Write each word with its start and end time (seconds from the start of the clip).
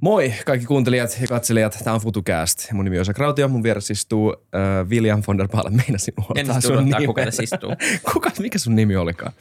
Moi 0.00 0.32
kaikki 0.46 0.66
kuuntelijat 0.66 1.18
ja 1.20 1.26
katselijat. 1.26 1.78
Tämä 1.84 1.94
on 1.94 2.00
FutuCast. 2.00 2.72
Mun 2.72 2.84
nimi 2.84 2.96
on 2.96 3.00
Osa 3.00 3.14
Krautio. 3.14 3.48
Mun 3.48 3.62
vieressä 3.62 3.92
istuu 3.92 4.34
äh, 4.54 4.88
William 4.88 5.22
von 5.26 5.38
der 5.38 5.48
Baalen. 5.48 5.76
Meinasin 5.76 6.14
unohtaa 6.18 6.60
sun 6.60 6.84
nimi. 6.84 7.06
kuka 7.06 7.24
tässä 7.24 7.42
istuu. 7.42 7.70
kuka, 8.12 8.30
mikä 8.38 8.58
sun 8.58 8.74
nimi 8.74 8.96
olikaan? 8.96 9.32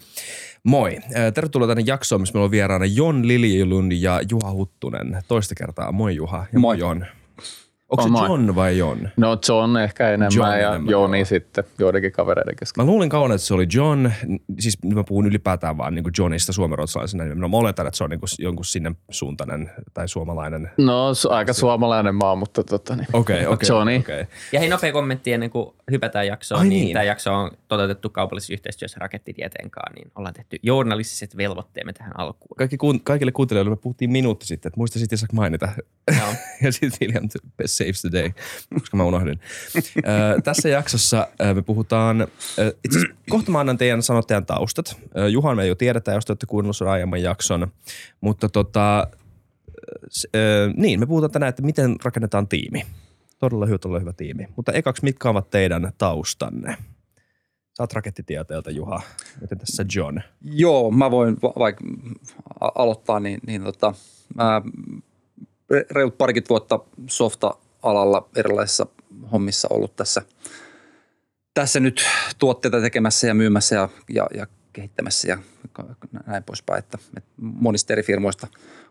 Moi. 0.63 0.97
Äh, 0.97 1.33
tervetuloa 1.33 1.67
tänne 1.67 1.83
jaksoon, 1.85 2.21
missä 2.21 2.33
meillä 2.33 2.45
on 2.45 2.51
vieraana 2.51 2.85
Jon 2.85 3.27
Liljulund 3.27 3.91
ja 3.91 4.21
Juha 4.31 4.51
Huttunen. 4.51 5.21
Toista 5.27 5.55
kertaa. 5.55 5.91
Moi 5.91 6.15
Juha 6.15 6.37
ja 6.37 6.59
moi, 6.59 6.77
moi 6.77 6.79
Jon. 6.79 7.05
Onko 7.89 8.03
se 8.03 8.25
John 8.25 8.55
vai 8.55 8.77
Jon? 8.77 9.09
No 9.17 9.37
John 9.47 9.77
ehkä 9.77 10.07
enemmän 10.07 10.31
John 10.35 10.49
ja 10.49 10.69
enemmän, 10.69 10.91
Joni 10.91 11.19
joo. 11.19 11.25
sitten 11.25 11.63
joidenkin 11.79 12.11
kavereiden 12.11 12.55
kesken. 12.55 12.85
Mä 12.85 12.91
luulin 12.91 13.09
kauan, 13.09 13.31
että 13.31 13.47
se 13.47 13.53
oli 13.53 13.67
John, 13.73 14.11
siis 14.59 14.77
mä 14.83 15.03
puhun 15.03 15.25
ylipäätään 15.25 15.77
vaan 15.77 15.95
niin 15.95 16.05
Johnista 16.17 16.53
suomenruotsalaisena. 16.53 17.35
Mä 17.35 17.57
oletan, 17.57 17.87
että 17.87 17.97
se 17.97 18.03
on 18.03 18.09
niin 18.09 18.19
kuin 18.19 18.29
jonkun 18.39 18.65
sinne 18.65 18.91
suuntainen 19.09 19.71
tai 19.93 20.07
suomalainen. 20.07 20.71
No 20.77 21.05
aika 21.29 21.53
suomalainen 21.53 22.15
maa, 22.15 22.35
mutta 22.35 22.63
tota 22.63 22.95
niin. 22.95 23.07
Okei, 23.13 23.45
okay, 23.45 23.53
okei. 23.53 23.69
Okay, 23.71 23.99
Okay. 23.99 24.25
Ja 24.51 24.59
hei 24.59 24.69
nopea 24.69 24.91
kommentti 24.91 25.33
ennen 25.33 25.49
kuin 25.49 25.75
hypätään 25.91 26.27
jaksoon. 26.27 26.61
Ai 26.61 26.67
niin, 26.67 26.83
niin. 26.83 26.93
Tämä 26.93 27.03
jakso 27.03 27.33
on 27.33 27.51
toteutettu 27.67 28.09
kaupallisessa 28.09 28.53
yhteistyössä 28.53 28.97
rakettitieteen 28.99 29.71
kanssa, 29.71 29.93
niin 29.95 30.11
ollaan 30.15 30.33
tehty 30.33 30.57
journalistiset 30.63 31.37
velvoitteemme 31.37 31.93
tähän 31.93 32.19
alkuun. 32.19 32.57
Kaikki, 32.57 32.77
kaikille 33.03 33.31
kuuntelijoille 33.31 33.69
me 33.69 33.75
puhuttiin 33.75 34.11
minuutti 34.11 34.45
sitten, 34.45 34.69
että 34.69 34.79
muista 34.79 34.99
sitten 34.99 35.19
mainita. 35.33 35.69
Joo. 36.19 36.27
ja 36.63 36.71
sitten 36.71 36.97
William 37.01 37.29
saves 37.83 38.01
the 38.01 38.11
day, 38.11 38.31
koska 38.73 38.97
mä 38.97 39.03
unohdin. 39.03 39.39
tässä 40.43 40.69
jaksossa 40.69 41.27
me 41.53 41.61
puhutaan, 41.61 42.27
itse 42.85 42.99
kohta 43.29 43.51
mä 43.51 43.59
annan 43.59 43.77
teidän, 43.77 44.03
sanot 44.03 44.27
teidän 44.27 44.45
taustat. 44.45 44.97
Juhan 45.29 45.55
me 45.55 45.67
jo 45.67 45.75
tiedetään, 45.75 46.15
jos 46.15 46.25
te 46.25 46.31
olette 46.31 46.45
kuunnellut 46.45 46.77
sen 46.77 46.87
aiemman 46.87 47.21
jakson, 47.21 47.67
mutta 48.21 48.49
tota, 48.49 49.07
niin, 50.75 50.99
me 50.99 51.05
puhutaan 51.05 51.31
tänään, 51.31 51.49
että 51.49 51.61
miten 51.61 51.95
rakennetaan 52.03 52.47
tiimi. 52.47 52.85
Todella 53.39 53.65
hyvä, 53.65 53.77
todella 53.77 53.99
hyvä 53.99 54.13
tiimi. 54.13 54.47
Mutta 54.55 54.71
ekaksi, 54.71 55.03
mitkä 55.03 55.29
ovat 55.29 55.49
teidän 55.49 55.91
taustanne? 55.97 56.77
Sä 57.77 57.83
oot 57.83 57.93
rakettitieteeltä, 57.93 58.71
Juha. 58.71 59.01
Miten 59.41 59.57
tässä 59.57 59.85
John? 59.95 60.19
Joo, 60.41 60.91
mä 60.91 61.11
voin 61.11 61.37
va- 61.43 61.53
vaikka 61.59 61.83
aloittaa, 62.75 63.19
niin, 63.19 63.39
niin 63.47 63.63
tota, 63.63 63.93
mä 64.35 64.61
reilut 65.91 66.17
parikymmentä 66.17 66.49
vuotta 66.49 66.79
softa-alalla 67.79 68.29
erilaisissa 68.35 68.85
hommissa 69.31 69.67
ollut 69.71 69.95
tässä, 69.95 70.21
tässä 71.53 71.79
nyt 71.79 72.05
tuotteita 72.39 72.81
tekemässä 72.81 73.27
ja 73.27 73.33
myymässä 73.33 73.75
ja, 73.75 73.89
ja, 74.09 74.27
ja 74.35 74.47
kehittämässä 74.73 75.27
ja 75.27 75.37
näin 76.25 76.43
poispäin. 76.43 76.79
Että, 76.79 76.97
että 77.17 77.29
monista 77.37 77.93
eri 77.93 78.03
firmoista 78.03 78.47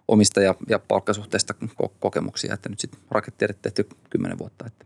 omista 0.08 0.40
ja, 0.40 0.54
ja 0.68 0.78
palkkasuhteista 0.78 1.54
kokemuksia, 2.00 2.54
että 2.54 2.68
nyt 2.68 2.80
sitten 2.80 3.00
rakettiedet 3.10 3.62
tehty 3.62 3.88
kymmenen 4.10 4.38
vuotta. 4.38 4.64
Että. 4.66 4.84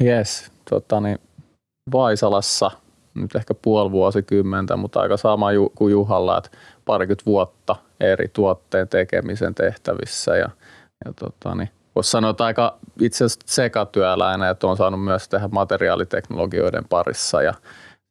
Yes, 0.00 0.50
tota 0.70 1.00
niin, 1.00 1.18
Vaisalassa 1.92 2.70
nyt 3.14 3.34
ehkä 3.34 3.54
puoli 3.54 3.90
vuosikymmentä, 3.90 4.76
mutta 4.76 5.00
aika 5.00 5.16
sama 5.16 5.48
kuin 5.74 5.92
Juhalla, 5.92 6.38
että 6.38 6.50
parikymmentä 6.84 7.26
vuotta 7.26 7.76
eri 8.00 8.28
tuotteen 8.28 8.88
tekemisen 8.88 9.54
tehtävissä 9.54 10.36
ja, 10.36 10.48
ja 11.04 11.12
tota 11.12 11.54
niin, 11.54 11.68
voisi 11.94 12.10
sanoa, 12.10 12.30
että 12.30 12.44
aika 12.44 12.78
itse 13.00 13.24
asiassa 13.24 13.46
sekatyöläinen, 13.46 14.50
että 14.50 14.66
on 14.66 14.76
saanut 14.76 15.04
myös 15.04 15.28
tehdä 15.28 15.48
materiaaliteknologioiden 15.48 16.84
parissa 16.88 17.42
ja 17.42 17.54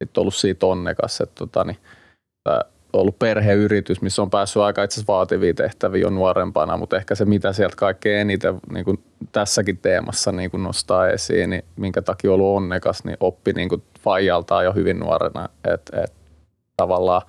sitten 0.03 0.21
ollut 0.21 0.35
siitä 0.35 0.65
onnekas, 0.65 1.21
että 1.21 1.35
tota 1.35 1.63
niin, 1.63 1.77
ollut 2.93 3.19
perheyritys, 3.19 4.01
missä 4.01 4.21
on 4.21 4.29
päässyt 4.29 4.61
aika 4.61 4.83
itse 4.83 4.93
asiassa 4.93 5.13
vaativia 5.13 5.53
tehtäviä 5.53 6.01
jo 6.01 6.09
nuorempana, 6.09 6.77
mutta 6.77 6.97
ehkä 6.97 7.15
se, 7.15 7.25
mitä 7.25 7.53
sieltä 7.53 7.75
kaikkein 7.75 8.21
eniten 8.21 8.59
niin 8.73 8.85
kuin 8.85 9.03
tässäkin 9.31 9.77
teemassa 9.77 10.31
niin 10.31 10.51
kuin 10.51 10.63
nostaa 10.63 11.07
esiin, 11.07 11.49
niin 11.49 11.63
minkä 11.75 12.01
takia 12.01 12.31
on 12.31 12.33
ollut 12.33 12.57
onnekas, 12.57 13.03
niin 13.03 13.17
oppi 13.19 13.53
niin 13.53 13.69
kuin 13.69 13.83
faijaltaan 13.99 14.65
jo 14.65 14.73
hyvin 14.73 14.99
nuorena, 14.99 15.49
että, 15.73 16.01
että 16.01 16.17
tavallaan 16.77 17.21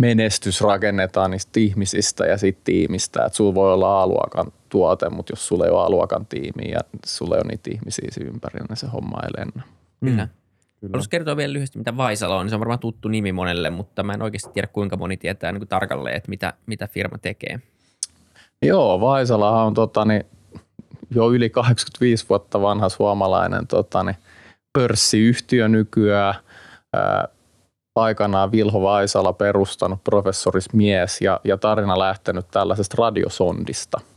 menestys 0.00 0.60
rakennetaan 0.60 1.30
niistä 1.30 1.60
ihmisistä 1.60 2.26
ja 2.26 2.38
siitä 2.38 2.60
tiimistä, 2.64 3.24
että 3.24 3.36
sulla 3.36 3.54
voi 3.54 3.72
olla 3.72 4.02
A-luokan 4.02 4.52
tuote, 4.68 5.08
mutta 5.08 5.32
jos 5.32 5.46
sulla 5.46 5.64
ei 5.64 5.70
ole 5.70 5.84
A-luokan 5.84 6.26
tiimi 6.26 6.70
ja 6.70 6.80
sulla 7.06 7.36
ei 7.36 7.40
ole 7.44 7.50
niitä 7.50 7.70
ihmisiä 7.70 8.08
ympärillä, 8.20 8.66
niin 8.68 8.76
se 8.76 8.86
homma 8.86 9.18
ei 9.22 9.30
lennä. 9.38 9.62
Mm. 10.00 10.10
Kyllä. 10.10 10.28
Haluaisin 10.82 11.10
kertoa 11.10 11.36
vielä 11.36 11.52
lyhyesti, 11.52 11.78
mitä 11.78 11.96
Vaisala 11.96 12.36
on. 12.36 12.48
Se 12.48 12.54
on 12.54 12.60
varmaan 12.60 12.78
tuttu 12.78 13.08
nimi 13.08 13.32
monelle, 13.32 13.70
mutta 13.70 14.02
mä 14.02 14.12
en 14.12 14.22
oikeasti 14.22 14.50
tiedä, 14.52 14.66
kuinka 14.66 14.96
moni 14.96 15.16
tietää 15.16 15.52
niin 15.52 15.60
kuin 15.60 15.68
tarkalleen, 15.68 16.16
että 16.16 16.28
mitä, 16.28 16.52
mitä 16.66 16.88
firma 16.88 17.18
tekee. 17.18 17.60
Joo, 18.62 19.00
Vaisala 19.00 19.64
on 19.64 19.74
tota, 19.74 20.04
niin, 20.04 20.24
jo 21.14 21.32
yli 21.32 21.50
85 21.50 22.26
vuotta 22.28 22.60
vanha 22.60 22.88
suomalainen 22.88 23.66
tota, 23.66 24.02
niin, 24.02 24.16
pörssiyhtiö 24.72 25.68
nykyään. 25.68 26.34
Ää, 26.92 27.28
aikanaan 27.96 28.52
Vilho 28.52 28.82
Vaisala 28.82 29.32
perustanut 29.32 30.04
professorismies 30.04 31.20
ja, 31.20 31.40
ja 31.44 31.58
tarina 31.58 31.98
lähtenyt 31.98 32.46
tällaisesta 32.50 32.94
radiosondista– 32.98 34.00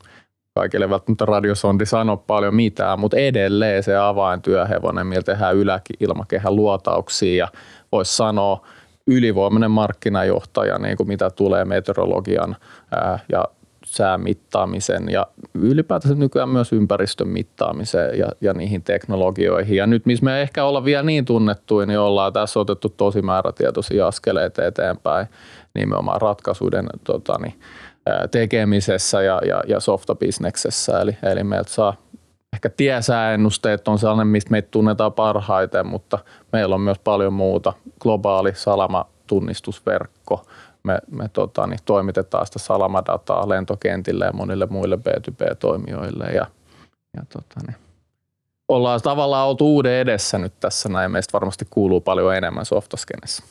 kaikille 0.55 0.89
välttämättä 0.89 1.25
radiosondi 1.25 1.85
sano 1.85 2.17
paljon 2.17 2.55
mitään, 2.55 2.99
mutta 2.99 3.17
edelleen 3.17 3.83
se 3.83 3.95
avaintyöhevonen, 3.95 5.07
millä 5.07 5.23
tehdään 5.23 5.55
yläilmakehän 5.55 6.55
luotauksia 6.55 7.45
ja 7.45 7.47
voisi 7.91 8.15
sanoa 8.15 8.67
ylivoimainen 9.07 9.71
markkinajohtaja, 9.71 10.77
niin 10.77 10.97
kuin 10.97 11.07
mitä 11.07 11.29
tulee 11.29 11.65
meteorologian 11.65 12.55
ää, 12.91 13.19
ja 13.31 13.45
sään 13.93 14.21
mittaamisen 14.21 15.09
ja 15.09 15.27
ylipäätänsä 15.53 16.15
nykyään 16.15 16.49
myös 16.49 16.73
ympäristön 16.73 17.27
mittaamiseen 17.27 18.19
ja, 18.19 18.27
ja 18.41 18.53
niihin 18.53 18.83
teknologioihin. 18.83 19.77
Ja 19.77 19.87
nyt, 19.87 20.05
missä 20.05 20.25
me 20.25 20.41
ehkä 20.41 20.65
olla 20.65 20.85
vielä 20.85 21.03
niin 21.03 21.25
tunnettuja, 21.25 21.85
niin 21.85 21.99
ollaan 21.99 22.33
tässä 22.33 22.59
otettu 22.59 22.89
tosi 22.89 23.21
määrätietoisia 23.21 24.07
askeleita 24.07 24.65
eteenpäin 24.65 25.27
nimenomaan 25.75 26.21
ratkaisuiden 26.21 26.87
tota, 27.03 27.39
niin, 27.41 27.59
tekemisessä 28.31 29.21
ja, 29.21 29.41
ja, 29.47 29.63
ja 29.67 29.79
softabisneksessä. 29.79 30.99
Eli, 30.99 31.17
eli 31.23 31.43
meiltä 31.43 31.69
saa 31.69 31.95
ehkä 32.53 32.69
tiesääennusteet 32.69 33.87
on 33.87 33.99
sellainen, 33.99 34.27
mistä 34.27 34.51
meitä 34.51 34.67
tunnetaan 34.71 35.13
parhaiten, 35.13 35.87
mutta 35.87 36.19
meillä 36.51 36.75
on 36.75 36.81
myös 36.81 36.99
paljon 36.99 37.33
muuta. 37.33 37.73
Globaali 37.99 38.51
salamatunnistusverkko. 38.55 40.45
Me, 40.83 40.99
me 41.11 41.29
tota, 41.29 41.67
niin, 41.67 41.79
toimitetaan 41.85 42.45
sitä 42.45 42.59
salamadataa 42.59 43.49
lentokentille 43.49 44.25
ja 44.25 44.33
monille 44.33 44.65
muille 44.65 44.95
B2B-toimijoille 44.95 46.25
ja, 46.25 46.45
ja 47.17 47.25
tota, 47.29 47.59
niin. 47.67 47.75
ollaan 48.67 49.01
tavallaan 49.01 49.47
oltu 49.47 49.75
uuden 49.75 49.93
edessä 49.93 50.37
nyt 50.37 50.59
tässä 50.59 50.89
näin. 50.89 51.11
Meistä 51.11 51.33
varmasti 51.33 51.67
kuuluu 51.69 52.01
paljon 52.01 52.35
enemmän 52.35 52.65
softaskenessä. 52.65 53.43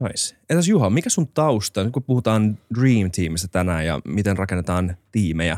Nice. 0.00 0.36
Entäs 0.50 0.68
Juha, 0.68 0.90
mikä 0.90 1.10
sun 1.10 1.28
tausta, 1.28 1.84
nyt 1.84 1.92
kun 1.92 2.02
puhutaan 2.02 2.58
Dream 2.80 3.10
Teamista 3.10 3.48
tänään 3.48 3.86
ja 3.86 4.00
miten 4.04 4.36
rakennetaan 4.36 4.96
tiimejä, 5.12 5.54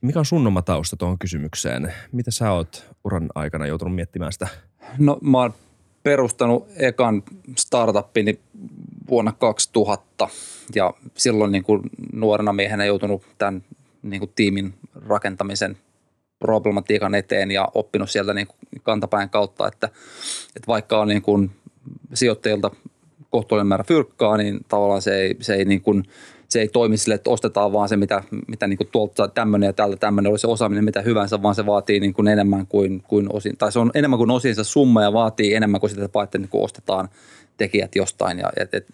niin 0.00 0.06
mikä 0.06 0.18
on 0.18 0.24
sun 0.24 0.46
oma 0.46 0.62
tausta 0.62 0.96
tuohon 0.96 1.18
kysymykseen? 1.18 1.94
Mitä 2.12 2.30
sä 2.30 2.52
oot 2.52 2.94
uran 3.04 3.28
aikana 3.34 3.66
joutunut 3.66 3.94
miettimään 3.94 4.32
sitä? 4.32 4.48
No 4.98 5.18
mä 5.20 5.38
oon 5.38 5.54
perustanut 6.02 6.68
ekan 6.76 7.22
startupini 7.56 8.40
vuonna 9.08 9.32
2000 9.32 10.28
ja 10.74 10.94
silloin 11.14 11.52
niin 11.52 11.64
kuin 11.64 11.82
nuorena 12.12 12.52
miehenä 12.52 12.84
joutunut 12.84 13.22
tämän 13.38 13.64
niin 14.02 14.20
kuin 14.20 14.32
tiimin 14.34 14.74
rakentamisen 15.06 15.76
problematiikan 16.38 17.14
eteen 17.14 17.50
ja 17.50 17.68
oppinut 17.74 18.10
sieltä 18.10 18.34
niin 18.34 18.46
kuin 18.46 18.58
kantapään 18.82 19.30
kautta, 19.30 19.68
että, 19.68 19.86
että 20.56 20.66
vaikka 20.66 21.00
on 21.00 21.08
niin 21.08 21.22
kuin 21.22 21.50
sijoittajilta 22.14 22.70
kohtuullinen 23.30 23.66
määrä 23.66 23.84
fyrkkaa, 23.84 24.36
niin 24.36 24.60
tavallaan 24.68 25.02
se 25.02 25.20
ei, 25.20 25.36
se 25.40 25.54
ei, 25.54 25.64
niin 25.64 25.80
kuin, 25.80 26.04
se 26.48 26.60
ei 26.60 26.68
toimi 26.68 26.96
sille, 26.96 27.14
että 27.14 27.30
ostetaan 27.30 27.72
vaan 27.72 27.88
se, 27.88 27.96
mitä, 27.96 28.22
mitä 28.48 28.66
niin 28.66 28.76
kuin 28.76 28.88
tuolta 28.92 29.28
tämmöinen 29.28 29.66
ja 29.66 29.72
tällä 29.72 29.96
tämmöinen 29.96 30.30
olisi 30.30 30.46
osaaminen, 30.46 30.84
mitä 30.84 31.02
hyvänsä, 31.02 31.42
vaan 31.42 31.54
se 31.54 31.66
vaatii 31.66 32.00
niin 32.00 32.14
kuin 32.14 32.28
enemmän 32.28 32.66
kuin, 32.66 33.02
kuin 33.08 33.26
osin, 33.32 33.56
tai 33.56 33.72
se 33.72 33.78
on 33.78 33.90
enemmän 33.94 34.18
kuin 34.18 34.30
osinsa 34.30 34.64
summa 34.64 35.02
ja 35.02 35.12
vaatii 35.12 35.54
enemmän 35.54 35.80
kuin 35.80 35.90
sitä, 35.90 36.04
että 36.24 36.38
niin 36.38 36.48
kuin 36.48 36.64
ostetaan 36.64 37.08
tekijät 37.58 37.96
jostain 37.96 38.38
ja 38.38 38.52
et, 38.56 38.74
et, 38.74 38.86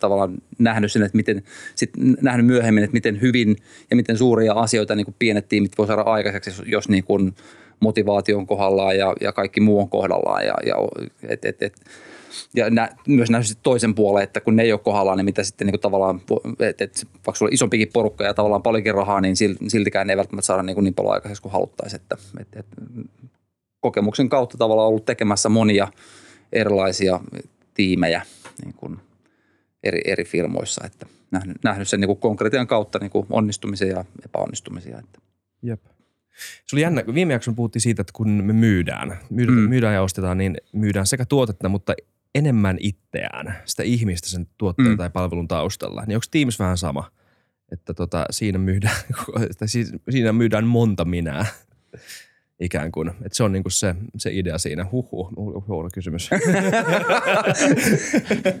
tavallaan 0.00 0.34
nähnyt 0.58 0.92
sen, 0.92 1.02
että 1.02 1.16
miten, 1.16 1.42
sit 1.74 1.90
nähnyt 2.22 2.46
myöhemmin, 2.46 2.84
että 2.84 2.94
miten 2.94 3.20
hyvin 3.20 3.56
ja 3.90 3.96
miten 3.96 4.18
suuria 4.18 4.52
asioita 4.52 4.94
niin 4.94 5.04
kuin 5.04 5.16
pienet 5.18 5.48
tiimit 5.48 5.78
voi 5.78 5.86
saada 5.86 6.02
aikaiseksi, 6.02 6.62
jos 6.66 6.88
niin 6.88 7.04
kuin 7.04 7.34
motivaatio 7.80 8.38
on 8.38 8.46
kohdallaan 8.46 8.98
ja, 8.98 9.14
ja 9.20 9.32
kaikki 9.32 9.60
muu 9.60 9.80
on 9.80 9.88
kohdallaan 9.88 10.46
ja, 10.46 10.54
ja 10.66 10.74
et, 11.28 11.44
et, 11.44 11.62
et, 11.62 11.74
ja 12.54 12.70
nä, 12.70 12.88
myös 13.08 13.30
nähnyt 13.30 13.58
toisen 13.62 13.94
puolen, 13.94 14.22
että 14.22 14.40
kun 14.40 14.56
ne 14.56 14.62
ei 14.62 14.72
ole 14.72 14.80
kohdallaan, 14.80 15.16
niin 15.16 15.24
mitä 15.24 15.42
sitten 15.42 15.66
niin 15.66 15.72
kuin 15.72 15.80
tavallaan, 15.80 16.20
että 16.60 16.84
et, 16.84 17.06
vaikka 17.14 17.34
sulla 17.34 17.50
on 17.50 17.54
isompikin 17.54 17.88
porukka 17.92 18.24
ja 18.24 18.34
tavallaan 18.34 18.62
paljonkin 18.62 18.94
rahaa, 18.94 19.20
niin 19.20 19.36
siltikään 19.68 20.06
ne 20.06 20.12
ei 20.12 20.16
välttämättä 20.16 20.46
saada 20.46 20.62
niin, 20.62 20.74
kuin 20.74 20.84
niin 20.84 20.94
paljon 20.94 21.14
aikaiseksi 21.14 21.42
kuin 21.42 21.52
haluttaisiin. 21.52 22.00
Että, 22.02 22.16
et, 22.40 22.48
et, 22.56 22.66
kokemuksen 23.80 24.28
kautta 24.28 24.58
tavallaan 24.58 24.88
ollut 24.88 25.04
tekemässä 25.04 25.48
monia 25.48 25.88
erilaisia 26.52 27.20
tiimejä 27.74 28.22
niin 28.64 28.74
kuin 28.74 28.98
eri, 29.82 30.00
eri 30.04 30.24
firmoissa, 30.24 30.86
että 30.86 31.06
nähnyt, 31.30 31.56
nähnyt 31.64 31.88
sen 31.88 32.00
niin 32.00 32.06
kuin 32.06 32.18
konkretian 32.18 32.66
kautta 32.66 32.98
niin 32.98 33.10
kuin 33.10 33.26
onnistumisia 33.30 33.88
ja 33.88 34.04
epäonnistumisia. 34.24 34.98
Että. 34.98 35.18
Jep. 35.62 35.84
Se 36.66 36.76
oli 36.76 36.80
jännä, 36.80 37.02
kun 37.02 37.14
viime 37.14 37.32
jakson 37.32 37.54
puhuttiin 37.54 37.82
siitä, 37.82 38.00
että 38.00 38.12
kun 38.12 38.30
me 38.30 38.52
myydään, 38.52 39.18
myydään, 39.30 39.58
mm. 39.58 39.68
myydään 39.68 39.94
ja 39.94 40.02
ostetaan, 40.02 40.38
niin 40.38 40.56
myydään 40.72 41.06
sekä 41.06 41.24
tuotetta, 41.24 41.68
mutta 41.68 41.94
enemmän 42.34 42.76
itseään, 42.80 43.56
sitä 43.64 43.82
ihmistä 43.82 44.28
sen 44.28 44.46
tuotteen 44.58 44.88
mm. 44.88 44.96
tai 44.96 45.10
palvelun 45.10 45.48
taustalla. 45.48 46.04
Niin 46.06 46.16
onko 46.16 46.26
tiimissä 46.30 46.64
vähän 46.64 46.78
sama? 46.78 47.10
Että 47.72 47.94
tota, 47.94 48.26
siinä, 48.30 48.58
myydään, 48.58 48.96
että 49.50 49.66
siinä 50.10 50.32
myydään 50.32 50.66
monta 50.66 51.04
minää 51.04 51.46
ikään 52.64 52.92
kuin. 52.92 53.08
Että 53.08 53.28
se 53.32 53.42
on 53.42 53.52
niinku 53.52 53.70
se, 53.70 53.94
se 54.16 54.30
idea 54.32 54.58
siinä. 54.58 54.86
Huhu, 54.92 55.28
huono 55.68 55.88
kysymys. 55.94 56.30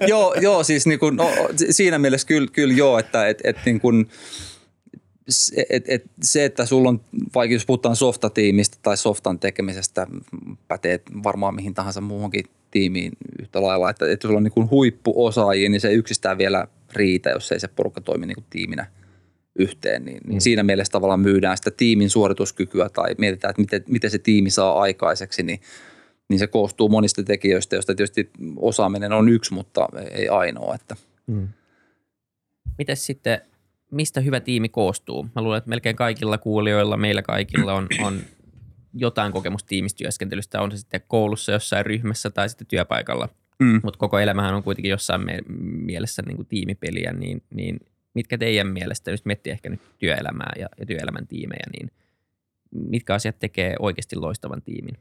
joo, 0.08 0.34
joo, 0.34 0.64
siis 0.64 0.86
niinku, 0.86 1.10
no, 1.10 1.30
siinä 1.70 1.98
mielessä 1.98 2.26
kyllä, 2.26 2.48
kyllä 2.52 2.74
joo, 2.74 2.98
että 2.98 3.28
et, 3.28 3.40
et, 3.44 3.56
niinku, 3.66 3.88
et, 5.70 5.84
et, 5.88 6.04
se, 6.22 6.44
että 6.44 6.66
sulla 6.66 6.88
on, 6.88 7.00
vaikka 7.34 7.54
jos 7.54 7.66
puhutaan 7.66 7.96
softatiimistä 7.96 8.78
tai 8.82 8.96
softan 8.96 9.38
tekemisestä, 9.38 10.06
pätee 10.68 11.00
varmaan 11.22 11.54
mihin 11.54 11.74
tahansa 11.74 12.00
muuhunkin 12.00 12.44
tiimiin 12.70 13.12
yhtä 13.42 13.62
lailla, 13.62 13.90
että, 13.90 14.12
että 14.12 14.28
sulla 14.28 14.38
on 14.38 14.44
niin 14.44 14.70
huippuosaajia, 14.70 15.70
niin 15.70 15.80
se 15.80 15.92
yksistään 15.92 16.38
vielä 16.38 16.68
riitä, 16.92 17.30
jos 17.30 17.52
ei 17.52 17.60
se 17.60 17.68
porukka 17.68 18.00
toimi 18.00 18.26
niin 18.26 18.34
kuin 18.34 18.46
tiiminä 18.50 18.86
yhteen. 19.58 20.04
Niin, 20.04 20.20
niin 20.26 20.36
mm. 20.36 20.40
siinä 20.40 20.62
mielessä 20.62 20.90
tavallaan 20.90 21.20
myydään 21.20 21.56
sitä 21.56 21.70
tiimin 21.70 22.10
suorituskykyä 22.10 22.88
tai 22.88 23.14
mietitään, 23.18 23.50
että 23.50 23.62
miten, 23.62 23.84
miten 23.88 24.10
se 24.10 24.18
tiimi 24.18 24.50
saa 24.50 24.80
aikaiseksi, 24.80 25.42
niin, 25.42 25.60
niin 26.28 26.38
se 26.38 26.46
koostuu 26.46 26.88
monista 26.88 27.22
tekijöistä, 27.22 27.76
joista 27.76 27.94
tietysti 27.94 28.30
osaaminen 28.56 29.12
on 29.12 29.28
yksi, 29.28 29.54
mutta 29.54 29.88
ei 30.10 30.28
ainoa. 30.28 30.74
Että. 30.74 30.96
Mm. 31.26 31.48
Miten 32.78 32.96
sitten 32.96 33.40
mistä 33.90 34.20
hyvä 34.20 34.40
tiimi 34.40 34.68
koostuu? 34.68 35.28
Mä 35.34 35.42
luulen, 35.42 35.58
että 35.58 35.70
melkein 35.70 35.96
kaikilla 35.96 36.38
kuulijoilla, 36.38 36.96
meillä 36.96 37.22
kaikilla 37.22 37.74
on, 37.74 37.88
on 38.02 38.20
jotain 38.94 39.32
kokemusta 39.32 39.68
tiimistyöskentelystä, 39.68 40.60
on 40.60 40.70
se 40.70 40.76
sitten 40.76 41.00
koulussa 41.08 41.52
jossain 41.52 41.86
ryhmässä 41.86 42.30
tai 42.30 42.48
sitten 42.48 42.66
työpaikalla. 42.66 43.28
Mm. 43.58 43.80
Mutta 43.82 43.98
koko 43.98 44.18
elämähän 44.18 44.54
on 44.54 44.62
kuitenkin 44.62 44.90
jossain 44.90 45.22
mielessä 45.62 46.22
niin 46.26 46.36
kuin 46.36 46.48
tiimipeliä, 46.48 47.12
niin, 47.12 47.42
niin 47.54 47.80
mitkä 48.14 48.38
teidän 48.38 48.66
mielestä, 48.66 49.10
jos 49.10 49.24
miettii 49.24 49.52
ehkä 49.52 49.68
nyt 49.68 49.80
työelämää 49.98 50.52
ja, 50.58 50.68
ja 50.80 50.86
työelämän 50.86 51.26
tiimejä, 51.26 51.64
niin 51.72 51.90
mitkä 52.70 53.14
asiat 53.14 53.36
tekee 53.38 53.74
oikeasti 53.78 54.16
loistavan 54.16 54.62
tiimin? 54.62 54.98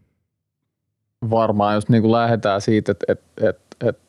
Varmaan, 1.29 1.75
jos 1.75 1.89
niin 1.89 2.01
kuin 2.01 2.11
lähdetään 2.11 2.61
siitä, 2.61 2.91
että, 2.91 3.05
että, 3.11 3.49
että, 3.49 3.89
että 3.89 4.01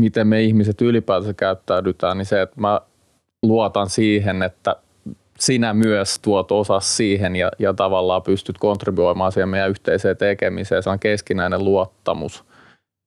miten 0.00 0.26
me 0.26 0.42
ihmiset 0.42 0.80
ylipäätänsä 0.80 1.34
käyttäydytään, 1.34 2.18
niin 2.18 2.26
se, 2.26 2.42
että 2.42 2.60
mä 2.60 2.80
luotan 3.42 3.90
siihen, 3.90 4.42
että 4.42 4.76
sinä 5.38 5.74
myös 5.74 6.18
tuot 6.18 6.52
osa 6.52 6.80
siihen 6.80 7.36
ja, 7.36 7.50
ja 7.58 7.74
tavallaan 7.74 8.22
pystyt 8.22 8.58
kontribuoimaan 8.58 9.32
siihen 9.32 9.48
meidän 9.48 9.70
yhteiseen 9.70 10.16
tekemiseen. 10.16 10.82
Se 10.82 10.90
on 10.90 10.98
keskinäinen 10.98 11.64
luottamus, 11.64 12.44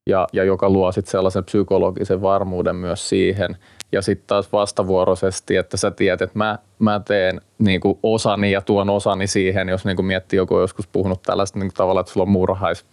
ja, 0.09 0.27
ja 0.33 0.43
joka 0.43 0.69
luo 0.69 0.91
sitten 0.91 1.11
sellaisen 1.11 1.43
psykologisen 1.43 2.21
varmuuden 2.21 2.75
myös 2.75 3.09
siihen. 3.09 3.57
Ja 3.91 4.01
sitten 4.01 4.27
taas 4.27 4.51
vastavuoroisesti, 4.51 5.55
että 5.55 5.77
sä 5.77 5.91
tiedät, 5.91 6.21
että 6.21 6.37
mä, 6.37 6.59
mä 6.79 7.01
teen 7.05 7.41
niin 7.59 7.81
kuin 7.81 7.99
osani 8.03 8.51
ja 8.51 8.61
tuon 8.61 8.89
osani 8.89 9.27
siihen, 9.27 9.69
jos 9.69 9.85
niin 9.85 9.95
kuin 9.95 10.05
miettii 10.05 10.37
joku 10.37 10.55
on 10.55 10.61
joskus 10.61 10.87
puhunut 10.87 11.21
tällaista 11.21 11.59
niin 11.59 11.67
kuin 11.67 11.75
tavalla, 11.75 11.99
että 11.99 12.11
sulla 12.13 12.23
on 12.23 12.31
muurahais, 12.31 12.85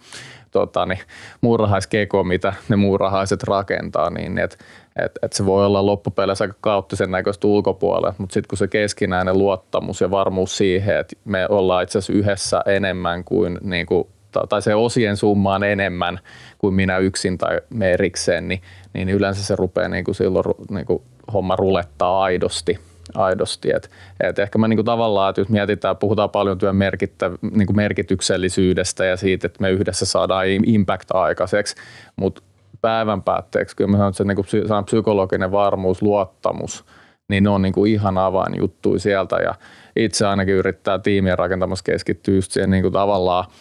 tota, 0.51 0.85
niin, 0.85 0.99
muurahaiskeko, 1.41 2.23
mitä 2.23 2.53
ne 2.69 2.75
muurahaiset 2.75 3.43
rakentaa, 3.43 4.09
niin 4.09 4.37
että 4.37 4.57
et, 5.05 5.11
et 5.21 5.33
se 5.33 5.45
voi 5.45 5.65
olla 5.65 5.85
loppupeleissä 5.85 6.43
aika 6.43 6.55
kauttisen 6.61 7.11
näköistä 7.11 7.47
ulkopuolella, 7.47 8.13
mutta 8.17 8.33
sitten 8.33 8.47
kun 8.47 8.57
se 8.57 8.67
keskinäinen 8.67 9.37
luottamus 9.37 10.01
ja 10.01 10.11
varmuus 10.11 10.57
siihen, 10.57 10.97
että 10.97 11.15
me 11.25 11.47
ollaan 11.49 11.83
itse 11.83 11.97
asiassa 11.97 12.13
yhdessä 12.13 12.61
enemmän 12.65 13.23
kuin, 13.23 13.57
niin 13.61 13.85
kuin 13.85 14.07
tai 14.49 14.61
se 14.61 14.75
osien 14.75 15.17
summa 15.17 15.55
on 15.55 15.63
enemmän 15.63 16.19
kuin 16.57 16.73
minä 16.73 16.97
yksin 16.97 17.37
tai 17.37 17.61
me 17.69 17.91
erikseen, 17.91 18.47
niin, 18.47 18.61
niin 18.93 19.09
yleensä 19.09 19.43
se 19.43 19.55
rupeaa 19.55 19.89
niin 19.89 20.03
kuin 20.03 20.15
silloin 20.15 20.45
niin 20.69 20.85
kuin 20.85 21.01
homma 21.33 21.55
rulettaa 21.55 22.23
aidosti 22.23 22.79
aidosti. 23.15 23.69
Et, 23.75 23.89
et 24.19 24.39
ehkä 24.39 24.57
mä 24.57 24.67
niinku 24.67 24.83
tavallaan, 24.83 25.29
että 25.29 25.41
jos 25.41 25.49
mietitään, 25.49 25.97
puhutaan 25.97 26.29
paljon 26.29 26.57
työn 26.57 26.75
merkittä, 26.75 27.31
niinku 27.51 27.73
merkityksellisyydestä 27.73 29.05
ja 29.05 29.17
siitä, 29.17 29.47
että 29.47 29.61
me 29.61 29.71
yhdessä 29.71 30.05
saadaan 30.05 30.47
impact 30.47 31.11
aikaiseksi, 31.13 31.75
mutta 32.15 32.41
päivän 32.81 33.23
päätteeksi, 33.23 33.75
kyllä 33.75 33.91
mä 33.91 33.97
sanon, 33.97 34.09
että 34.09 34.17
se 34.17 34.23
niin 34.23 34.35
kuin, 34.35 34.85
psykologinen 34.85 35.51
varmuus, 35.51 36.01
luottamus, 36.01 36.85
niin 37.29 37.43
ne 37.43 37.49
on 37.49 37.61
niin 37.61 37.73
kuin 37.73 37.91
ihan 37.91 38.17
avainjuttuja 38.17 38.99
sieltä 38.99 39.35
ja 39.35 39.55
itse 39.95 40.27
ainakin 40.27 40.55
yrittää 40.55 40.99
tiimien 40.99 41.37
rakentamassa 41.37 41.83
keskittyä 41.83 42.35
just 42.35 42.51
siihen 42.51 42.69
niin 42.69 42.81
kuin 42.81 42.93
tavallaan– 42.93 43.45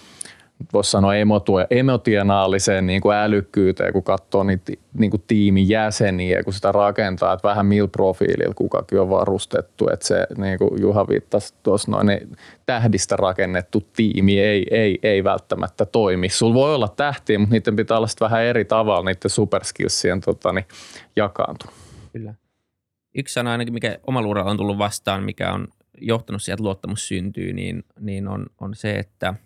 voisi 0.73 0.91
sanoa 0.91 1.13
emotionaaliseen 1.71 2.87
niin 2.87 3.01
kuin 3.01 3.17
älykkyyteen, 3.17 3.93
kun 3.93 4.03
katsoo 4.03 4.43
niitä 4.43 4.73
niin 4.99 5.11
kuin 5.11 5.25
tiimin 5.27 5.69
jäseniä, 5.69 6.43
kun 6.43 6.53
sitä 6.53 6.73
rakentaa, 6.73 7.33
että 7.33 7.49
vähän 7.49 7.67
millä 7.67 7.89
profiililla 7.89 8.55
kukakin 8.55 9.01
on 9.01 9.11
varustettu, 9.11 9.89
että 9.93 10.07
se 10.07 10.27
niin 10.37 10.59
kuin 10.59 10.81
Juha 10.81 11.09
viittasi 11.09 11.55
tuossa 11.63 11.91
noin, 11.91 12.07
niin 12.07 12.37
tähdistä 12.67 13.17
rakennettu 13.17 13.83
tiimi 13.97 14.41
ei, 14.41 14.67
ei, 14.71 14.99
ei 15.03 15.25
välttämättä 15.25 15.87
toimi. 15.87 16.29
Sulla 16.29 16.55
voi 16.55 16.75
olla 16.75 16.89
tähtiä, 16.89 17.39
mutta 17.39 17.55
niiden 17.55 17.77
pitää 17.77 17.97
olla 17.97 18.09
vähän 18.21 18.43
eri 18.43 18.65
tavalla 18.65 19.11
niiden 19.11 19.31
superskillsien 19.31 20.21
tota, 20.21 20.53
niin, 20.53 20.67
jakaantu. 21.17 21.67
Kyllä. 22.13 22.35
Yksi 23.15 23.35
sana 23.35 23.53
ainakin, 23.53 23.75
mikä 23.75 23.99
uralla 24.07 24.51
on 24.51 24.57
tullut 24.57 24.79
vastaan, 24.79 25.23
mikä 25.23 25.53
on 25.53 25.69
johtanut 26.01 26.43
siihen, 26.43 26.55
että 26.55 26.65
luottamus 26.65 27.09
syntyy, 27.09 27.53
niin, 27.53 27.85
niin 28.01 28.29
on, 28.29 28.47
on 28.61 28.75
se, 28.75 28.99
että– 28.99 29.35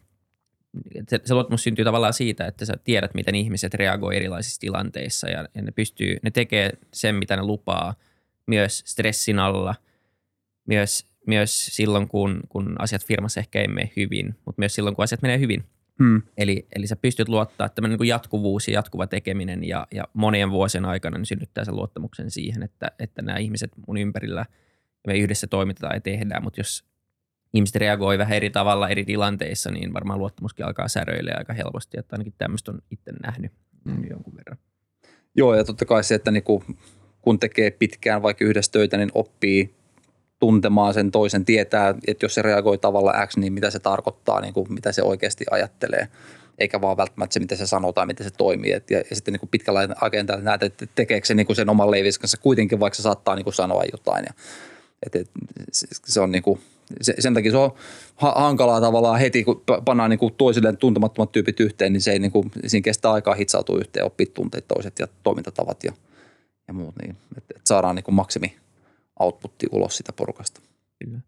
se, 1.08 1.20
se 1.24 1.34
luottamus 1.34 1.62
syntyy 1.62 1.84
tavallaan 1.84 2.12
siitä, 2.12 2.46
että 2.46 2.64
sä 2.64 2.74
tiedät, 2.84 3.14
miten 3.14 3.34
ihmiset 3.34 3.74
reagoi 3.74 4.16
erilaisissa 4.16 4.60
tilanteissa 4.60 5.28
ja, 5.28 5.48
ja 5.54 5.62
ne 5.62 5.72
pystyy, 5.72 6.16
ne 6.22 6.30
tekee 6.30 6.72
sen, 6.94 7.14
mitä 7.14 7.36
ne 7.36 7.42
lupaa 7.42 7.94
myös 8.46 8.82
stressin 8.86 9.38
alla, 9.38 9.74
myös, 10.68 11.06
myös 11.26 11.66
silloin, 11.66 12.08
kun, 12.08 12.40
kun 12.48 12.76
asiat 12.78 13.04
firmassa 13.04 13.40
ehkä 13.40 13.60
ei 13.60 13.68
mene 13.68 13.90
hyvin, 13.96 14.34
mutta 14.44 14.60
myös 14.60 14.74
silloin, 14.74 14.96
kun 14.96 15.02
asiat 15.02 15.22
menee 15.22 15.38
hyvin. 15.38 15.64
Hmm. 15.98 16.22
Eli, 16.36 16.66
eli 16.76 16.86
sä 16.86 16.96
pystyt 16.96 17.28
luottaa, 17.28 17.66
että 17.66 17.82
niin 17.82 17.98
kuin 17.98 18.08
jatkuvuus 18.08 18.68
ja 18.68 18.74
jatkuva 18.74 19.06
tekeminen 19.06 19.64
ja, 19.64 19.86
ja 19.90 20.04
monien 20.14 20.50
vuosien 20.50 20.84
aikana 20.84 21.18
niin 21.18 21.26
synnyttää 21.26 21.64
sen 21.64 21.76
luottamuksen 21.76 22.30
siihen, 22.30 22.62
että, 22.62 22.90
että 22.98 23.22
nämä 23.22 23.38
ihmiset 23.38 23.70
mun 23.86 23.96
ympärillä 23.96 24.46
me 25.06 25.18
yhdessä 25.18 25.46
toimitetaan 25.46 25.94
ja 25.94 26.00
tehdään, 26.00 26.42
mutta 26.42 26.60
jos 26.60 26.84
ihmiset 27.54 27.76
reagoi 27.76 28.18
vähän 28.18 28.36
eri 28.36 28.50
tavalla 28.50 28.88
eri 28.88 29.04
tilanteissa, 29.04 29.70
niin 29.70 29.94
varmaan 29.94 30.18
luottamuskin 30.18 30.66
alkaa 30.66 30.88
säröille 30.88 31.32
aika 31.34 31.52
helposti, 31.52 31.98
että 31.98 32.16
ainakin 32.16 32.34
tämmöistä 32.38 32.70
on 32.70 32.78
itse 32.90 33.12
nähnyt 33.22 33.52
mm. 33.84 34.04
jonkun 34.10 34.36
verran. 34.36 34.58
Joo, 35.34 35.54
ja 35.54 35.64
totta 35.64 35.84
kai 35.84 36.04
se, 36.04 36.14
että 36.14 36.30
niinku, 36.30 36.64
kun 37.22 37.40
tekee 37.40 37.70
pitkään 37.70 38.22
vaikka 38.22 38.44
yhdessä 38.44 38.72
töitä, 38.72 38.96
niin 38.96 39.10
oppii 39.14 39.74
tuntemaan 40.38 40.94
sen 40.94 41.10
toisen, 41.10 41.44
tietää, 41.44 41.94
että 42.06 42.24
jos 42.24 42.34
se 42.34 42.42
reagoi 42.42 42.78
tavalla 42.78 43.26
X, 43.26 43.36
niin 43.36 43.52
mitä 43.52 43.70
se 43.70 43.78
tarkoittaa, 43.78 44.40
niin 44.40 44.54
kuin, 44.54 44.72
mitä 44.72 44.92
se 44.92 45.02
oikeasti 45.02 45.44
ajattelee, 45.50 46.08
eikä 46.58 46.80
vaan 46.80 46.96
välttämättä 46.96 47.34
se, 47.34 47.40
miten 47.40 47.58
se 47.58 47.66
sanoo 47.66 47.92
tai 47.92 48.06
miten 48.06 48.26
se 48.26 48.30
toimii. 48.30 48.72
Et, 48.72 48.90
ja, 48.90 48.98
ja 49.10 49.16
sitten 49.16 49.32
niin 49.32 49.40
kuin 49.40 49.50
pitkällä 49.50 49.88
agendalla 50.00 50.42
näet, 50.42 50.62
että 50.62 50.86
tekeekö 50.94 51.26
se 51.26 51.34
niin 51.34 51.46
kuin 51.46 51.56
sen 51.56 51.68
oman 51.68 51.90
leivis 51.90 52.18
kanssa 52.18 52.38
kuitenkin, 52.38 52.80
vaikka 52.80 52.96
se 52.96 53.02
saattaa 53.02 53.34
niin 53.34 53.44
kuin 53.44 53.54
sanoa 53.54 53.84
jotain. 53.92 54.24
Ja, 54.24 54.34
et, 55.06 55.16
et, 55.16 55.30
se 56.04 56.20
on 56.20 56.32
niin 56.32 56.42
kuin, 56.42 56.60
se, 57.00 57.14
sen 57.18 57.34
takia 57.34 57.50
se 57.50 57.56
on 57.56 57.70
ha- 58.16 58.34
hankalaa 58.36 58.80
tavallaan 58.80 59.20
heti, 59.20 59.44
kun 59.44 59.62
pannaan 59.84 60.10
niin 60.10 60.18
kuin 60.18 60.34
toisilleen 60.34 60.76
tuntemattomat 60.76 61.32
tyypit 61.32 61.60
yhteen, 61.60 61.92
niin 61.92 62.00
se 62.00 62.12
ei 62.12 62.18
niin 62.18 62.32
kuin, 62.32 62.50
siinä 62.66 62.84
kestää 62.84 63.12
aikaa 63.12 63.34
hitsautua 63.34 63.78
yhteen, 63.78 64.04
oppia 64.04 64.26
tunteet 64.34 64.68
toiset 64.68 64.98
ja 64.98 65.08
toimintatavat 65.22 65.84
ja, 65.84 65.92
ja 66.68 66.74
muut, 66.74 66.94
niin 67.02 67.16
että 67.36 67.54
et 67.56 67.66
saadaan 67.66 67.96
niin 67.96 68.04
kuin 68.04 68.14
maksimi 68.14 68.56
outputti 69.20 69.66
ulos 69.72 69.96
sitä 69.96 70.12
porukasta. 70.12 70.60
Kyllä. 71.04 71.18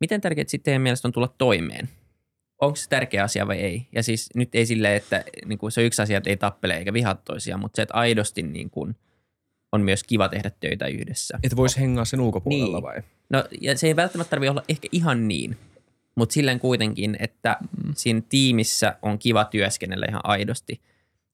Miten 0.00 0.20
tärkeää 0.20 0.44
sitten 0.48 0.64
teidän 0.64 0.82
mielestä 0.82 1.08
on 1.08 1.12
tulla 1.12 1.34
toimeen? 1.38 1.88
Onko 2.60 2.76
se 2.76 2.88
tärkeä 2.88 3.24
asia 3.24 3.46
vai 3.46 3.56
ei? 3.56 3.86
Ja 3.92 4.02
siis 4.02 4.30
nyt 4.34 4.54
ei 4.54 4.66
silleen, 4.66 4.96
että 4.96 5.24
niin 5.46 5.58
kuin 5.58 5.72
se 5.72 5.80
on 5.80 5.86
yksi 5.86 6.02
asia, 6.02 6.18
että 6.18 6.30
ei 6.30 6.36
tappele 6.36 6.76
eikä 6.76 6.92
vihaa 6.92 7.14
toisiaan, 7.14 7.60
mutta 7.60 7.76
se, 7.76 7.82
että 7.82 7.94
aidosti 7.94 8.42
niin 8.42 8.70
kuin 8.70 8.96
on 9.72 9.80
myös 9.80 10.04
kiva 10.04 10.28
tehdä 10.28 10.50
töitä 10.60 10.86
yhdessä. 10.86 11.38
Että 11.42 11.56
voisi 11.56 11.80
hengaa 11.80 12.04
sen 12.04 12.20
ulkopuolella 12.20 12.76
niin. 12.76 12.82
vai? 12.82 13.02
No 13.30 13.44
ja 13.60 13.78
se 13.78 13.86
ei 13.86 13.96
välttämättä 13.96 14.30
tarvitse 14.30 14.50
olla 14.50 14.64
ehkä 14.68 14.88
ihan 14.92 15.28
niin, 15.28 15.56
mutta 16.14 16.32
silleen 16.32 16.60
kuitenkin, 16.60 17.16
että 17.20 17.56
mm. 17.60 17.92
siinä 17.96 18.22
tiimissä 18.28 18.96
on 19.02 19.18
kiva 19.18 19.44
työskennellä 19.44 20.06
ihan 20.08 20.20
aidosti, 20.24 20.80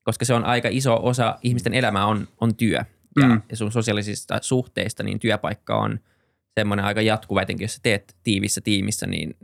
koska 0.03 0.25
se 0.25 0.33
on 0.33 0.45
aika 0.45 0.69
iso 0.71 0.99
osa 1.03 1.39
ihmisten 1.43 1.73
elämää 1.73 2.05
on, 2.05 2.27
on 2.41 2.55
työ. 2.55 2.79
Ja, 3.21 3.27
mm. 3.27 3.41
ja 3.49 3.57
sun 3.57 3.71
sosiaalisista 3.71 4.39
suhteista, 4.41 5.03
niin 5.03 5.19
työpaikka 5.19 5.75
on 5.75 5.99
semmoinen 6.59 6.85
aika 6.85 7.01
jatkuva, 7.01 7.41
etenkin 7.41 7.63
jos 7.63 7.73
sä 7.73 7.79
teet 7.83 8.15
tiivissä 8.23 8.61
tiimissä, 8.61 9.07
niin 9.07 9.35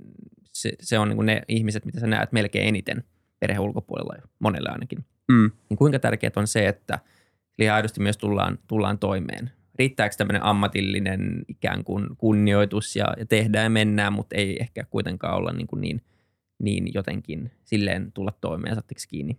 se, 0.54 0.72
se 0.80 1.00
on 1.00 1.10
niin 1.10 1.26
ne 1.26 1.42
ihmiset, 1.48 1.86
mitä 1.86 2.00
sä 2.00 2.08
näet 2.08 2.32
melkein 2.32 2.68
eniten 2.68 3.04
perheen 3.40 3.62
ulkopuolella, 3.62 4.14
monelle 4.40 4.70
ainakin. 4.70 5.06
Mm. 5.32 5.52
Niin 5.70 5.78
kuinka 5.78 6.00
tärkeää 6.00 6.32
on 6.36 6.48
se, 6.48 6.68
että 6.68 7.00
eli 7.60 7.70
aidosti 7.70 8.00
myös 8.02 8.18
tullaan, 8.18 8.60
tullaan 8.68 9.00
toimeen 9.00 9.52
riittääkö 9.80 10.16
tämmöinen 10.18 10.44
ammatillinen 10.44 11.46
ikään 11.48 11.84
kuin 11.84 12.08
kunnioitus 12.18 12.96
ja, 12.96 13.06
ja 13.18 13.26
tehdään 13.26 13.64
ja 13.64 13.70
mennään, 13.70 14.14
mutta 14.14 14.36
ei 14.36 14.58
ehkä 14.60 14.84
kuitenkaan 14.90 15.36
olla 15.36 15.52
niin, 15.52 15.68
kuin 15.68 15.82
niin, 15.82 16.02
niin 16.64 16.92
jotenkin 16.94 17.52
silleen 17.64 18.12
tulla 18.12 18.34
toimeen, 18.42 18.76
saatteko 18.76 19.00
kiinni? 19.10 19.38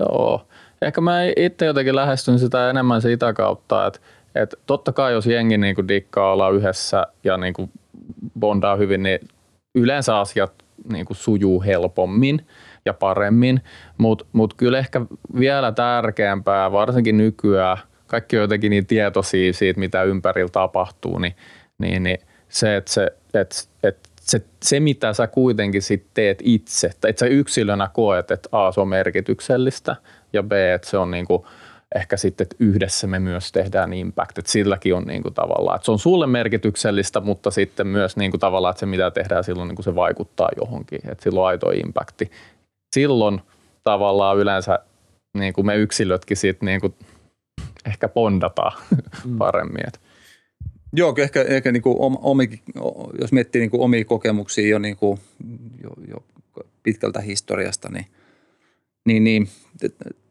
Joo. 0.00 0.48
Ehkä 0.82 1.00
mä 1.00 1.18
itse 1.36 1.66
jotenkin 1.66 1.96
lähestyn 1.96 2.38
sitä 2.38 2.70
enemmän 2.70 3.02
sitä 3.02 3.32
kautta, 3.32 3.86
että, 3.86 4.00
että 4.34 4.56
totta 4.66 4.92
kai 4.92 5.12
jos 5.12 5.26
jengi 5.26 5.58
niin 5.58 5.74
kuin 5.74 5.88
dikkaa 5.88 6.32
olla 6.32 6.50
yhdessä 6.50 7.06
ja 7.24 7.36
niin 7.36 7.54
kuin 7.54 7.70
bondaa 8.40 8.76
hyvin, 8.76 9.02
niin 9.02 9.18
yleensä 9.74 10.18
asiat 10.18 10.52
niin 10.92 11.06
kuin 11.06 11.16
sujuu 11.16 11.62
helpommin 11.62 12.46
ja 12.84 12.94
paremmin, 12.94 13.60
mutta 13.98 14.26
mut 14.32 14.54
kyllä 14.54 14.78
ehkä 14.78 15.00
vielä 15.38 15.72
tärkeämpää, 15.72 16.72
varsinkin 16.72 17.16
nykyään, 17.16 17.78
kaikki 18.06 18.36
on 18.36 18.42
jotenkin 18.42 18.70
niin 18.70 18.86
tietoisia 18.86 19.52
siitä, 19.52 19.80
mitä 19.80 20.02
ympärillä 20.02 20.48
tapahtuu, 20.48 21.18
niin, 21.18 21.34
niin, 21.78 22.02
niin 22.02 22.18
se, 22.48 22.76
että 22.76 22.92
se, 22.92 23.12
että, 23.34 23.56
että 23.82 24.08
se, 24.20 24.42
se, 24.62 24.80
mitä 24.80 25.12
sä 25.12 25.26
kuitenkin 25.26 25.82
sit 25.82 26.06
teet 26.14 26.38
itse, 26.42 26.86
että 26.86 27.20
sä 27.20 27.26
yksilönä 27.26 27.90
koet, 27.92 28.30
että 28.30 28.48
A, 28.52 28.72
se 28.72 28.80
on 28.80 28.88
merkityksellistä 28.88 29.96
ja 30.32 30.42
B, 30.42 30.52
että 30.52 30.90
se 30.90 30.98
on 30.98 31.10
niinku, 31.10 31.46
ehkä 31.94 32.16
sitten, 32.16 32.44
että 32.44 32.56
yhdessä 32.58 33.06
me 33.06 33.18
myös 33.18 33.52
tehdään 33.52 33.92
impact, 33.92 34.38
että 34.38 34.50
silläkin 34.50 34.94
on 34.94 35.04
niinku 35.04 35.30
tavallaan, 35.30 35.76
että 35.76 35.84
se 35.84 35.90
on 35.90 35.98
sulle 35.98 36.26
merkityksellistä, 36.26 37.20
mutta 37.20 37.50
sitten 37.50 37.86
myös 37.86 38.16
niinku 38.16 38.38
tavallaan, 38.38 38.70
että 38.70 38.80
se 38.80 38.86
mitä 38.86 39.10
tehdään 39.10 39.44
silloin 39.44 39.68
niinku 39.68 39.82
se 39.82 39.94
vaikuttaa 39.94 40.48
johonkin, 40.56 41.00
että 41.08 41.24
sillä 41.24 41.40
on 41.40 41.46
aito 41.46 41.70
impacti. 41.70 42.30
Silloin 42.94 43.40
tavallaan 43.84 44.38
yleensä 44.38 44.78
niinku 45.38 45.62
me 45.62 45.76
yksilötkin 45.76 46.36
sitten 46.36 46.66
niinku 46.66 46.94
ehkä 47.86 48.08
bondataan 48.08 48.78
mm. 49.24 49.38
paremmin. 49.38 49.88
Että 49.88 49.98
Joo, 50.92 51.14
ehkä, 51.18 51.42
ehkä 51.42 51.72
niin 51.72 51.82
kuin 51.82 51.96
omi, 52.00 52.62
jos 53.20 53.32
miettii 53.32 53.60
niin 53.60 53.70
kuin 53.70 53.80
omia 53.80 54.04
kokemuksia 54.04 54.68
jo, 54.68 54.78
niin 54.78 54.96
kuin, 54.96 55.18
jo, 55.82 55.90
jo 56.08 56.24
pitkältä 56.82 57.20
historiasta, 57.20 57.88
niin, 57.88 58.06
niin, 59.06 59.24
niin 59.24 59.48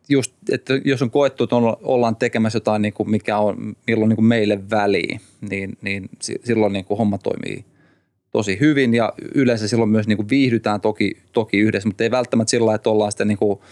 just, 0.10 0.34
että 0.52 0.74
jos 0.86 1.02
on 1.02 1.12
koettu, 1.12 1.44
että 1.44 1.56
ollaan 1.84 2.16
tekemässä 2.16 2.58
jotain, 2.58 2.82
niin 2.82 2.94
kuin 2.94 3.10
mikä 3.10 3.38
on, 3.38 3.76
milloin 3.88 4.10
niin 4.10 4.18
kuin 4.18 4.26
meille 4.26 4.70
väliin, 4.70 5.22
niin, 5.50 5.78
niin 5.82 6.10
silloin 6.44 6.74
niin 6.74 6.86
kuin 6.86 6.98
homma 6.98 7.18
toimii 7.18 7.66
tosi 8.32 8.60
hyvin 8.60 8.94
ja 8.94 9.14
yleensä 9.36 9.68
silloin 9.68 9.90
myös 9.90 10.08
niin 10.08 10.18
kuin 10.18 10.30
viihdytään 10.30 10.82
toki, 10.82 11.18
toki 11.34 11.58
yhdessä, 11.58 11.90
mutta 11.90 12.04
ei 12.04 12.12
välttämättä 12.12 12.52
sillä 12.52 12.76
että 12.76 12.90
ollaan 12.90 13.12
sitten 13.12 13.28
niin 13.28 13.38
kuin– 13.38 13.60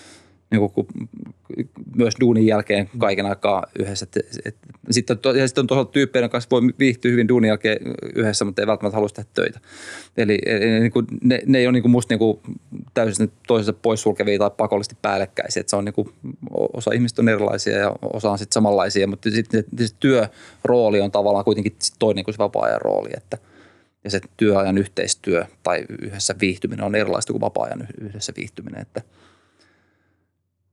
niin 0.51 0.69
kuin, 0.71 0.87
myös 1.95 2.13
duunin 2.19 2.45
jälkeen 2.45 2.89
kaiken 2.97 3.25
aikaa 3.25 3.63
yhdessä. 3.79 4.07
Sitten, 4.91 5.17
to, 5.17 5.31
ja 5.31 5.47
sitten 5.47 5.61
on 5.61 5.67
toisaalta 5.67 5.91
tyyppejä, 5.91 6.29
kanssa 6.29 6.47
voi 6.51 6.61
viihtyä 6.79 7.11
hyvin 7.11 7.27
duunin 7.27 7.47
jälkeen 7.47 7.77
yhdessä, 8.15 8.45
mutta 8.45 8.61
ei 8.61 8.67
välttämättä 8.67 8.95
halua 8.95 9.09
tehdä 9.09 9.29
töitä. 9.33 9.59
Eli, 10.17 10.39
eli 10.45 10.79
niin 10.79 10.91
kuin, 10.91 11.07
ne, 11.23 11.41
ne 11.45 11.57
ei 11.57 11.67
ole 11.67 11.71
niin 11.71 11.83
kuin 11.83 11.91
musta 11.91 12.11
niin 12.11 12.19
kuin 12.19 12.39
täysin 12.93 13.31
toisensa 13.47 13.79
poissulkevia 13.81 14.39
tai 14.39 14.51
pakollisesti 14.57 14.97
päällekkäisiä. 15.01 15.63
Se 15.67 15.75
on 15.75 15.85
niin 15.85 15.93
kuin, 15.93 16.09
osa 16.73 16.91
ihmistä 16.93 17.21
on 17.21 17.29
erilaisia 17.29 17.77
ja 17.77 17.95
osa 18.13 18.31
on 18.31 18.37
sitten 18.37 18.53
samanlaisia, 18.53 19.07
mutta 19.07 19.29
sitten 19.29 19.63
sit 19.79 19.95
työrooli 19.99 21.01
on 21.01 21.11
tavallaan 21.11 21.45
kuitenkin 21.45 21.75
toinen 21.99 22.23
kuin 22.23 22.33
se 22.33 22.39
vapaa-ajan 22.39 22.81
rooli, 22.81 23.09
että 23.17 23.37
ja 24.03 24.11
se 24.11 24.21
työajan 24.37 24.77
yhteistyö 24.77 25.45
tai 25.63 25.85
yhdessä 26.01 26.35
viihtyminen 26.41 26.85
on 26.85 26.95
erilaista 26.95 27.33
kuin 27.33 27.41
vapaa-ajan 27.41 27.87
yhdessä 28.01 28.33
viihtyminen, 28.37 28.81
että– 28.81 29.01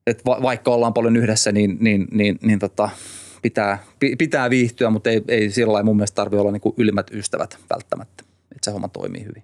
että 0.07 0.23
va, 0.27 0.43
vaikka 0.43 0.71
ollaan 0.71 0.95
paljon 0.95 1.17
yhdessä, 1.17 1.53
niin, 1.53 1.77
niin, 1.81 2.07
niin, 2.11 2.39
niin 2.43 2.59
tota, 2.59 2.91
pitää, 3.43 3.85
pitää 4.19 4.51
viihtyä, 4.51 4.91
mutta 4.91 5.11
ei, 5.11 5.23
ei 5.29 5.51
sillä 5.51 5.73
lailla 5.73 5.85
mun 5.85 5.97
mielestä 5.97 6.15
tarvitse 6.15 6.41
olla 6.41 6.53
niin 6.53 6.75
ylimmät 6.77 7.11
ystävät 7.11 7.59
välttämättä, 7.71 8.25
että 8.43 8.65
se 8.65 8.71
homma 8.71 8.89
toimii 8.89 9.25
hyvin. 9.25 9.43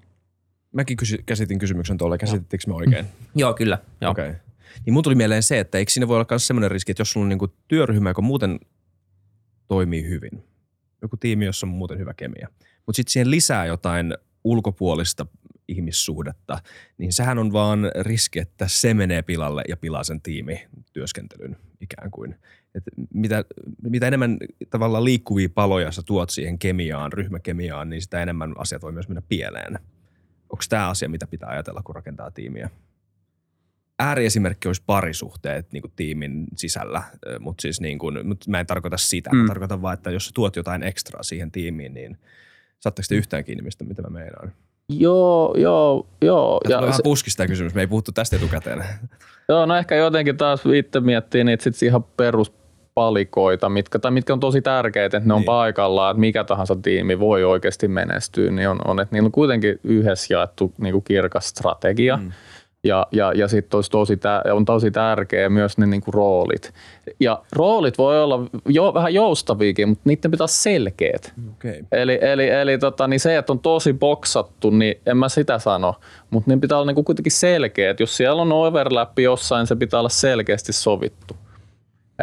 Mäkin 0.72 0.96
kysy, 0.96 1.18
käsitin 1.26 1.58
kysymyksen 1.58 1.98
tuolle, 1.98 2.18
käsitittekö 2.18 2.64
me 2.66 2.74
oikein? 2.74 3.04
Mm. 3.04 3.10
Joo, 3.34 3.54
kyllä. 3.54 3.78
Joo. 4.00 4.10
Okay. 4.10 4.34
Niin 4.86 4.94
mun 4.94 5.02
tuli 5.02 5.14
mieleen 5.14 5.42
se, 5.42 5.60
että 5.60 5.78
eikö 5.78 5.92
siinä 5.92 6.08
voi 6.08 6.16
olla 6.16 6.26
myös 6.30 6.46
sellainen 6.46 6.70
riski, 6.70 6.92
että 6.92 7.00
jos 7.00 7.12
sulla 7.12 7.24
on 7.24 7.28
niin 7.28 7.38
kuin 7.38 7.52
työryhmä, 7.68 8.10
joka 8.10 8.22
muuten 8.22 8.60
toimii 9.68 10.08
hyvin, 10.08 10.44
joku 11.02 11.16
tiimi, 11.16 11.44
jossa 11.44 11.66
on 11.66 11.70
muuten 11.70 11.98
hyvä 11.98 12.14
kemia, 12.14 12.48
mutta 12.86 12.96
sitten 12.96 13.12
siihen 13.12 13.30
lisää 13.30 13.66
jotain 13.66 14.14
ulkopuolista 14.44 15.26
ihmissuhdetta, 15.68 16.58
niin 16.98 17.12
sehän 17.12 17.38
on 17.38 17.52
vaan 17.52 17.80
riski, 18.00 18.38
että 18.38 18.68
se 18.68 18.94
menee 18.94 19.22
pilalle 19.22 19.62
ja 19.68 19.76
pilaa 19.76 20.04
sen 20.04 20.20
tiimityöskentelyn 20.20 21.56
ikään 21.80 22.10
kuin. 22.10 22.34
Et 22.74 22.84
mitä, 23.14 23.44
mitä 23.82 24.08
enemmän 24.08 24.38
tavallaan 24.70 25.04
liikkuvia 25.04 25.48
paloja 25.54 25.92
sä 25.92 26.02
tuot 26.02 26.30
siihen 26.30 26.58
kemiaan, 26.58 27.12
ryhmäkemiaan, 27.12 27.90
niin 27.90 28.02
sitä 28.02 28.22
enemmän 28.22 28.54
asiat 28.58 28.82
voi 28.82 28.92
myös 28.92 29.08
mennä 29.08 29.22
pieleen. 29.28 29.78
Onko 30.42 30.64
tämä 30.68 30.88
asia, 30.88 31.08
mitä 31.08 31.26
pitää 31.26 31.48
ajatella, 31.48 31.82
kun 31.82 31.94
rakentaa 31.94 32.30
tiimiä? 32.30 32.70
Ääriesimerkki 33.98 34.68
olisi 34.68 34.82
parisuhteet 34.86 35.72
niin 35.72 35.82
kuin 35.82 35.92
tiimin 35.96 36.46
sisällä, 36.56 37.02
mutta 37.40 37.62
siis 37.62 37.80
niin 37.80 37.98
kuin, 37.98 38.26
mutta 38.26 38.50
mä 38.50 38.60
en 38.60 38.66
tarkoita 38.66 38.96
sitä. 38.96 39.30
Mm. 39.30 39.36
Mä 39.36 39.46
tarkoitan 39.46 39.82
vaan, 39.82 39.94
että 39.94 40.10
jos 40.10 40.26
sä 40.26 40.30
tuot 40.34 40.56
jotain 40.56 40.82
ekstraa 40.82 41.22
siihen 41.22 41.50
tiimiin, 41.50 41.94
niin 41.94 42.18
saatteko 42.80 43.06
te 43.08 43.14
yhtään 43.14 43.44
kiinni, 43.44 43.62
mistä, 43.62 43.84
mitä 43.84 44.02
mä 44.02 44.08
meinaan? 44.08 44.52
Joo, 44.92 45.54
joo, 45.56 46.06
joo. 46.22 46.60
Ja 46.68 46.80
vähän 46.80 46.94
se, 46.94 47.02
puskista 47.02 47.46
kysymys, 47.46 47.74
me 47.74 47.80
ei 47.80 47.86
puhuttu 47.86 48.12
tästä 48.12 48.36
etukäteen. 48.36 48.84
Joo, 49.48 49.66
no 49.66 49.76
ehkä 49.76 49.94
jotenkin 49.94 50.36
taas 50.36 50.62
itse 50.74 51.00
miettii 51.00 51.44
niitä 51.44 51.64
sit 51.64 51.82
ihan 51.82 52.04
peruspalikoita, 52.04 53.68
mitkä, 53.68 53.98
tai 53.98 54.10
mitkä 54.10 54.32
on 54.32 54.40
tosi 54.40 54.62
tärkeitä, 54.62 55.16
että 55.16 55.28
ne 55.28 55.34
niin. 55.34 55.38
on 55.38 55.44
paikallaan, 55.44 56.10
että 56.10 56.20
mikä 56.20 56.44
tahansa 56.44 56.76
tiimi 56.76 57.18
voi 57.18 57.44
oikeasti 57.44 57.88
menestyä, 57.88 58.50
niin 58.50 58.68
on, 58.68 58.78
on 58.84 59.00
että 59.00 59.14
niillä 59.14 59.26
on 59.26 59.32
kuitenkin 59.32 59.80
yhdessä 59.84 60.34
jaettu 60.34 60.74
niin 60.78 60.92
kuin 60.92 61.04
kirkas 61.04 61.48
strategia. 61.48 62.16
Mm 62.16 62.32
ja, 62.84 63.06
ja, 63.12 63.32
ja 63.32 63.48
sitten 63.48 63.82
tosi, 63.90 64.18
on 64.52 64.64
tosi 64.64 64.90
tärkeä 64.90 65.48
myös 65.48 65.78
ne 65.78 65.86
niinku 65.86 66.10
roolit. 66.10 66.72
Ja 67.20 67.42
roolit 67.52 67.98
voi 67.98 68.22
olla 68.22 68.40
jo, 68.68 68.94
vähän 68.94 69.14
joustaviakin, 69.14 69.88
mutta 69.88 70.02
niiden 70.04 70.30
pitää 70.30 70.44
olla 70.44 70.52
selkeät. 70.52 71.32
Okay. 71.56 71.84
Eli, 71.92 72.18
eli, 72.22 72.48
eli 72.48 72.78
tota, 72.78 73.08
niin 73.08 73.20
se, 73.20 73.36
että 73.36 73.52
on 73.52 73.58
tosi 73.58 73.92
boksattu, 73.92 74.70
niin 74.70 75.00
en 75.06 75.16
mä 75.16 75.28
sitä 75.28 75.58
sano. 75.58 75.94
Mutta 76.30 76.50
niin 76.50 76.60
pitää 76.60 76.78
olla 76.78 76.86
niinku 76.86 77.02
kuitenkin 77.02 77.32
selkeät. 77.32 78.00
Jos 78.00 78.16
siellä 78.16 78.42
on 78.42 78.52
overlap 78.52 79.18
jossain, 79.18 79.66
se 79.66 79.76
pitää 79.76 80.00
olla 80.00 80.08
selkeästi 80.08 80.72
sovittu. 80.72 81.36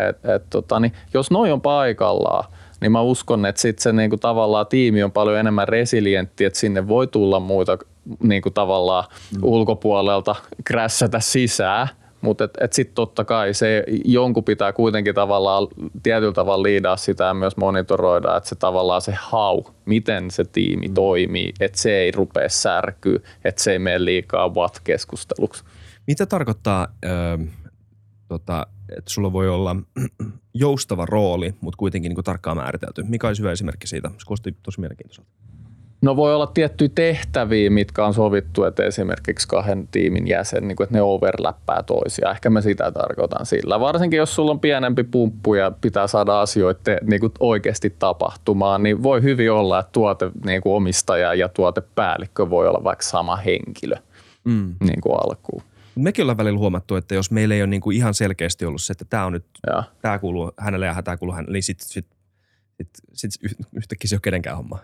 Et, 0.09 0.25
et, 0.35 0.43
tota, 0.49 0.79
niin, 0.79 0.93
jos 1.13 1.31
noin 1.31 1.53
on 1.53 1.61
paikallaan, 1.61 2.51
niin 2.81 2.91
mä 2.91 3.01
uskon, 3.01 3.45
että 3.45 3.61
sitten 3.61 3.83
se 3.83 3.93
niinku 3.93 4.17
tavallaan 4.17 4.67
tiimi 4.67 5.03
on 5.03 5.11
paljon 5.11 5.39
enemmän 5.39 5.67
resilientti, 5.67 6.45
että 6.45 6.59
sinne 6.59 6.87
voi 6.87 7.07
tulla 7.07 7.39
muita 7.39 7.77
niinku 8.23 8.51
tavallaan 8.51 9.03
mm. 9.35 9.39
ulkopuolelta 9.43 10.35
krässätä 10.63 11.19
sisään, 11.19 11.87
mutta 12.21 12.43
et, 12.43 12.51
et 12.61 12.73
sitten 12.73 12.95
totta 12.95 13.25
kai 13.25 13.53
se 13.53 13.83
jonkun 14.05 14.43
pitää 14.43 14.73
kuitenkin 14.73 15.15
tavallaan 15.15 15.67
tietyllä 16.03 16.33
tavalla 16.33 16.63
liidaa 16.63 16.97
sitä 16.97 17.23
ja 17.23 17.33
myös 17.33 17.57
monitoroida, 17.57 18.37
että 18.37 18.49
se 18.49 18.55
tavallaan 18.55 19.01
se 19.01 19.13
hau, 19.19 19.63
miten 19.85 20.31
se 20.31 20.43
tiimi 20.43 20.87
mm. 20.87 20.93
toimii, 20.93 21.53
että 21.59 21.77
se 21.77 21.97
ei 21.97 22.11
rupea 22.11 22.49
särkyä, 22.49 23.19
että 23.43 23.63
se 23.63 23.71
ei 23.71 23.79
mene 23.79 24.05
liikaa 24.05 24.53
what-keskusteluksi. 24.53 25.63
Mitä 26.07 26.25
tarkoittaa, 26.25 26.87
tota, 28.27 28.67
että 28.97 29.09
sulla 29.09 29.33
voi 29.33 29.49
olla 29.49 29.75
joustava 30.53 31.05
rooli, 31.05 31.53
mutta 31.61 31.77
kuitenkin 31.77 32.09
niin 32.09 32.15
kuin 32.15 32.25
tarkkaan 32.25 32.57
määritelty. 32.57 33.03
Mikä 33.03 33.27
olisi 33.27 33.41
hyvä 33.41 33.51
esimerkki 33.51 33.87
siitä? 33.87 34.09
Se 34.09 34.25
kuulosti 34.25 34.55
tosi 34.63 34.79
mielenkiintoiselta. 34.79 35.29
No 36.05 36.15
voi 36.15 36.35
olla 36.35 36.47
tiettyjä 36.47 36.89
tehtäviä, 36.95 37.69
mitkä 37.69 38.05
on 38.05 38.13
sovittu, 38.13 38.63
että 38.63 38.83
esimerkiksi 38.83 39.47
kahden 39.47 39.87
tiimin 39.87 40.27
jäsen, 40.27 40.67
niin 40.67 40.75
kuin, 40.75 40.85
että 40.85 40.95
ne 40.97 41.01
overlappää 41.01 41.83
toisia. 41.83 42.31
Ehkä 42.31 42.49
mä 42.49 42.61
sitä 42.61 42.91
tarkoitan 42.91 43.45
sillä. 43.45 43.79
Varsinkin 43.79 44.17
jos 44.17 44.35
sulla 44.35 44.51
on 44.51 44.59
pienempi 44.59 45.03
pumppu 45.03 45.53
ja 45.53 45.71
pitää 45.81 46.07
saada 46.07 46.41
asioita 46.41 46.91
niin 47.03 47.19
kuin 47.19 47.31
oikeasti 47.39 47.95
tapahtumaan, 47.99 48.83
niin 48.83 49.03
voi 49.03 49.23
hyvin 49.23 49.51
olla, 49.51 49.79
että 49.79 49.91
tuote 49.91 50.31
niin 50.45 50.61
kuin 50.61 50.73
omistaja 50.73 51.33
ja 51.33 51.49
tuotepäällikkö 51.49 52.49
voi 52.49 52.67
olla 52.67 52.83
vaikka 52.83 53.05
sama 53.05 53.35
henkilö 53.35 53.95
mm. 54.43 54.75
niin 54.79 55.01
kuin 55.01 55.15
alkuun 55.15 55.63
mekin 55.95 56.23
ollaan 56.23 56.37
välillä 56.37 56.59
huomattu, 56.59 56.95
että 56.95 57.15
jos 57.15 57.31
meillä 57.31 57.55
ei 57.55 57.61
ole 57.61 57.67
niin 57.67 57.81
kuin 57.81 57.97
ihan 57.97 58.13
selkeästi 58.13 58.65
ollut 58.65 58.81
se, 58.81 58.91
että 58.91 59.05
tämä 59.05 59.25
on 59.25 59.33
nyt, 59.33 59.45
ja. 59.67 59.83
tämä 60.01 60.19
kuuluu 60.19 60.51
hänelle 60.57 60.85
ja 60.85 61.03
tämä 61.03 61.17
kuuluu 61.17 61.35
hänelle, 61.35 61.53
niin 61.53 61.63
sitten 61.63 61.87
sit, 61.87 62.07
sit, 62.77 62.89
sit 63.13 63.31
yhtäkkiä 63.75 64.09
se 64.09 64.15
ei 64.15 64.17
ole 64.17 64.21
kenenkään 64.21 64.57
homma. 64.57 64.79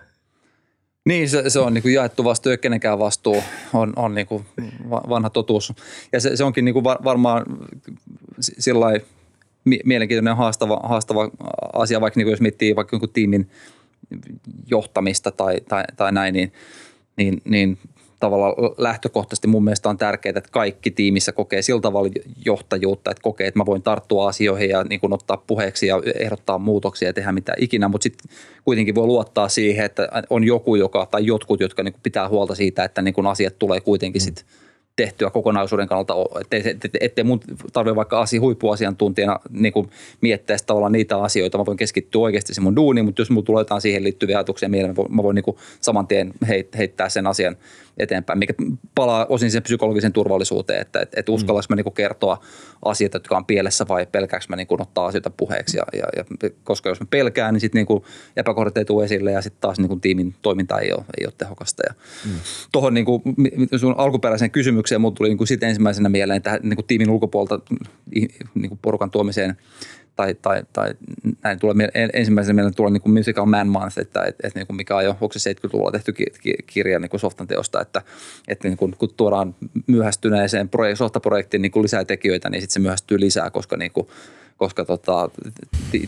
Niin, 1.06 1.30
se, 1.30 1.50
se 1.50 1.60
on 1.60 1.74
niin 1.74 1.82
kuin 1.82 1.94
jaettu 1.94 2.24
vastuu 2.24 2.52
ja 2.52 2.58
kenenkään 2.58 3.00
vastuu 3.00 3.44
on, 3.74 3.94
on 3.96 4.16
niin 4.16 4.28
kuin 4.28 4.46
vanha 4.90 5.30
totuus. 5.30 5.74
Ja 6.12 6.20
se, 6.20 6.36
se 6.36 6.44
onkin 6.44 6.66
niin 6.66 6.74
kuin 6.74 6.84
var, 6.84 6.98
varmaan 7.04 7.46
sillä 8.40 8.86
mielenkiintoinen 9.86 10.38
haastava, 10.38 10.80
haastava 10.84 11.30
asia, 11.74 12.02
vaikka 12.02 12.20
niin 12.20 12.26
kuin 12.26 12.32
jos 12.32 12.42
miettii 12.42 12.76
vaikka 12.76 12.96
jonkun 12.96 13.10
tiimin 13.14 13.50
johtamista 14.68 15.32
tai, 15.32 15.62
tai, 15.68 15.84
tai 15.96 16.12
näin, 16.12 16.34
niin, 16.34 16.54
niin, 17.18 17.42
niin 17.46 17.78
tavallaan 18.22 18.54
lähtökohtaisesti 18.78 19.48
mun 19.48 19.64
mielestä 19.64 19.90
on 19.90 19.98
tärkeää, 19.98 20.34
että 20.38 20.50
kaikki 20.52 20.92
tiimissä 20.92 21.32
kokee 21.32 21.62
sillä 21.62 21.82
tavalla 21.82 22.10
johtajuutta, 22.46 23.12
että 23.12 23.22
kokee, 23.22 23.48
että 23.48 23.60
mä 23.60 23.66
voin 23.66 23.82
tarttua 23.82 24.28
asioihin 24.28 24.70
ja 24.70 24.84
niin 24.84 25.00
kuin 25.00 25.14
ottaa 25.14 25.38
puheeksi 25.38 25.88
ja 25.88 26.02
ehdottaa 26.20 26.58
muutoksia 26.58 27.10
ja 27.10 27.14
tehdä 27.14 27.32
mitä 27.32 27.54
ikinä, 27.58 27.88
mutta 27.88 28.04
sitten 28.04 28.32
kuitenkin 28.64 28.96
voi 28.96 29.08
luottaa 29.08 29.50
siihen, 29.50 29.86
että 29.86 30.10
on 30.30 30.44
joku, 30.44 30.76
joka 30.76 31.06
tai 31.06 31.26
jotkut, 31.26 31.60
jotka 31.60 31.84
niin 31.84 31.94
kuin 31.94 32.04
pitää 32.04 32.30
huolta 32.30 32.56
siitä, 32.56 32.84
että 32.84 33.02
niin 33.02 33.14
kuin 33.14 33.28
asiat 33.28 33.60
tulee 33.60 33.82
kuitenkin 33.82 34.22
mm. 34.22 34.24
sitten 34.24 34.46
tehtyä 34.96 35.30
kokonaisuuden 35.30 35.88
kannalta, 35.88 36.14
ettei, 36.42 36.64
ettei, 36.66 36.92
ettei 37.00 37.24
mun 37.24 37.40
tarvitse 37.74 37.96
vaikka 37.96 38.22
asia, 38.22 38.42
huippuasiantuntijana 38.42 39.40
niin 39.50 39.74
kuin 39.74 39.90
miettiä 40.22 40.58
tavallaan 40.66 40.92
niitä 40.92 41.18
asioita, 41.18 41.58
mä 41.58 41.66
voin 41.66 41.78
keskittyä 41.78 42.22
oikeasti 42.22 42.54
se 42.54 42.62
mun 42.62 42.76
duuniin, 42.76 43.06
mutta 43.06 43.22
jos 43.22 43.30
mulla 43.30 43.46
tulee 43.46 43.62
jotain 43.62 43.82
siihen 43.82 44.04
liittyviä 44.04 44.38
ajatuksia 44.38 44.70
mieleen, 44.70 44.92
mä 44.92 44.96
voin, 44.96 45.16
mä 45.16 45.24
voin 45.24 45.36
niin 45.36 45.44
kuin 45.44 45.58
saman 45.82 46.08
tien 46.08 46.34
heittää 46.78 47.10
sen 47.10 47.28
asian 47.28 47.58
eteenpäin, 48.02 48.40
mikä 48.40 48.54
palaa 48.96 49.26
osin 49.30 49.52
sen 49.52 49.64
psykologisen 49.64 50.14
turvallisuuteen, 50.14 50.82
että 50.82 51.00
et, 51.00 51.10
et 51.16 51.28
mm. 51.28 51.34
uskallanko 51.34 51.66
mä 51.70 51.76
niinku 51.76 51.92
kertoa 51.92 52.42
asioita, 52.86 53.16
jotka 53.16 53.38
on 53.38 53.46
pielessä 53.46 53.86
vai 53.88 54.06
pelkääkö 54.12 54.46
mä 54.50 54.56
niinku 54.56 54.78
ottaa 54.80 55.06
asioita 55.06 55.30
puheeksi. 55.30 55.78
Ja, 55.78 55.84
ja, 55.94 56.06
ja, 56.18 56.50
koska 56.64 56.90
jos 56.90 57.00
mä 57.00 57.08
pelkään, 57.10 57.54
niin 57.54 57.62
sitten 57.62 57.80
niinku 57.80 58.06
epäkohdat 58.36 58.78
ei 58.78 58.86
tule 58.86 59.06
esille 59.06 59.32
ja 59.32 59.42
sitten 59.42 59.62
taas 59.62 59.80
niinku 59.80 59.96
tiimin 59.96 60.36
toiminta 60.42 60.80
ei 60.80 60.94
ole, 60.94 61.04
ei 61.20 61.26
ole 61.26 61.34
tehokasta. 61.38 61.84
Ja 61.90 61.94
mm. 62.26 62.40
Tuohon 62.72 62.94
niinku, 62.94 63.22
sun 63.76 63.96
alkuperäiseen 63.98 64.52
kysymykseen 64.52 65.02
mulla 65.02 65.16
tuli 65.16 65.30
niinku 65.30 65.46
sit 65.46 65.64
ensimmäisenä 65.64 66.10
mieleen 66.10 66.42
tähän 66.42 66.60
niinku 66.64 66.84
tiimin 66.84 67.10
ulkopuolta 67.10 67.60
niinku 68.56 68.80
porukan 68.82 69.12
tuomiseen– 69.12 69.56
tai, 70.16 70.36
tai, 70.42 70.64
tai 70.74 70.94
näin 71.44 71.60
tulee 71.60 71.90
ensimmäisenä 72.14 72.54
meillä 72.54 72.72
tulee 72.72 72.92
niin 72.92 73.02
kuin 73.02 73.14
Musical 73.14 73.46
Man 73.46 73.68
Month, 73.68 74.00
että 74.00 74.24
et, 74.24 74.36
et, 74.44 74.56
niin 74.56 74.68
kuin 74.68 74.78
mikä 74.78 74.96
on 74.96 75.06
jo, 75.06 75.10
onko 75.22 75.34
se 75.38 75.54
70-luvulla 75.54 75.92
tehty 75.92 76.14
kirja 76.68 77.00
niin 77.00 77.10
kuin 77.10 77.20
softan 77.20 77.48
teosta, 77.48 77.82
että, 77.82 78.02
että 78.48 78.68
niin 78.68 78.78
kuin, 78.78 78.96
kun 78.98 79.10
tuodaan 79.18 79.56
myöhästyneeseen 79.88 80.70
projek- 80.70 80.96
softaprojektiin 80.96 81.62
niin 81.62 81.72
kuin 81.72 81.84
lisää 81.84 82.06
tekijöitä, 82.06 82.50
niin 82.50 82.62
sitten 82.62 82.74
se 82.74 82.80
myöhästyy 82.80 83.20
lisää, 83.20 83.50
koska 83.50 83.78
niin 83.78 83.92
kuin, 83.92 84.08
koska 84.58 84.86
tota, 84.86 85.30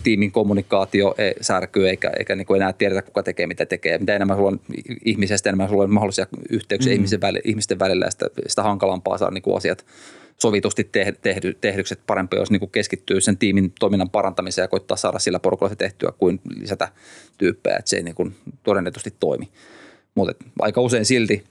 tiimin 0.03 0.31
kommunikaatio 0.31 1.15
ei 1.17 1.33
särkyy 1.41 1.89
eikä, 1.89 2.11
eikä 2.19 2.35
niin 2.35 2.45
kuin 2.45 2.61
enää 2.61 2.73
tiedetä, 2.73 3.01
kuka 3.01 3.23
tekee, 3.23 3.47
mitä 3.47 3.65
tekee. 3.65 3.97
Mitä 3.97 4.15
enemmän 4.15 4.37
sulla 4.37 4.49
on 4.49 4.59
ihmisestä, 5.05 5.49
enemmän 5.49 5.69
sulla 5.69 5.83
on 5.83 5.93
mahdollisia 5.93 6.27
yhteyksiä 6.49 6.91
mm. 6.91 6.95
ihmisten, 6.95 7.21
välillä, 7.21 7.41
ihmisten 7.45 7.79
välillä 7.79 8.05
ja 8.05 8.11
sitä, 8.11 8.29
sitä 8.47 8.63
hankalampaa 8.63 9.17
saada 9.17 9.33
niin 9.33 9.41
kuin 9.41 9.57
asiat 9.57 9.85
sovitusti 10.43 10.89
tehdy, 11.21 11.53
tehdyksi, 11.61 11.93
että 11.93 12.03
parempi 12.07 12.37
olisi 12.37 12.53
niin 12.53 12.69
keskittyä 12.69 13.19
sen 13.19 13.37
tiimin 13.37 13.73
toiminnan 13.79 14.09
parantamiseen 14.09 14.63
ja 14.63 14.67
koittaa 14.67 14.97
saada 14.97 15.19
sillä 15.19 15.39
porukalla 15.39 15.69
se 15.69 15.75
tehtyä 15.75 16.11
kuin 16.17 16.41
lisätä 16.59 16.87
tyyppejä, 17.37 17.77
että 17.77 17.89
se 17.89 17.95
ei 17.95 18.03
niin 18.03 18.15
kuin 18.15 18.35
todennäköisesti 18.63 19.13
toimi. 19.19 19.49
Mutta 20.15 20.45
aika 20.59 20.81
usein 20.81 21.05
silti 21.05 21.43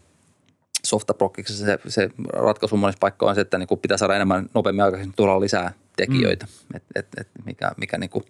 softaprokkiksessa 0.85 1.65
se, 1.65 1.79
se 1.89 2.11
ratkaisu 2.33 2.77
monessa 2.77 2.99
paikka 3.01 3.27
on 3.27 3.35
se, 3.35 3.41
että 3.41 3.59
niin 3.59 3.67
kuin 3.67 3.81
pitää 3.81 3.97
saada 3.99 4.17
enemmän 4.17 4.47
nopeammin 4.55 4.85
aikaisemmin 4.85 5.15
tulla 5.17 5.41
lisää 5.41 5.73
tekijöitä, 5.97 6.47
mm. 6.47 6.77
et, 6.77 6.83
et, 6.95 7.07
et 7.21 7.29
mikä, 7.45 7.73
mikä 7.77 7.99
niin 7.99 8.11
kuin 8.11 8.25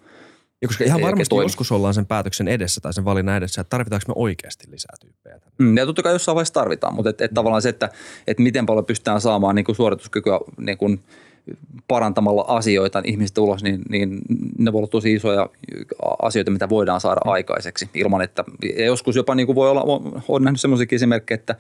ja 0.63 0.69
koska 0.69 0.85
ihan 0.85 1.01
varmasti 1.01 1.35
joskus 1.35 1.73
ollaan 1.73 1.95
sen 1.95 2.07
päätöksen 2.07 2.49
edessä 2.49 2.81
tai 2.81 2.93
sen 2.93 3.05
valinnan 3.05 3.37
edessä, 3.37 3.61
että 3.61 3.71
tarvitaanko 3.71 4.05
me 4.09 4.15
oikeasti 4.17 4.71
lisää 4.71 4.95
tyyppejä. 5.01 5.41
Mm, 5.63 5.77
ja 5.77 5.87
totta 5.87 6.03
kai 6.03 6.13
jossain 6.13 6.35
vaiheessa 6.37 6.55
tarvitaan, 6.55 6.95
mutta 6.95 7.11
et, 7.11 7.21
et 7.21 7.31
mm. 7.31 7.35
tavallaan 7.35 7.63
se, 7.63 7.69
että 7.69 7.89
et 8.27 8.39
miten 8.39 8.67
paljon 8.67 8.85
pystytään 8.85 9.21
saamaan 9.21 9.55
niin 9.55 9.65
kuin 9.65 9.77
suorituskykyä 9.77 10.39
niin 10.59 10.79
kuin 10.79 11.01
parantamalla 11.89 12.45
asioita 12.49 13.03
ihmistä 13.05 13.41
ulos, 13.41 13.63
niin, 13.63 13.83
niin 13.89 14.19
ne 14.59 14.73
voi 14.73 14.79
olla 14.79 14.89
tosi 14.89 15.13
isoja 15.13 15.49
asioita, 16.23 16.51
mitä 16.51 16.69
voidaan 16.69 17.01
saada 17.01 17.21
mm. 17.25 17.33
aikaiseksi 17.33 17.89
ilman, 17.95 18.23
että 18.23 18.45
ja 18.77 18.85
joskus 18.85 19.17
jopa 19.17 19.35
niin 19.35 19.47
kuin 19.47 19.57
voi 19.57 19.71
olla, 19.71 19.85
on 20.29 20.45
nähnyt 20.45 20.61
semmoisia 20.61 20.87
esimerkkejä, 20.93 21.35
että 21.35 21.55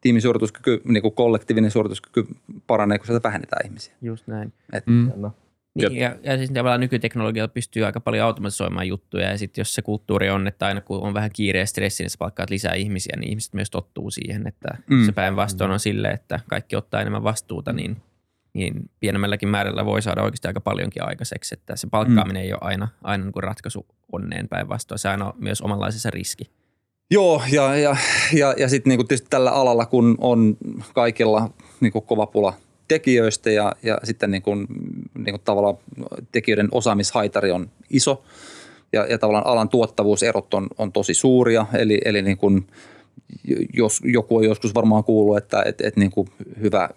tiimin 0.00 0.22
suorituskyky, 0.22 0.80
niin 0.84 1.02
kuin 1.02 1.14
kollektiivinen 1.14 1.70
suorituskyky 1.70 2.26
paranee, 2.66 2.98
kun 2.98 3.06
sieltä 3.06 3.28
vähennetään 3.28 3.66
ihmisiä. 3.66 3.94
Just 4.02 4.26
näin. 4.26 4.52
Et, 4.72 4.86
mm. 4.86 5.10
Niin, 5.74 5.96
ja, 5.96 6.16
ja 6.22 6.36
siis 6.36 6.50
tavallaan 6.50 6.80
nykyteknologialla 6.80 7.48
pystyy 7.48 7.84
aika 7.84 8.00
paljon 8.00 8.26
automatisoimaan 8.26 8.88
juttuja 8.88 9.30
ja 9.30 9.38
sitten 9.38 9.60
jos 9.60 9.74
se 9.74 9.82
kulttuuri 9.82 10.30
on, 10.30 10.46
että 10.46 10.66
aina 10.66 10.80
kun 10.80 11.02
on 11.02 11.14
vähän 11.14 11.30
kiire 11.32 11.58
ja 11.58 11.66
stressi, 11.66 12.02
niin 12.02 12.10
sä 12.10 12.18
palkkaat 12.18 12.50
lisää 12.50 12.74
ihmisiä, 12.74 13.16
niin 13.16 13.30
ihmiset 13.30 13.54
myös 13.54 13.70
tottuu 13.70 14.10
siihen, 14.10 14.46
että 14.46 14.68
mm. 14.90 15.06
se 15.06 15.12
päinvastoin 15.12 15.70
on 15.70 15.80
sille, 15.80 16.08
että 16.08 16.40
kaikki 16.48 16.76
ottaa 16.76 17.00
enemmän 17.00 17.24
vastuuta, 17.24 17.72
niin, 17.72 17.96
niin 18.52 18.90
pienemmälläkin 19.00 19.48
määrällä 19.48 19.84
voi 19.84 20.02
saada 20.02 20.22
oikeasti 20.22 20.48
aika 20.48 20.60
paljonkin 20.60 21.04
aikaiseksi, 21.04 21.54
että 21.54 21.76
se 21.76 21.86
palkkaaminen 21.90 22.42
mm. 22.42 22.44
ei 22.44 22.52
ole 22.52 22.60
aina, 22.62 22.88
aina 23.02 23.24
niin 23.24 23.32
kuin 23.32 23.42
ratkaisu 23.42 23.86
onneen 24.12 24.48
päinvastoin, 24.48 24.98
se 24.98 25.08
aina 25.08 25.26
on 25.26 25.32
myös 25.38 25.60
omanlaisensa 25.60 26.10
riski. 26.10 26.50
Joo, 27.10 27.42
ja, 27.52 27.76
ja, 27.76 27.96
ja, 28.32 28.54
ja 28.58 28.68
sitten 28.68 28.90
niinku 28.90 29.04
tietysti 29.04 29.26
tällä 29.30 29.50
alalla, 29.50 29.86
kun 29.86 30.16
on 30.20 30.56
kaikilla 30.94 31.50
niinku 31.80 32.00
kova 32.00 32.26
pula– 32.26 32.54
tekijöistä 32.90 33.50
ja, 33.50 33.72
ja 33.82 33.98
sitten 34.04 34.30
niin 34.30 34.42
kuin, 34.42 34.66
niin 35.18 35.32
kuin 35.32 35.42
tavallaan 35.44 35.78
tekijöiden 36.32 36.68
osaamishaitari 36.72 37.50
on 37.50 37.70
iso 37.90 38.24
ja, 38.92 39.06
ja 39.06 39.18
tavallaan 39.18 39.46
alan 39.46 39.68
tuottavuuserot 39.68 40.54
on, 40.54 40.68
on 40.78 40.92
tosi 40.92 41.14
suuria. 41.14 41.66
Eli, 41.72 42.00
eli 42.04 42.22
niin 42.22 42.36
kuin, 42.36 42.66
jos 43.74 44.00
joku 44.04 44.36
on 44.36 44.44
joskus 44.44 44.74
varmaan 44.74 45.04
kuullut, 45.04 45.36
että 45.36 45.62
et, 45.66 45.80
et 45.80 45.96
niin 45.96 46.10
kuin 46.10 46.28
hyvä 46.60 46.88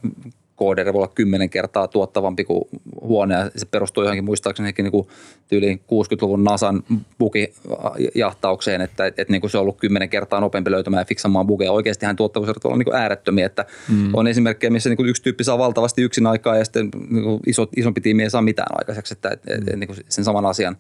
kooderi 0.56 0.94
voi 0.94 1.00
olla 1.00 1.12
kymmenen 1.16 1.50
kertaa 1.50 1.88
tuottavampi 1.88 2.44
kuin 2.44 2.62
huone. 3.02 3.36
Ja 3.36 3.52
se 3.56 3.66
perustuu 3.66 4.04
johonkin 4.04 4.26
muistaakseni 4.26 4.74
niin 4.78 5.08
tyyliin 5.48 5.80
60-luvun 5.80 6.44
NASAn 6.44 6.84
bugijahtaukseen, 7.20 8.82
että, 8.82 9.06
että, 9.06 9.22
että 9.22 9.32
niin 9.32 9.42
kuin 9.42 9.52
se 9.52 9.58
on 9.58 9.62
ollut 9.62 9.80
kymmenen 9.80 10.10
kertaa 10.10 10.40
nopeampi 10.40 10.72
löytämään 10.72 11.02
ja 11.02 11.06
fiksamaan 11.06 11.48
bugeja. 11.48 11.72
Oikeastihan 11.72 12.16
tuottavuuserot 12.16 12.66
on 12.66 12.80
niin 12.80 12.86
kuin 12.86 12.96
äärettömiä, 12.96 13.46
että 13.46 13.66
mm. 13.90 14.16
on 14.16 14.28
esimerkkejä, 14.28 14.72
missä 14.72 14.90
niin 14.90 14.98
kuin 14.98 15.10
yksi 15.10 15.24
tyyppi 15.24 15.44
saa 15.44 15.58
valtavasti 15.58 16.02
yksin 16.02 16.28
aikaa 16.28 16.58
ja 16.58 16.66
sitten 16.66 16.90
niin 17.10 17.24
kuin 17.24 17.40
iso, 17.48 17.68
isompi 17.78 18.02
tiimi 18.02 18.24
ei 18.24 18.30
saa 18.30 18.42
mitään 18.42 18.80
aikaiseksi, 18.80 19.14
että, 19.14 19.30
että, 19.30 19.56
että, 19.56 19.76
niin 19.76 19.88
kuin 19.88 20.00
sen 20.10 20.24
saman 20.24 20.46
asian 20.46 20.78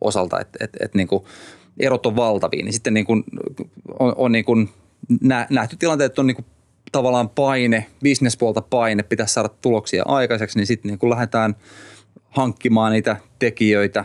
osalta, 0.00 0.40
että, 0.40 0.64
että, 0.64 0.78
että 0.84 0.98
niin 0.98 1.08
kuin 1.08 1.24
erot 1.80 2.06
on 2.06 2.16
valtavia, 2.16 2.64
niin 2.64 2.72
sitten 2.72 2.94
niin 2.94 3.06
kuin 3.06 3.24
on, 3.98 4.12
on 4.16 4.32
niin 4.32 4.44
kuin 4.44 4.68
nähty 5.50 5.76
tilanteet, 5.76 6.12
että 6.12 6.22
on 6.22 6.26
niin 6.26 6.34
kuin 6.34 6.46
tavallaan 6.94 7.28
paine, 7.28 7.86
bisnespuolta 8.02 8.60
paine, 8.60 9.02
pitäisi 9.02 9.34
saada 9.34 9.48
tuloksia 9.48 10.02
aikaiseksi, 10.06 10.58
niin 10.58 10.66
sitten 10.66 10.88
niin 10.88 10.98
kun 10.98 11.10
lähdetään 11.10 11.56
hankkimaan 12.24 12.92
niitä 12.92 13.16
tekijöitä, 13.38 14.04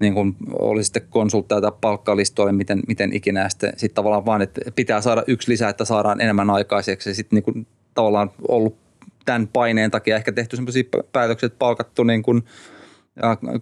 niin 0.00 0.14
kuin 0.14 0.36
oli 0.52 0.84
sitten 0.84 1.06
konsultteja 1.10 1.60
tai 1.60 1.72
palkkalistoille, 1.80 2.52
miten, 2.52 2.82
miten 2.88 3.12
ikinä, 3.12 3.40
ja 3.40 3.48
sitten, 3.48 3.72
sitten 3.76 3.94
tavallaan 3.94 4.26
vaan, 4.26 4.42
että 4.42 4.60
pitää 4.70 5.00
saada 5.00 5.24
yksi 5.26 5.52
lisää, 5.52 5.70
että 5.70 5.84
saadaan 5.84 6.20
enemmän 6.20 6.50
aikaiseksi, 6.50 7.14
sitten 7.14 7.42
niin 7.46 7.66
tavallaan 7.94 8.30
ollut 8.48 8.76
tämän 9.24 9.48
paineen 9.48 9.90
takia 9.90 10.16
ehkä 10.16 10.32
tehty 10.32 10.56
sellaisia 10.56 10.84
päätöksiä, 11.12 11.46
että 11.46 11.58
palkattu 11.58 12.04
niin 12.04 12.22
ja 12.26 12.42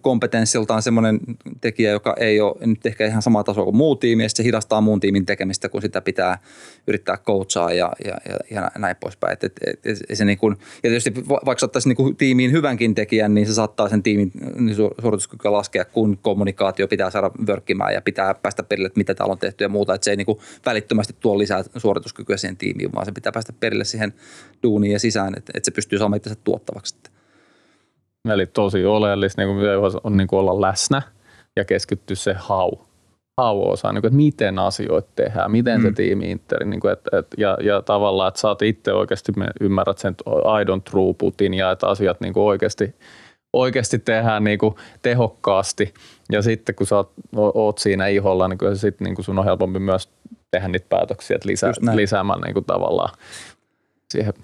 kompetenssiltaan 0.00 0.82
semmoinen 0.82 1.20
tekijä, 1.60 1.90
joka 1.90 2.14
ei 2.18 2.40
ole 2.40 2.66
nyt 2.66 2.86
ehkä 2.86 3.06
ihan 3.06 3.22
sama 3.22 3.44
taso 3.44 3.64
kuin 3.64 3.76
muu 3.76 3.96
tiimi, 3.96 4.22
ja 4.22 4.28
se 4.28 4.44
hidastaa 4.44 4.80
muun 4.80 5.00
tiimin 5.00 5.26
tekemistä, 5.26 5.68
kun 5.68 5.82
sitä 5.82 6.00
pitää 6.00 6.38
yrittää 6.86 7.16
coachaa 7.16 7.72
ja, 7.72 7.92
ja, 8.04 8.14
ja, 8.50 8.70
näin 8.78 8.96
poispäin. 8.96 9.32
Et, 9.32 9.44
et, 9.44 9.52
et, 9.66 9.80
et 9.84 10.16
se 10.16 10.24
niin 10.24 10.38
kun, 10.38 10.56
ja 10.58 10.90
tietysti 10.90 11.14
vaikka 11.28 11.58
saattaisi 11.58 11.88
niin 11.88 12.16
tiimiin 12.16 12.52
hyvänkin 12.52 12.94
tekijän, 12.94 13.34
niin 13.34 13.46
se 13.46 13.54
saattaa 13.54 13.88
sen 13.88 14.02
tiimin 14.02 14.32
niin 14.58 14.76
suorituskykyä 14.76 15.52
laskea, 15.52 15.84
kun 15.84 16.18
kommunikaatio 16.22 16.88
pitää 16.88 17.10
saada 17.10 17.30
vörkkimään 17.46 17.94
ja 17.94 18.02
pitää 18.02 18.34
päästä 18.34 18.62
perille, 18.62 18.86
että 18.86 19.00
mitä 19.00 19.14
täällä 19.14 19.32
on 19.32 19.38
tehty 19.38 19.64
ja 19.64 19.68
muuta. 19.68 19.94
Että 19.94 20.04
se 20.04 20.10
ei 20.10 20.16
niin 20.16 20.26
välittömästi 20.66 21.16
tuo 21.20 21.38
lisää 21.38 21.64
suorituskykyä 21.76 22.36
siihen 22.36 22.56
tiimiin, 22.56 22.92
vaan 22.92 23.06
se 23.06 23.12
pitää 23.12 23.32
päästä 23.32 23.52
perille 23.60 23.84
siihen 23.84 24.14
duuniin 24.62 24.92
ja 24.92 24.98
sisään, 24.98 25.34
että, 25.36 25.52
että 25.54 25.64
se 25.64 25.74
pystyy 25.74 25.98
saamaan 25.98 26.16
itse 26.16 26.34
tuottavaksi. 26.44 26.96
Eli 28.32 28.46
tosi 28.46 28.84
oleellista 28.84 29.42
niin 29.42 29.56
kuin 29.56 29.68
on 30.04 30.16
niin 30.16 30.28
kuin 30.28 30.40
olla 30.40 30.60
läsnä 30.60 31.02
ja 31.56 31.64
keskittyä 31.64 32.16
se 32.16 32.36
how, 32.48 32.72
how-osa, 33.40 33.92
niin 33.92 34.00
kuin, 34.00 34.08
että 34.08 34.16
miten 34.16 34.58
asioita 34.58 35.10
tehdään, 35.16 35.50
miten 35.50 35.80
mm. 35.80 35.86
se 35.86 35.92
tiimi 35.92 36.30
interi, 36.30 36.66
niin 36.66 36.80
kuin, 36.80 36.92
että, 36.92 37.18
että, 37.18 37.36
ja, 37.38 37.58
ja 37.62 37.82
tavallaan, 37.82 38.28
että 38.28 38.48
oot 38.48 38.62
itse 38.62 38.92
oikeasti 38.92 39.32
ymmärrät 39.60 39.98
sen 39.98 40.14
aidon 40.44 40.82
throughputin 40.82 41.54
ja 41.54 41.70
että 41.70 41.86
asiat 41.86 42.20
niin 42.20 42.34
kuin 42.34 42.44
oikeasti, 42.44 42.94
oikeasti 43.52 43.98
tehdään 43.98 44.44
niin 44.44 44.58
kuin 44.58 44.74
tehokkaasti. 45.02 45.94
Ja 46.32 46.42
sitten 46.42 46.74
kun 46.74 46.86
sä 46.86 46.96
oot, 46.96 47.12
oot 47.36 47.78
siinä 47.78 48.06
iholla, 48.06 48.48
niin 48.48 48.58
kyllä 48.58 48.74
sit, 48.74 49.00
niin 49.00 49.14
kuin 49.14 49.24
sun 49.24 49.38
on 49.38 49.44
helpompi 49.44 49.78
myös 49.78 50.08
tehdä 50.50 50.68
niitä 50.68 50.86
päätöksiä, 50.88 51.34
että 51.34 51.48
lisää, 51.48 51.72
lisäämään 51.94 52.40
niin 52.40 52.54
kuin 52.54 52.64
tavallaan 52.64 53.10
siihen 54.10 54.34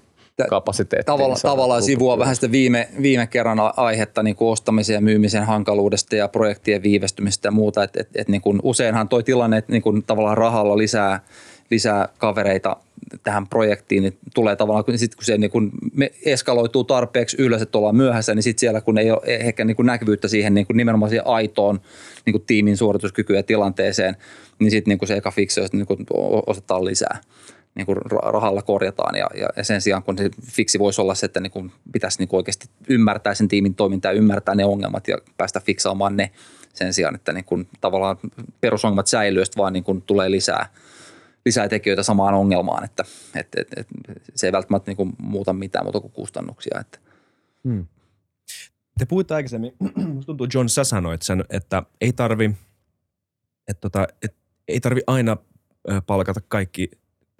kapasiteettiin. 0.49 1.05
Tavalla, 1.05 1.35
tavallaan 1.41 1.83
sivua 1.83 2.19
vähän 2.19 2.35
sitä 2.35 2.51
viime, 2.51 2.89
viime 3.01 3.27
kerran 3.27 3.57
aihetta 3.77 4.23
niin 4.23 4.35
kuin 4.35 4.49
ostamisen 4.49 4.93
ja 4.93 5.01
myymisen 5.01 5.43
hankaluudesta 5.43 6.15
ja 6.15 6.27
projektien 6.27 6.83
viivästymistä 6.83 7.47
ja 7.47 7.51
muuta. 7.51 7.83
Et, 7.83 7.97
et, 7.97 8.09
et 8.15 8.27
niin 8.27 8.41
kuin 8.41 8.59
useinhan 8.63 9.09
toi 9.09 9.23
tilanne, 9.23 9.57
että 9.57 9.71
niin 9.71 9.81
kuin 9.81 10.03
tavallaan 10.03 10.37
rahalla 10.37 10.77
lisää, 10.77 11.19
lisää 11.71 12.09
kavereita 12.17 12.77
tähän 13.23 13.47
projektiin, 13.47 14.03
niin 14.03 14.17
tulee 14.33 14.55
tavallaan, 14.55 14.85
kun, 14.85 14.97
sit 14.97 15.15
kun 15.15 15.25
se 15.25 15.37
niin 15.37 15.51
kun 15.51 15.71
me 15.93 16.11
eskaloituu 16.25 16.83
tarpeeksi 16.83 17.37
ylös, 17.39 17.61
että 17.61 17.77
ollaan 17.77 17.95
myöhässä, 17.95 18.35
niin 18.35 18.43
sitten 18.43 18.59
siellä 18.59 18.81
kun 18.81 18.97
ei 18.97 19.11
ole 19.11 19.21
ehkä 19.25 19.65
niin 19.65 19.75
kuin 19.75 19.85
näkyvyyttä 19.85 20.27
siihen 20.27 20.53
niin 20.53 20.67
kuin 20.67 20.77
nimenomaan 20.77 21.09
siihen 21.09 21.27
aitoon 21.27 21.81
niin 22.25 22.31
kuin 22.31 22.43
tiimin 22.47 22.77
suorituskykyä 22.77 23.43
tilanteeseen, 23.43 24.17
niin 24.59 24.71
sitten 24.71 24.97
niin 25.01 25.07
se 25.07 25.15
eka 25.15 25.31
fiksi 25.31 25.61
niin 25.73 25.85
ostetaan 26.47 26.85
lisää 26.85 27.21
niin 27.75 27.85
kuin 27.85 27.97
rahalla 28.11 28.61
korjataan 28.61 29.15
ja, 29.15 29.27
ja, 29.57 29.63
sen 29.63 29.81
sijaan 29.81 30.03
kun 30.03 30.17
se 30.17 30.29
fiksi 30.45 30.79
voisi 30.79 31.01
olla 31.01 31.15
se, 31.15 31.25
että 31.25 31.39
niin 31.39 31.51
kuin 31.51 31.71
pitäisi 31.91 32.19
niin 32.19 32.27
kuin 32.27 32.37
oikeasti 32.37 32.69
ymmärtää 32.89 33.33
sen 33.33 33.47
tiimin 33.47 33.75
toimintaa, 33.75 34.11
ymmärtää 34.11 34.55
ne 34.55 34.65
ongelmat 34.65 35.07
ja 35.07 35.17
päästä 35.37 35.59
fiksaamaan 35.59 36.17
ne 36.17 36.31
sen 36.73 36.93
sijaan, 36.93 37.15
että 37.15 37.33
niin 37.33 37.45
kuin 37.45 37.67
tavallaan 37.81 38.17
perusongelmat 38.61 39.07
säilyy, 39.07 39.43
vaan 39.57 39.73
niin 39.73 39.83
kuin 39.83 40.01
tulee 40.01 40.31
lisää, 40.31 40.65
lisää 41.45 41.69
tekijöitä 41.69 42.03
samaan 42.03 42.33
ongelmaan, 42.33 42.83
että, 42.83 43.03
että, 43.35 43.61
että, 43.61 43.81
että 43.81 43.93
se 44.35 44.47
ei 44.47 44.51
välttämättä 44.51 44.91
niin 44.91 44.97
kuin 44.97 45.13
muuta 45.17 45.53
mitään 45.53 45.85
muuta 45.85 45.99
kuin 45.99 46.13
kustannuksia. 46.13 46.79
Että. 46.79 46.99
Hmm. 47.63 47.85
Te 48.99 49.05
puhuitte 49.05 49.33
aikaisemmin, 49.33 49.73
musta 50.13 50.25
tuntuu 50.25 50.47
John, 50.53 50.69
sä 50.69 50.83
sanoit 50.83 51.21
sen, 51.21 51.45
että 51.49 51.83
ei 52.01 52.13
tarvi, 52.13 52.51
että 53.67 53.81
tota, 53.81 54.07
että 54.23 54.37
ei 54.67 54.79
tarvi 54.79 55.01
aina 55.07 55.37
palkata 56.07 56.41
kaikki 56.47 56.91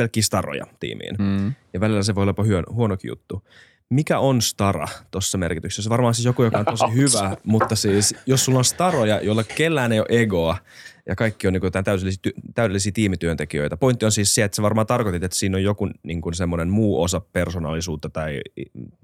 pelkkiä 0.02 0.24
staroja 0.24 0.66
tiimiin. 0.80 1.16
Mm. 1.20 1.54
Ja 1.74 1.80
välillä 1.80 2.04
se 2.04 2.16
voi 2.16 2.22
olla 2.22 2.30
jopa 2.30 2.74
huonokin 2.74 3.10
juttu. 3.10 3.48
Mikä 3.90 4.20
on 4.20 4.42
stara 4.42 4.88
tuossa 5.12 5.38
merkityksessä? 5.38 5.90
Varmaan 5.90 6.14
siis 6.14 6.26
joku, 6.26 6.44
joka 6.44 6.58
on 6.58 6.66
tosi 6.66 6.86
hyvä, 7.02 7.38
mutta 7.44 7.76
siis 7.76 8.16
jos 8.26 8.46
sulla 8.46 8.58
on 8.60 8.66
staroja, 8.66 9.22
joilla 9.22 9.44
kellään 9.44 9.92
ei 9.92 10.00
ole 10.00 10.08
egoa 10.10 10.58
ja 11.06 11.16
kaikki 11.16 11.48
on 11.48 11.54
niin 11.54 11.62
kuin 11.62 11.72
täydellisiä, 11.72 12.32
täydellisiä 12.56 12.92
tiimityöntekijöitä. 12.92 13.78
Pointti 13.78 14.06
on 14.06 14.12
siis 14.12 14.36
se, 14.36 14.44
että 14.44 14.56
sä 14.56 14.62
varmaan 14.62 14.88
tarkoitit, 14.88 15.24
että 15.24 15.38
siinä 15.38 15.58
on 15.58 15.64
joku 15.64 15.90
niin 16.04 16.22
kuin 16.22 16.36
semmoinen 16.36 16.70
muu 16.70 17.02
osa 17.02 17.20
persoonallisuutta 17.20 18.10
tai 18.10 18.42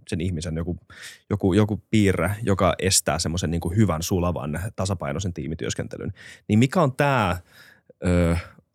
sen 0.08 0.22
ihmisen 0.22 0.56
joku, 0.56 0.78
joku, 1.30 1.54
joku 1.54 1.84
piirre, 1.92 2.32
joka 2.44 2.76
estää 2.80 3.20
semmoisen 3.20 3.52
niin 3.52 3.76
hyvän, 3.76 4.04
sulavan, 4.04 4.60
tasapainoisen 4.76 5.34
tiimityöskentelyn. 5.34 6.14
Niin 6.48 6.60
mikä 6.60 6.82
on 6.82 6.94
tämä 6.94 7.38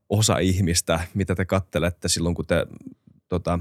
osa 0.09 0.39
ihmistä, 0.39 1.01
mitä 1.15 1.35
te 1.35 1.45
kattelette 1.45 2.09
silloin, 2.09 2.35
kun 2.35 2.47
te 2.47 2.67
tota, 3.29 3.59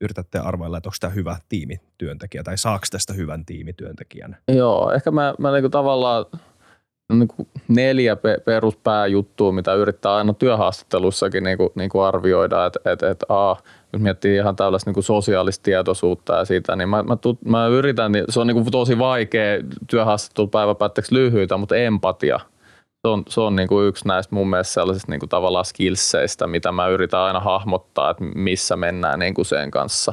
yritätte 0.00 0.38
arvailla, 0.38 0.76
että 0.76 0.88
onko 0.88 0.96
tämä 1.00 1.12
hyvä 1.12 1.36
tiimityöntekijä 1.48 2.42
tai 2.42 2.58
saako 2.58 2.86
tästä 2.90 3.12
hyvän 3.12 3.44
tiimityöntekijän? 3.44 4.36
Joo, 4.48 4.92
ehkä 4.92 5.10
mä, 5.10 5.34
mä 5.38 5.52
niinku 5.52 5.68
tavallaan 5.68 6.24
niinku 7.12 7.48
neljä 7.68 8.16
pe- 8.16 8.40
peruspääjuttua, 8.44 9.52
mitä 9.52 9.74
yrittää 9.74 10.14
aina 10.14 10.34
työhaastattelussakin 10.34 11.44
niinku, 11.44 11.72
niinku 11.74 12.00
arvioida, 12.00 12.66
että 12.66 12.92
et, 12.92 13.02
et, 13.02 13.24
a, 13.28 13.56
jos 13.92 14.02
miettii 14.02 14.36
ihan 14.36 14.56
tällaista 14.56 14.90
niinku 14.90 15.02
sosiaalista 15.02 15.62
tietoisuutta 15.62 16.34
ja 16.34 16.44
siitä, 16.44 16.76
niin 16.76 16.88
mä, 16.88 17.02
mä, 17.02 17.16
tut, 17.16 17.42
mä 17.44 17.66
yritän, 17.66 18.12
niin 18.12 18.24
se 18.28 18.40
on 18.40 18.46
niinku 18.46 18.70
tosi 18.70 18.98
vaikea 18.98 19.60
työhaastattelu 19.86 20.46
päiväpäätteeksi 20.46 21.14
lyhyitä, 21.14 21.56
mutta 21.56 21.76
empatia– 21.76 22.40
se 23.04 23.08
on, 23.08 23.22
se 23.28 23.40
on 23.40 23.56
niin 23.56 23.68
kuin 23.68 23.88
yksi 23.88 24.08
näistä 24.08 24.34
mun 24.34 24.50
mielestä 24.50 24.72
sellaisista 24.72 25.12
niin 25.12 25.20
kuin 25.20 25.30
tavallaan 25.30 25.64
skillseistä, 25.64 26.46
mitä 26.46 26.72
mä 26.72 26.88
yritän 26.88 27.20
aina 27.20 27.40
hahmottaa, 27.40 28.10
että 28.10 28.24
missä 28.34 28.76
mennään 28.76 29.18
niin 29.18 29.34
kuin 29.34 29.44
sen 29.44 29.70
kanssa. 29.70 30.12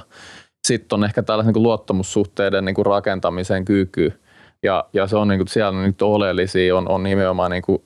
Sitten 0.68 0.98
on 0.98 1.04
ehkä 1.04 1.24
tällaisen 1.24 1.54
niin 1.54 1.64
luottamussuhteiden 1.64 2.66
niin 2.66 2.76
kuin 2.76 2.86
rakentamisen 2.86 3.66
kyky, 3.66 4.14
ja, 4.64 4.86
ja 4.94 5.08
se 5.08 5.18
on 5.18 5.28
niin 5.28 5.40
kuin, 5.40 5.48
siellä 5.48 5.82
niin 5.82 5.96
oleellisia 6.02 6.78
on, 6.78 6.90
on 6.90 7.04
nimenomaan 7.04 7.52
niin 7.52 7.64
kuin, 7.64 7.82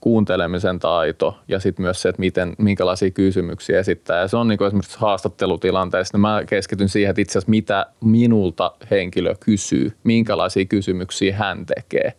kuuntelemisen 0.00 0.78
taito 0.78 1.38
ja 1.48 1.60
sitten 1.60 1.82
myös 1.82 2.02
se, 2.02 2.08
että 2.08 2.20
miten, 2.20 2.54
minkälaisia 2.58 3.10
kysymyksiä 3.10 3.78
esittää. 3.78 4.20
Ja 4.20 4.28
se 4.28 4.36
on 4.36 4.48
niin 4.48 4.58
kuin 4.58 4.66
esimerkiksi 4.66 4.98
haastattelutilanteessa, 4.98 6.16
niin 6.16 6.20
mä 6.20 6.42
keskityn 6.46 6.88
siihen, 6.88 7.10
että 7.10 7.22
itse 7.22 7.32
asiassa 7.32 7.50
mitä 7.50 7.86
minulta 8.04 8.72
henkilö 8.90 9.34
kysyy, 9.40 9.92
minkälaisia 10.04 10.64
kysymyksiä 10.64 11.36
hän 11.36 11.66
tekee 11.66 12.12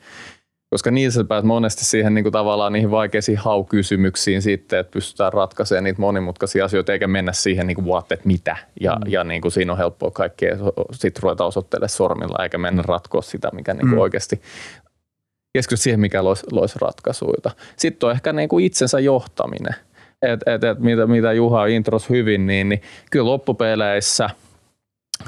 koska 0.76 0.92
niissä 0.92 1.24
pääsee 1.24 1.48
monesti 1.48 1.86
siihen 1.86 2.14
niin 2.14 2.24
kuin 2.24 2.34
tavallaan 2.34 2.74
niihin 2.74 2.92
vaikeisiin 2.92 3.38
haukysymyksiin 3.38 4.42
sitten, 4.42 4.80
että 4.80 4.92
pystytään 4.92 5.34
ratkaisemaan 5.34 5.84
niitä 5.84 6.02
monimutkaisia 6.02 6.66
asioita, 6.66 6.94
eikä 6.94 7.08
mennä 7.08 7.34
siihen 7.34 7.68
niin 7.68 7.76
kuin 7.76 7.88
what, 7.88 8.12
että 8.12 8.28
mitä. 8.28 8.58
Ja, 8.82 8.96
mm. 8.96 9.12
ja 9.12 9.24
niin 9.24 9.42
kuin 9.42 9.52
siinä 9.52 9.72
on 9.72 9.78
helppoa 9.78 10.12
kaikkea 10.12 10.56
sitten 10.92 11.24
ruveta 11.24 11.46
osoittelemaan 11.46 11.90
sormilla, 11.90 12.44
eikä 12.44 12.58
mennä 12.58 12.84
ratkoa 12.88 13.22
sitä, 13.22 13.50
mikä 13.54 13.74
niin 13.74 13.80
kuin 13.80 13.94
mm. 13.94 13.98
oikeasti 13.98 14.42
keskity 15.54 15.78
siihen, 15.78 16.00
mikä 16.00 16.24
loisi, 16.24 16.46
loisi 16.52 16.80
ratkaisuja. 16.82 17.52
Sitten 17.78 18.08
on 18.08 18.14
ehkä 18.14 18.34
niin 18.34 18.50
kuin 18.50 18.66
itsensä 18.66 19.00
johtaminen. 19.00 19.76
Et, 20.22 20.40
et, 20.46 20.64
et, 20.64 20.80
mitä, 20.80 21.08
mitä 21.08 21.34
Juha 21.34 21.66
intros 21.66 22.10
hyvin, 22.10 22.48
niin, 22.48 22.70
niin 22.70 22.82
kyllä 23.12 23.26
loppupeleissä– 23.26 24.30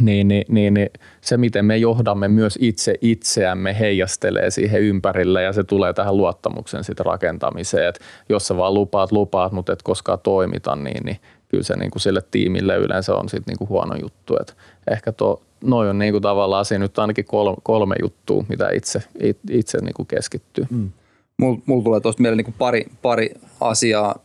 niin, 0.01 0.27
niin, 0.27 0.45
niin, 0.49 0.73
niin 0.73 0.89
se, 1.21 1.37
miten 1.37 1.65
me 1.65 1.77
johdamme 1.77 2.27
myös 2.27 2.57
itse 2.61 2.95
itseämme, 3.01 3.79
heijastelee 3.79 4.51
siihen 4.51 4.81
ympärille 4.81 5.43
ja 5.43 5.53
se 5.53 5.63
tulee 5.63 5.93
tähän 5.93 6.17
luottamuksen 6.17 6.83
sit 6.83 6.99
rakentamiseen. 6.99 7.87
Et 7.87 7.99
jos 8.29 8.47
sä 8.47 8.57
vaan 8.57 8.73
lupaat, 8.73 9.11
lupaat, 9.11 9.51
mutta 9.51 9.73
et 9.73 9.83
koskaan 9.83 10.19
toimita, 10.19 10.75
niin, 10.75 11.05
niin 11.05 11.17
kyllä 11.47 11.63
se 11.63 11.75
niin 11.75 11.91
kuin 11.91 12.01
sille 12.01 12.21
tiimille 12.31 12.75
yleensä 12.75 13.15
on 13.15 13.29
sit 13.29 13.47
niin 13.47 13.57
kuin 13.57 13.69
huono 13.69 13.95
juttu. 14.01 14.37
Et 14.41 14.57
ehkä 14.91 15.11
tuo, 15.11 15.41
noin 15.63 15.89
on 15.89 15.99
niin 15.99 16.13
kuin 16.13 16.21
tavallaan 16.21 16.65
siinä 16.65 16.85
nyt 16.85 16.99
ainakin 16.99 17.25
kolme, 17.25 17.57
kolme 17.63 17.95
juttua, 18.01 18.45
mitä 18.49 18.69
itse, 18.69 19.03
itse 19.49 19.77
niin 19.81 19.93
kuin 19.93 20.07
keskittyy. 20.07 20.65
Mm. 20.69 20.89
Mulla 21.37 21.59
mul 21.65 21.81
tulee 21.81 21.99
tuosta 21.99 22.21
mieleen 22.21 22.45
niin 22.45 22.55
pari, 22.57 22.85
pari 23.01 23.29
asiaa 23.61 24.15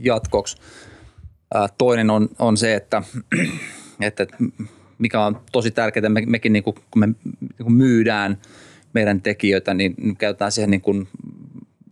jatkoksi. 0.00 0.56
toinen 1.78 2.10
on, 2.10 2.28
on 2.38 2.56
se, 2.56 2.74
että, 2.74 3.02
että 4.00 4.26
mikä 5.00 5.24
on 5.24 5.40
tosi 5.52 5.70
tärkeää, 5.70 6.08
me, 6.08 6.22
mekin 6.26 6.52
niin 6.52 6.62
kuin, 6.62 6.74
kun 6.90 7.00
me 7.00 7.06
niin 7.06 7.62
kuin 7.62 7.72
myydään 7.72 8.38
meidän 8.92 9.22
tekijöitä, 9.22 9.74
niin 9.74 10.16
käytetään 10.18 10.52
siihen 10.52 10.70
niin 10.70 10.80
kuin, 10.80 11.08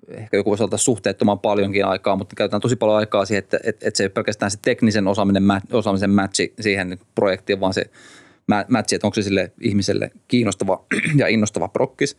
ehkä 0.09 0.37
joku 0.37 0.51
voisi 0.51 0.65
olla 0.65 0.77
suhteettoman 0.77 1.39
paljonkin 1.39 1.85
aikaa, 1.85 2.17
mutta 2.17 2.37
käytetään 2.37 2.61
tosi 2.61 2.77
paljon 2.77 2.99
aikaa 2.99 3.25
siihen, 3.25 3.39
että, 3.39 3.61
että, 3.65 3.89
että 3.89 3.99
se 3.99 4.03
ei 4.03 4.09
pelkästään 4.09 4.51
se 4.51 4.59
teknisen 4.63 5.09
osaaminen, 5.09 5.43
osaamisen 5.73 6.11
matchi 6.11 6.55
siihen 6.61 6.99
projektiin, 7.15 7.61
vaan 7.61 7.75
se 7.75 7.91
matchi, 8.69 8.95
että 8.95 9.07
onko 9.07 9.15
se 9.15 9.23
sille 9.23 9.53
ihmiselle 9.61 10.11
kiinnostava 10.29 10.85
ja 11.17 11.29
innostava 11.29 11.69
prokkis 11.69 12.17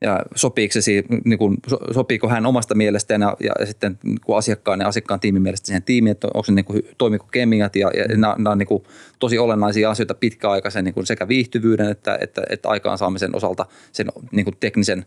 ja 0.00 0.22
sopiiko, 0.34 0.72
se, 0.72 1.02
niin 1.24 1.38
kuin, 1.38 1.56
sopiiko 1.94 2.28
hän 2.28 2.46
omasta 2.46 2.74
mielestään 2.74 3.20
ja, 3.20 3.36
ja 3.40 3.66
sitten 3.66 3.98
niin 4.02 4.20
kuin 4.24 4.38
asiakkaan 4.38 4.80
ja 4.80 4.88
asiakkaan 4.88 5.20
tiimin 5.20 5.42
mielestä 5.42 5.66
siihen 5.66 5.82
tiimiin, 5.82 6.12
että 6.12 6.26
onko 6.34 6.44
se 6.44 6.52
niin 6.52 6.64
kuin, 6.64 6.82
toimiko 6.98 7.26
kemiat 7.30 7.76
ja, 7.76 7.90
ja 7.96 8.08
nämä, 8.08 8.34
nämä 8.38 8.50
on 8.50 8.58
niin 8.58 8.66
kuin, 8.66 8.82
tosi 9.18 9.38
olennaisia 9.38 9.90
asioita 9.90 10.14
pitkäaikaisen 10.14 10.84
niin 10.84 10.94
kuin 10.94 11.06
sekä 11.06 11.28
viihtyvyyden 11.28 11.90
että, 11.90 12.18
että, 12.20 12.42
että 12.50 12.68
aikaansaamisen 12.68 13.36
osalta 13.36 13.66
sen 13.92 14.06
niin 14.32 14.44
kuin 14.44 14.56
teknisen 14.60 15.06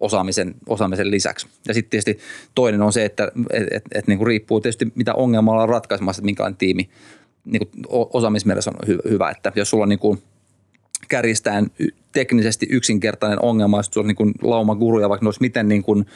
osaamisen, 0.00 0.54
osaamisen 0.66 1.10
lisäksi. 1.10 1.46
Ja 1.68 1.74
sitten 1.74 1.90
tietysti 1.90 2.18
toinen 2.54 2.82
on 2.82 2.92
se, 2.92 3.04
että 3.04 3.32
et, 3.52 3.66
et, 3.70 3.82
et, 3.94 4.06
niin 4.06 4.18
kuin 4.18 4.26
riippuu 4.26 4.60
tietysti 4.60 4.92
mitä 4.94 5.14
ongelmaa 5.14 5.52
ollaan 5.52 5.68
ratkaisemassa, 5.68 6.20
että 6.20 6.26
minkälainen 6.26 6.58
tiimi 6.58 6.90
niin 7.44 7.60
kuin 7.66 7.84
osaamismielessä 7.90 8.70
on 8.70 8.96
hyvä, 9.10 9.30
että 9.30 9.52
jos 9.54 9.70
sulla 9.70 9.82
on 9.82 9.88
niin 9.88 9.98
kuin– 9.98 10.22
kärjistään 11.08 11.66
teknisesti 12.20 12.66
yksinkertainen 12.70 13.42
ongelma, 13.42 13.78
jos 13.78 13.96
on 13.96 14.06
niin 14.06 14.16
kuin 14.16 14.34
laumaguruja, 14.42 15.08
vaikka 15.08 15.24
ne 15.24 15.28
olisi 15.28 15.40
miten 15.40 15.68
niin 15.68 15.82
kuin 15.82 16.06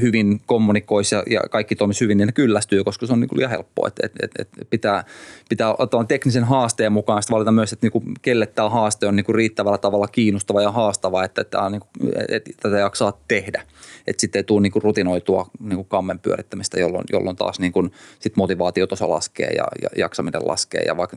hyvin 0.00 0.40
kommunikoisi 0.46 1.14
ja, 1.14 1.22
ja 1.30 1.40
kaikki 1.50 1.76
toimisi 1.76 2.00
hyvin, 2.00 2.18
niin 2.18 2.26
ne 2.26 2.32
kyllästyy, 2.32 2.84
koska 2.84 3.06
se 3.06 3.12
on 3.12 3.20
niin 3.20 3.28
kuin 3.28 3.36
liian 3.36 3.50
helppoa. 3.50 3.88
Et, 3.88 4.00
et, 4.02 4.12
et, 4.22 4.30
et 4.38 4.70
pitää, 4.70 5.04
pitää 5.48 5.74
ottaa 5.78 6.04
teknisen 6.04 6.44
haasteen 6.44 6.92
mukaan, 6.92 7.22
sitten 7.22 7.34
valita 7.34 7.52
myös, 7.52 7.72
että 7.72 7.86
niin 7.86 7.92
kuin, 7.92 8.04
kelle 8.22 8.46
tämä 8.46 8.68
haaste 8.68 9.06
on 9.06 9.16
niin 9.16 9.24
kuin 9.24 9.36
riittävällä 9.36 9.78
tavalla 9.78 10.08
kiinnostava 10.08 10.62
ja 10.62 10.70
haastava, 10.70 11.24
että, 11.24 11.40
että, 11.40 11.70
niin 11.70 11.80
kuin, 11.80 12.12
että 12.28 12.50
tätä 12.62 12.78
jaksaa 12.78 13.20
tehdä. 13.28 13.62
Että 14.06 14.20
sitten 14.20 14.38
ei 14.38 14.44
tule 14.44 14.60
niin 14.60 14.72
kuin 14.72 14.82
rutinoitua 14.82 15.46
niin 15.60 15.76
kuin 15.76 15.88
kammen 15.88 16.18
pyörittämistä, 16.18 16.80
jolloin, 16.80 17.04
jolloin 17.12 17.36
taas 17.36 17.60
niin 17.60 17.72
kuin, 17.72 17.92
sit 18.18 18.36
motivaatiotaso 18.36 19.10
laskee 19.10 19.50
ja, 19.50 19.64
ja 19.82 19.88
jaksaminen 19.96 20.48
laskee. 20.48 20.82
Ja 20.86 20.96
vaikka 20.96 21.16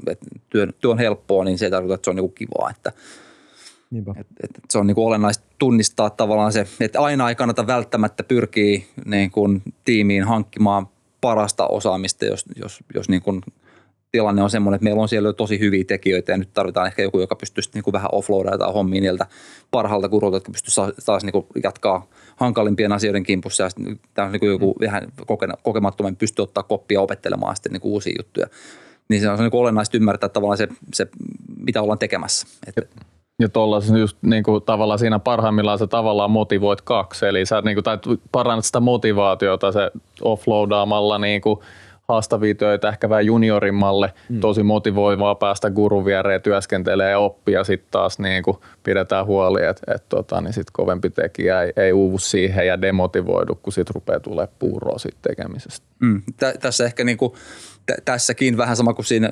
työ, 0.50 0.68
työ 0.80 0.92
on 0.92 1.00
helppoa, 1.00 1.44
niin 1.44 1.58
se 1.58 1.66
ei 1.66 1.72
tarkoita, 1.72 1.96
että 1.96 2.06
se 2.06 2.10
on 2.10 2.16
niin 2.16 2.30
kuin 2.30 2.36
kivaa. 2.36 2.70
Että, 2.70 2.92
et, 4.20 4.28
et, 4.44 4.52
se 4.70 4.78
on 4.78 4.88
niin 4.88 4.96
kuin 4.96 5.08
olennaista 5.08 5.44
tunnistaa 5.60 6.10
tavallaan 6.10 6.54
se, 6.54 6.68
että 6.80 7.02
aina 7.02 7.30
ei 7.30 7.36
kannata 7.36 7.68
välttämättä 7.68 8.24
pyrkiä 8.24 8.82
niin 9.06 9.32
kuin 9.32 9.62
tiimiin 9.86 10.24
hankkimaan 10.24 10.88
parasta 11.22 11.68
osaamista, 11.68 12.26
jos, 12.26 12.46
jos, 12.56 12.80
jos 12.94 13.10
niin 13.10 13.22
kuin 13.22 13.42
tilanne 14.14 14.44
on 14.44 14.50
semmoinen, 14.50 14.76
että 14.76 14.84
meillä 14.84 15.02
on 15.02 15.10
siellä 15.10 15.30
jo 15.30 15.34
tosi 15.34 15.60
hyviä 15.60 15.84
tekijöitä 15.84 16.32
ja 16.32 16.38
nyt 16.38 16.54
tarvitaan 16.54 16.88
ehkä 16.88 17.02
joku, 17.02 17.20
joka 17.20 17.36
pystyisi 17.36 17.70
niin 17.74 17.84
kuin 17.84 17.92
vähän 17.92 18.10
offloadaa 18.12 18.58
tai 18.58 18.74
hommia 18.74 19.02
niiltä 19.02 19.26
parhaalta 19.72 20.10
kurulta, 20.10 20.36
jotka 20.36 20.52
pystyisi 20.52 20.82
taas 21.06 21.24
niin 21.24 21.32
kuin 21.32 21.46
jatkaa 21.64 22.08
hankalimpien 22.36 22.92
asioiden 22.92 23.24
kimpussa 23.24 23.64
ja 23.64 23.70
tämä 24.14 24.26
on 24.26 24.32
niin 24.32 24.40
kuin 24.40 24.50
joku 24.50 24.76
mm. 24.80 24.86
vähän 24.86 25.12
kokemattoman 25.64 26.16
pystyy 26.16 26.44
ottaa 26.44 26.64
koppia 26.64 27.02
opettelemaan 27.02 27.56
sitten 27.56 27.72
niin 27.72 27.82
kuin 27.82 27.92
uusia 27.92 28.14
juttuja. 28.20 28.48
Niin 29.10 29.22
se 29.22 29.30
on, 29.30 29.40
niin 29.40 29.50
olennaista 29.54 29.98
ymmärtää 29.98 30.30
tavallaan 30.30 30.58
se, 30.58 30.68
se, 30.94 31.08
mitä 31.60 31.82
ollaan 31.82 32.00
tekemässä. 32.00 32.48
Että 32.68 32.82
ja 33.40 33.50
tuolla 33.50 33.82
just 34.00 34.18
niin 34.22 34.44
kuin, 34.44 34.64
tavallaan 34.64 35.00
siinä 35.00 35.20
parhaimmillaan 35.20 35.80
sä 35.80 35.88
tavallaan 35.88 36.32
motivoit 36.32 36.82
kaksi, 36.82 37.26
eli 37.26 37.46
sä 37.46 37.62
niin 37.62 37.76
kuin, 37.76 37.84
tai 37.84 37.98
parannat 38.32 38.66
sitä 38.66 38.80
motivaatiota 38.80 39.72
se 39.72 39.92
offloadaamalla 40.22 41.20
niin 41.20 41.42
kuin, 41.42 41.60
haastavia 42.08 42.56
töitä 42.56 42.90
ehkä 42.90 43.10
vähän 43.10 43.26
juniorimmalle, 43.26 44.14
mm. 44.30 44.40
tosi 44.40 44.64
motivoivaa 44.64 45.36
päästä 45.36 45.72
gurun 45.72 46.06
viereen 46.06 46.42
työskentelee 46.42 47.12
ja 47.12 47.20
oppia, 47.20 47.64
sitten 47.64 47.88
taas 47.92 48.20
niin 48.20 48.44
kuin 48.44 48.58
pidetään 48.84 49.26
huoli, 49.26 49.66
että 49.66 49.94
et, 49.96 50.10
tota, 50.10 50.42
niin 50.42 50.54
sit 50.54 50.72
kovempi 50.72 51.10
tekijä 51.10 51.62
ei, 51.62 51.74
ei 51.76 51.94
uuvu 51.94 52.18
siihen 52.18 52.68
ja 52.68 52.82
demotivoidu, 52.82 53.56
kun 53.56 53.74
sitten 53.74 53.96
rupeaa 53.96 54.20
tulee 54.20 54.48
puuroa 54.60 54.98
siitä 54.98 55.18
tekemisestä. 55.22 55.88
Mm. 56.00 56.22
Tä, 56.38 56.54
tässä 56.62 56.86
ehkä 56.86 57.04
niin 57.04 57.18
kuin 57.18 57.34
tässäkin 58.06 58.58
vähän 58.58 58.76
sama 58.76 58.94
kuin 58.94 59.06
siinä 59.06 59.32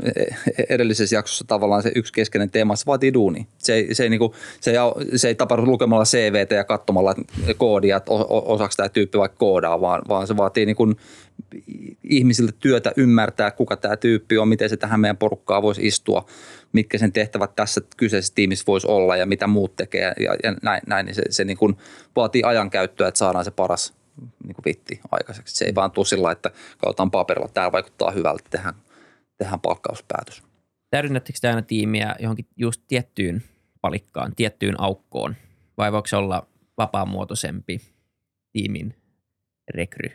edellisessä 0.69 1.15
jaksossa 1.15 1.45
tavallaan 1.47 1.83
se 1.83 1.91
yksi 1.95 2.13
keskeinen 2.13 2.51
teema, 2.51 2.75
se 2.75 2.85
vaatii 2.85 3.13
duuni. 3.13 3.47
Se 3.57 3.73
ei, 3.73 3.95
se 3.95 4.03
ei, 4.03 4.09
niinku, 4.09 4.35
se 4.59 4.71
ei, 4.71 4.77
se 5.15 5.27
ei 5.27 5.35
tapahdu 5.35 5.65
lukemalla 5.65 6.05
CVT 6.05 6.51
ja 6.51 6.63
katsomalla 6.63 7.15
koodia, 7.57 7.97
että 7.97 8.11
osaako 8.27 8.73
tämä 8.77 8.89
tyyppi 8.89 9.17
vaikka 9.17 9.37
koodaa, 9.37 9.81
vaan, 9.81 10.01
vaan 10.07 10.27
se 10.27 10.37
vaatii 10.37 10.65
niinku 10.65 10.93
ihmisille 12.03 12.51
työtä 12.59 12.91
ymmärtää, 12.97 13.51
kuka 13.51 13.77
tämä 13.77 13.97
tyyppi 13.97 14.37
on, 14.37 14.47
miten 14.47 14.69
se 14.69 14.77
tähän 14.77 14.99
meidän 14.99 15.17
porukkaan 15.17 15.61
voisi 15.61 15.87
istua, 15.87 16.25
mitkä 16.73 16.97
sen 16.97 17.11
tehtävät 17.11 17.55
tässä 17.55 17.81
kyseisessä 17.97 18.35
tiimissä 18.35 18.63
voisi 18.67 18.87
olla 18.87 19.15
ja 19.15 19.25
mitä 19.25 19.47
muut 19.47 19.75
tekee 19.75 20.13
ja, 20.19 20.35
ja 20.43 20.55
näin, 20.63 20.81
näin, 20.87 21.05
niin 21.05 21.15
se, 21.15 21.23
se 21.29 21.45
niin 21.45 21.57
kuin 21.57 21.77
vaatii 22.15 22.43
ajankäyttöä, 22.43 23.07
että 23.07 23.17
saadaan 23.17 23.45
se 23.45 23.51
paras 23.51 24.00
niin 24.43 24.55
kuin 24.55 24.65
vitti 24.65 24.99
aikaiseksi. 25.11 25.55
Se 25.55 25.65
ei 25.65 25.75
vaan 25.75 25.91
tule 25.91 26.05
sillä, 26.05 26.31
että 26.31 26.51
katsotaan 26.77 27.11
paperilla, 27.11 27.45
että 27.45 27.53
tämä 27.53 27.71
vaikuttaa 27.71 28.11
hyvältä, 28.11 28.43
tehdään, 28.49 28.73
tehdään 29.37 29.59
palkkauspäätös. 29.59 30.43
Täydennättekö 30.89 31.39
te 31.41 31.49
aina 31.49 31.61
tiimiä 31.61 32.15
johonkin 32.19 32.47
just 32.57 32.81
tiettyyn 32.87 33.43
palikkaan, 33.81 34.35
tiettyyn 34.35 34.81
aukkoon, 34.81 35.35
vai 35.77 35.91
voiko 35.91 36.07
se 36.07 36.15
olla 36.15 36.47
vapaamuotoisempi 36.77 37.81
tiimin 38.51 38.95
rekry? 39.73 40.09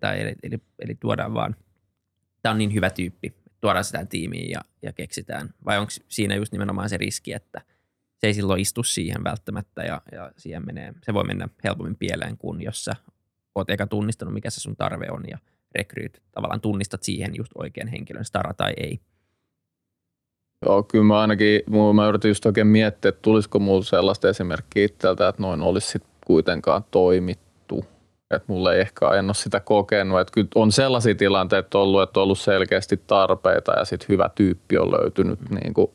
Tai 0.00 0.20
eli, 0.20 0.34
eli, 0.42 0.58
eli 0.78 0.94
tuodaan 0.94 1.34
vaan, 1.34 1.56
tämä 2.42 2.52
on 2.52 2.58
niin 2.58 2.74
hyvä 2.74 2.90
tyyppi, 2.90 3.34
tuodaan 3.60 3.84
sitä 3.84 4.06
tiimiin 4.06 4.50
ja, 4.50 4.60
ja 4.82 4.92
keksitään. 4.92 5.54
Vai 5.64 5.78
onko 5.78 5.92
siinä 6.08 6.34
just 6.34 6.52
nimenomaan 6.52 6.88
se 6.88 6.96
riski, 6.96 7.32
että 7.32 7.60
se 8.18 8.26
ei 8.26 8.34
silloin 8.34 8.60
istu 8.60 8.82
siihen 8.82 9.24
välttämättä 9.24 9.82
ja, 9.82 10.02
ja 10.12 10.32
siihen 10.36 10.66
menee, 10.66 10.92
se 11.02 11.14
voi 11.14 11.24
mennä 11.24 11.48
helpommin 11.64 11.96
pieleen 11.96 12.36
kuin 12.36 12.62
jos 12.62 12.84
sä 12.84 12.96
oot 13.54 13.70
eka 13.70 13.86
tunnistanut, 13.86 14.34
mikä 14.34 14.50
se 14.50 14.60
sun 14.60 14.76
tarve 14.76 15.06
on 15.10 15.24
ja 15.28 15.38
rekryyt 15.74 16.22
tavallaan 16.32 16.60
tunnistat 16.60 17.02
siihen 17.02 17.36
just 17.36 17.52
oikean 17.54 17.88
henkilön, 17.88 18.24
stara 18.24 18.54
tai 18.54 18.72
ei. 18.76 19.00
Joo, 20.66 20.82
kyllä 20.82 21.04
mä 21.04 21.20
ainakin, 21.20 21.60
mä 21.94 22.08
yritin 22.08 22.28
just 22.28 22.46
oikein 22.46 22.66
miettiä, 22.66 23.08
että 23.08 23.22
tulisiko 23.22 23.58
mulla 23.58 23.82
sellaista 23.82 24.28
esimerkkiä 24.28 24.84
itseltä, 24.84 25.28
että 25.28 25.42
noin 25.42 25.62
olisi 25.62 25.88
sit 25.88 26.02
kuitenkaan 26.26 26.84
toimittu. 26.90 27.84
Että 28.34 28.52
mulle 28.52 28.74
ei 28.74 28.80
ehkä 28.80 29.10
en 29.10 29.24
ole 29.24 29.34
sitä 29.34 29.60
kokenut. 29.60 30.20
Että 30.20 30.32
kyllä 30.32 30.48
on 30.54 30.72
sellaisia 30.72 31.14
tilanteita 31.14 31.78
ollut, 31.78 32.02
että 32.02 32.20
on 32.20 32.24
ollut 32.24 32.38
selkeästi 32.38 32.96
tarpeita 33.06 33.72
ja 33.72 33.84
sitten 33.84 34.08
hyvä 34.08 34.30
tyyppi 34.34 34.78
on 34.78 34.92
löytynyt 34.92 35.40
mm. 35.40 35.56
niin 35.56 35.74
kuin, 35.74 35.90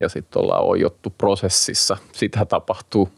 ja 0.00 0.08
sitten 0.08 0.42
ollaan 0.42 0.64
ojottu 0.64 1.10
prosessissa. 1.18 1.96
Sitä 2.12 2.44
tapahtuu 2.44 3.08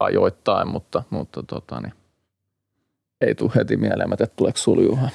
ajoittain, 0.00 0.68
mutta, 0.68 1.02
mutta 1.10 1.42
tota, 1.42 1.80
niin 1.80 1.92
ei 3.24 3.34
tule 3.34 3.52
heti 3.54 3.76
mieleen, 3.76 4.12
että 4.12 4.26
tuleeko 4.26 4.58
sulla 4.58 5.10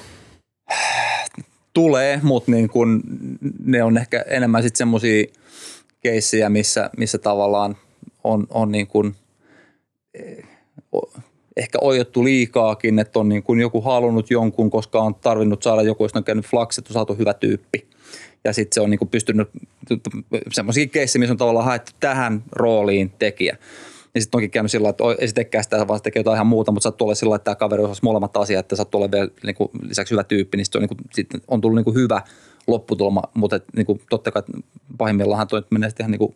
Tulee, 1.72 2.20
mutta 2.22 2.50
niin 2.50 2.68
kun, 2.68 3.02
ne 3.64 3.82
on 3.82 3.98
ehkä 3.98 4.24
enemmän 4.28 4.62
sitten 4.62 4.78
semmoisia 4.78 5.24
keissejä, 6.00 6.48
missä, 6.48 6.90
missä 6.96 7.18
tavallaan 7.18 7.76
on, 8.24 8.46
on 8.50 8.72
niin 8.72 8.86
kun, 8.86 9.14
eh, 10.14 10.44
ehkä 11.56 11.78
ojottu 11.80 12.24
liikaakin, 12.24 12.98
että 12.98 13.18
on 13.18 13.28
niin 13.28 13.42
kun 13.42 13.60
joku 13.60 13.80
halunnut 13.80 14.30
jonkun, 14.30 14.70
koska 14.70 15.00
on 15.00 15.14
tarvinnut 15.14 15.62
saada 15.62 15.82
joku, 15.82 16.04
josta 16.04 16.18
on 16.18 16.24
käynyt 16.24 16.46
flaksit, 16.46 16.86
on 16.86 16.92
saatu 16.92 17.14
hyvä 17.14 17.34
tyyppi. 17.34 17.86
Ja 18.44 18.52
sitten 18.52 18.74
se 18.74 18.80
on 18.80 18.90
niin 18.90 19.08
pystynyt, 19.10 19.48
semmoisia 20.52 20.86
keissejä, 20.86 21.20
missä 21.20 21.32
on 21.32 21.38
tavallaan 21.38 21.66
haettu 21.66 21.92
tähän 22.00 22.42
rooliin 22.52 23.10
tekijä. 23.18 23.56
Ja 24.14 24.20
sitten 24.20 24.38
onkin 24.38 24.50
käynyt 24.50 24.70
sillä 24.70 24.88
että 24.88 25.04
tekään 25.34 25.64
sitä, 25.64 25.88
vaan 25.88 26.02
tekee 26.02 26.20
jotain 26.20 26.36
ihan 26.36 26.46
muuta, 26.46 26.72
mutta 26.72 26.82
sattuu 26.82 27.06
olla 27.06 27.14
sillä 27.14 27.36
että 27.36 27.44
tämä 27.44 27.54
kaveri 27.54 27.82
osasi 27.82 28.00
molemmat 28.02 28.36
asiat, 28.36 28.64
että 28.64 28.76
sattuu 28.76 29.00
olla 29.00 29.10
vielä 29.10 29.28
niin 29.42 29.54
kuin, 29.54 29.70
lisäksi 29.82 30.10
hyvä 30.10 30.24
tyyppi, 30.24 30.56
niin, 30.56 30.66
on, 30.74 30.80
niin 30.80 30.88
kuin, 30.88 30.98
sit 31.14 31.28
on 31.48 31.60
tullut 31.60 31.76
niin 31.76 31.84
kuin 31.84 31.96
hyvä 31.96 32.22
lopputulma, 32.66 33.22
mutta 33.34 33.56
et, 33.56 33.64
niin 33.76 33.86
kuin, 33.86 34.00
totta 34.10 34.30
kai 34.30 34.42
pahimmillaan 34.98 35.48
toi 35.48 35.62
menee 35.70 35.90
sitten 35.90 36.04
ihan 36.04 36.10
niin 36.10 36.18
kuin, 36.18 36.34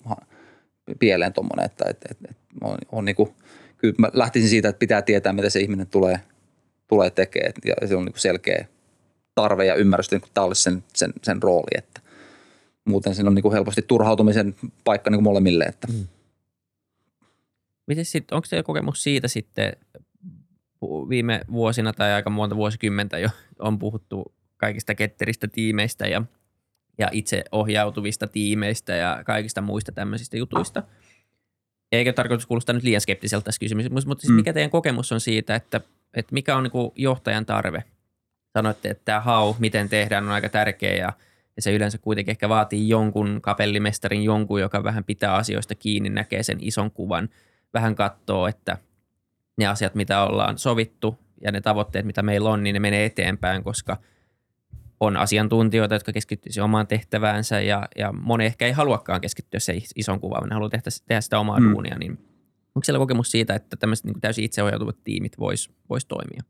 pieleen 0.98 1.32
tuommoinen, 1.32 1.66
että 1.66 1.84
et, 1.88 1.98
et, 2.10 2.18
et, 2.30 2.36
on, 2.60 2.78
on 2.92 3.04
niin 3.04 3.16
kuin, 3.16 3.34
kyllä 3.76 3.94
mä 3.98 4.10
lähtisin 4.12 4.48
siitä, 4.48 4.68
että 4.68 4.78
pitää 4.78 5.02
tietää, 5.02 5.32
mitä 5.32 5.50
se 5.50 5.60
ihminen 5.60 5.86
tulee, 5.86 6.20
tulee 6.88 7.10
tekemään 7.10 7.52
ja 7.64 7.88
se 7.88 7.96
on 7.96 8.04
niin 8.04 8.12
kuin 8.12 8.20
selkeä 8.20 8.66
tarve 9.34 9.64
ja 9.64 9.74
ymmärrys, 9.74 10.12
että 10.12 10.28
tämä 10.34 10.44
olisi 10.44 10.62
sen, 10.62 10.84
sen, 10.94 11.12
sen 11.22 11.42
rooli, 11.42 11.78
että 11.78 12.00
muuten 12.84 13.14
siinä 13.14 13.28
on 13.28 13.34
niin 13.34 13.42
kuin 13.42 13.52
helposti 13.52 13.82
turhautumisen 13.82 14.54
paikka 14.84 15.10
niin 15.10 15.16
kuin 15.16 15.24
molemmille, 15.24 15.64
että 15.64 15.88
mm. 15.92 16.06
Miten 17.86 18.04
sitten, 18.04 18.36
onko 18.36 18.46
se 18.46 18.62
kokemus 18.62 19.02
siitä 19.02 19.28
sitten 19.28 19.72
viime 21.08 21.40
vuosina 21.52 21.92
tai 21.92 22.12
aika 22.12 22.30
monta 22.30 22.56
vuosikymmentä 22.56 23.18
jo 23.18 23.28
on 23.58 23.78
puhuttu 23.78 24.34
kaikista 24.56 24.94
ketteristä 24.94 25.48
tiimeistä 25.48 26.06
ja, 26.06 26.22
ja 26.98 27.08
itse 27.12 27.44
ohjautuvista 27.52 28.26
tiimeistä 28.26 28.94
ja 28.94 29.22
kaikista 29.26 29.60
muista 29.60 29.92
tämmöisistä 29.92 30.36
jutuista. 30.36 30.82
Eikä 31.92 32.12
tarkoitus 32.12 32.46
kuulostaa 32.46 32.72
nyt 32.72 32.82
liian 32.82 33.00
skeptiseltä 33.00 33.44
tässä 33.44 33.60
kysymys, 33.60 34.06
mutta 34.06 34.22
siis 34.22 34.30
mm. 34.30 34.34
mikä 34.36 34.52
teidän 34.52 34.70
kokemus 34.70 35.12
on 35.12 35.20
siitä, 35.20 35.54
että, 35.54 35.80
että 36.14 36.32
mikä 36.32 36.56
on 36.56 36.62
niin 36.62 36.92
johtajan 36.96 37.46
tarve? 37.46 37.84
Sanoitte, 38.52 38.90
että 38.90 39.02
tämä 39.04 39.20
hau, 39.20 39.54
miten 39.58 39.88
tehdään, 39.88 40.24
on 40.24 40.30
aika 40.30 40.48
tärkeä 40.48 40.94
ja, 40.94 41.12
ja 41.56 41.62
se 41.62 41.74
yleensä 41.74 41.98
kuitenkin 41.98 42.30
ehkä 42.30 42.48
vaatii 42.48 42.88
jonkun 42.88 43.38
kapellimestarin, 43.42 44.24
jonkun, 44.24 44.60
joka 44.60 44.84
vähän 44.84 45.04
pitää 45.04 45.34
asioista 45.34 45.74
kiinni, 45.74 46.08
näkee 46.08 46.42
sen 46.42 46.58
ison 46.60 46.90
kuvan– 46.90 47.28
vähän 47.74 47.94
katsoo, 47.94 48.46
että 48.46 48.78
ne 49.58 49.66
asiat, 49.66 49.94
mitä 49.94 50.22
ollaan 50.22 50.58
sovittu 50.58 51.18
ja 51.40 51.52
ne 51.52 51.60
tavoitteet, 51.60 52.06
mitä 52.06 52.22
meillä 52.22 52.50
on, 52.50 52.62
niin 52.62 52.74
ne 52.74 52.80
menee 52.80 53.04
eteenpäin, 53.04 53.64
koska 53.64 53.96
on 55.00 55.16
asiantuntijoita, 55.16 55.94
jotka 55.94 56.12
keskittyisivät 56.12 56.64
omaan 56.64 56.86
tehtäväänsä 56.86 57.60
ja, 57.60 57.88
ja 57.96 58.12
moni 58.12 58.44
ehkä 58.44 58.66
ei 58.66 58.72
haluakaan 58.72 59.20
keskittyä 59.20 59.60
se 59.60 59.78
ison 59.96 60.20
kuvaan, 60.20 60.48
ne 60.48 60.54
haluaa 60.54 60.70
tehdä, 60.70 60.90
tehdä 61.06 61.20
sitä 61.20 61.38
omaa 61.38 61.60
mm. 61.60 61.72
duunia, 61.72 61.98
niin 61.98 62.12
onko 62.74 62.84
siellä 62.84 62.98
kokemus 62.98 63.30
siitä, 63.30 63.54
että 63.54 63.76
tämmöiset 63.76 64.04
niin 64.04 64.20
täysin 64.20 64.44
itseohjautuvat 64.44 64.96
tiimit 65.04 65.38
vois, 65.38 65.70
vois 65.90 66.06
toimia? 66.06 66.42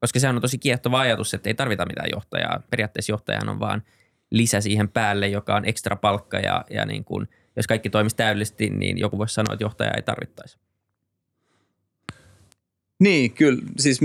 Koska 0.00 0.20
sehän 0.20 0.36
on 0.36 0.42
tosi 0.42 0.58
kiehtova 0.58 1.00
ajatus, 1.00 1.34
että 1.34 1.50
ei 1.50 1.54
tarvita 1.54 1.86
mitään 1.86 2.08
johtajaa. 2.12 2.60
Periaatteessa 2.70 3.12
johtajan 3.12 3.48
on 3.48 3.60
vaan 3.60 3.82
lisä 4.30 4.60
siihen 4.60 4.88
päälle, 4.88 5.28
joka 5.28 5.56
on 5.56 5.64
ekstra 5.64 5.96
palkka 5.96 6.38
ja, 6.38 6.64
ja 6.70 6.86
niin 6.86 7.04
kuin, 7.04 7.28
jos 7.56 7.66
kaikki 7.66 7.90
toimisi 7.90 8.16
täydellisesti, 8.16 8.70
niin 8.70 8.98
joku 8.98 9.18
voisi 9.18 9.34
sanoa, 9.34 9.52
että 9.52 9.64
johtajaa 9.64 9.94
ei 9.94 10.02
tarvittaisi. 10.02 10.58
Niin, 12.98 13.32
kyllä. 13.32 13.62
Siis 13.78 14.00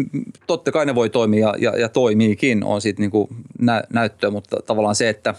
totta 0.47 0.71
kai 0.71 0.85
ne 0.85 0.95
voi 0.95 1.09
toimia 1.09 1.53
ja, 1.57 1.77
ja 1.77 1.89
toimiikin, 1.89 2.63
on 2.63 2.81
siitä 2.81 3.01
niin 3.01 3.11
nä, 3.59 3.83
näyttöä, 3.93 4.29
mutta 4.29 4.57
tavallaan 4.65 4.95
se, 4.95 5.09
että 5.09 5.35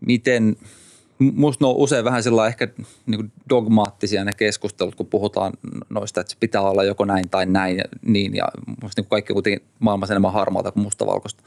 miten, 0.00 0.56
musta 1.18 1.64
ne 1.64 1.68
on 1.68 1.76
usein 1.76 2.04
vähän 2.04 2.22
sillä 2.22 2.46
ehkä 2.46 2.68
niin 3.06 3.32
dogmaattisia 3.50 4.24
ne 4.24 4.32
keskustelut, 4.36 4.94
kun 4.94 5.06
puhutaan 5.06 5.52
noista, 5.88 6.20
että 6.20 6.30
se 6.30 6.36
pitää 6.40 6.62
olla 6.62 6.84
joko 6.84 7.04
näin 7.04 7.28
tai 7.28 7.46
näin 7.46 7.76
ja 7.76 7.84
niin, 8.02 8.34
ja 8.34 8.48
musta 8.82 9.02
niin 9.02 9.08
kaikki 9.10 9.32
kuitenkin 9.32 9.68
maailmassa 9.78 10.14
enemmän 10.14 10.32
harmaata 10.32 10.72
kuin 10.72 10.82
mustavalkoista. 10.82 11.42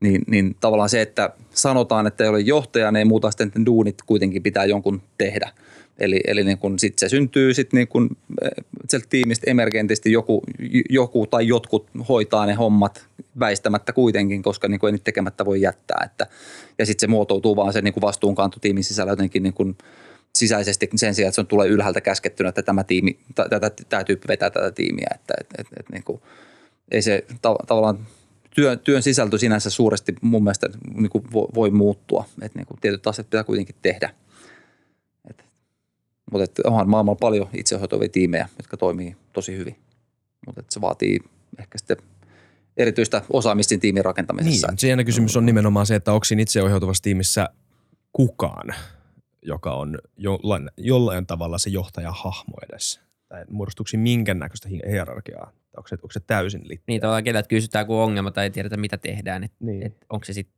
Niin, 0.00 0.22
niin 0.26 0.56
tavallaan 0.60 0.88
se, 0.88 1.00
että 1.00 1.30
sanotaan, 1.50 2.06
että 2.06 2.24
ei 2.24 2.30
ole 2.30 2.40
johtaja, 2.40 2.92
niin 2.92 2.98
ei 2.98 3.04
muuta 3.04 3.30
sitten 3.30 3.66
duunit 3.66 4.02
kuitenkin 4.06 4.42
pitää 4.42 4.64
jonkun 4.64 5.02
tehdä– 5.18 5.50
Eli, 5.98 6.20
eli 6.26 6.44
niin 6.44 6.58
kun 6.58 6.78
sit 6.78 6.98
se 6.98 7.08
syntyy 7.08 7.54
sit 7.54 7.72
niin 7.72 7.88
kun, 7.88 8.16
eh, 8.42 9.00
tiimistä 9.10 9.50
emergentisti 9.50 10.12
joku, 10.12 10.42
joku 10.90 11.26
tai 11.26 11.48
jotkut 11.48 11.86
hoitaa 12.08 12.46
ne 12.46 12.54
hommat 12.54 13.06
väistämättä 13.40 13.92
kuitenkin, 13.92 14.42
koska 14.42 14.68
niin 14.68 14.80
ei 14.86 14.92
niitä 14.92 15.04
tekemättä 15.04 15.44
voi 15.44 15.60
jättää. 15.60 16.02
Että, 16.04 16.26
ja 16.78 16.86
sitten 16.86 17.00
se 17.00 17.10
muotoutuu 17.10 17.56
vaan 17.56 17.72
sen 17.72 17.84
niin 17.84 17.94
vastuunkanto 18.00 18.60
tiimin 18.60 18.84
sisällä 18.84 19.12
jotenkin 19.12 19.42
niin 19.42 19.54
kun 19.54 19.76
sisäisesti 20.34 20.88
sen 20.94 21.14
sijaan, 21.14 21.28
että 21.28 21.34
se 21.34 21.40
on 21.40 21.46
tulee 21.46 21.68
ylhäältä 21.68 22.00
käskettynä, 22.00 22.48
että 22.48 22.62
tämä, 22.62 22.84
tiimi, 22.84 23.18
tätä, 23.34 23.70
tämä 23.88 24.04
tyyppi 24.04 24.28
vetää 24.28 24.50
tätä 24.50 24.70
tiimiä. 24.70 25.08
Että, 25.14 25.34
et, 25.40 25.46
et, 25.58 25.66
et, 25.80 25.88
niin 25.92 26.04
kuin, 26.04 26.20
ei 26.90 27.02
se 27.02 27.24
ta, 27.42 27.56
tavallaan 27.66 28.06
työn, 28.54 28.78
työn 28.78 29.02
sisältö 29.02 29.38
sinänsä 29.38 29.70
suuresti 29.70 30.14
mun 30.20 30.42
mielestä 30.42 30.68
niin 30.94 31.10
kuin 31.10 31.24
voi, 31.32 31.46
voi 31.54 31.70
muuttua. 31.70 32.24
Että 32.42 32.58
niin 32.58 32.66
kuin 32.66 32.80
tietyt 32.80 33.06
asiat 33.06 33.30
pitää 33.30 33.44
kuitenkin 33.44 33.76
tehdä– 33.82 34.10
mutta 36.32 36.62
onhan 36.64 36.88
maailmalla 36.88 37.18
paljon 37.20 37.48
itsehoitavia 37.52 38.08
tiimejä, 38.08 38.48
jotka 38.56 38.76
toimii 38.76 39.16
tosi 39.32 39.56
hyvin. 39.56 39.76
Mutta 40.46 40.62
se 40.70 40.80
vaatii 40.80 41.18
ehkä 41.58 41.78
sitten 41.78 41.96
erityistä 42.76 43.22
osaamista 43.32 43.78
tiimin 43.80 44.04
rakentamisessa. 44.04 44.66
Niin, 44.66 44.78
siinä 44.78 45.04
kysymys 45.04 45.36
on 45.36 45.46
nimenomaan 45.46 45.86
se, 45.86 45.94
että 45.94 46.12
onko 46.12 46.24
siinä 46.24 46.42
itseohjautuvassa 46.42 47.02
tiimissä 47.02 47.48
kukaan, 48.12 48.74
joka 49.42 49.74
on 49.74 49.98
jollain, 50.16 50.70
jollain 50.76 51.26
tavalla 51.26 51.58
se 51.58 51.70
johtajahahmo 51.70 52.56
edes. 52.70 53.00
Tai 53.28 53.44
muodostuuko 53.50 53.90
minkä 53.96 54.34
näköistä 54.34 54.68
hierarkiaa? 54.68 55.52
Onko 55.76 55.88
se, 55.88 55.94
onko 55.94 56.12
se 56.12 56.20
täysin 56.20 56.68
liittyä? 56.68 56.84
Niin, 56.88 57.00
tavallaan 57.00 57.24
ketä 57.24 57.42
kysytään 57.42 57.86
kun 57.86 57.96
ongelma 57.96 58.30
tai 58.30 58.44
ei 58.44 58.50
tiedetä 58.50 58.76
mitä 58.76 58.98
tehdään. 58.98 59.44
Et, 59.44 59.52
niin. 59.60 59.86
et 59.86 59.96
onko 60.10 60.24
se 60.24 60.32
sit, 60.32 60.48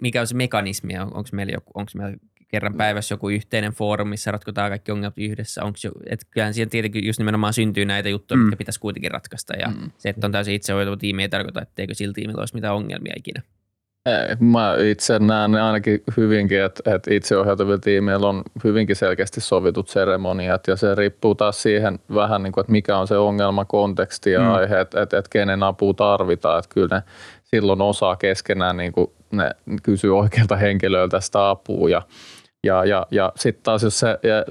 mikä 0.00 0.20
on 0.20 0.26
se 0.26 0.34
mekanismi, 0.34 0.98
onko 0.98 1.28
meillä, 1.32 1.52
joku, 1.52 1.70
onko 1.74 1.92
meillä 1.94 2.16
kerran 2.48 2.72
mm. 2.72 2.76
päivässä 2.76 3.12
joku 3.12 3.28
yhteinen 3.28 3.72
foorumi, 3.72 4.10
missä 4.10 4.30
ratkotaan 4.30 4.70
kaikki 4.70 4.92
ongelmat 4.92 5.18
yhdessä. 5.18 5.64
Onko 5.64 5.78
jo, 5.84 5.90
et 6.10 6.20
kyllähän 6.30 6.54
siihen 6.54 6.70
tietenkin 6.70 7.06
just 7.06 7.18
nimenomaan 7.18 7.52
syntyy 7.52 7.84
näitä 7.84 8.08
juttuja, 8.08 8.38
mm. 8.38 8.42
mitkä 8.42 8.56
pitäisi 8.56 8.80
kuitenkin 8.80 9.10
ratkaista. 9.10 9.56
Ja 9.56 9.68
mm. 9.68 9.90
se, 9.98 10.08
että 10.08 10.26
on 10.26 10.32
täysin 10.32 10.54
itsehoitava 10.54 10.96
tiimi, 10.96 11.22
ei 11.22 11.28
tarkoita, 11.28 11.62
etteikö 11.62 11.94
sillä 11.94 12.12
tiimillä 12.12 12.40
olisi 12.40 12.54
mitään 12.54 12.74
ongelmia 12.74 13.12
ikinä. 13.16 13.42
Mä 14.40 14.74
itse 14.90 15.18
näen 15.18 15.54
ainakin 15.54 16.02
hyvinkin, 16.16 16.62
että, 16.62 16.94
että 16.94 17.14
itseohjautuvilla 17.14 17.78
tiimeillä 17.78 18.28
on 18.28 18.42
hyvinkin 18.64 18.96
selkeästi 18.96 19.40
sovitut 19.40 19.88
seremoniat 19.88 20.66
ja 20.66 20.76
se 20.76 20.94
riippuu 20.94 21.34
taas 21.34 21.62
siihen 21.62 21.98
vähän 22.14 22.42
niin 22.42 22.52
kuin, 22.52 22.62
että 22.62 22.72
mikä 22.72 22.98
on 22.98 23.06
se 23.06 23.16
ongelma, 23.16 23.64
konteksti 23.64 24.30
ja 24.30 24.40
mm. 24.40 24.50
aihe, 24.50 24.80
että, 24.80 25.02
että, 25.02 25.18
että 25.18 25.28
kenen 25.30 25.62
apua 25.62 25.94
tarvitaan. 25.94 26.58
Että 26.58 26.74
kyllä 26.74 26.96
ne 26.96 27.02
silloin 27.44 27.80
osaa 27.80 28.16
keskenään 28.16 28.76
niin 28.76 28.92
kuin 28.92 29.10
ne 29.32 29.50
kysyy 29.82 30.18
oikealta 30.18 30.56
henkilöltä 30.56 31.20
sitä 31.20 31.50
apua 31.50 31.90
ja, 31.90 32.02
ja, 32.66 32.84
ja, 32.84 33.06
ja 33.10 33.32
sitten 33.36 33.62
taas 33.62 33.82
jos 33.82 33.98
se 33.98 34.18
ja, 34.22 34.44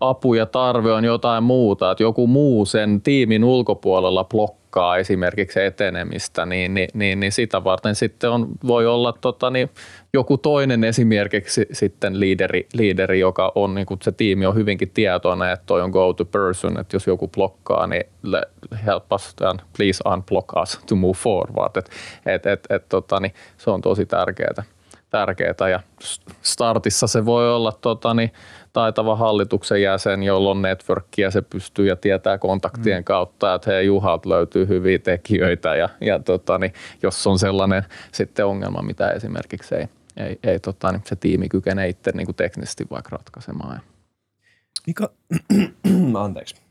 apu 0.00 0.34
ja 0.34 0.46
tarve 0.46 0.92
on 0.92 1.04
jotain 1.04 1.44
muuta, 1.44 1.90
että 1.90 2.02
joku 2.02 2.26
muu 2.26 2.66
sen 2.66 3.00
tiimin 3.02 3.44
ulkopuolella 3.44 4.24
blokkaa 4.24 4.96
esimerkiksi 4.96 5.60
etenemistä, 5.60 6.46
niin, 6.46 6.74
niin, 6.74 6.88
niin, 6.94 7.20
niin 7.20 7.32
sitä 7.32 7.64
varten 7.64 7.94
sitten 7.94 8.30
on, 8.30 8.48
voi 8.66 8.86
olla 8.86 9.12
tota, 9.20 9.50
niin, 9.50 9.70
joku 10.12 10.38
toinen 10.38 10.84
esimerkiksi 10.84 11.66
sitten 11.72 12.20
liideri, 12.20 12.66
liideri 12.74 13.20
joka 13.20 13.52
on, 13.54 13.74
niin 13.74 13.86
kuin 13.86 14.00
se 14.02 14.12
tiimi 14.12 14.46
on 14.46 14.54
hyvinkin 14.54 14.90
tietoinen, 14.90 15.50
että 15.50 15.66
toi 15.66 15.82
on 15.82 15.90
go 15.90 16.12
to 16.12 16.24
person, 16.24 16.80
että 16.80 16.96
jos 16.96 17.06
joku 17.06 17.28
blokkaa, 17.28 17.86
niin 17.86 18.04
help 18.86 19.12
us 19.12 19.34
and 19.40 19.60
please 19.76 20.02
unblock 20.12 20.56
us 20.62 20.80
to 20.86 20.96
move 20.96 21.16
forward. 21.16 21.76
Et, 21.76 21.90
et, 22.26 22.46
et, 22.46 22.66
et, 22.70 22.88
tota, 22.88 23.20
niin 23.20 23.34
se 23.58 23.70
on 23.70 23.80
tosi 23.80 24.06
tärkeää. 24.06 24.79
Tärkeää. 25.10 25.68
Ja 25.70 25.80
startissa 26.42 27.06
se 27.06 27.24
voi 27.24 27.54
olla 27.54 27.72
tota, 27.72 28.14
niin, 28.14 28.32
taitava 28.72 29.16
hallituksen 29.16 29.82
jäsen, 29.82 30.22
jolla 30.22 30.50
on 30.50 30.62
networkia, 30.62 31.30
se 31.30 31.42
pystyy 31.42 31.86
ja 31.86 31.96
tietää 31.96 32.38
kontaktien 32.38 33.00
mm. 33.00 33.04
kautta, 33.04 33.54
että 33.54 33.70
hei 33.70 33.86
Juhalta 33.86 34.28
löytyy 34.28 34.68
hyviä 34.68 34.98
tekijöitä 34.98 35.76
ja, 35.76 35.88
ja 36.00 36.18
tota, 36.18 36.58
niin, 36.58 36.72
jos 37.02 37.26
on 37.26 37.38
sellainen 37.38 37.84
sitten 38.12 38.46
ongelma, 38.46 38.82
mitä 38.82 39.10
esimerkiksi 39.10 39.74
ei, 39.74 39.88
ei, 40.16 40.38
ei 40.42 40.60
tota, 40.60 40.92
niin 40.92 41.02
se 41.04 41.16
tiimi 41.16 41.48
kykene 41.48 41.88
itse 41.88 42.12
niin 42.14 42.26
kuin 42.26 42.36
teknisesti 42.36 42.86
vaikka 42.90 43.08
ratkaisemaan. 43.16 43.80
Mikä, 44.86 45.08
anteeksi. 46.24 46.69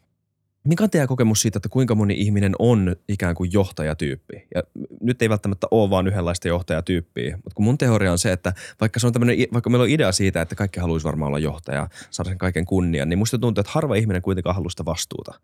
Mikä 0.63 0.84
on 0.84 0.89
teidän 0.89 1.08
kokemus 1.08 1.41
siitä, 1.41 1.58
että 1.58 1.69
kuinka 1.69 1.95
moni 1.95 2.13
ihminen 2.17 2.56
on 2.60 2.95
ikään 3.08 3.36
kuin 3.36 3.54
johtajatyyppi? 3.54 4.48
Ja 4.56 4.63
nyt 5.02 5.22
ei 5.22 5.30
välttämättä 5.30 5.67
ole 5.72 5.89
vain 5.89 6.08
yhdenlaista 6.08 6.48
johtajatyyppiä, 6.48 7.36
mutta 7.36 7.56
kun 7.56 7.65
mun 7.65 7.78
teoria 7.78 8.12
on 8.12 8.17
se, 8.17 8.32
että 8.32 8.54
vaikka, 8.82 9.00
se 9.00 9.08
on 9.08 9.13
vaikka 9.54 9.69
meillä 9.69 9.84
on 9.84 9.89
idea 9.89 10.12
siitä, 10.12 10.41
että 10.41 10.56
kaikki 10.56 10.80
haluaisi 10.80 11.06
varmaan 11.06 11.28
olla 11.28 11.39
johtaja, 11.39 11.89
saada 12.10 12.30
sen 12.30 12.38
kaiken 12.38 12.65
kunnian, 12.65 13.10
niin 13.10 13.19
musta 13.19 13.38
tuntuu, 13.38 13.62
että 13.62 13.72
harva 13.74 13.95
ihminen 13.95 14.22
kuitenkaan 14.22 14.56
haluaa 14.56 14.69
sitä 14.69 14.86
vastuuta, 14.86 15.39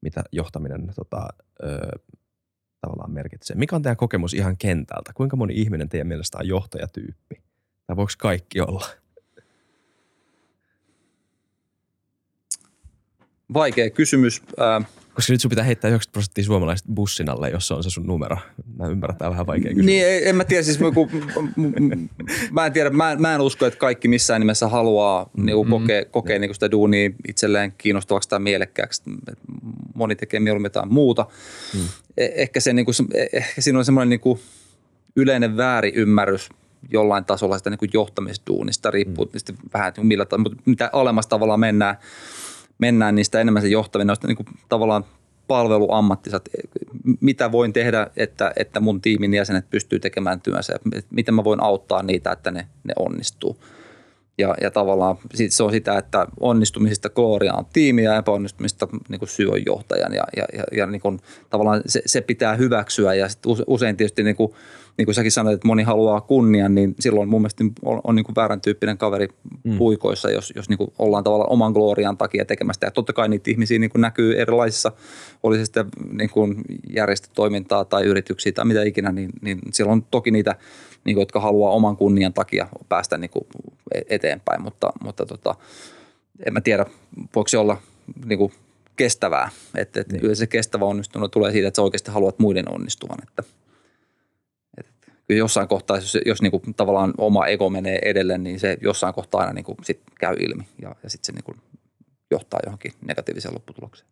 mitä 0.00 0.24
johtaminen 0.32 0.92
tota, 0.96 1.28
ö, 1.62 1.98
tavallaan 2.80 3.10
merkitsee. 3.10 3.56
Mikä 3.56 3.76
on 3.76 3.82
teidän 3.82 3.96
kokemus 3.96 4.34
ihan 4.34 4.56
kentältä? 4.56 5.12
Kuinka 5.14 5.36
moni 5.36 5.54
ihminen 5.56 5.88
teidän 5.88 6.06
mielestä 6.06 6.38
on 6.38 6.48
johtajatyyppi? 6.48 7.42
Tai 7.86 7.96
voiko 7.96 8.12
kaikki 8.18 8.60
olla? 8.60 8.86
Vaikea 13.54 13.90
kysymys. 13.90 14.42
Koska 15.14 15.32
nyt 15.32 15.40
sun 15.40 15.48
pitää 15.48 15.64
heittää 15.64 15.88
90 15.88 16.12
prosenttia 16.12 16.44
suomalaiset 16.44 16.86
bussin 16.94 17.28
alle, 17.28 17.50
jos 17.50 17.68
se 17.68 17.74
on 17.74 17.82
se 17.84 17.90
sun 17.90 18.06
numero. 18.06 18.36
Mä 18.78 18.86
ymmärrän, 18.86 19.18
tämä 19.18 19.30
vähän 19.30 19.46
vaikea 19.46 19.68
kysymys. 19.68 19.86
Niin, 19.86 20.04
en 20.22 20.36
mä 20.36 20.44
tiedä, 20.44 20.62
siis 20.62 20.80
mä, 20.80 20.90
kun, 20.90 21.10
mä 22.50 22.66
en 22.66 22.72
tiedä, 22.72 22.90
mä, 22.90 23.16
mä 23.18 23.34
en 23.34 23.40
usko, 23.40 23.66
että 23.66 23.78
kaikki 23.78 24.08
missään 24.08 24.40
nimessä 24.40 24.68
haluaa 24.68 25.24
mm-hmm. 25.24 25.46
niin 25.46 25.70
kokea, 25.70 26.04
kokea 26.04 26.38
niin 26.38 26.54
sitä 26.54 26.70
duunia 26.70 27.10
itselleen 27.28 27.72
kiinnostavaksi 27.78 28.28
tai 28.28 28.38
mielekkääksi. 28.38 29.02
Moni 29.94 30.16
tekee 30.16 30.40
mieluummin 30.40 30.66
jotain 30.66 30.92
muuta. 30.92 31.26
Mm. 31.74 31.80
Ehkä, 32.16 32.60
se, 32.60 32.72
niin 32.72 32.84
kuin, 32.84 32.94
ehkä 33.32 33.60
siinä 33.60 33.78
on 33.78 33.84
semmoinen 33.84 34.10
niin 34.10 34.20
kuin 34.20 34.40
yleinen 35.16 35.56
väärinymmärrys 35.56 36.48
jollain 36.90 37.24
tasolla 37.24 37.58
sitä 37.58 37.70
niin 37.70 37.78
kuin 37.78 37.90
johtamisduunista, 37.92 38.90
riippuu 38.90 39.24
mm. 39.24 39.56
vähän, 39.74 39.92
millä, 40.02 40.26
mutta 40.38 40.62
mitä 40.64 40.90
alemmas 40.92 41.26
tavallaan 41.26 41.60
mennään– 41.60 41.96
mennään, 42.84 43.14
niistä 43.14 43.40
enemmän 43.40 43.62
se 43.62 43.68
johtaminen, 43.68 44.06
noista 44.06 44.26
niin 44.26 44.56
tavallaan 44.68 45.04
palveluammattisat, 45.48 46.48
mitä 47.20 47.52
voin 47.52 47.72
tehdä, 47.72 48.06
että, 48.16 48.52
että 48.56 48.80
mun 48.80 49.00
tiimin 49.00 49.34
jäsenet 49.34 49.70
pystyy 49.70 49.98
tekemään 49.98 50.40
työnsä, 50.40 50.72
miten 51.10 51.34
mä 51.34 51.44
voin 51.44 51.62
auttaa 51.62 52.02
niitä, 52.02 52.32
että 52.32 52.50
ne, 52.50 52.66
ne 52.84 52.94
onnistuu. 52.98 53.56
Ja, 54.38 54.54
ja 54.60 54.70
tavallaan 54.70 55.16
se 55.48 55.62
on 55.62 55.70
sitä, 55.70 55.98
että 55.98 56.26
onnistumisista 56.40 57.08
klooria 57.08 57.54
on 57.54 57.66
tiimiä 57.72 58.12
ja 58.12 58.18
epäonnistumista 58.18 58.88
niin 59.08 59.18
kuin 59.18 59.28
syy 59.28 59.48
on 59.48 59.66
johtajan. 59.66 60.12
Ja, 60.12 60.24
ja, 60.36 60.44
ja, 60.52 60.64
ja 60.72 60.86
niin 60.86 61.00
kuin, 61.00 61.20
tavallaan 61.50 61.82
se, 61.86 62.02
se, 62.06 62.20
pitää 62.20 62.56
hyväksyä 62.56 63.14
ja 63.14 63.26
usein 63.66 63.96
tietysti 63.96 64.22
niin 64.22 64.36
kuin, 64.36 64.52
niin 64.96 65.06
kuin 65.06 65.14
säkin 65.14 65.32
sanoit, 65.32 65.54
että 65.54 65.66
moni 65.66 65.82
haluaa 65.82 66.20
kunnian, 66.20 66.74
niin 66.74 66.94
silloin 67.00 67.28
mun 67.28 67.40
mielestä 67.40 67.64
on, 67.84 68.00
on 68.04 68.14
niin 68.14 68.24
kuin 68.24 68.36
väärän 68.36 68.60
tyyppinen 68.60 68.98
kaveri 68.98 69.28
mm. 69.64 69.78
puikoissa, 69.78 70.30
jos, 70.30 70.52
jos 70.56 70.68
niin 70.68 70.78
kuin 70.78 70.92
ollaan 70.98 71.24
tavallaan 71.24 71.52
oman 71.52 71.72
glorian 71.72 72.16
takia 72.16 72.44
tekemästä. 72.44 72.86
Ja 72.86 72.90
totta 72.90 73.12
kai 73.12 73.28
niitä 73.28 73.50
ihmisiä 73.50 73.78
niin 73.78 73.90
kuin 73.90 74.00
näkyy 74.00 74.40
erilaisissa, 74.40 74.92
oli 75.42 75.56
se 75.56 75.64
sitten 75.64 75.86
niin 76.12 76.30
kuin 76.30 76.62
järjestötoimintaa 76.96 77.84
tai 77.84 78.04
yrityksiä 78.04 78.52
tai 78.52 78.64
mitä 78.64 78.82
ikinä, 78.82 79.12
niin, 79.12 79.30
niin 79.40 79.58
siellä 79.72 79.92
on 79.92 80.02
toki 80.02 80.30
niitä, 80.30 80.56
niin 81.04 81.14
kuin, 81.14 81.22
jotka 81.22 81.40
haluaa 81.40 81.72
oman 81.72 81.96
kunnian 81.96 82.32
takia 82.32 82.68
päästä 82.88 83.18
niin 83.18 83.30
kuin 83.30 83.44
e-, 83.94 84.00
eteenpäin, 84.08 84.62
mutta, 84.62 84.92
mutta 85.04 85.26
tota, 85.26 85.54
en 86.46 86.52
mä 86.52 86.60
tiedä, 86.60 86.86
voiko 87.34 87.48
se 87.48 87.58
olla 87.58 87.76
niin 88.24 88.38
kuin 88.38 88.52
kestävää. 88.96 89.50
Että, 89.76 90.00
että 90.00 90.16
niin. 90.16 90.36
se 90.36 90.46
kestävä 90.46 90.84
onnistuminen 90.84 91.30
tulee 91.30 91.52
siitä, 91.52 91.68
että 91.68 91.76
sä 91.76 91.82
oikeasti 91.82 92.10
haluat 92.10 92.38
muiden 92.38 92.72
onnistuvan. 92.72 93.18
Että– 93.22 93.42
kyllä 95.26 95.38
jossain 95.38 95.68
kohtaa, 95.68 95.96
jos, 95.96 96.18
jos 96.26 96.42
niin 96.42 96.50
kuin 96.50 96.74
tavallaan 96.76 97.14
oma 97.18 97.46
ego 97.46 97.70
menee 97.70 97.98
edelle, 98.02 98.38
niin 98.38 98.60
se 98.60 98.78
jossain 98.80 99.14
kohtaa 99.14 99.40
aina 99.40 99.52
niin 99.52 99.64
kuin 99.64 99.76
sit 99.82 100.00
käy 100.20 100.36
ilmi 100.40 100.68
ja, 100.82 100.94
ja 101.02 101.10
sitten 101.10 101.26
se 101.26 101.32
niin 101.32 101.44
kuin 101.44 101.60
johtaa 102.30 102.60
johonkin 102.64 102.92
negatiiviseen 103.06 103.54
lopputulokseen. 103.54 104.08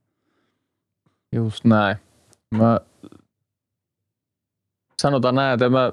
Just 1.33 1.65
näin. 1.65 1.97
Mä 2.51 2.81
sanotaan 5.03 5.35
näin, 5.35 5.55
että 5.55 5.69
mä, 5.69 5.93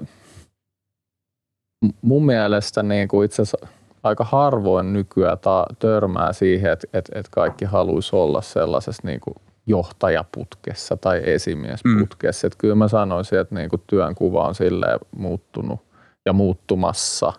mun 2.02 2.26
mielestä 2.26 2.82
niin 2.82 3.08
kuin 3.08 3.24
itse 3.24 3.42
asiassa 3.42 3.66
aika 4.02 4.24
harvoin 4.24 4.92
nykyään 4.92 5.38
ta, 5.38 5.66
törmää 5.78 6.32
siihen, 6.32 6.72
että, 6.72 6.86
että, 6.92 7.18
että 7.18 7.30
kaikki 7.30 7.64
haluaisi 7.64 8.16
olla 8.16 8.42
sellaisessa 8.42 9.02
niin 9.04 9.20
kuin 9.20 9.34
johtajaputkessa 9.66 10.96
tai 10.96 11.22
esimiesputkessa. 11.24 12.46
Mm. 12.46 12.48
Että 12.48 12.58
kyllä 12.58 12.74
mä 12.74 12.88
sanoisin, 12.88 13.38
että 13.38 13.54
niin 13.54 13.70
kuin 13.70 13.82
työnkuva 13.86 14.46
on 14.46 14.54
silleen 14.54 14.98
muuttunut 15.16 15.80
ja 16.26 16.32
muuttumassa 16.32 17.32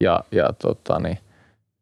ja, 0.00 0.20
ja 0.32 0.52
tota 0.58 0.98
niin, 0.98 1.18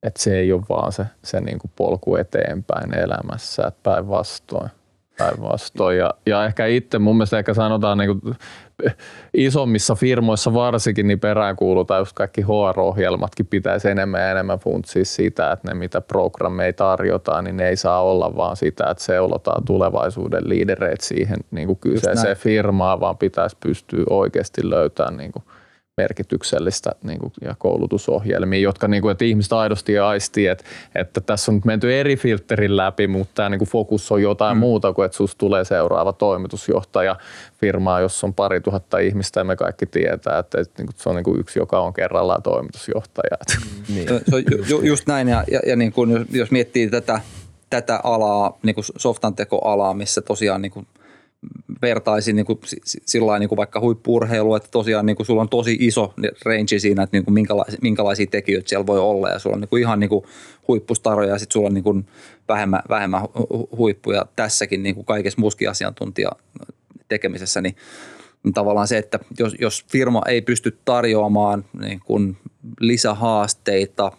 että 0.02 0.22
se 0.22 0.38
ei 0.38 0.52
ole 0.52 0.62
vaan 0.68 0.92
se, 0.92 1.06
se 1.22 1.40
niin 1.40 1.58
kuin 1.58 1.70
polku 1.76 2.16
eteenpäin 2.16 2.98
elämässä, 2.98 3.66
että 3.66 3.80
päinvastoin. 3.82 4.70
Päinvastoin. 5.18 5.98
Ja, 5.98 6.10
ja 6.26 6.44
ehkä 6.44 6.66
itse 6.66 6.98
mun 6.98 7.16
mielestä 7.16 7.38
ehkä 7.38 7.54
sanotaan 7.54 7.98
niin 7.98 8.20
kuin 8.20 8.34
isommissa 9.34 9.94
firmoissa 9.94 10.54
varsinkin 10.54 11.08
niin 11.08 11.20
peräänkuulutaan 11.20 12.00
just 12.00 12.12
kaikki 12.12 12.42
HR-ohjelmatkin 12.42 13.46
pitäisi 13.46 13.90
enemmän 13.90 14.20
ja 14.20 14.30
enemmän 14.30 14.58
funtsia 14.58 15.04
sitä, 15.04 15.52
että 15.52 15.68
ne 15.68 15.74
mitä 15.74 16.00
programmeja 16.00 16.72
tarjotaan, 16.72 17.44
niin 17.44 17.56
ne 17.56 17.68
ei 17.68 17.76
saa 17.76 18.02
olla 18.02 18.36
vaan 18.36 18.56
sitä, 18.56 18.90
että 18.90 19.04
seulotaan 19.04 19.64
tulevaisuuden 19.64 20.48
liidereitä 20.48 21.04
siihen 21.06 21.38
niin 21.50 21.66
kuin 21.66 21.78
kyseiseen 21.78 22.36
firmaan, 22.36 23.00
vaan 23.00 23.18
pitäisi 23.18 23.56
pystyä 23.60 24.04
oikeasti 24.10 24.70
löytämään 24.70 25.16
niin 25.16 25.32
kuin 25.32 25.44
merkityksellistä 25.96 26.90
niin 27.02 27.18
kuin, 27.18 27.32
ja 27.40 27.54
koulutusohjelmia, 27.58 28.60
jotka 28.60 28.88
niin 28.88 29.02
kuin, 29.02 29.12
että 29.12 29.24
ihmiset 29.24 29.52
aidosti 29.52 29.98
aistii, 29.98 30.46
että, 30.46 30.64
että 30.94 31.20
tässä 31.20 31.50
on 31.50 31.54
nyt 31.54 31.64
menty 31.64 32.00
eri 32.00 32.16
filterin 32.16 32.76
läpi, 32.76 33.06
mutta 33.06 33.32
tämä 33.34 33.48
niin 33.48 33.58
kuin 33.58 33.68
fokus 33.68 34.12
on 34.12 34.22
jotain 34.22 34.56
mm. 34.56 34.60
muuta 34.60 34.92
kuin, 34.92 35.06
että 35.06 35.16
susta 35.16 35.38
tulee 35.38 35.64
seuraava 35.64 36.12
toimitusjohtaja 36.12 37.16
firmaa, 37.60 38.00
jossa 38.00 38.26
on 38.26 38.34
pari 38.34 38.60
tuhatta 38.60 38.98
ihmistä 38.98 39.40
ja 39.40 39.44
me 39.44 39.56
kaikki 39.56 39.86
tietää, 39.86 40.38
että, 40.38 40.60
että 40.60 40.74
niin 40.82 40.86
kuin, 40.86 40.96
se 40.98 41.08
on 41.08 41.16
niin 41.16 41.24
kuin 41.24 41.40
yksi, 41.40 41.58
joka 41.58 41.80
on 41.80 41.92
kerrallaan 41.92 42.42
toimitusjohtaja. 42.42 43.36
Mm. 43.64 43.74
Niin. 43.94 44.08
Se 44.08 44.36
on 44.36 44.42
ju, 44.68 44.80
just 44.80 45.06
näin 45.06 45.28
ja, 45.28 45.44
ja, 45.50 45.60
ja 45.66 45.76
niin 45.76 45.92
kuin, 45.92 46.26
jos 46.30 46.50
miettii 46.50 46.90
tätä, 46.90 47.20
tätä 47.70 48.00
alaa, 48.04 48.58
niin 48.62 48.74
kuin 48.74 48.84
softantekoalaa, 48.96 49.94
missä 49.94 50.20
tosiaan 50.20 50.62
niin 50.62 50.72
kuin– 50.72 50.86
vertaisin 51.82 52.36
niin 52.36 52.46
kuin, 52.46 52.58
sillä 52.84 53.38
niin 53.38 53.48
kuin 53.48 53.56
vaikka 53.56 53.80
huippuurheilu, 53.80 54.54
että 54.54 54.68
tosiaan 54.70 55.06
niin 55.06 55.16
kuin 55.16 55.26
sulla 55.26 55.42
on 55.42 55.48
tosi 55.48 55.76
iso 55.80 56.14
range 56.44 56.78
siinä, 56.78 57.02
että 57.02 57.16
niin 57.16 57.24
kuin 57.24 57.34
minkälaisia, 57.34 57.78
minkälaisia 57.82 58.26
tekijöitä 58.26 58.68
siellä 58.68 58.86
voi 58.86 58.98
olla. 58.98 59.28
Ja 59.28 59.38
sulla 59.38 59.54
on 59.54 59.60
niin 59.60 59.68
kuin 59.68 59.82
ihan 59.82 60.00
niin 60.00 60.10
kuin 60.10 60.24
huippustaroja 60.68 61.28
ja 61.28 61.38
sitten 61.38 61.52
sulla 61.52 61.66
on 61.66 61.74
niin 61.74 61.84
kuin 61.84 62.06
vähemmän, 62.48 62.82
vähemmän 62.88 63.20
huippuja. 63.76 64.26
Tässäkin 64.36 64.82
niin 64.82 64.94
kuin 64.94 65.04
kaikessa 65.04 65.40
muuskin 65.40 65.70
asiantuntija 65.70 66.30
tekemisessä, 67.08 67.60
niin, 67.60 67.76
niin 68.42 68.54
tavallaan 68.54 68.88
se, 68.88 68.98
että 68.98 69.18
jos, 69.38 69.54
jos 69.60 69.84
firma 69.88 70.22
ei 70.28 70.42
pysty 70.42 70.78
tarjoamaan 70.84 71.64
niin 71.80 72.00
kuin 72.04 72.36
lisähaasteita 72.80 74.12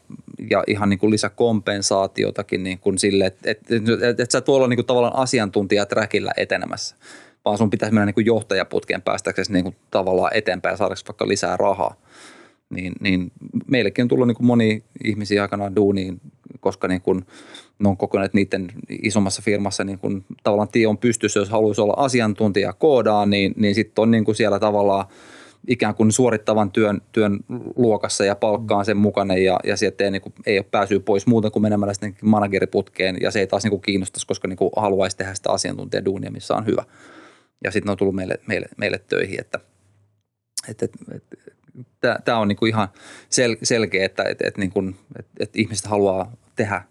ja 0.49 0.63
ihan 0.67 0.89
niin 0.89 0.99
kuin 0.99 1.11
lisäkompensaatiotakin 1.11 2.63
niin 2.63 2.79
kuin 2.79 2.97
sille, 2.97 3.25
että, 3.25 3.51
että, 3.51 3.75
että, 3.75 4.09
että 4.09 4.31
sä 4.31 4.41
tuolla 4.41 4.67
niin 4.67 4.77
kuin 4.77 4.85
tavallaan 4.85 5.15
asiantuntijat 5.15 5.91
räkillä 5.91 6.31
etenemässä– 6.37 6.95
vaan 7.45 7.57
sun 7.57 7.69
pitäisi 7.69 7.93
mennä 7.93 8.05
niin 8.05 8.13
kuin 8.13 8.25
johtajaputkeen 8.25 9.01
päästäksesi 9.01 9.53
niin 9.53 9.63
kuin 9.63 9.75
tavallaan 9.91 10.31
eteenpäin 10.33 10.73
ja 10.73 10.77
saadaksesi 10.77 11.07
vaikka 11.07 11.27
lisää 11.27 11.57
rahaa. 11.57 11.95
Niin, 12.69 12.93
niin 12.99 13.31
meillekin 13.67 14.03
on 14.03 14.07
tullut 14.07 14.27
niin 14.27 14.35
kuin 14.35 14.47
moni 14.47 14.83
ihmisiä 15.03 15.41
aikanaan 15.41 15.75
duuniin, 15.75 16.21
koska 16.59 16.87
niin 16.87 17.01
kuin 17.01 17.25
ne 17.79 17.89
on 17.89 17.97
kokoneet 17.97 18.33
niiden 18.33 18.71
isommassa 19.03 19.41
firmassa 19.41 19.83
niin 19.83 19.99
kuin 19.99 20.25
tavallaan 20.43 20.69
tie 20.71 20.87
on 20.87 20.97
pystyssä, 20.97 21.39
jos 21.39 21.49
haluaisi 21.49 21.81
olla 21.81 21.93
asiantuntija 21.97 22.73
koodaan, 22.73 23.29
niin, 23.29 23.53
niin 23.55 23.75
sitten 23.75 24.01
on 24.01 24.11
niin 24.11 24.25
kuin 24.25 24.35
siellä 24.35 24.59
tavallaan– 24.59 25.05
ikään 25.67 25.95
kuin 25.95 26.11
suorittavan 26.11 26.71
työn, 26.71 27.01
työn 27.11 27.39
luokassa 27.75 28.25
ja 28.25 28.35
palkkaan 28.35 28.85
sen 28.85 28.97
mukana 28.97 29.37
ja, 29.37 29.59
ja 29.63 29.77
sieltä 29.77 30.03
ei, 30.03 30.11
niin 30.11 30.21
kuin, 30.21 30.33
ei 30.45 30.57
ole 30.57 30.65
pääsyä 30.71 30.99
pois 30.99 31.27
muuten 31.27 31.51
kuin 31.51 31.63
menemällä 31.63 31.93
sitten 31.93 32.15
manageriputkeen 32.21 33.17
ja 33.21 33.31
se 33.31 33.39
ei 33.39 33.47
taas 33.47 33.63
niin 33.63 33.71
kuin 33.71 33.81
kiinnostaisi, 33.81 34.27
koska 34.27 34.47
niin 34.47 34.57
kuin 34.57 34.71
haluaisi 34.75 35.17
tehdä 35.17 35.33
sitä 35.33 35.51
asiantuntijaduunia, 35.51 36.31
missä 36.31 36.55
on 36.55 36.65
hyvä. 36.65 36.83
Ja 37.63 37.71
sitten 37.71 37.87
ne 37.87 37.91
on 37.91 37.97
tullut 37.97 38.15
meille, 38.15 38.39
meille, 38.47 38.67
meille 38.77 38.99
töihin, 39.07 39.39
että, 39.39 39.59
että, 40.69 40.85
että, 41.15 41.37
että 41.79 42.19
tämä 42.25 42.37
on 42.37 42.47
niin 42.47 42.57
kuin 42.57 42.69
ihan 42.69 42.87
sel, 43.29 43.55
selkeä, 43.63 44.05
että, 44.05 44.23
että, 44.23 44.47
että, 44.47 44.59
niin 44.59 44.71
kuin, 44.71 44.95
että, 45.19 45.31
että 45.39 45.59
ihmiset 45.59 45.85
haluaa 45.85 46.31
tehdä 46.55 46.81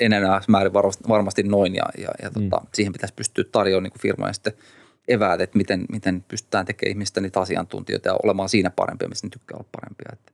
enää 0.00 0.40
määrin 0.48 0.72
varmasti 1.08 1.42
noin 1.42 1.74
ja, 1.74 1.84
ja, 1.98 2.08
ja 2.22 2.30
tota, 2.30 2.56
mm. 2.56 2.66
siihen 2.74 2.92
pitäisi 2.92 3.14
pystyä 3.14 3.44
tarjoamaan 3.52 3.82
niin 3.82 4.00
firmoja 4.02 4.32
sitten– 4.32 4.52
eväät, 5.08 5.40
että 5.40 5.58
miten, 5.58 5.84
miten 5.92 6.24
pystytään 6.28 6.66
tekemään 6.66 6.90
ihmistä 6.90 7.20
niitä 7.20 7.40
asiantuntijoita 7.40 8.08
ja 8.08 8.16
olemaan 8.22 8.48
siinä 8.48 8.70
parempia, 8.70 9.08
missä 9.08 9.26
ne 9.26 9.30
tykkää 9.30 9.56
olla 9.56 9.68
parempia. 9.72 10.08
Että. 10.12 10.32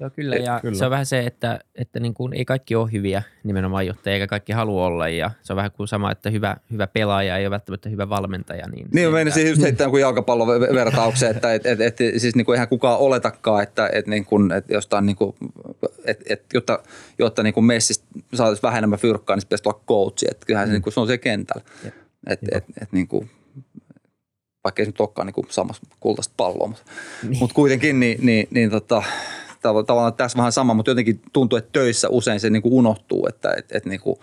Joo, 0.00 0.10
kyllä. 0.10 0.36
Ja 0.36 0.60
kyllä. 0.60 0.78
se 0.78 0.84
on 0.84 0.90
vähän 0.90 1.06
se, 1.06 1.20
että, 1.20 1.60
että 1.74 2.00
niin 2.00 2.14
kuin 2.14 2.32
ei 2.32 2.44
kaikki 2.44 2.74
ole 2.74 2.92
hyviä 2.92 3.22
nimenomaan 3.44 3.86
johtajia, 3.86 4.14
eikä 4.14 4.26
kaikki 4.26 4.52
halua 4.52 4.86
olla. 4.86 5.08
Ja 5.08 5.30
se 5.42 5.52
on 5.52 5.56
vähän 5.56 5.70
kuin 5.70 5.88
sama, 5.88 6.10
että 6.10 6.30
hyvä, 6.30 6.56
hyvä 6.72 6.86
pelaaja 6.86 7.36
ei 7.36 7.46
ole 7.46 7.50
välttämättä 7.50 7.88
hyvä 7.88 8.08
valmentaja. 8.08 8.68
Niin, 8.68 8.88
niin 8.92 9.08
mä 9.08 9.14
menisin 9.14 9.48
just 9.48 9.62
heittää 9.62 9.90
kuin 9.90 10.00
jalkapallon 10.00 10.60
vertauksen, 10.60 11.30
että 11.30 11.54
et, 11.54 11.66
et, 11.66 11.80
et, 11.80 11.96
siis 12.16 12.34
niin 12.34 12.44
kuin 12.44 12.54
eihän 12.54 12.68
kukaan 12.68 12.98
oletakaan, 12.98 13.62
että 13.62 13.90
et, 13.92 14.06
niin 14.06 14.24
kuin, 14.24 14.52
et 14.52 14.64
jostain 14.68 15.06
niin 15.06 15.16
kuin, 15.16 15.36
et, 16.04 16.22
et, 16.28 16.44
jotta, 16.54 16.78
jotta 17.18 17.42
niin 17.42 17.54
kuin 17.54 17.64
Messistä 17.64 18.04
saataisiin 18.34 18.62
vähän 18.62 18.78
enemmän 18.78 18.98
fyrkkaa, 18.98 19.36
niin 19.36 19.40
se 19.40 19.46
pitäisi 19.46 19.68
olla 19.68 19.80
coachi. 19.88 20.26
Että 20.30 20.46
kyllähän 20.46 20.68
mm. 20.68 20.70
se, 20.70 20.74
niin 20.74 20.82
kuin, 20.82 20.92
se 20.92 21.00
on 21.00 21.06
se 21.06 21.18
kentällä. 21.18 21.64
Että 22.26 22.46
et, 22.52 22.64
et, 22.82 22.92
niin 22.92 23.08
kuin, 23.08 23.30
vaikka 24.64 24.82
ei 24.82 24.86
nyt 24.86 25.00
olekaan 25.00 25.26
niin 25.26 25.46
samassa 25.48 25.82
kultaista 26.00 26.34
palloa, 26.36 26.68
mutta, 26.68 26.82
niin. 27.22 27.38
mutta 27.38 27.54
kuitenkin 27.54 28.00
niin, 28.00 28.18
niin, 28.26 28.48
niin 28.50 28.70
tota, 28.70 29.02
tavallaan 29.62 30.14
tässä 30.14 30.38
vähän 30.38 30.52
sama, 30.52 30.74
mutta 30.74 30.90
jotenkin 30.90 31.20
tuntuu, 31.32 31.56
että 31.56 31.70
töissä 31.72 32.08
usein 32.08 32.40
se 32.40 32.50
niin 32.50 32.62
kuin 32.62 32.74
unohtuu, 32.74 33.26
että 33.28 33.54
et, 33.58 33.72
et, 33.72 33.86
niin 33.86 34.00
kuin, 34.00 34.18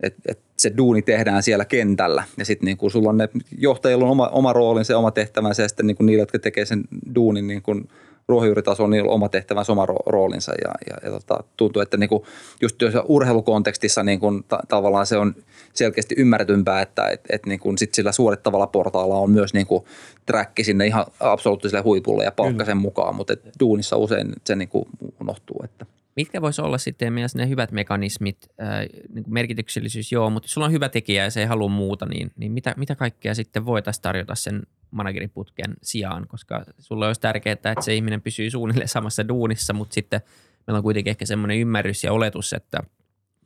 et, 0.00 0.14
et 0.28 0.38
se 0.56 0.72
duuni 0.76 1.02
tehdään 1.02 1.42
siellä 1.42 1.64
kentällä 1.64 2.24
ja 2.36 2.44
sitten 2.44 2.66
niin 2.66 2.76
kuin 2.76 2.90
sulla 2.90 3.08
on 3.08 3.16
ne 3.16 3.28
johtajilla 3.58 4.04
on 4.04 4.10
oma, 4.10 4.28
oma 4.28 4.52
roolinsa 4.52 4.92
ja 4.92 4.98
oma 4.98 5.10
tehtävänsä 5.10 5.62
ja 5.62 5.68
sitten 5.68 5.86
niin 5.86 5.96
kuin 5.96 6.06
niillä, 6.06 6.22
jotka 6.22 6.38
tekee 6.38 6.64
sen 6.64 6.84
duunin 7.14 7.46
niin 7.46 7.62
kuin– 7.62 7.88
ruohonjuuritasolla 8.28 8.90
niillä 8.90 9.08
on 9.08 9.14
oma 9.14 9.28
tehtävänsä, 9.28 9.72
oma 9.72 9.86
roolinsa 10.06 10.52
ja, 10.64 10.70
ja, 10.90 10.96
ja 11.02 11.10
tota, 11.10 11.44
tuntuu, 11.56 11.82
että 11.82 11.96
niinku, 11.96 12.26
just 12.60 12.76
urheilukontekstissa 13.04 14.02
niinku, 14.02 14.26
ta, 14.48 14.60
tavallaan 14.68 15.06
se 15.06 15.16
on 15.16 15.34
selkeästi 15.74 16.14
ymmärretympää, 16.18 16.82
että 16.82 17.08
et, 17.08 17.20
et 17.30 17.46
niinku, 17.46 17.74
sit 17.76 17.94
sillä 17.94 18.12
suorittavalla 18.12 18.66
portaalla 18.66 19.16
on 19.16 19.30
myös 19.30 19.54
niinku, 19.54 19.86
träkki 20.26 20.64
sinne 20.64 20.86
ihan 20.86 21.06
absoluuttiselle 21.20 21.82
huipulle 21.82 22.24
ja 22.24 22.32
palkka 22.32 22.64
sen 22.64 22.76
mukaan, 22.76 23.14
mutta 23.14 23.32
et 23.32 23.42
duunissa 23.60 23.96
usein 23.96 24.32
se 24.44 24.56
niinku, 24.56 24.88
unohtuu. 25.20 25.60
Että. 25.64 25.86
Mitkä 26.16 26.42
voisi 26.42 26.62
olla 26.62 26.78
sitten 26.78 27.12
mielessä 27.12 27.38
ne 27.38 27.48
hyvät 27.48 27.72
mekanismit, 27.72 28.36
äh, 28.62 28.80
niin 29.14 29.24
merkityksellisyys, 29.28 30.12
joo, 30.12 30.30
mutta 30.30 30.44
jos 30.44 30.52
sulla 30.52 30.66
on 30.66 30.72
hyvä 30.72 30.88
tekijä 30.88 31.24
ja 31.24 31.30
se 31.30 31.40
ei 31.40 31.46
halua 31.46 31.68
muuta, 31.68 32.06
niin, 32.06 32.32
niin 32.36 32.52
mitä, 32.52 32.74
mitä 32.76 32.94
kaikkea 32.94 33.34
sitten 33.34 33.66
voitaisiin 33.66 34.02
tarjota 34.02 34.34
sen 34.34 34.62
manageriputken 34.90 35.74
sijaan, 35.82 36.28
koska 36.28 36.64
sulle 36.78 37.06
olisi 37.06 37.20
tärkeää, 37.20 37.52
että 37.52 37.74
se 37.80 37.94
ihminen 37.94 38.22
pysyy 38.22 38.50
suunnilleen 38.50 38.88
samassa 38.88 39.28
duunissa, 39.28 39.72
mutta 39.72 39.94
sitten 39.94 40.20
meillä 40.66 40.78
on 40.78 40.82
kuitenkin 40.82 41.10
ehkä 41.10 41.26
semmoinen 41.26 41.58
ymmärrys 41.58 42.04
ja 42.04 42.12
oletus, 42.12 42.52
että 42.52 42.78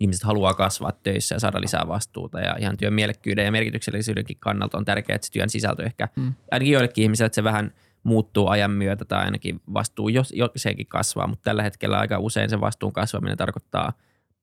ihmiset 0.01 0.23
haluaa 0.23 0.55
kasvaa 0.55 0.93
töissä 0.93 1.35
ja 1.35 1.39
saada 1.39 1.61
lisää 1.61 1.89
vastuuta 1.89 2.41
ja 2.41 2.57
ihan 2.59 2.77
työn 2.77 2.93
mielekkyyden 2.93 3.45
ja 3.45 3.53
merkityksellisyydenkin 3.53 4.37
kannalta 4.41 4.79
on 4.79 4.85
tärkeää, 4.85 5.15
että 5.15 5.27
se 5.27 5.33
työn 5.33 5.51
sisältö 5.51 5.85
ehkä, 5.85 6.09
mm. 6.17 6.35
ainakin 6.51 6.73
joillekin 6.73 7.03
ihmisille, 7.03 7.27
että 7.27 7.35
se 7.35 7.45
vähän 7.45 7.73
muuttuu 8.03 8.49
ajan 8.49 8.71
myötä 8.71 9.05
tai 9.05 9.25
ainakin 9.25 9.61
vastuu 9.75 10.09
jos, 10.09 10.35
sekin 10.57 10.87
kasvaa, 10.87 11.27
mutta 11.27 11.43
tällä 11.43 11.63
hetkellä 11.63 11.99
aika 11.99 12.19
usein 12.19 12.51
se 12.51 12.61
vastuun 12.61 12.93
kasvaminen 12.93 13.37
tarkoittaa 13.37 13.93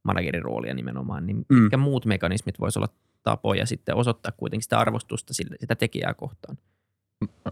managerin 0.04 0.41
roolia 0.41 0.74
nimenomaan, 0.74 1.26
niin 1.26 1.45
mm. 1.50 1.58
mitkä 1.58 1.78
muut 1.78 2.06
mekanismit 2.06 2.60
voisi 2.60 2.80
olla 2.80 2.89
tapoja 3.24 3.66
sitten 3.66 3.95
osoittaa 3.95 4.32
kuitenkin 4.32 4.64
sitä 4.64 4.80
arvostusta 4.80 5.34
sitä 5.34 5.76
tekijää 5.76 6.14
kohtaan? 6.14 6.58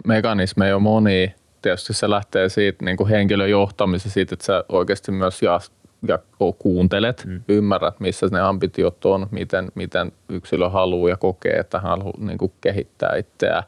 Mekanismeja 0.06 0.76
on 0.76 0.82
moni. 0.82 1.36
Tietysti 1.62 1.94
se 1.94 2.10
lähtee 2.10 2.50
siitä 2.50 2.86
niin 2.86 2.98
kuin 2.98 3.10
henkilön 3.10 3.50
johtamisesta, 3.50 4.10
siitä, 4.10 4.36
että 4.36 4.46
sä 4.46 4.64
oikeasti 4.70 5.12
myös 5.12 5.42
ja, 5.42 5.60
ja 6.08 6.20
kuuntelet, 6.60 7.24
mm. 7.26 7.42
ymmärrät, 7.50 8.00
missä 8.00 8.28
ne 8.32 8.40
ambitiot 8.40 9.06
on, 9.06 9.28
miten, 9.32 9.72
miten 9.76 10.12
yksilö 10.30 10.70
haluaa 10.70 11.10
ja 11.10 11.18
kokee, 11.18 11.54
että 11.54 11.80
hän 11.80 11.90
haluaa 11.90 12.14
niin 12.18 12.38
kuin 12.38 12.52
kehittää 12.62 13.16
itseään. 13.16 13.64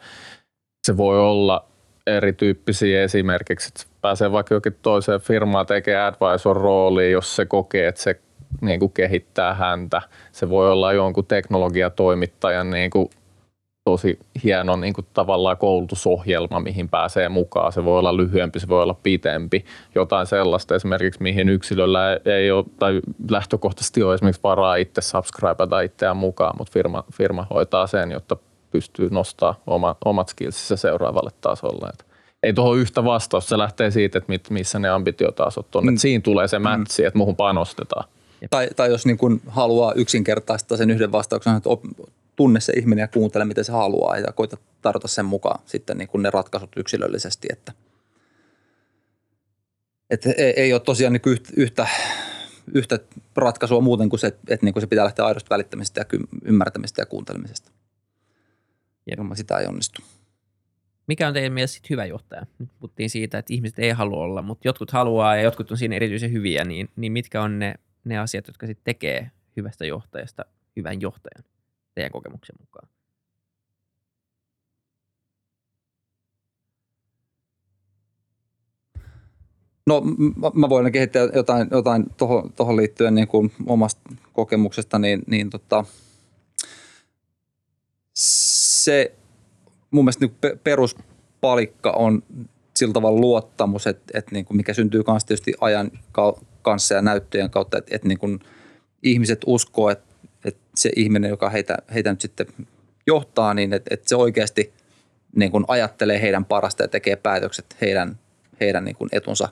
Se 0.88 0.98
voi 0.98 1.20
olla 1.20 1.66
erityyppisiä 2.08 3.04
esimerkiksi, 3.04 3.68
että 3.68 3.84
pääsee 4.02 4.32
vaikka 4.32 4.54
jokin 4.54 4.78
toiseen 4.82 5.22
firmaan 5.22 5.66
tekemään 5.66 6.14
advisor-rooliin, 6.14 7.12
jos 7.12 7.36
se 7.36 7.46
kokee, 7.46 7.88
että 7.88 8.02
se 8.02 8.20
niin 8.62 8.80
kuin 8.80 8.92
kehittää 8.92 9.54
häntä. 9.54 10.02
Se 10.32 10.50
voi 10.50 10.72
olla 10.72 10.94
jonkun 10.94 11.26
teknologiatoimittajan 11.26 12.70
niin 12.70 12.90
kuin 12.90 13.10
tosi 13.88 14.20
hieno 14.44 14.76
niin 14.76 14.94
kuin 14.94 15.08
tavallaan 15.14 15.58
koulutusohjelma, 15.58 16.60
mihin 16.60 16.90
pääsee 16.90 17.30
mukaan. 17.30 17.72
Se 17.72 17.86
voi 17.86 18.00
olla 18.00 18.18
lyhyempi, 18.18 18.60
se 18.60 18.68
voi 18.68 18.84
olla 18.84 18.96
pitempi. 19.04 19.66
Jotain 19.96 20.28
sellaista 20.28 20.76
esimerkiksi, 20.76 21.24
mihin 21.24 21.50
yksilöllä 21.50 22.20
ei 22.26 22.52
ole, 22.52 22.66
tai 22.80 23.02
lähtökohtaisesti 23.30 24.04
ole 24.04 24.14
esimerkiksi 24.14 24.44
varaa 24.44 24.76
itse 24.76 25.02
subscribeata 25.02 25.82
itseään 25.82 26.18
mukaan, 26.18 26.56
mutta 26.58 26.74
firma, 26.74 27.04
firma 27.14 27.48
hoitaa 27.50 27.88
sen, 27.88 28.12
jotta 28.12 28.38
pystyy 28.72 29.10
nostaa 29.12 29.56
oma, 29.68 29.96
omat 30.06 30.30
skillsissä 30.30 30.76
seuraavalle 30.76 31.32
tasolle. 31.42 31.90
Et 31.90 32.06
ei 32.44 32.54
tuohon 32.54 32.78
yhtä 32.78 33.04
vastausta, 33.04 33.50
se 33.50 33.58
lähtee 33.58 33.92
siitä, 33.92 34.18
että 34.18 34.30
mit, 34.30 34.50
missä 34.50 34.80
ne 34.80 34.90
ambitiotasot 34.90 35.76
on. 35.76 35.84
Mm. 35.84 35.90
Et 35.90 36.00
siinä 36.00 36.22
tulee 36.22 36.48
se 36.48 36.60
mätsi, 36.60 37.02
mm. 37.02 37.08
että 37.08 37.18
muuhun 37.18 37.36
panostetaan. 37.36 38.10
Tai, 38.50 38.68
tai 38.76 38.90
jos 38.90 39.06
niin 39.06 39.18
kun 39.18 39.42
haluaa 39.48 39.94
yksinkertaistaa 39.94 40.78
sen 40.78 40.92
yhden 40.92 41.12
vastauksen, 41.12 41.56
että 41.56 41.70
tunne 42.38 42.60
se 42.60 42.74
ihminen 42.74 43.04
ja 43.04 43.08
kuuntele, 43.08 43.46
mitä 43.46 43.64
se 43.64 43.72
haluaa 43.72 44.18
ja 44.18 44.32
koita 44.32 44.58
tarjota 44.82 45.08
sen 45.08 45.26
mukaan 45.26 45.60
sitten 45.66 45.98
niin 45.98 46.08
kuin 46.08 46.24
ne 46.24 46.30
ratkaisut 46.30 46.72
yksilöllisesti, 46.78 47.48
että, 47.52 47.72
että 50.10 50.30
ei, 50.38 50.54
ei 50.58 50.74
ole 50.74 50.82
tosiaan 50.82 51.14
niin 51.14 51.22
yhtä, 51.26 51.50
yhtä, 51.58 51.88
yhtä 52.74 53.00
ratkaisua 53.36 53.82
muuten 53.82 54.10
kuin 54.10 54.20
se, 54.20 54.28
että 54.28 54.66
niin 54.66 54.74
kuin 54.74 54.82
se 54.82 54.88
pitää 54.88 55.06
lähteä 55.06 55.26
aidosta 55.26 55.50
välittämisestä 55.50 56.02
ja 56.02 56.20
ymmärtämisestä 56.46 57.02
ja 57.02 57.06
kuuntelemisesta. 57.06 57.72
Ilman 59.18 59.38
sitä 59.38 59.58
ei 59.58 59.68
onnistu. 59.68 60.02
Mikä 61.08 61.28
on 61.28 61.34
teidän 61.34 61.54
mielestä 61.54 61.88
hyvä 61.90 62.06
johtaja? 62.06 62.46
Nyt 62.60 62.70
puhuttiin 62.80 63.10
siitä, 63.10 63.38
että 63.38 63.54
ihmiset 63.54 63.80
ei 63.80 63.92
halua 63.92 64.24
olla, 64.24 64.42
mutta 64.42 64.68
jotkut 64.68 64.92
haluaa 64.92 65.36
ja 65.36 65.42
jotkut 65.42 65.72
on 65.72 65.78
siinä 65.78 65.96
erityisen 65.96 66.32
hyviä, 66.32 66.64
niin, 66.64 66.90
niin 66.96 67.12
mitkä 67.12 67.42
on 67.42 67.60
ne, 67.60 67.76
ne 68.04 68.18
asiat, 68.18 68.48
jotka 68.48 68.68
sitten 68.68 68.84
tekee 68.84 69.32
hyvästä 69.58 69.86
johtajasta 69.86 70.46
hyvän 70.76 71.02
johtajan? 71.02 71.57
Teidän 71.98 72.12
kokemuksen 72.12 72.56
mukaan? 72.60 72.90
No 79.86 80.02
mä 80.54 80.70
voin 80.70 80.92
kehittää 80.92 81.28
jotain, 81.34 81.68
jotain 81.72 82.06
tuohon, 82.18 82.54
tohon 82.54 82.78
liittyen 82.78 83.16
niin 83.16 83.28
kuin 83.28 83.52
omasta 83.66 84.02
kokemuksesta, 84.34 85.00
niin, 85.00 85.22
niin 85.28 85.50
tota, 85.50 85.86
se 88.14 89.16
mun 89.92 90.06
mielestä 90.06 90.26
niin 90.26 90.60
peruspalikka 90.64 91.92
on 91.92 92.24
sillä 92.76 92.94
tavalla 92.94 93.22
luottamus, 93.22 93.88
että, 93.88 94.18
että 94.18 94.32
niin 94.32 94.46
kuin 94.46 94.58
mikä 94.58 94.74
syntyy 94.74 95.04
myös 95.08 95.26
tietysti 95.26 95.54
ajan 95.62 95.92
kanssa 96.62 96.96
ja 96.96 97.02
näyttöjen 97.02 97.50
kautta, 97.50 97.78
että, 97.78 97.96
että 97.96 98.08
niin 98.08 98.20
kuin 98.20 98.40
ihmiset 99.04 99.42
uskoo, 99.46 99.90
että 99.90 100.17
että 100.46 100.62
se 100.76 100.90
ihminen, 100.96 101.30
joka 101.30 101.50
heitä, 101.50 101.78
heitä 101.94 102.12
nyt 102.12 102.22
sitten 102.22 102.48
johtaa, 103.08 103.54
niin 103.54 103.74
että, 103.74 103.94
että 103.94 104.10
se 104.10 104.16
oikeasti 104.16 104.74
niin 105.36 105.52
kuin 105.52 105.66
ajattelee 105.68 106.22
heidän 106.22 106.46
parasta 106.46 106.84
ja 106.84 106.88
tekee 106.88 107.16
päätökset 107.16 107.66
heidän, 107.82 108.20
heidän 108.60 108.86
niin 108.86 108.96
kuin 108.96 109.10
etunsa 109.12 109.50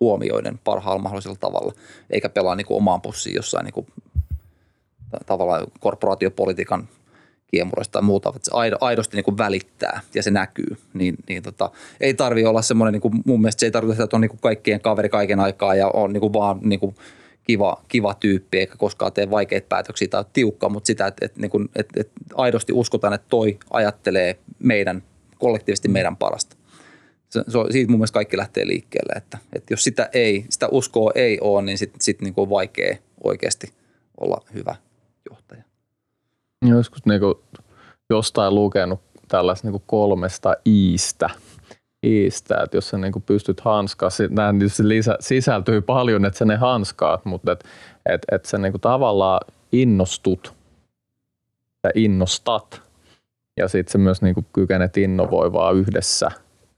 huomioiden 0.00 0.60
parhaalla 0.64 1.02
mahdollisella 1.02 1.36
tavalla, 1.40 1.72
eikä 2.10 2.28
pelaa 2.28 2.54
niin 2.54 2.66
kuin 2.66 2.76
omaan 2.76 3.00
pussiin 3.00 3.36
jossain 3.36 3.64
niin 3.64 3.74
kuin, 3.74 3.86
tavallaan 5.26 5.66
korporaatiopolitiikan 5.80 6.88
kiemuroista 7.46 7.92
tai 7.92 8.02
muuta, 8.02 8.32
että 8.36 8.40
se 8.42 8.76
aidosti 8.80 9.16
niin 9.16 9.24
kuin 9.24 9.38
välittää 9.38 10.00
ja 10.14 10.22
se 10.22 10.30
näkyy, 10.30 10.76
niin, 10.94 11.14
niin 11.28 11.42
tota, 11.42 11.70
ei 12.00 12.14
tarvi 12.14 12.44
olla 12.44 12.62
semmoinen, 12.62 12.92
niin 12.92 13.00
kuin, 13.00 13.14
mun 13.26 13.40
mielestä 13.40 13.60
se 13.60 13.66
ei 13.66 13.70
tarvitse, 13.70 14.02
että 14.02 14.16
on 14.16 14.20
niin 14.20 14.28
kuin 14.28 14.40
kaikkien 14.40 14.80
kaveri 14.80 15.08
kaiken 15.08 15.40
aikaa 15.40 15.74
ja 15.74 15.88
on 15.88 16.12
niin 16.12 16.20
kuin 16.20 16.32
vaan 16.32 16.58
niin 16.62 16.80
kuin 16.80 16.96
kiva, 17.44 17.82
kiva 17.88 18.14
tyyppi 18.14 18.58
eikä 18.58 18.76
koskaan 18.76 19.12
tee 19.12 19.30
vaikeita 19.30 19.66
päätöksiä 19.68 20.08
tai 20.08 20.24
tiukka, 20.32 20.68
mutta 20.68 20.86
sitä, 20.86 21.06
että, 21.06 21.26
että, 21.26 21.40
että, 21.46 21.58
että, 21.76 22.00
että 22.00 22.20
aidosti 22.34 22.72
uskotaan, 22.72 23.14
että 23.14 23.26
toi 23.28 23.58
ajattelee 23.70 24.38
meidän, 24.58 25.02
kollektiivisesti 25.38 25.88
meidän 25.88 26.16
parasta. 26.16 26.56
Se, 27.28 27.44
se 27.48 27.58
on, 27.58 27.72
siitä 27.72 27.90
mun 27.90 27.98
mielestä 27.98 28.14
kaikki 28.14 28.36
lähtee 28.36 28.66
liikkeelle, 28.66 29.12
että, 29.16 29.38
että 29.52 29.72
jos 29.72 29.84
sitä 29.84 30.10
ei, 30.12 30.44
sitä 30.48 30.68
uskoa 30.70 31.10
ei 31.14 31.38
ole, 31.40 31.62
niin 31.62 31.78
sitten 31.78 32.00
sit 32.00 32.20
niin 32.20 32.34
on 32.36 32.50
vaikea 32.50 32.96
oikeasti 33.24 33.72
olla 34.20 34.44
hyvä 34.54 34.76
johtaja. 35.30 35.62
Joskus 36.68 37.06
niin 37.06 37.20
kuin 37.20 37.34
jostain 38.10 38.54
lukenut 38.54 39.00
tällaista 39.28 39.70
niin 39.70 39.82
kolmesta 39.86 40.54
iistä– 40.66 41.30
iistä, 42.04 42.60
että 42.64 42.76
jos 42.76 42.88
sä 42.88 42.98
niin 42.98 43.12
pystyt 43.26 43.60
hanskaa, 43.60 44.08
nämä 44.30 44.54
lisä, 44.82 45.16
sisältyy 45.20 45.80
paljon, 45.80 46.24
että 46.24 46.38
sä 46.38 46.44
ne 46.44 46.56
hanskaat, 46.56 47.24
mutta 47.24 47.52
että 47.52 47.68
et, 48.06 48.22
et 48.32 48.44
sä 48.44 48.58
niin 48.58 48.80
tavallaan 48.80 49.40
innostut. 49.72 50.54
Ja 51.84 51.90
innostat. 51.94 52.82
Ja 53.56 53.68
sitten 53.68 53.92
sä 53.92 53.98
myös 53.98 54.22
niin 54.22 54.46
kykenet 54.52 54.96
innovoivaa 54.96 55.70
yhdessä. 55.70 56.30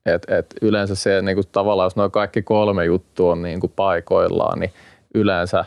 Et, 0.06 0.26
et 0.28 0.54
yleensä 0.62 0.94
se 0.94 1.22
niin 1.22 1.36
kuin, 1.36 1.46
tavallaan, 1.52 1.86
jos 1.86 1.96
nuo 1.96 2.10
kaikki 2.10 2.42
kolme 2.42 2.84
juttua 2.84 3.32
on 3.32 3.42
niin 3.42 3.60
kuin 3.60 3.72
paikoillaan, 3.76 4.60
niin 4.60 4.72
yleensä 5.14 5.64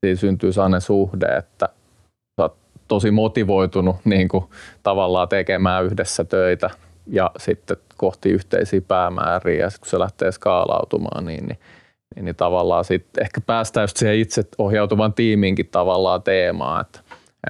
siinä 0.00 0.16
syntyy 0.16 0.52
sellainen 0.52 0.80
suhde, 0.80 1.26
että 1.26 1.68
sä 2.36 2.42
oot 2.42 2.56
tosi 2.88 3.10
motivoitunut 3.10 3.96
niin 4.04 4.28
kuin, 4.28 4.44
tavallaan 4.82 5.28
tekemään 5.28 5.84
yhdessä 5.84 6.24
töitä. 6.24 6.70
Ja 7.06 7.30
sitten 7.38 7.76
kohti 7.98 8.30
yhteisiä 8.30 8.80
päämääriä 8.88 9.64
ja 9.64 9.68
kun 9.80 9.88
se 9.88 9.98
lähtee 9.98 10.32
skaalautumaan, 10.32 11.24
niin, 11.24 11.46
niin, 11.46 11.58
niin, 12.16 12.24
niin 12.24 12.36
tavallaan 12.36 12.84
sitten 12.84 13.22
ehkä 13.22 13.40
päästään 13.40 13.84
just 13.84 13.96
siihen 13.96 14.18
itse 14.18 14.44
ohjautuvan 14.58 15.12
tiimiinkin 15.12 15.68
tavallaan 15.68 16.22
teemaan, 16.22 16.80
että, 16.80 17.00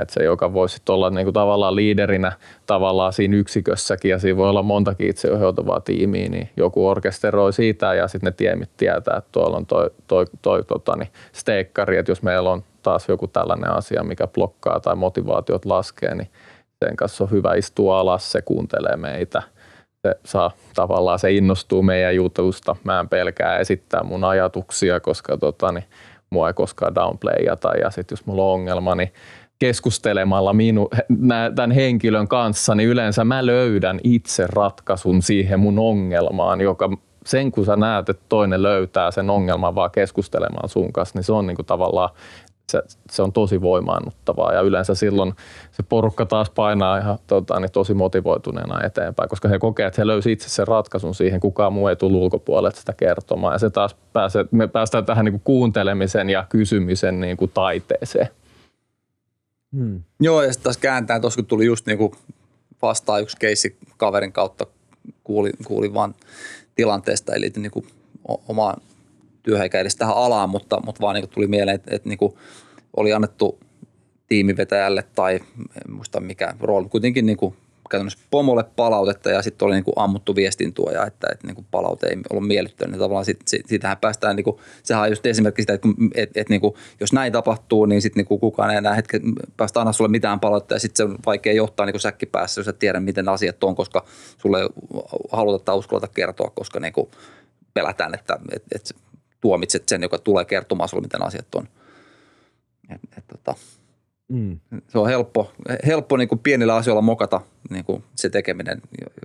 että 0.01 0.15
se, 0.15 0.25
joka 0.25 0.53
voisi 0.53 0.83
olla 0.89 1.11
niin 1.11 1.27
kuin 1.27 1.35
tavallaan 1.35 1.77
liiderinä 1.77 2.33
tavallaan 2.67 3.13
siinä 3.13 3.37
yksikössäkin 3.37 4.11
ja 4.11 4.19
siinä 4.19 4.37
voi 4.37 4.49
olla 4.49 4.63
montakin 4.63 5.11
itse 5.11 5.33
ohjautuvaa 5.33 5.81
tiimiä, 5.81 6.29
niin 6.29 6.51
joku 6.57 6.89
orkesteroi 6.89 7.53
siitä 7.53 7.95
ja 7.95 8.09
sitten 8.09 8.27
ne 8.27 8.33
tiemit 8.33 8.71
tietää, 8.77 9.17
että 9.17 9.31
tuolla 9.33 9.57
on 9.57 9.67
toi, 9.67 9.91
toi, 10.07 10.25
toi 10.43 10.65
tota, 10.65 10.97
niin 10.97 11.09
steikkari, 11.33 11.97
että 11.97 12.11
jos 12.11 12.23
meillä 12.23 12.51
on 12.51 12.65
taas 12.83 13.09
joku 13.09 13.27
tällainen 13.27 13.71
asia, 13.71 14.05
mikä 14.05 14.27
blokkaa 14.27 14.81
tai 14.81 14.97
motivaatiot 14.97 15.65
laskee, 15.65 16.15
niin 16.15 16.29
sen 16.85 16.97
kanssa 16.97 17.25
on 17.25 17.31
hyvä 17.31 17.55
istua 17.55 18.01
alas, 18.01 18.33
se 18.33 18.43
kuuntelee 18.43 18.97
meitä– 18.97 19.43
se 20.09 20.21
saa 20.25 20.51
tavallaan, 20.75 21.19
se 21.19 21.33
innostuu 21.33 21.83
meidän 21.83 22.15
jutusta. 22.15 22.77
Mä 22.85 23.01
en 23.01 23.09
pelkää 23.09 23.59
esittää 23.59 24.03
mun 24.03 24.25
ajatuksia, 24.25 25.01
koska 25.01 25.37
tota, 25.37 25.73
niin, 25.73 25.85
mua 26.31 26.49
ei 26.49 26.55
koskaan 26.55 26.95
downplayata 26.95 27.73
ja 27.83 27.91
sitten 27.91 28.17
jos 28.17 28.27
mulla 28.27 28.43
on 28.43 28.53
ongelma, 28.53 28.95
niin 28.95 29.13
keskustelemalla 29.59 30.53
minu, 30.53 30.91
tämän 31.55 31.71
henkilön 31.71 32.29
kanssa, 32.29 32.75
niin 32.75 32.89
yleensä 32.89 33.25
mä 33.25 33.47
löydän 33.47 34.01
itse 34.05 34.47
ratkaisun 34.47 35.23
siihen 35.23 35.61
mun 35.61 35.79
ongelmaan, 35.79 36.61
joka 36.61 36.91
sen 37.27 37.53
kun 37.53 37.65
sä 37.65 37.77
näet, 37.77 38.09
että 38.09 38.25
toinen 38.29 38.63
löytää 38.63 39.11
sen 39.11 39.31
ongelman 39.31 39.75
vaan 39.75 39.91
keskustelemaan 39.91 40.69
sun 40.69 40.93
kanssa, 40.93 41.19
niin 41.19 41.25
se 41.25 41.33
on 41.33 41.47
niin 41.47 41.57
kuin 41.57 41.67
tavallaan 41.67 42.11
se, 42.71 42.83
se 43.11 43.23
on 43.23 43.33
tosi 43.33 43.61
voimaannuttavaa 43.61 44.53
ja 44.53 44.61
yleensä 44.61 44.95
silloin 44.95 45.35
se 45.73 45.83
porukka 45.83 46.27
taas 46.27 46.51
painaa 46.51 46.99
ihan 46.99 47.19
tota, 47.27 47.61
niin 47.61 47.73
tosi 47.73 47.95
motivoituneena 47.95 48.87
eteenpäin, 48.87 49.29
koska 49.29 49.49
he 49.49 49.59
kokee, 49.59 49.87
että 49.87 50.01
he 50.03 50.07
löysivät 50.07 50.33
itse 50.33 50.49
sen 50.49 50.69
ratkaisun 50.69 51.15
siihen, 51.15 51.41
kukaan 51.41 51.73
muu 51.73 51.89
ei 51.89 51.97
tullut 51.97 52.23
ulkopuolelle 52.23 52.77
sitä 52.77 52.93
kertomaan 52.93 53.55
ja 53.55 53.59
se 53.59 53.71
taas 53.71 53.97
pääsee, 54.13 54.45
me 54.51 54.67
päästään 54.69 55.05
tähän 55.05 55.25
niin 55.25 55.33
kuin 55.33 55.43
kuuntelemisen 55.45 56.31
ja 56.31 56.47
kysymisen 56.49 57.21
niin 57.21 57.37
kuin 57.37 57.51
taiteeseen. 57.55 58.29
Hmm. 59.77 60.03
Joo 60.21 60.43
ja 60.43 60.53
sitten 60.53 60.65
taas 60.65 60.77
kääntää, 60.77 61.21
tuossa 61.21 61.37
kun 61.37 61.47
tuli 61.47 61.67
just 61.67 61.87
niin 61.87 61.99
kuin 61.99 62.13
vastaan 62.83 63.23
yksi 63.23 63.37
keissi 63.37 63.77
kaverin 63.97 64.33
kautta, 64.33 64.67
kuulin, 65.25 65.53
kuulin 65.65 65.95
vaan 65.95 66.15
tilanteesta, 66.75 67.35
eli 67.35 67.53
niin 67.57 67.71
kuin 67.71 67.87
omaan 68.49 68.81
työhön 69.49 69.63
eikä 69.63 69.81
edes 69.81 69.97
tähän 69.97 70.17
alaan, 70.17 70.51
mutta, 70.51 70.81
mutta 70.85 71.01
vaan 71.01 71.15
niin 71.15 71.29
tuli 71.29 71.47
mieleen, 71.47 71.75
että, 71.75 71.97
että 71.97 72.09
niin 72.09 72.19
oli 72.97 73.13
annettu 73.13 73.59
tiimivetäjälle 74.27 75.05
tai 75.15 75.35
en 75.35 75.95
muista 75.95 76.21
mikä 76.21 76.55
rooli, 76.61 76.89
kuitenkin 76.89 77.27
niin 77.27 77.37
kuin 77.37 77.55
käytännössä 77.91 78.19
pomolle 78.31 78.65
palautetta 78.77 79.31
ja 79.31 79.43
sitten 79.43 79.67
oli 79.67 79.75
niin 79.75 79.85
kuin 79.85 79.95
ammuttu 79.97 80.37
viestintuoja, 80.37 81.07
että, 81.07 81.29
että 81.33 81.47
niin 81.47 81.55
kuin 81.55 81.67
palaute 81.71 82.07
ei 82.07 82.17
ollut 82.31 82.47
miellyttänyt. 82.47 82.93
Niin 82.93 83.01
tavallaan 83.01 83.25
sit, 83.25 83.41
sit, 83.47 83.67
siitähän 83.67 83.97
päästään, 83.97 84.37
niin 84.37 84.45
kuin, 84.45 84.57
sehän 84.83 85.03
on 85.03 85.09
just 85.09 85.27
esimerkki 85.27 85.63
sitä, 85.63 85.73
että 85.73 85.89
et, 86.15 86.37
et, 86.37 86.49
niin 86.49 86.61
kuin, 86.61 86.75
jos 87.01 87.13
näin 87.13 87.33
tapahtuu, 87.33 87.87
niin 87.87 88.03
sitten 88.03 88.25
niin 88.31 88.41
kukaan 88.41 88.71
ei 88.71 88.77
enää 88.77 88.95
hetken 88.95 89.23
päästä 89.57 89.81
anna 89.81 89.93
sulle 89.93 90.11
mitään 90.11 90.41
palautetta 90.41 90.75
ja 90.75 90.81
sitten 90.81 90.97
se 90.97 91.13
on 91.13 91.19
vaikea 91.27 91.53
johtaa 91.53 91.87
niin 91.87 91.93
kuin 91.93 92.01
säkki 92.01 92.27
päässä, 92.27 92.61
jos 92.61 92.69
et 92.69 92.79
tiedä, 92.79 93.01
miten 93.01 93.29
asiat 93.29 93.65
on, 93.65 93.75
koska 93.75 94.05
sulle 94.39 94.61
ei 94.61 94.69
haluta 95.33 95.65
tai 95.65 95.77
uskalleta 95.77 96.09
kertoa, 96.09 96.51
koska 96.51 96.81
niin 96.81 96.93
kuin 96.93 97.11
pelätään, 97.75 98.15
että, 98.15 98.39
että, 98.53 98.69
että 98.75 99.08
tuomitset 99.41 99.89
sen, 99.89 100.03
joka 100.03 100.19
tulee 100.19 100.45
kertomaan 100.45 100.89
sinulle, 100.89 101.05
miten 101.05 101.27
asiat 101.27 101.55
on. 101.55 101.69
Et, 102.95 103.01
et, 103.19 103.25
tota, 103.27 103.55
mm. 104.29 104.61
Se 104.89 104.99
on 104.99 105.09
helppo, 105.09 105.53
helppo 105.87 106.17
niin 106.17 106.29
kuin 106.29 106.39
pienillä 106.39 106.77
asioilla 106.77 107.03
mokata 107.03 107.41
niin 107.71 107.85
kuin 107.85 108.05
se 108.15 108.31
tekeminen, 108.31 108.83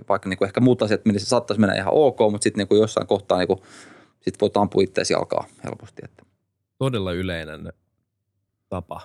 vaikka 0.08 0.28
niin 0.28 0.38
kuin 0.38 0.46
ehkä 0.46 0.60
muut 0.60 0.82
asiat 0.82 1.00
se 1.16 1.26
saattaisi 1.26 1.60
mennä 1.60 1.74
ihan 1.74 1.94
ok, 1.94 2.18
mutta 2.30 2.42
sitten 2.42 2.66
niin 2.70 2.80
jossain 2.80 3.06
kohtaa 3.06 3.38
niin 3.38 3.48
kuin, 3.48 3.60
sit 4.20 4.40
voit 4.40 4.56
ampua 4.56 4.82
itseäsi 4.82 5.12
jalkaa 5.12 5.44
helposti. 5.64 6.02
Että. 6.04 6.22
Todella 6.78 7.12
yleinen 7.12 7.72
tapa 8.68 9.00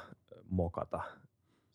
mokata 0.50 1.02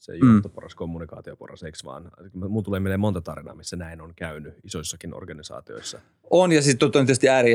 se 0.05 0.16
johtoporras, 0.16 0.74
mm. 0.74 0.78
kommunikaatioporras, 0.78 1.62
eikö 1.62 1.78
vaan? 1.84 2.11
Mun 2.34 2.64
tulee 2.64 2.80
mieleen 2.80 3.00
monta 3.00 3.20
tarinaa, 3.20 3.55
missä 3.55 3.76
näin 3.76 4.00
on 4.00 4.12
käynyt 4.16 4.55
isoissakin 4.64 5.14
organisaatioissa. 5.14 6.00
On, 6.30 6.52
ja 6.52 6.62
siis 6.62 6.76
on 6.82 6.90
tietysti 6.92 7.28
ääri, 7.28 7.55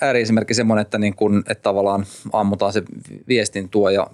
ääriesimerkki 0.00 0.54
semmoinen, 0.54 0.82
että, 0.82 0.98
niin 0.98 1.16
kun, 1.16 1.38
että 1.38 1.62
tavallaan 1.62 2.06
ammutaan 2.32 2.72
se 2.72 2.82
viestin 3.28 3.68
tuo, 3.68 3.90
ja 3.90 4.06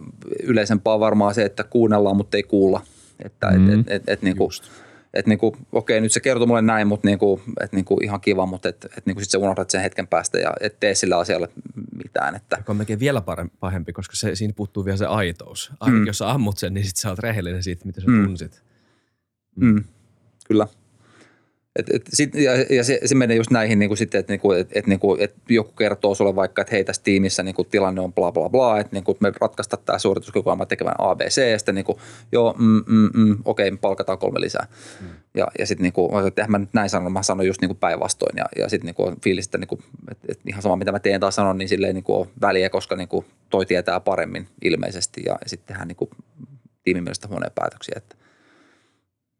yleisempää 0.42 1.00
varmaan 1.00 1.34
se, 1.34 1.44
että 1.44 1.64
kuunnellaan, 1.64 2.16
mutta 2.16 2.36
ei 2.36 2.42
kuulla. 2.42 2.80
Että 3.24 3.50
mm. 3.50 3.68
et, 3.68 3.78
et, 3.78 3.86
et, 3.90 4.02
et, 4.06 4.22
niin 4.22 4.36
kuin, 4.36 4.50
että 5.14 5.28
niinku, 5.28 5.56
okei, 5.72 6.00
nyt 6.00 6.12
se 6.12 6.20
kertoo 6.20 6.46
mulle 6.46 6.62
näin, 6.62 6.86
mutta 6.86 7.09
niinku, 7.09 7.40
et 7.61 7.72
niinku 7.72 7.98
ihan 8.02 8.20
kiva, 8.20 8.46
mutta 8.46 8.68
et, 8.68 8.86
et 8.96 9.06
niinku 9.06 9.20
sit 9.20 9.30
sä 9.30 9.38
unohdat 9.38 9.70
sen 9.70 9.80
hetken 9.80 10.06
päästä 10.06 10.38
ja 10.38 10.52
et 10.61 10.80
tee 10.80 10.94
sillä 10.94 11.18
asialle 11.18 11.48
mitään. 12.04 12.34
Että. 12.34 12.56
Joka 12.56 12.72
on 12.72 12.76
melkein 12.76 13.00
vielä 13.00 13.22
pahempi, 13.61 13.92
koska 13.92 14.16
se, 14.16 14.34
siinä 14.34 14.52
puuttuu 14.56 14.84
vielä 14.84 14.96
se 14.96 15.06
aitous. 15.06 15.72
Ainakin 15.80 16.00
mm. 16.00 16.06
jos 16.06 16.18
sä 16.18 16.30
ammut 16.30 16.59
sen, 16.59 16.74
niin 16.74 16.86
sit 16.86 16.96
sä 16.96 17.09
oot 17.09 17.18
rehellinen 17.18 17.62
siitä, 17.62 17.86
mitä 17.86 18.00
sä 18.00 18.06
mm. 18.06 18.24
tunsit. 18.24 18.62
Mm. 19.56 19.66
Mm. 19.66 19.84
Kyllä. 20.48 20.66
Et, 21.79 21.87
et 21.95 22.03
sit, 22.12 22.35
ja, 22.35 22.53
ja 22.70 22.85
se, 22.85 23.01
se 23.05 23.14
menee 23.14 23.37
just 23.37 23.51
näihin 23.51 23.79
niin 23.79 23.89
kuin 23.89 23.99
sitten, 23.99 24.18
että, 24.18 24.33
niin 24.33 24.57
et, 24.61 24.68
et, 24.72 24.87
niin 24.87 25.01
et 25.18 25.35
joku 25.49 25.72
kertoo 25.72 26.14
sulle 26.14 26.37
vaikka, 26.37 26.62
että 26.62 26.74
hei 26.74 26.85
tässä 26.85 27.03
tiimissä 27.03 27.43
niin 27.43 27.55
kuin, 27.55 27.68
tilanne 27.68 28.01
on 28.01 28.12
bla 28.12 28.33
bla 28.33 28.49
bla, 28.49 28.81
että 28.81 28.97
niin 28.97 29.05
kuin, 29.05 29.16
me 29.20 29.33
ratkaista 29.41 29.76
tämä 29.76 29.99
suorituskykyama 29.99 30.66
tekevän 30.66 30.95
ABC, 30.99 31.51
ja 31.51 31.59
sitten 31.59 31.74
niin 31.74 31.85
kuin, 31.85 31.99
joo, 32.33 32.55
mm, 32.59 32.83
mm, 32.87 33.11
mm, 33.14 33.37
okei, 33.45 33.70
me 33.70 33.76
palkataan 33.76 34.18
kolme 34.18 34.41
lisää. 34.41 34.66
Mm. 35.01 35.09
Ja, 35.35 35.47
ja 35.59 35.66
sitten 35.66 35.83
niin 35.83 35.93
kuin, 35.93 36.26
että 36.26 36.45
mä 36.49 36.59
nyt 36.59 36.68
näin 36.72 36.91
sanon, 36.91 37.12
mä 37.12 37.22
sanon 37.22 37.47
just 37.47 37.61
niin 37.61 37.68
kuin 37.68 37.79
päinvastoin, 37.79 38.37
ja, 38.37 38.45
ja 38.57 38.68
sitten 38.68 38.87
niin 38.87 38.95
kuin, 38.95 39.20
fiilis, 39.20 39.47
että, 39.47 39.59
niin 39.59 39.68
kuin, 39.68 39.81
että, 40.11 40.26
että 40.29 40.45
ihan 40.47 40.62
sama 40.62 40.76
mitä 40.76 40.93
mä 40.93 40.99
teen 40.99 41.20
taas 41.20 41.35
sanon, 41.35 41.59
niin 41.59 41.68
silleen 41.68 41.95
niin 41.95 42.05
kuin, 42.05 42.20
on 42.20 42.29
väliä, 42.41 42.70
koska 42.70 42.97
niin 42.97 43.09
kuin, 43.09 43.26
toi 43.51 43.66
tietää 43.66 44.01
paremmin 44.01 44.49
ilmeisesti, 44.64 45.22
ja, 45.26 45.33
ja 45.33 45.49
sitten 45.49 45.66
tehdään 45.66 45.89
niin 45.89 45.97
kuin, 45.97 46.11
tiimin 46.83 47.05
mielestä 47.05 47.29
huoneen 47.29 47.53
päätöksiä, 47.55 47.95
että 47.97 48.16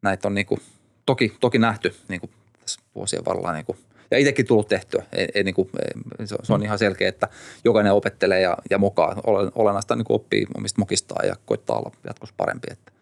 näitä 0.03 0.28
on 0.28 0.34
niin 0.34 0.47
kuin, 0.47 0.61
toki, 1.09 1.36
toki 1.40 1.59
nähty 1.59 1.94
niin 2.09 2.20
kuin 2.20 2.30
tässä 2.61 2.80
vuosien 2.94 3.24
varrella 3.24 3.52
niin 3.52 3.64
kuin, 3.64 3.78
ja 4.11 4.18
itsekin 4.18 4.46
tullut 4.46 4.68
tehtyä. 4.68 5.04
Ei, 5.12 5.28
ei, 5.34 5.44
niin 5.44 5.54
kuin, 5.54 5.68
se, 6.24 6.34
on, 6.34 6.46
se 6.46 6.52
on 6.52 6.62
ihan 6.62 6.78
selkeä, 6.78 7.09
että 7.09 7.28
jokainen 7.64 7.92
opettelee 7.92 8.40
ja, 8.40 8.56
ja 8.70 8.78
mokaa. 8.78 9.16
Olennaista 9.54 9.96
niin 9.96 10.06
oppii 10.09 10.46
omista 10.56 10.80
mokistaan 10.80 11.28
ja 11.28 11.36
koittaa 11.46 11.78
olla 11.78 11.92
jatkossa 12.04 12.34
parempi. 12.36 12.68
Että. 12.70 12.92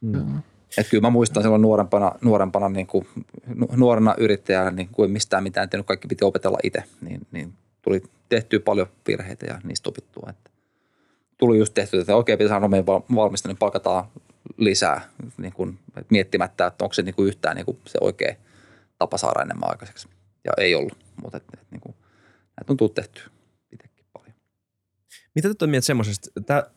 Mm. 0.00 0.38
Et 0.78 0.88
kyllä 0.90 1.00
mä 1.00 1.10
muistan 1.10 1.42
silloin 1.42 1.62
nuorempana, 1.62 2.12
nuorempana 2.20 2.68
niin 2.68 2.86
kuin, 2.86 3.06
nuorena 3.76 4.14
yrittäjänä, 4.18 4.70
niin 4.70 4.88
kuin 4.92 5.10
mistään 5.10 5.42
mitään 5.42 5.70
tehnyt, 5.70 5.86
kaikki 5.86 6.08
piti 6.08 6.24
opetella 6.24 6.58
itse, 6.62 6.82
niin, 7.00 7.26
niin 7.32 7.52
tuli 7.82 8.02
tehtyä 8.28 8.60
paljon 8.60 8.86
virheitä 9.08 9.46
ja 9.46 9.60
niistä 9.64 9.88
opittua. 9.88 10.30
Että 10.30 10.50
tuli 11.38 11.58
just 11.58 11.74
tehty, 11.74 12.00
että 12.00 12.16
oikein 12.16 12.38
pitää 12.38 12.56
sanoa 12.56 12.68
meidän 12.68 12.86
valmista, 12.86 13.48
niin 13.48 13.56
palkataan 13.56 14.04
lisää 14.58 15.08
niin 15.36 15.52
kuin, 15.52 15.78
miettimättä, 16.10 16.66
että 16.66 16.84
onko 16.84 16.94
se 16.94 17.02
niin 17.02 17.14
kuin 17.14 17.28
yhtään 17.28 17.56
niin 17.56 17.66
kuin 17.66 17.78
se 17.86 17.98
oikea 18.00 18.34
tapa 18.98 19.18
saada 19.18 19.42
enemmän 19.42 19.70
aikaiseksi. 19.70 20.08
Ja 20.44 20.52
ei 20.58 20.74
ollut, 20.74 20.98
mutta 21.22 21.36
et, 21.36 21.44
et, 21.54 21.66
niin 21.70 21.80
kuin, 21.80 21.94
näitä 22.60 22.72
on 22.72 22.76
tullut 22.76 22.94
tehty 22.94 23.20
itsekin 23.72 24.04
paljon. 24.12 24.34
Mitä 25.34 25.54
te 25.54 25.66
mieltä 25.66 25.86
semmoisesta, 25.86 26.30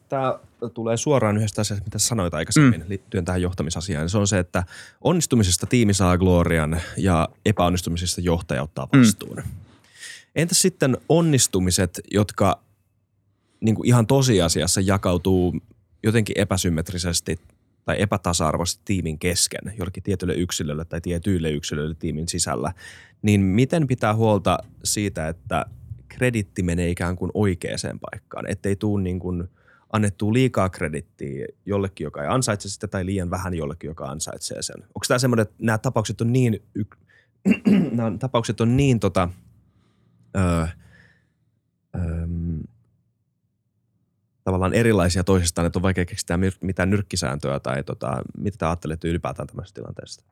tämä 0.10 0.40
tulee 0.74 0.98
suoraan 0.98 1.38
yhdestä 1.38 1.62
asiasta, 1.62 1.86
mitä 1.86 2.00
sanoit 2.00 2.34
aikaisemmin 2.34 2.82
mm. 2.82 2.90
liittyen 2.90 3.26
tähän 3.26 3.42
johtamisasiaan. 3.42 4.10
Se 4.10 4.18
on 4.18 4.28
se, 4.28 4.40
että 4.40 4.64
onnistumisesta 5.02 5.66
tiimi 5.66 5.94
saa 5.94 6.18
glorian 6.18 6.82
ja 6.98 7.30
epäonnistumisesta 7.46 8.22
johtaja 8.22 8.64
ottaa 8.64 8.88
vastuun. 8.98 9.38
Mm. 9.38 9.52
Entäs 10.36 10.62
sitten 10.62 10.98
onnistumiset, 11.10 12.02
jotka 12.12 12.60
niin 13.60 13.76
kuin 13.76 13.88
ihan 13.88 14.08
tosiasiassa 14.08 14.82
jakautuu 14.82 15.56
jotenkin 16.04 16.38
epäsymmetrisesti 16.40 17.40
tai 17.88 18.02
epätasa-arvoisesti 18.02 18.82
tiimin 18.86 19.20
kesken, 19.20 19.74
jollekin 19.78 20.04
tietylle 20.04 20.34
yksilölle 20.34 20.86
tai 20.86 21.02
tietyille 21.02 21.52
yksilöille 21.52 21.96
tiimin 21.96 22.28
sisällä, 22.28 22.74
niin 23.22 23.42
miten 23.42 23.88
pitää 23.88 24.16
huolta 24.16 24.58
siitä, 24.84 25.28
että 25.28 25.66
kreditti 26.08 26.64
menee 26.64 26.90
ikään 26.90 27.16
kuin 27.16 27.32
oikeaan 27.34 28.00
paikkaan, 28.12 28.50
ettei 28.50 28.76
tule 28.76 29.04
niin 29.04 29.20
kuin 29.20 29.50
annettua 29.94 30.34
liikaa 30.34 30.70
kredittiä 30.70 31.46
jollekin, 31.66 32.06
joka 32.06 32.22
ei 32.22 32.28
ansaitse 32.28 32.70
sitä, 32.70 32.88
tai 32.88 33.06
liian 33.06 33.30
vähän 33.30 33.54
jollekin, 33.54 33.88
joka 33.88 34.06
ansaitsee 34.06 34.62
sen. 34.62 34.82
Onko 34.82 35.06
tämä 35.08 35.20
semmoinen, 35.20 35.42
että 35.42 35.56
nämä 35.60 35.78
tapaukset 35.78 36.22
on 36.22 36.34
niin, 36.34 36.60
nämä 37.98 38.18
tapaukset 38.20 38.62
on 38.62 38.78
niin 38.78 39.00
tota, 39.00 39.30
öö, 40.38 40.68
öö, 41.96 42.28
tavallaan 44.48 44.74
erilaisia 44.74 45.24
toisistaan, 45.24 45.68
että 45.68 45.80
on 45.80 45.84
vaikea 45.84 46.06
keksiä 46.06 46.40
mitään 46.62 46.90
nyrkkisääntöä 46.90 47.60
tai 47.60 47.84
tota, 47.84 48.22
mitä 48.38 48.58
te 48.58 48.66
ajattelette 48.66 49.08
ylipäätään 49.08 49.48
tämmöisestä 49.48 49.82
tilanteesta? 49.82 50.24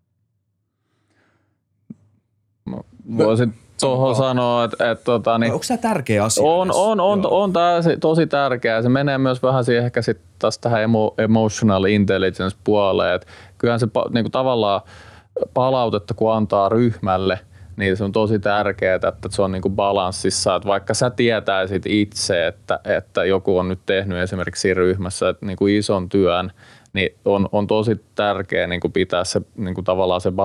Voisin 3.18 3.54
tuohon 3.80 4.16
sanoa, 4.16 4.64
että, 4.64 4.92
että 4.92 5.04
tota, 5.04 5.38
niin, 5.38 5.54
Onko 5.54 5.66
tämä 5.68 5.78
tärkeä 5.78 6.24
asia? 6.24 6.44
On, 6.44 6.72
on, 6.72 7.00
on, 7.00 7.00
on, 7.00 7.32
on 7.32 7.54
tämä 7.54 7.80
tosi 8.00 8.28
tärkeää. 8.28 8.82
Se 8.82 8.90
menee 8.90 9.18
myös 9.18 9.44
vähän 9.44 9.66
siihen 9.66 9.86
ehkä 9.86 10.02
sit 10.02 10.20
taas 10.40 10.58
tähän 10.58 10.84
emo, 10.84 11.14
emotional 11.18 11.86
intelligence 11.86 12.58
puoleen. 12.64 13.16
Et 13.16 13.28
kyllähän 13.58 13.80
se 13.80 13.88
niin 14.14 14.24
kuin 14.24 14.32
tavallaan 14.32 14.82
palautetta, 15.54 16.14
kun 16.14 16.34
antaa 16.34 16.70
ryhmälle– 16.70 17.40
niin 17.78 17.98
se 17.98 18.04
on 18.04 18.12
tosi 18.12 18.40
tärkeää, 18.40 18.96
että 18.96 19.30
se 19.30 19.42
on 19.42 19.52
niinku 19.52 19.70
balanssissa, 19.70 20.56
että 20.56 20.68
vaikka 20.68 20.94
sä 20.94 21.10
tietäisit 21.10 21.86
itse, 21.86 22.48
että, 22.48 22.80
että 22.84 23.26
joku 23.26 23.58
on 23.58 23.70
nyt 23.70 23.80
tehnyt 23.86 24.18
esimerkiksi 24.18 24.74
ryhmässä 24.74 25.30
että 25.30 25.46
niinku 25.46 25.68
ison 25.68 26.10
työn, 26.10 26.52
niin 26.94 27.16
on, 27.26 27.50
on 27.52 27.68
tosi 27.68 28.06
tärkeää 28.16 28.68
niin 28.68 28.82
kuin 28.82 28.92
pitää 28.92 29.24
se 29.24 29.42
niin 29.56 29.76
kuin 29.76 29.86
tavallaan 29.86 30.22
se 30.22 30.36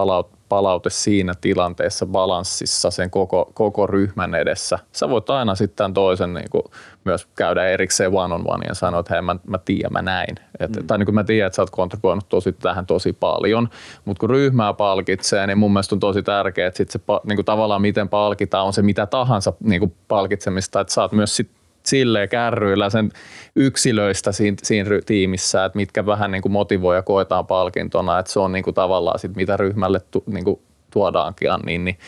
palaute 0.51 0.91
siinä 0.91 1.33
tilanteessa 1.41 2.07
balanssissa 2.07 2.91
sen 2.91 3.11
koko, 3.11 3.51
koko 3.55 3.87
ryhmän 3.87 4.35
edessä. 4.35 4.79
Sä 4.93 5.09
voit 5.09 5.31
aina 5.31 5.55
sitten 5.55 5.95
toisen 5.95 6.35
niin 6.35 6.51
kuin 6.51 6.63
myös 7.05 7.27
käydä 7.37 7.67
erikseen 7.67 8.11
one 8.15 8.35
on 8.35 8.45
one 8.47 8.65
ja 8.69 8.75
sanoa, 8.75 9.01
että 9.01 9.15
hei 9.15 9.23
mä, 9.23 9.37
mä 9.47 9.59
tiedän, 9.59 9.93
mä 9.93 10.03
näin. 10.03 10.37
Et, 10.61 10.77
mm. 10.77 10.87
Tai 10.87 10.99
niin 10.99 11.07
kuin 11.07 11.15
mä 11.15 11.25
tiedän, 11.25 11.47
että 11.47 11.57
sä 11.57 11.63
oot 11.63 11.71
kontribuoinut 11.71 12.29
tosi, 12.29 12.53
tähän 12.53 12.87
tosi 12.87 13.13
paljon, 13.13 13.69
mutta 14.05 14.21
kun 14.21 14.31
ryhmää 14.31 14.73
palkitsee, 14.73 15.47
niin 15.47 15.59
mun 15.59 15.73
mielestä 15.73 15.95
on 15.95 16.01
tosi 16.01 16.23
tärkeää, 16.23 16.69
että 16.69 16.79
sit 16.79 16.91
se 16.91 17.01
niin 17.27 17.37
kuin 17.37 17.47
tavallaan 17.47 17.83
miten 17.83 18.09
palkitaan 18.09 18.67
on 18.67 18.73
se 18.73 18.83
mitä 18.83 19.07
tahansa 19.07 19.53
niin 19.65 19.81
kuin 19.81 19.95
palkitsemista, 20.09 20.81
että 20.81 20.95
sä 20.95 21.03
oot 21.03 21.13
myös 21.13 21.37
sit 21.37 21.51
silleen 21.83 22.29
kärryillä 22.29 22.91
sen 22.91 23.11
yksilöistä 23.57 24.33
siinä, 24.33 24.57
siinä 24.63 24.91
tiimissä, 25.07 25.65
että 25.65 25.77
mitkä 25.77 26.07
vähän 26.07 26.31
niin 26.31 26.43
kuin 26.43 26.53
motivoi 26.53 26.97
ja 26.97 27.03
koetaan 27.03 27.47
palkintona, 27.47 28.19
että 28.19 28.33
se 28.33 28.41
on 28.41 28.53
niin 28.53 28.65
kuin 28.65 28.75
tavallaan 28.75 29.19
sit, 29.19 29.37
mitä 29.37 29.57
ryhmälle 29.57 30.01
tu, 30.11 30.25
niin 30.27 30.45
kuin 30.45 30.61
tuodaankin, 30.93 31.49
niin, 31.65 31.85
niin 31.85 31.99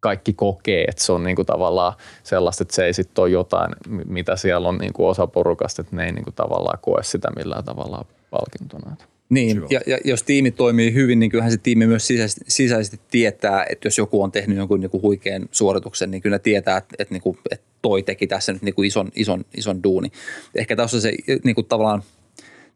kaikki 0.00 0.32
kokee, 0.32 0.84
että 0.88 1.04
se 1.04 1.12
on 1.12 1.24
niin 1.24 1.36
kuin 1.36 1.46
tavallaan 1.46 1.92
sellaista, 2.22 2.62
että 2.62 2.74
se 2.74 2.84
ei 2.84 2.92
sitten 2.92 3.22
ole 3.22 3.30
jotain, 3.30 3.72
mitä 3.88 4.36
siellä 4.36 4.68
on 4.68 4.78
niin 4.78 4.92
kuin 4.92 5.08
osa 5.08 5.26
porukasta, 5.26 5.82
että 5.82 5.96
ne 5.96 6.04
ei 6.04 6.12
niin 6.12 6.24
kuin 6.24 6.34
tavallaan 6.34 6.78
koe 6.82 7.02
sitä 7.02 7.28
millään 7.36 7.64
tavalla 7.64 8.04
palkintona. 8.30 8.96
Niin, 9.32 9.62
ja, 9.70 9.80
ja 9.86 9.98
jos 10.04 10.22
tiimi 10.22 10.50
toimii 10.50 10.94
hyvin, 10.94 11.18
niin 11.18 11.30
kyllähän 11.30 11.52
se 11.52 11.58
tiimi 11.58 11.86
myös 11.86 12.06
sisäisesti, 12.06 12.44
sisäisesti 12.48 13.00
tietää, 13.10 13.66
että 13.70 13.86
jos 13.86 13.98
joku 13.98 14.22
on 14.22 14.32
tehnyt 14.32 14.56
jonkun 14.56 14.80
niin 14.80 14.90
kuin 14.90 15.02
huikean 15.02 15.48
suorituksen, 15.50 16.10
niin 16.10 16.22
kyllä 16.22 16.38
tietää, 16.38 16.76
että, 16.76 16.94
että, 16.98 17.14
niin 17.14 17.22
kuin, 17.22 17.38
että 17.50 17.66
toi 17.82 18.02
teki 18.02 18.26
tässä 18.26 18.52
nyt 18.52 18.62
niin 18.62 18.74
kuin 18.74 18.86
ison, 18.86 19.08
ison, 19.14 19.44
ison 19.56 19.82
duuni. 19.82 20.12
Ehkä 20.54 20.76
tässä 20.76 20.96
on 20.96 21.00
se 21.00 21.12
niin 21.44 21.54
kuin 21.54 21.66
tavallaan 21.66 22.02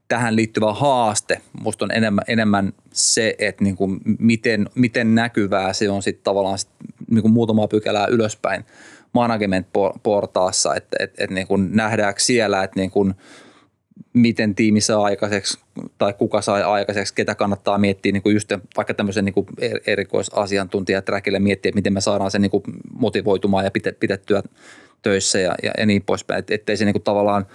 tähän 0.08 0.36
liittyvä 0.36 0.72
haaste. 0.72 1.40
Musta 1.60 1.84
on 1.84 1.90
enemmän, 1.90 2.24
enemmän 2.28 2.72
se, 2.92 3.34
että 3.38 3.64
niin 3.64 3.76
kuin 3.76 4.00
miten, 4.18 4.68
miten 4.74 5.14
näkyvää 5.14 5.72
se 5.72 5.90
on 5.90 6.02
sitten 6.02 6.24
tavallaan 6.24 6.58
sit 6.58 6.70
niin 7.10 7.22
kuin 7.22 7.32
muutamaa 7.32 7.68
pykälää 7.68 8.06
ylöspäin 8.06 8.64
management-portaassa, 9.12 10.74
että, 10.74 10.96
että, 11.00 11.24
että 11.24 11.34
niin 11.34 11.46
kuin 11.46 11.76
nähdäänkö 11.76 12.20
siellä, 12.20 12.64
että 12.64 12.80
niin 12.80 12.90
kuin– 12.90 13.14
miten 14.16 14.54
tiimi 14.54 14.80
saa 14.80 15.04
aikaiseksi 15.04 15.58
tai 15.98 16.12
kuka 16.12 16.42
sai 16.42 16.62
aikaiseksi, 16.62 17.14
ketä 17.14 17.34
kannattaa 17.34 17.78
miettiä 17.78 18.12
niin 18.12 18.22
kuin 18.22 18.34
just 18.34 18.52
vaikka 18.76 18.94
tämmöisen 18.94 19.24
niin 19.24 19.34
kuin 19.34 19.46
er-, 19.60 19.80
erikoisasiantuntijaträkille 19.86 21.38
miettiä, 21.38 21.68
että 21.68 21.78
miten 21.78 21.92
me 21.92 22.00
saadaan 22.00 22.30
se 22.30 22.38
niin 22.38 22.50
kuin 22.50 22.62
motivoitumaan 22.98 23.64
ja 23.64 23.70
pidettyä 24.00 24.42
töissä 25.02 25.38
ja, 25.38 25.54
ja, 25.62 25.72
ja 25.78 25.86
niin 25.86 26.02
poispäin, 26.02 26.38
että 26.38 26.54
ettei 26.54 26.76
se 26.76 26.84
niin 26.84 26.94
kuin 26.94 27.02
tavallaan– 27.02 27.46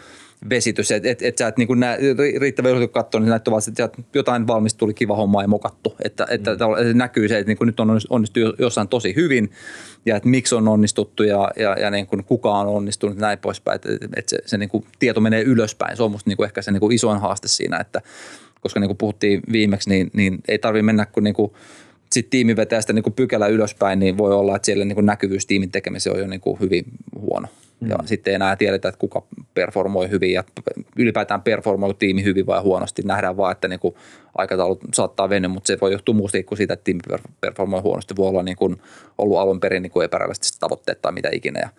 vesitys, 0.49 0.91
että 0.91 1.09
et, 1.09 1.21
et 1.21 1.37
sä 1.37 1.47
et 1.47 1.57
niin 1.57 1.79
näe, 1.79 1.97
riittävän 2.39 2.71
ylös 2.71 2.89
katsoa, 2.91 3.21
niin 3.21 3.29
näyttää 3.29 3.51
vaan, 3.51 3.61
että 3.67 3.89
jotain 4.13 4.47
valmista 4.47 4.77
tuli 4.77 4.93
kiva 4.93 5.15
homma 5.15 5.41
ja 5.41 5.47
mokattu. 5.47 5.95
Että, 6.03 6.27
että 6.29 6.51
mm. 6.51 6.87
se 6.87 6.93
näkyy 6.93 7.27
se, 7.27 7.37
että 7.37 7.49
niin 7.49 7.57
kuin 7.57 7.65
nyt 7.65 7.79
on 7.79 7.99
onnistu 8.09 8.39
jossain 8.59 8.87
tosi 8.87 9.15
hyvin 9.15 9.51
ja 10.05 10.15
että 10.15 10.29
miksi 10.29 10.55
on 10.55 10.67
onnistuttu 10.67 11.23
ja, 11.23 11.51
ja, 11.55 11.79
ja 11.79 11.91
niin 11.91 12.07
kuin 12.07 12.23
kuka 12.23 12.51
on 12.51 12.67
onnistunut 12.67 13.15
ja 13.15 13.21
näin 13.21 13.39
poispäin. 13.39 13.75
Että, 13.75 13.89
että 14.15 14.29
se, 14.29 14.37
se 14.45 14.57
niin 14.57 14.69
kuin 14.69 14.85
tieto 14.99 15.21
menee 15.21 15.41
ylöspäin. 15.41 15.97
Se 15.97 16.03
on 16.03 16.11
musta 16.11 16.29
niin 16.29 16.37
kuin 16.37 16.45
ehkä 16.45 16.61
se 16.61 16.71
niin 16.71 16.81
kuin 16.81 16.95
isoin 16.95 17.21
haaste 17.21 17.47
siinä, 17.47 17.77
että 17.77 18.01
koska 18.61 18.79
niin 18.79 18.89
kuin 18.89 18.97
puhuttiin 18.97 19.41
viimeksi, 19.51 19.89
niin, 19.89 20.11
niin 20.13 20.39
ei 20.47 20.59
tarvitse 20.59 20.83
mennä 20.83 21.05
kuin, 21.05 21.23
niin 21.23 21.33
kuin 21.33 21.51
sitten 22.11 22.29
tiimi 22.29 22.55
vetää 22.55 22.81
sitä 22.81 22.93
niin 22.93 23.03
kuin 23.03 23.13
pykälä 23.13 23.47
ylöspäin, 23.47 23.99
niin 23.99 24.17
voi 24.17 24.33
olla, 24.33 24.55
että 24.55 24.65
siellä 24.65 24.85
niin 24.85 24.95
kuin 24.95 25.05
näkyvyys 25.05 25.45
tiimin 25.45 25.71
tekemiseen 25.71 26.15
on 26.15 26.21
jo 26.21 26.27
niin 26.27 26.41
kuin 26.41 26.59
hyvin 26.59 26.85
huono. 27.19 27.47
Mm. 27.81 27.89
Ja 27.89 27.97
sitten 28.05 28.31
ei 28.31 28.35
enää 28.35 28.55
tiedetä, 28.55 28.89
että 28.89 28.99
kuka 28.99 29.23
performoi 29.53 30.09
hyvin 30.09 30.33
ja 30.33 30.43
ylipäätään 30.97 31.41
performoi 31.41 31.93
tiimi 31.93 32.23
hyvin 32.23 32.45
vai 32.45 32.61
huonosti. 32.61 33.01
Nähdään 33.05 33.37
vaan, 33.37 33.51
että 33.51 33.67
niin 33.67 33.79
kuin 33.79 33.95
aikataulut 34.37 34.79
saattaa 34.93 35.29
venyä, 35.29 35.47
mutta 35.47 35.67
se 35.67 35.77
voi 35.81 35.91
johtua 35.91 36.15
muusta 36.15 36.37
kuin 36.45 36.57
siitä, 36.57 36.73
että 36.73 36.83
tiimi 36.83 37.01
performoi 37.41 37.81
huonosti. 37.81 38.15
Voi 38.15 38.29
olla 38.29 38.43
niin 38.43 38.57
kuin 38.57 38.81
ollut 39.17 39.37
alun 39.37 39.59
perin 39.59 39.83
niin 39.83 39.91
kuin 39.91 40.05
epärealistisesti 40.05 40.59
tavoitteet 40.59 41.01
tai 41.01 41.11
mitä 41.11 41.29
ikinä 41.31 41.59
ja, 41.59 41.69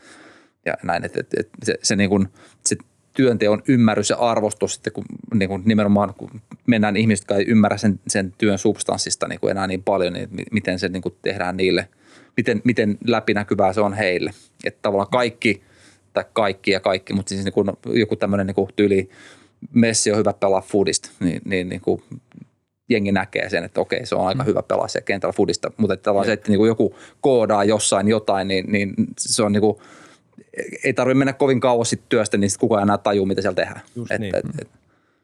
ja 0.67 0.75
näin. 0.83 1.05
Että, 1.05 1.21
että, 1.21 1.37
että 1.41 1.59
se, 1.65 1.75
se, 1.83 1.97
niin 1.97 2.11
kuin, 2.11 2.29
se 2.67 2.77
työnteon 3.15 3.63
ymmärrys 3.69 4.11
ja 4.11 4.17
arvostus 4.17 4.75
sitten, 4.75 4.93
kun, 4.93 5.05
niin 5.35 5.49
kuin 5.49 5.63
nimenomaan 5.65 6.15
kun 6.15 6.31
mennään 6.67 6.97
ihmiset, 6.97 7.23
jotka 7.23 7.37
ei 7.37 7.47
ymmärrä 7.49 7.77
sen, 7.77 8.01
sen 8.07 8.33
työn 8.39 8.59
substanssista 8.59 9.29
niin 9.29 9.41
kuin 9.41 9.51
enää 9.51 9.67
niin 9.67 9.83
paljon, 9.83 10.13
niin 10.13 10.29
miten 10.53 10.79
se 10.79 10.89
niin 10.89 11.03
kuin 11.03 11.15
tehdään 11.23 11.57
niille, 11.57 11.89
miten, 12.37 12.63
miten 12.65 12.99
läpinäkyvää 13.07 13.73
se 13.73 13.81
on 13.81 13.93
heille. 13.93 14.31
Että 14.65 14.79
tavallaan 14.83 15.11
kaikki, 15.11 15.63
tai 16.13 16.25
kaikki 16.33 16.71
ja 16.71 16.81
kaikki, 16.81 17.13
mutta 17.13 17.29
siis 17.29 17.45
niin 17.45 17.53
kuin 17.53 17.71
joku 17.85 18.17
tämmöinen 18.17 18.47
niin 18.47 18.55
kuin 18.55 18.71
tyyli, 18.77 19.11
Messi 19.75 20.13
on 20.13 20.19
hyvä 20.19 20.33
pelaa 20.33 20.61
foodista, 20.61 21.11
niin, 21.21 21.43
niin, 21.45 21.69
niin 21.69 21.81
kuin 21.81 22.03
jengi 22.91 23.13
näkee 23.13 23.49
sen, 23.49 23.65
että 23.65 23.81
okei, 23.81 24.07
se 24.07 24.15
on 24.15 24.27
aika 24.27 24.43
mm. 24.43 24.47
hyvä 24.47 24.63
pelaa 24.63 24.89
siellä 24.89 25.05
kentällä 25.05 25.33
foodista, 25.33 25.73
mutta 25.77 25.95
että 25.95 26.05
tavallaan 26.05 26.27
se, 26.27 26.33
että 26.33 26.49
niin 26.49 26.59
kuin 26.59 26.69
joku 26.69 26.97
koodaa 27.21 27.65
jossain 27.65 28.09
jotain, 28.09 28.49
niin, 28.49 28.73
niin 28.73 28.95
se 29.19 29.43
on 29.43 29.53
niin 29.53 29.61
kuin– 29.61 29.77
ei 30.85 30.93
tarvitse 30.93 31.19
mennä 31.19 31.33
kovin 31.33 31.61
kauas 31.61 31.91
sit 31.91 32.09
työstä, 32.09 32.37
niin 32.37 32.51
sit 32.51 32.61
kukaan 32.61 32.83
enää 32.83 32.99
tajuu, 32.99 33.27
mitä 33.27 33.41
siellä 33.41 33.55
tehdään. 33.55 33.81
Just 33.97 34.11
et, 34.11 34.21
niin. 34.21 34.37
et, 34.37 34.45
et. 34.61 34.69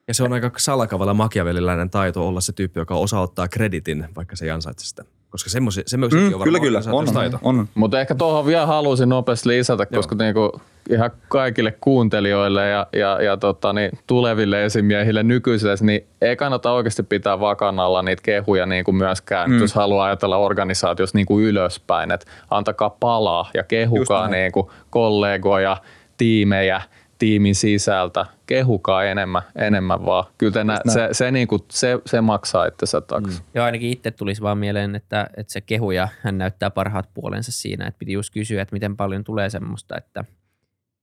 Ja 0.08 0.14
se 0.14 0.22
on 0.22 0.32
aika 0.32 0.50
salakavalla 0.56 1.14
makiaveliläinen 1.14 1.90
taito 1.90 2.28
olla 2.28 2.40
se 2.40 2.52
tyyppi, 2.52 2.80
joka 2.80 2.94
osaa 2.94 3.20
ottaa 3.20 3.48
kreditin, 3.48 4.08
vaikka 4.16 4.36
se 4.36 4.44
ei 4.44 4.50
ansaitse 4.50 4.86
sitä. 4.86 5.04
Koska 5.30 5.50
semmoisia 5.50 5.84
mm, 5.96 6.34
on 6.34 6.42
Kyllä, 6.42 6.60
kyllä. 6.60 6.80
On, 6.92 7.06
on, 7.16 7.38
on. 7.42 7.68
Mutta 7.74 8.00
ehkä 8.00 8.14
tuohon 8.14 8.46
vielä 8.46 8.66
halusin 8.66 9.08
nopeasti 9.08 9.48
lisätä, 9.48 9.86
Joo. 9.90 9.98
koska 9.98 10.14
niinku 10.14 10.60
ihan 10.90 11.10
kaikille 11.28 11.74
kuuntelijoille 11.80 12.68
ja, 12.68 12.86
ja, 12.92 13.22
ja 13.22 13.36
tota, 13.36 13.72
niin, 13.72 13.90
tuleville 14.06 14.64
esimiehille 14.64 15.22
nykyisille, 15.22 15.74
niin 15.80 16.06
ei 16.20 16.36
kannata 16.36 16.72
oikeasti 16.72 17.02
pitää 17.02 17.40
vakanalla 17.40 18.02
niitä 18.02 18.22
kehuja 18.22 18.66
niin 18.66 18.84
kuin 18.84 18.96
myöskään, 18.96 19.50
mm. 19.50 19.58
jos 19.58 19.74
haluaa 19.74 20.06
ajatella 20.06 20.36
organisaatiossa 20.36 21.18
niin 21.18 21.26
kuin 21.26 21.44
ylöspäin, 21.44 22.10
että 22.10 22.26
antakaa 22.50 22.90
palaa 22.90 23.50
ja 23.54 23.62
kehukaa 23.62 24.28
niin 24.28 24.52
kuin 24.52 24.66
kollegoja, 24.90 25.76
tiimejä– 26.16 26.82
tiimin 27.18 27.54
sisältä. 27.54 28.26
Kehukaa 28.46 29.04
enemmän, 29.04 29.42
enemmän 29.56 30.04
vaan. 30.04 30.24
Kyllä 30.38 30.64
nä, 30.64 30.80
se, 30.88 31.08
se, 31.12 31.30
niin 31.30 31.48
kuin, 31.48 31.62
se, 31.70 31.98
se 32.06 32.20
maksaa 32.20 32.66
itsensä 32.66 33.00
takaisin. 33.00 33.42
Mm. 33.42 33.46
Joo, 33.54 33.64
ainakin 33.64 33.90
itse 33.90 34.10
tulisi 34.10 34.42
vaan 34.42 34.58
mieleen, 34.58 34.94
että, 34.94 35.30
että 35.36 35.52
se 35.52 35.60
kehuja, 35.60 36.08
hän 36.22 36.38
näyttää 36.38 36.70
parhaat 36.70 37.08
puolensa 37.14 37.52
siinä. 37.52 37.86
Että 37.86 37.98
piti 37.98 38.12
just 38.12 38.32
kysyä, 38.32 38.62
että 38.62 38.72
miten 38.72 38.96
paljon 38.96 39.24
tulee 39.24 39.50
semmoista, 39.50 39.96
että 39.96 40.24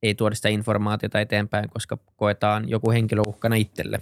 ei 0.02 0.14
tuoda 0.14 0.34
sitä 0.34 0.48
informaatiota 0.48 1.20
eteenpäin, 1.20 1.70
koska 1.70 1.98
koetaan 2.16 2.68
joku 2.68 2.90
henkilö 2.90 3.22
uhkana 3.26 3.56
itselle. 3.56 4.00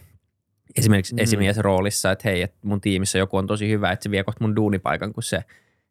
Esimerkiksi 0.77 1.15
mm. 1.15 1.19
esimies 1.19 1.59
roolissa, 1.59 2.11
että 2.11 2.29
hei, 2.29 2.43
että 2.43 2.59
mun 2.63 2.81
tiimissä 2.81 3.19
joku 3.19 3.37
on 3.37 3.47
tosi 3.47 3.69
hyvä, 3.69 3.93
että 3.93 4.03
se 4.03 4.11
vie 4.11 4.25
kohta 4.25 4.45
mun 4.45 4.57
duunipaikan, 4.57 5.13
kun 5.13 5.23
se, 5.23 5.45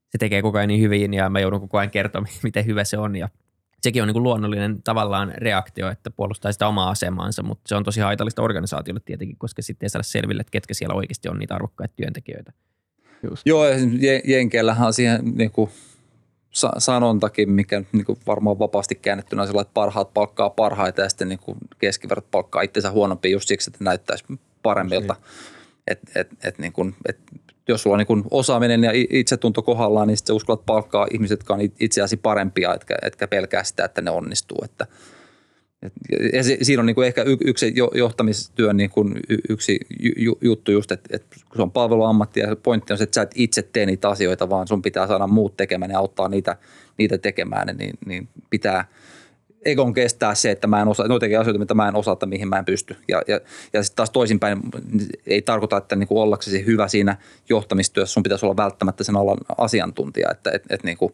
se 0.09 0.17
tekee 0.19 0.41
koko 0.41 0.57
ajan 0.57 0.67
niin 0.67 0.81
hyvin 0.81 1.13
ja 1.13 1.29
mä 1.29 1.39
joudun 1.39 1.61
koko 1.61 1.77
ajan 1.77 1.91
kertomaan, 1.91 2.33
miten 2.43 2.65
hyvä 2.65 2.83
se 2.83 2.97
on 2.97 3.15
ja– 3.15 3.29
sekin 3.83 4.01
on 4.01 4.07
niin 4.07 4.13
kuin 4.13 4.23
luonnollinen 4.23 4.83
tavallaan 4.83 5.33
reaktio, 5.37 5.89
että 5.89 6.11
puolustaa 6.11 6.51
sitä 6.51 6.67
omaa 6.67 6.89
asemaansa, 6.89 7.43
mutta 7.43 7.63
se 7.67 7.75
on 7.75 7.83
tosi 7.83 8.01
haitallista 8.01 8.41
organisaatiolle 8.41 9.01
tietenkin, 9.05 9.37
koska 9.37 9.61
sitten 9.61 9.85
ei 9.85 9.89
saada 9.89 10.03
selville, 10.03 10.41
että 10.41 10.51
ketkä 10.51 10.73
siellä 10.73 10.95
oikeasti 10.95 11.29
on 11.29 11.39
niitä 11.39 11.55
arvokkaita 11.55 11.93
työntekijöitä. 11.95 12.53
Just. 13.29 13.41
Joo, 13.45 13.63
Jenkeillähän 14.25 14.87
on 14.87 14.93
siihen 14.93 15.21
niin 15.35 15.51
kuin, 15.51 15.69
sa- 16.51 16.73
sanontakin, 16.77 17.51
mikä 17.51 17.83
niin 17.91 18.05
kuin 18.05 18.19
varmaan 18.27 18.59
vapaasti 18.59 18.95
käännettynä 18.95 19.41
on 19.41 19.47
sellainen, 19.47 19.67
että 19.67 19.73
parhaat 19.73 20.13
palkkaa 20.13 20.49
parhaita 20.49 21.01
ja 21.01 21.09
sitten 21.09 21.29
niin 21.29 21.39
kuin 21.39 21.57
keskiverrat 21.79 22.31
palkkaa 22.31 22.61
itsensä 22.61 22.91
huonompi 22.91 23.31
just 23.31 23.47
siksi, 23.47 23.69
että 23.69 23.83
näyttäisi 23.83 24.25
paremmilta. 24.63 25.15
Et, 25.87 25.99
et, 26.15 26.29
et 26.43 26.59
niin 26.59 26.73
kuin, 26.73 26.95
et 27.09 27.19
jos 27.67 27.83
sulla 27.83 27.95
on 27.95 28.05
niin 28.09 28.23
osaaminen 28.31 28.83
ja 28.83 28.91
itsetunto 28.93 29.61
kohdallaan, 29.61 30.07
niin 30.07 30.17
sitten 30.17 30.35
uskallat 30.35 30.65
palkkaa 30.65 31.07
ihmiset, 31.13 31.39
jotka 31.39 31.53
on 31.53 31.59
itseäsi 31.79 32.17
parempia, 32.17 32.73
etkä, 32.73 32.95
etkä 33.01 33.27
pelkää 33.27 33.63
sitä, 33.63 33.85
että 33.85 34.01
ne 34.01 34.11
onnistuu. 34.11 34.57
Että, 34.63 34.87
et, 35.81 35.93
ja 36.33 36.43
se, 36.43 36.57
siinä 36.61 36.81
on 36.81 36.85
niin 36.85 36.95
kuin 36.95 37.07
ehkä 37.07 37.25
yksi 37.45 37.73
johtamistyön 37.93 38.77
niin 38.77 38.89
kuin 38.89 39.19
yksi 39.49 39.79
juttu 40.41 40.71
just, 40.71 40.91
että, 40.91 41.15
että 41.15 41.35
kun 41.47 41.55
se 41.55 41.61
on 41.61 41.71
palveluammatti 41.71 42.39
ja 42.39 42.55
pointti 42.55 42.93
on 42.93 42.97
se, 42.97 43.03
että 43.03 43.15
sä 43.15 43.21
et 43.21 43.31
itse 43.35 43.61
tee 43.61 43.85
niitä 43.85 44.09
asioita, 44.09 44.49
vaan 44.49 44.67
sun 44.67 44.81
pitää 44.81 45.07
saada 45.07 45.27
muut 45.27 45.57
tekemään 45.57 45.91
ja 45.91 45.99
auttaa 45.99 46.27
niitä, 46.27 46.57
niitä 46.97 47.17
tekemään, 47.17 47.77
niin, 47.77 47.93
niin 48.05 48.27
pitää– 48.49 48.85
egon 49.65 49.93
kestää 49.93 50.35
se, 50.35 50.51
että 50.51 50.67
mä 50.67 50.81
en 50.81 50.87
osaa, 50.87 51.07
noitakin 51.07 51.39
asioita, 51.39 51.59
mitä 51.59 51.73
mä 51.73 51.87
en 51.87 51.95
osaa, 51.95 52.13
että 52.13 52.25
mihin 52.25 52.47
mä 52.47 52.57
en 52.57 52.65
pysty. 52.65 52.95
Ja, 53.07 53.21
ja, 53.27 53.39
ja 53.73 53.83
sitten 53.83 53.95
taas 53.95 54.09
toisinpäin 54.09 54.59
ei 55.25 55.41
tarkoita, 55.41 55.77
että 55.77 55.95
niin 55.95 56.07
kuin 56.07 56.21
ollaksesi 56.21 56.65
hyvä 56.65 56.87
siinä 56.87 57.17
johtamistyössä 57.49 58.13
sun 58.13 58.23
pitäisi 58.23 58.45
olla 58.45 58.57
välttämättä 58.57 59.03
sen 59.03 59.15
alan 59.15 59.37
asiantuntija, 59.57 60.31
että 60.31 60.51
et, 60.51 60.63
et 60.69 60.83
niin 60.83 60.97
kuin 60.97 61.13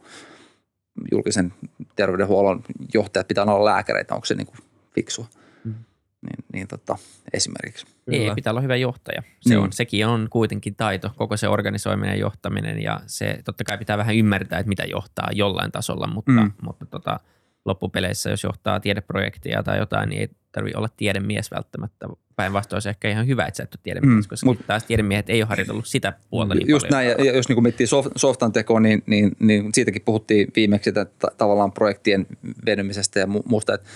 julkisen 1.11 1.53
terveydenhuollon 1.95 2.63
johtajat 2.93 3.27
pitää 3.27 3.43
olla 3.43 3.65
lääkäreitä, 3.65 4.15
onko 4.15 4.25
se 4.25 4.35
niin 4.35 4.47
kuin 4.47 4.57
fiksua. 4.95 5.25
Mm. 5.63 5.73
Niin, 6.21 6.45
niin 6.53 6.67
tota, 6.67 6.97
esimerkiksi. 7.33 7.85
Kyllä. 8.05 8.29
Ei, 8.29 8.35
pitää 8.35 8.51
olla 8.51 8.61
hyvä 8.61 8.75
johtaja. 8.75 9.23
Se 9.41 9.49
niin. 9.49 9.59
on, 9.59 9.73
sekin 9.73 10.07
on 10.07 10.27
kuitenkin 10.29 10.75
taito, 10.75 11.11
koko 11.15 11.37
se 11.37 11.47
organisoiminen 11.47 12.13
ja 12.13 12.19
johtaminen 12.19 12.81
ja 12.81 13.01
se 13.07 13.39
totta 13.45 13.63
kai 13.63 13.77
pitää 13.77 13.97
vähän 13.97 14.15
ymmärtää, 14.15 14.59
että 14.59 14.69
mitä 14.69 14.83
johtaa 14.83 15.29
jollain 15.31 15.71
tasolla, 15.71 16.07
mutta, 16.07 16.31
mm. 16.31 16.51
mutta 16.61 16.85
tota, 16.85 17.19
loppupeleissä, 17.65 18.29
jos 18.29 18.43
johtaa 18.43 18.79
tiedeprojektia 18.79 19.63
tai 19.63 19.77
jotain, 19.77 20.09
niin 20.09 20.21
ei 20.21 20.29
tarvitse 20.51 20.77
olla 20.77 20.89
tiedemies 20.97 21.51
välttämättä. 21.51 22.07
Päinvastoin 22.35 22.81
se 22.81 22.89
ehkä 22.89 23.09
ihan 23.09 23.27
hyvä, 23.27 23.45
että 23.45 23.57
sä 23.57 23.63
et 23.63 23.73
ole 23.73 23.79
tiedemies, 23.83 24.25
mm, 24.25 24.29
koska 24.29 24.45
mut, 24.45 24.59
taas 24.67 24.83
tiedemiehet 24.83 25.29
ei 25.29 25.41
ole 25.41 25.49
harjoitellut 25.49 25.87
sitä 25.87 26.13
puolta 26.29 26.55
niin 26.55 26.69
Just 26.69 26.87
paljon. 26.89 27.07
näin, 27.07 27.27
ja 27.27 27.35
jos 27.35 27.49
niin 27.49 27.63
miettii 27.63 27.87
soft, 27.87 28.09
softan 28.15 28.51
tekoa, 28.51 28.79
niin, 28.79 29.03
niin, 29.05 29.31
niin, 29.39 29.69
siitäkin 29.73 30.01
puhuttiin 30.01 30.47
viimeksi, 30.55 30.89
että 30.89 31.27
tavallaan 31.37 31.71
projektien 31.71 32.27
venymisestä 32.65 33.19
ja 33.19 33.27
muusta, 33.27 33.73
että, 33.73 33.87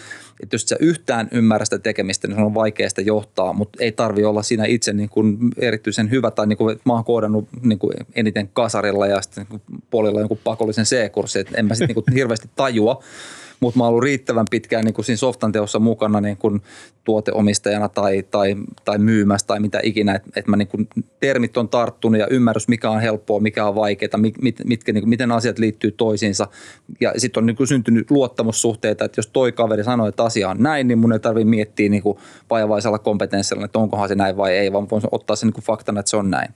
että 0.44 0.54
jos 0.54 0.62
sä 0.62 0.76
yhtään 0.80 1.28
ymmärrä 1.32 1.66
sitä 1.66 1.80
tekemistä, 1.80 2.28
niin 2.28 2.36
se 2.36 2.42
on 2.42 2.54
vaikea 2.54 2.90
sitä 2.90 3.02
johtaa, 3.02 3.54
mutta 3.54 3.84
ei 3.84 3.92
tarvi 3.92 4.24
olla 4.24 4.44
siinä 4.44 4.66
itse 4.66 4.94
niin 4.94 5.10
kuin 5.10 5.38
erityisen 5.58 6.12
hyvä, 6.12 6.32
tai 6.32 6.48
niin 6.48 6.58
kuin, 6.58 6.80
mä 6.86 6.94
oon 6.94 7.06
koodannut 7.06 7.48
niin 7.62 7.80
kuin 7.80 7.94
eniten 8.16 8.50
kasarilla 8.54 9.08
ja 9.08 9.22
sitten 9.22 9.46
niin 9.50 9.62
kuin 9.68 9.82
polilla 9.90 10.20
jonkun 10.20 10.40
pakollisen 10.44 10.86
C-kurssin, 10.86 11.42
että 11.42 11.58
en 11.58 11.66
mä 11.66 11.76
sitten 11.76 11.96
niin 11.96 12.16
hirveästi 12.20 12.50
tajua, 12.56 13.04
mutta 13.64 13.78
mä 13.78 13.84
oon 13.84 13.90
ollut 13.90 14.04
riittävän 14.04 14.46
pitkään 14.52 14.86
niin 14.86 14.94
kuin 14.94 15.06
siinä 15.06 15.18
softan 15.18 15.52
teossa 15.52 15.80
mukana 15.80 16.22
niin 16.22 16.38
kuin 16.38 16.62
tuoteomistajana 17.04 17.90
tai, 17.90 18.24
tai, 18.32 18.56
tai 18.86 18.98
myymässä 18.98 19.48
tai 19.48 19.60
mitä 19.60 19.80
ikinä, 19.84 20.16
että 20.16 20.30
et 20.36 20.48
mä 20.48 20.58
niin 20.58 20.68
kuin 20.68 20.88
termit 21.20 21.58
on 21.58 21.70
tarttunut 21.70 22.20
ja 22.20 22.28
ymmärrys, 22.28 22.68
mikä 22.68 22.90
on 22.90 23.02
helppoa, 23.02 23.40
mikä 23.40 23.66
on 23.66 23.76
vaikeaa, 23.76 24.18
mit, 24.18 24.42
mit, 24.42 24.62
mitkä, 24.66 24.94
niin 24.94 25.02
kuin, 25.02 25.10
miten 25.10 25.32
asiat 25.32 25.60
liittyy 25.60 25.92
toisiinsa. 25.92 26.48
Ja 27.00 27.14
sitten 27.18 27.42
on 27.42 27.46
niin 27.46 27.56
kuin 27.56 27.68
syntynyt 27.68 28.12
luottamussuhteita, 28.12 29.06
että 29.06 29.20
jos 29.20 29.28
toi 29.28 29.52
kaveri 29.52 29.84
sanoo, 29.84 30.08
että 30.08 30.24
asia 30.24 30.50
on 30.50 30.58
näin, 30.60 30.88
niin 30.88 30.98
mun 30.98 31.14
ei 31.14 31.20
tarvitse 31.20 31.50
miettiä 31.50 31.90
niin 31.90 32.04
kuin 32.04 32.18
vajavaisella 32.50 33.00
kompetenssilla, 33.00 33.66
että 33.66 33.80
onkohan 33.80 34.10
se 34.10 34.16
näin 34.16 34.38
vai 34.38 34.58
ei, 34.58 34.74
vaan 34.74 34.90
voin 34.90 35.04
ottaa 35.12 35.36
sen 35.36 35.48
niin 35.48 35.54
kuin 35.54 35.66
faktana, 35.66 36.00
että 36.00 36.10
se 36.10 36.18
on 36.18 36.30
näin 36.30 36.54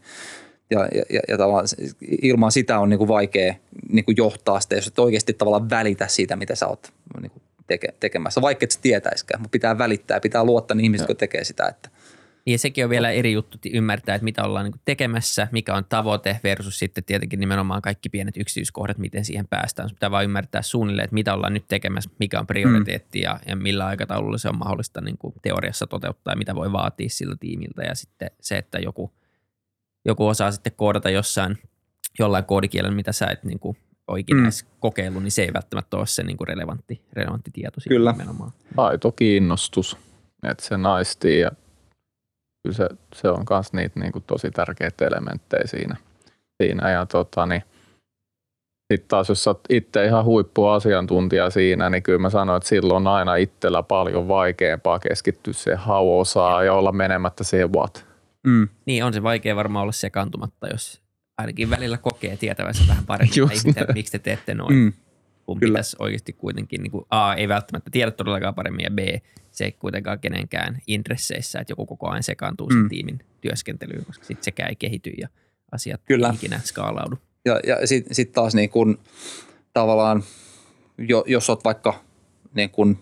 ja, 0.71 0.87
ja, 1.09 1.19
ja 1.27 1.37
tavallaan 1.37 1.67
ilman 2.21 2.51
sitä 2.51 2.79
on 2.79 2.89
niin 2.89 2.97
kuin 2.97 3.07
vaikea 3.07 3.53
niin 3.89 4.05
kuin 4.05 4.17
johtaa 4.17 4.59
sitä, 4.59 4.75
jos 4.75 4.87
et 4.87 4.99
oikeasti 4.99 5.33
tavallaan 5.33 5.69
välitä 5.69 6.07
siitä, 6.07 6.35
mitä 6.35 6.55
sä 6.55 6.67
oot 6.67 6.93
niin 7.21 7.31
kuin 7.31 7.43
teke, 7.67 7.87
tekemässä, 7.99 8.41
vaikka 8.41 8.63
et 8.63 8.71
sä 8.71 8.79
tietäisikään, 8.81 9.41
mutta 9.41 9.51
pitää 9.51 9.77
välittää, 9.77 10.19
pitää 10.19 10.43
luottaa 10.43 10.75
niihin 10.75 10.85
ihmisiin, 10.85 11.03
jotka 11.03 11.19
tekee 11.19 11.43
sitä. 11.43 11.67
Että. 11.67 11.89
Ja 12.45 12.57
sekin 12.57 12.83
on 12.83 12.89
vielä 12.89 13.11
eri 13.11 13.33
juttu 13.33 13.57
ymmärtää, 13.73 14.15
että 14.15 14.23
mitä 14.23 14.43
ollaan 14.43 14.65
niin 14.65 14.81
tekemässä, 14.85 15.47
mikä 15.51 15.75
on 15.75 15.85
tavoite 15.89 16.39
versus 16.43 16.79
sitten 16.79 17.03
tietenkin 17.03 17.39
nimenomaan 17.39 17.81
kaikki 17.81 18.09
pienet 18.09 18.37
yksityiskohdat, 18.37 18.97
miten 18.97 19.25
siihen 19.25 19.47
päästään. 19.47 19.89
Pitää 19.89 20.11
vain 20.11 20.25
ymmärtää 20.25 20.61
suunnilleen, 20.61 21.03
että 21.03 21.13
mitä 21.13 21.33
ollaan 21.33 21.53
nyt 21.53 21.67
tekemässä, 21.67 22.09
mikä 22.19 22.39
on 22.39 22.47
prioriteetti 22.47 23.19
mm. 23.19 23.23
ja, 23.23 23.39
ja 23.47 23.55
millä 23.55 23.85
aikataululla 23.85 24.37
se 24.37 24.49
on 24.49 24.57
mahdollista 24.57 25.01
niin 25.01 25.17
kuin 25.17 25.33
teoriassa 25.41 25.87
toteuttaa 25.87 26.31
ja 26.31 26.37
mitä 26.37 26.55
voi 26.55 26.71
vaatia 26.71 27.09
sillä 27.09 27.35
tiimiltä. 27.39 27.83
Ja 27.83 27.95
sitten 27.95 28.31
se, 28.41 28.57
että 28.57 28.79
joku– 28.79 29.11
joku 30.07 30.27
osaa 30.27 30.51
sitten 30.51 30.73
koodata 30.75 31.09
jossain 31.09 31.57
jollain 32.19 32.45
koodikielellä, 32.45 32.95
mitä 32.95 33.11
sä 33.11 33.27
et 33.27 33.43
niin 33.43 33.59
kuin 33.59 33.77
oikein 34.07 34.37
mm. 34.37 34.49
kokeillut, 34.79 35.23
niin 35.23 35.31
se 35.31 35.41
ei 35.41 35.53
välttämättä 35.53 35.97
ole 35.97 36.07
se 36.07 36.23
niin 36.23 36.37
kuin 36.37 36.47
relevantti, 36.47 37.01
relevantti 37.13 37.51
tieto. 37.51 37.81
Kyllä. 37.89 38.11
Nimenomaan. 38.11 38.51
Aito 38.77 39.11
kiinnostus, 39.11 39.97
että 40.43 40.65
se 40.65 40.77
naistii 40.77 41.39
ja 41.39 41.51
kyllä 42.63 42.75
se, 42.75 42.89
se 43.15 43.29
on 43.29 43.45
myös 43.49 43.73
niitä 43.73 43.99
niin 43.99 44.11
kuin 44.11 44.23
tosi 44.27 44.51
tärkeitä 44.51 45.07
elementtejä 45.07 45.67
siinä. 45.67 45.95
siinä. 46.63 46.91
Ja 46.91 47.05
tota, 47.05 47.45
niin, 47.45 47.63
sitten 48.93 49.07
taas, 49.07 49.29
jos 49.29 49.47
olet 49.47 49.59
itse 49.69 50.05
ihan 50.05 50.25
huippuasiantuntija 50.25 51.49
siinä, 51.49 51.89
niin 51.89 52.03
kyllä 52.03 52.19
mä 52.19 52.29
sanoin, 52.29 52.57
että 52.57 52.69
silloin 52.69 53.07
on 53.07 53.13
aina 53.13 53.35
itsellä 53.35 53.83
paljon 53.83 54.27
vaikeampaa 54.27 54.99
keskittyä 54.99 55.53
siihen 55.53 55.79
how 55.79 56.05
ja 56.65 56.73
olla 56.73 56.91
menemättä 56.91 57.43
siihen 57.43 57.73
what. 57.73 58.06
Mm. 58.47 58.67
Niin 58.85 59.03
on 59.03 59.13
se 59.13 59.23
vaikea 59.23 59.55
varmaan 59.55 59.83
olla 59.83 59.91
sekaantumatta, 59.91 60.67
jos 60.67 61.01
ainakin 61.37 61.69
välillä 61.69 61.97
kokee 61.97 62.37
tietävänsä 62.37 62.83
vähän 62.87 63.05
paremmin, 63.05 63.49
miksi, 63.49 63.67
miksi 63.93 64.11
te 64.11 64.19
teette 64.19 64.53
noin. 64.53 64.75
Mm. 64.75 64.93
Kun 65.45 65.59
Kyllä. 65.59 65.71
pitäisi 65.71 65.95
oikeasti 65.99 66.33
kuitenkin, 66.33 66.83
niin 66.83 66.91
kuin, 66.91 67.05
A, 67.09 67.33
ei 67.33 67.47
välttämättä 67.47 67.89
tiedä 67.89 68.11
todellakaan 68.11 68.55
paremmin, 68.55 68.83
ja 68.83 68.91
B, 68.91 68.99
se 69.51 69.65
ei 69.65 69.71
kuitenkaan 69.71 70.19
kenenkään 70.19 70.81
intresseissä, 70.87 71.59
että 71.59 71.71
joku 71.71 71.85
koko 71.85 72.09
ajan 72.09 72.23
sekaantuu 72.23 72.69
mm. 72.69 72.75
sen 72.75 72.89
tiimin 72.89 73.19
työskentelyyn, 73.41 74.05
koska 74.05 74.25
sitten 74.25 74.43
sekään 74.43 74.69
ei 74.69 74.75
kehity 74.75 75.09
ja 75.09 75.27
asiat 75.71 76.01
Kyllä. 76.05 76.31
ikinä 76.35 76.59
skaalaudu. 76.63 77.15
Ja, 77.45 77.59
ja 77.67 77.87
sitten 77.87 78.15
sit 78.15 78.31
taas 78.31 78.55
niin 78.55 78.69
kun, 78.69 78.99
tavallaan, 79.73 80.23
jo, 80.97 81.23
jos 81.27 81.49
olet 81.49 81.63
vaikka 81.63 82.03
niin 82.55 82.69
kun 82.69 82.97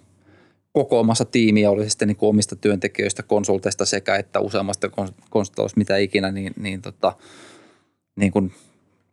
kokoamassa 0.75 1.25
tiimiä, 1.25 1.71
oli 1.71 1.89
sitten 1.89 2.07
niin 2.07 2.17
omista 2.21 2.55
työntekijöistä, 2.55 3.23
konsulteista 3.23 3.85
sekä 3.85 4.15
että 4.15 4.39
useammasta 4.39 4.89
konsultoista, 5.29 5.77
mitä 5.77 5.97
ikinä, 5.97 6.31
niin, 6.31 6.53
niin, 6.59 6.81
tota, 6.81 7.13
niin 8.15 8.31
kuin 8.31 8.51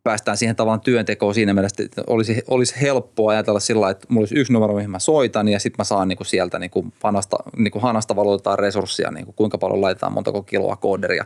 päästään 0.05 0.37
siihen 0.37 0.57
tavan 0.57 0.81
työntekoon 0.81 1.35
siinä 1.35 1.55
mielessä, 1.55 1.83
että 1.83 2.03
olisi, 2.07 2.43
olisi 2.49 2.81
helppoa 2.81 3.31
ajatella 3.31 3.61
sillä 3.61 3.91
että 3.91 4.07
mulla 4.09 4.23
olisi 4.23 4.39
yksi 4.39 4.53
numero, 4.53 4.75
mihin 4.75 4.91
mä 4.91 4.99
soitan 4.99 5.49
ja 5.49 5.61
sitten 5.61 5.77
mä 5.79 5.85
saan 5.85 6.09
niin 6.09 6.17
kuin 6.17 6.27
sieltä 6.27 6.59
niin 6.59 6.71
kuin 6.71 6.93
hanasta, 7.03 7.37
niin 7.57 7.73
kuin 7.73 7.83
hanasta 7.83 8.17
valotetaan 8.17 8.59
resursseja, 8.59 9.11
niin 9.11 9.25
kuin 9.25 9.35
kuinka 9.35 9.59
paljon 9.59 9.81
laitetaan, 9.81 10.13
montako 10.13 10.43
kiloa 10.43 10.77
kooderia 10.77 11.25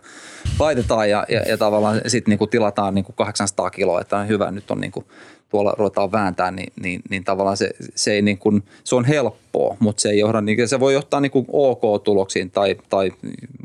laitetaan 0.58 1.10
ja, 1.10 1.24
ja, 1.28 1.40
ja 1.40 1.58
tavallaan 1.58 2.00
sitten 2.06 2.32
niin 2.32 2.38
kuin 2.38 2.50
tilataan 2.50 2.94
niin 2.94 3.04
kuin 3.04 3.16
800 3.16 3.70
kiloa, 3.70 4.00
että 4.00 4.16
on 4.16 4.28
hyvä, 4.28 4.50
nyt 4.50 4.70
on 4.70 4.80
niin 4.80 4.92
kuin 4.92 5.06
tuolla 5.48 5.74
ruvetaan 5.78 6.12
vääntää, 6.12 6.50
niin, 6.50 6.72
niin, 6.82 7.02
niin 7.10 7.24
tavallaan 7.24 7.56
se, 7.56 7.70
se, 7.94 8.12
ei 8.12 8.22
niin 8.22 8.38
kuin, 8.38 8.62
se 8.84 8.94
on 8.94 9.04
helppoa, 9.04 9.76
mutta 9.78 10.00
se 10.00 10.08
ei 10.08 10.18
johda, 10.18 10.40
niin, 10.40 10.68
se 10.68 10.80
voi 10.80 10.94
johtaa 10.94 11.20
niin 11.20 11.30
kuin 11.30 11.46
OK-tuloksiin 11.52 12.50
tai, 12.50 12.76
tai 12.88 13.12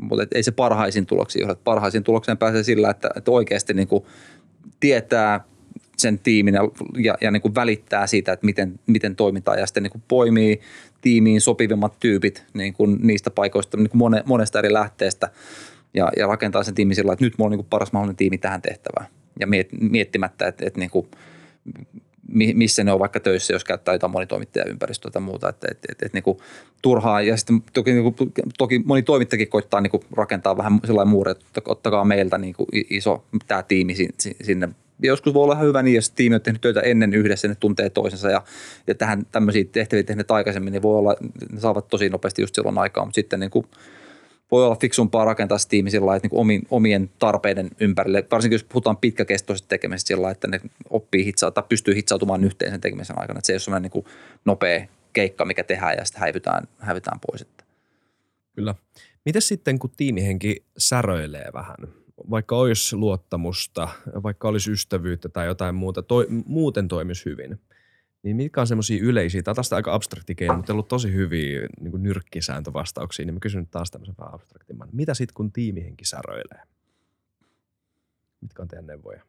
mutta 0.00 0.26
ei 0.34 0.42
se 0.42 0.50
parhaisiin 0.50 1.06
tuloksiin 1.06 1.40
johda. 1.40 1.56
Parhaisiin 1.64 2.04
tulokseen 2.04 2.38
pääsee 2.38 2.62
sillä, 2.62 2.90
että, 2.90 3.10
että 3.16 3.30
oikeasti 3.30 3.74
niin 3.74 3.88
kuin 3.88 4.04
tietää 4.82 5.40
sen 5.96 6.18
tiimin 6.18 6.54
ja, 6.54 6.60
ja, 6.98 7.14
ja 7.20 7.30
niin 7.30 7.42
kuin 7.42 7.54
välittää 7.54 8.06
siitä, 8.06 8.32
että 8.32 8.46
miten, 8.46 8.80
miten 8.86 9.16
toimitaan. 9.16 9.58
Ja 9.58 9.66
sitten 9.66 9.82
niin 9.82 9.90
kuin 9.90 10.02
poimii 10.08 10.60
tiimiin 11.00 11.40
sopivimmat 11.40 11.96
tyypit 12.00 12.44
niin 12.54 12.72
kuin 12.72 12.98
niistä 13.02 13.30
paikoista 13.30 13.76
niin 13.76 13.90
kuin 13.90 13.98
mone, 13.98 14.22
monesta 14.26 14.58
eri 14.58 14.72
lähteestä 14.72 15.28
ja, 15.94 16.10
ja 16.16 16.26
rakentaa 16.26 16.62
sen 16.62 16.74
tiimin 16.74 16.96
sillä, 16.96 17.12
että 17.12 17.24
nyt 17.24 17.34
mulla 17.38 17.46
on 17.46 17.50
niin 17.50 17.58
kuin 17.58 17.70
paras 17.70 17.92
mahdollinen 17.92 18.16
tiimi 18.16 18.38
tähän 18.38 18.62
tehtävään. 18.62 19.06
Ja 19.40 19.46
miet, 19.46 19.68
miettimättä, 19.80 20.46
että, 20.46 20.66
että 20.66 20.80
niin 20.80 20.90
kuin– 20.90 21.06
missä 22.32 22.84
ne 22.84 22.92
on 22.92 22.98
vaikka 22.98 23.20
töissä, 23.20 23.52
jos 23.52 23.64
käyttää 23.64 23.94
jotain 23.94 24.12
monitoimittajaympäristöä 24.12 25.10
tai 25.10 25.22
muuta. 25.22 25.48
Että, 25.48 25.68
et, 25.70 25.78
et, 25.88 26.02
et, 26.02 26.12
niin 26.12 26.22
kuin 26.22 26.38
turhaa, 26.82 27.22
ja 27.22 27.36
sitten 27.36 27.62
toki, 27.72 27.92
niin 27.92 28.14
kuin, 28.14 28.32
toki 28.58 28.82
moni 28.84 29.02
toimittajakin 29.02 29.48
koittaa 29.48 29.80
niin 29.80 29.90
kuin 29.90 30.02
rakentaa 30.16 30.56
vähän 30.56 30.80
sellainen 30.84 31.10
muuri, 31.10 31.30
että 31.30 31.60
ottakaa 31.64 32.04
meiltä 32.04 32.38
niin 32.38 32.54
kuin 32.54 32.68
iso 32.90 33.24
tämä 33.46 33.62
tiimi 33.62 33.94
sinne. 34.42 34.68
Joskus 35.02 35.34
voi 35.34 35.42
olla 35.44 35.54
ihan 35.54 35.66
hyvä 35.66 35.82
niin, 35.82 35.94
jos 35.94 36.10
tiimi 36.10 36.34
on 36.34 36.40
tehnyt 36.40 36.60
töitä 36.60 36.80
ennen 36.80 37.14
yhdessä, 37.14 37.48
ne 37.48 37.54
tuntee 37.54 37.90
toisensa 37.90 38.30
ja, 38.30 38.42
ja 38.86 38.94
tähän 38.94 39.26
tämmöisiä 39.32 39.64
tehtäviä 39.72 40.02
tehneet 40.02 40.30
aikaisemmin, 40.30 40.72
niin 40.72 40.82
voi 40.82 40.98
olla, 40.98 41.16
ne 41.52 41.60
saavat 41.60 41.88
tosi 41.88 42.08
nopeasti 42.08 42.42
just 42.42 42.54
silloin 42.54 42.78
aikaa, 42.78 43.04
mutta 43.04 43.14
sitten 43.14 43.40
niin 43.40 43.50
kuin 43.50 43.66
voi 44.52 44.64
olla 44.64 44.76
fiksumpaa 44.76 45.24
rakentaa 45.24 45.58
se 45.58 45.68
tiimi 45.68 45.90
sillä 45.90 46.16
että 46.16 46.28
niin 46.46 46.66
omien 46.70 47.10
tarpeiden 47.18 47.70
ympärille, 47.80 48.26
varsinkin 48.30 48.54
jos 48.54 48.64
puhutaan 48.64 48.96
pitkäkestoisesta 48.96 49.68
tekemisestä 49.68 50.08
sillä 50.08 50.30
että 50.30 50.48
ne 50.48 50.60
oppii 50.90 51.24
hitsaa 51.24 51.50
tai 51.50 51.64
pystyy 51.68 51.94
hitsautumaan 51.94 52.44
yhteen 52.44 52.70
sen 52.70 52.80
tekemisen 52.80 53.18
aikana. 53.18 53.38
Että 53.38 53.46
se 53.46 53.52
ei 53.52 53.54
ole 53.54 53.60
sellainen 53.60 53.90
niin 53.94 54.04
nopea 54.44 54.86
keikka, 55.12 55.44
mikä 55.44 55.64
tehdään 55.64 55.94
ja 55.98 56.04
sitten 56.04 56.20
häivytään, 56.20 56.68
häivytään 56.78 57.20
pois. 57.26 57.46
Kyllä. 58.54 58.74
Miten 59.24 59.42
sitten, 59.42 59.78
kun 59.78 59.90
tiimihenki 59.96 60.64
säröilee 60.78 61.50
vähän, 61.54 61.76
vaikka 62.30 62.56
olisi 62.56 62.96
luottamusta, 62.96 63.88
vaikka 64.22 64.48
olisi 64.48 64.70
ystävyyttä 64.70 65.28
tai 65.28 65.46
jotain 65.46 65.74
muuta, 65.74 66.02
toi, 66.02 66.26
muuten 66.46 66.88
toimisi 66.88 67.24
hyvin– 67.24 67.58
Niin 68.22 68.36
mitkä 68.36 68.60
on 68.60 68.66
semmoisia 68.66 69.02
yleisiä, 69.02 69.42
tämä 69.42 69.52
on 69.52 69.56
tästä 69.56 69.76
aika 69.76 69.94
abstrakti 69.94 70.34
keino, 70.34 70.56
mutta 70.56 70.72
on 70.72 70.74
ollut 70.74 70.88
tosi 70.88 71.12
hyviä 71.12 71.68
niin 71.80 72.02
nyrkkisääntövastauksia, 72.02 73.26
niin 73.26 73.34
mä 73.34 73.40
kysyn 73.40 73.60
nyt 73.60 73.70
taas 73.70 73.90
tämmöisen 73.90 74.14
vähän 74.18 74.34
abstraktimman. 74.34 74.88
Mitä 74.92 75.14
sitten 75.14 75.34
kun 75.34 75.52
tiimihenki 75.52 76.04
säröilee? 76.04 76.62
Mitkä 78.40 78.62
on 78.62 78.68
teidän 78.68 78.86
neuvoja? 78.86 79.22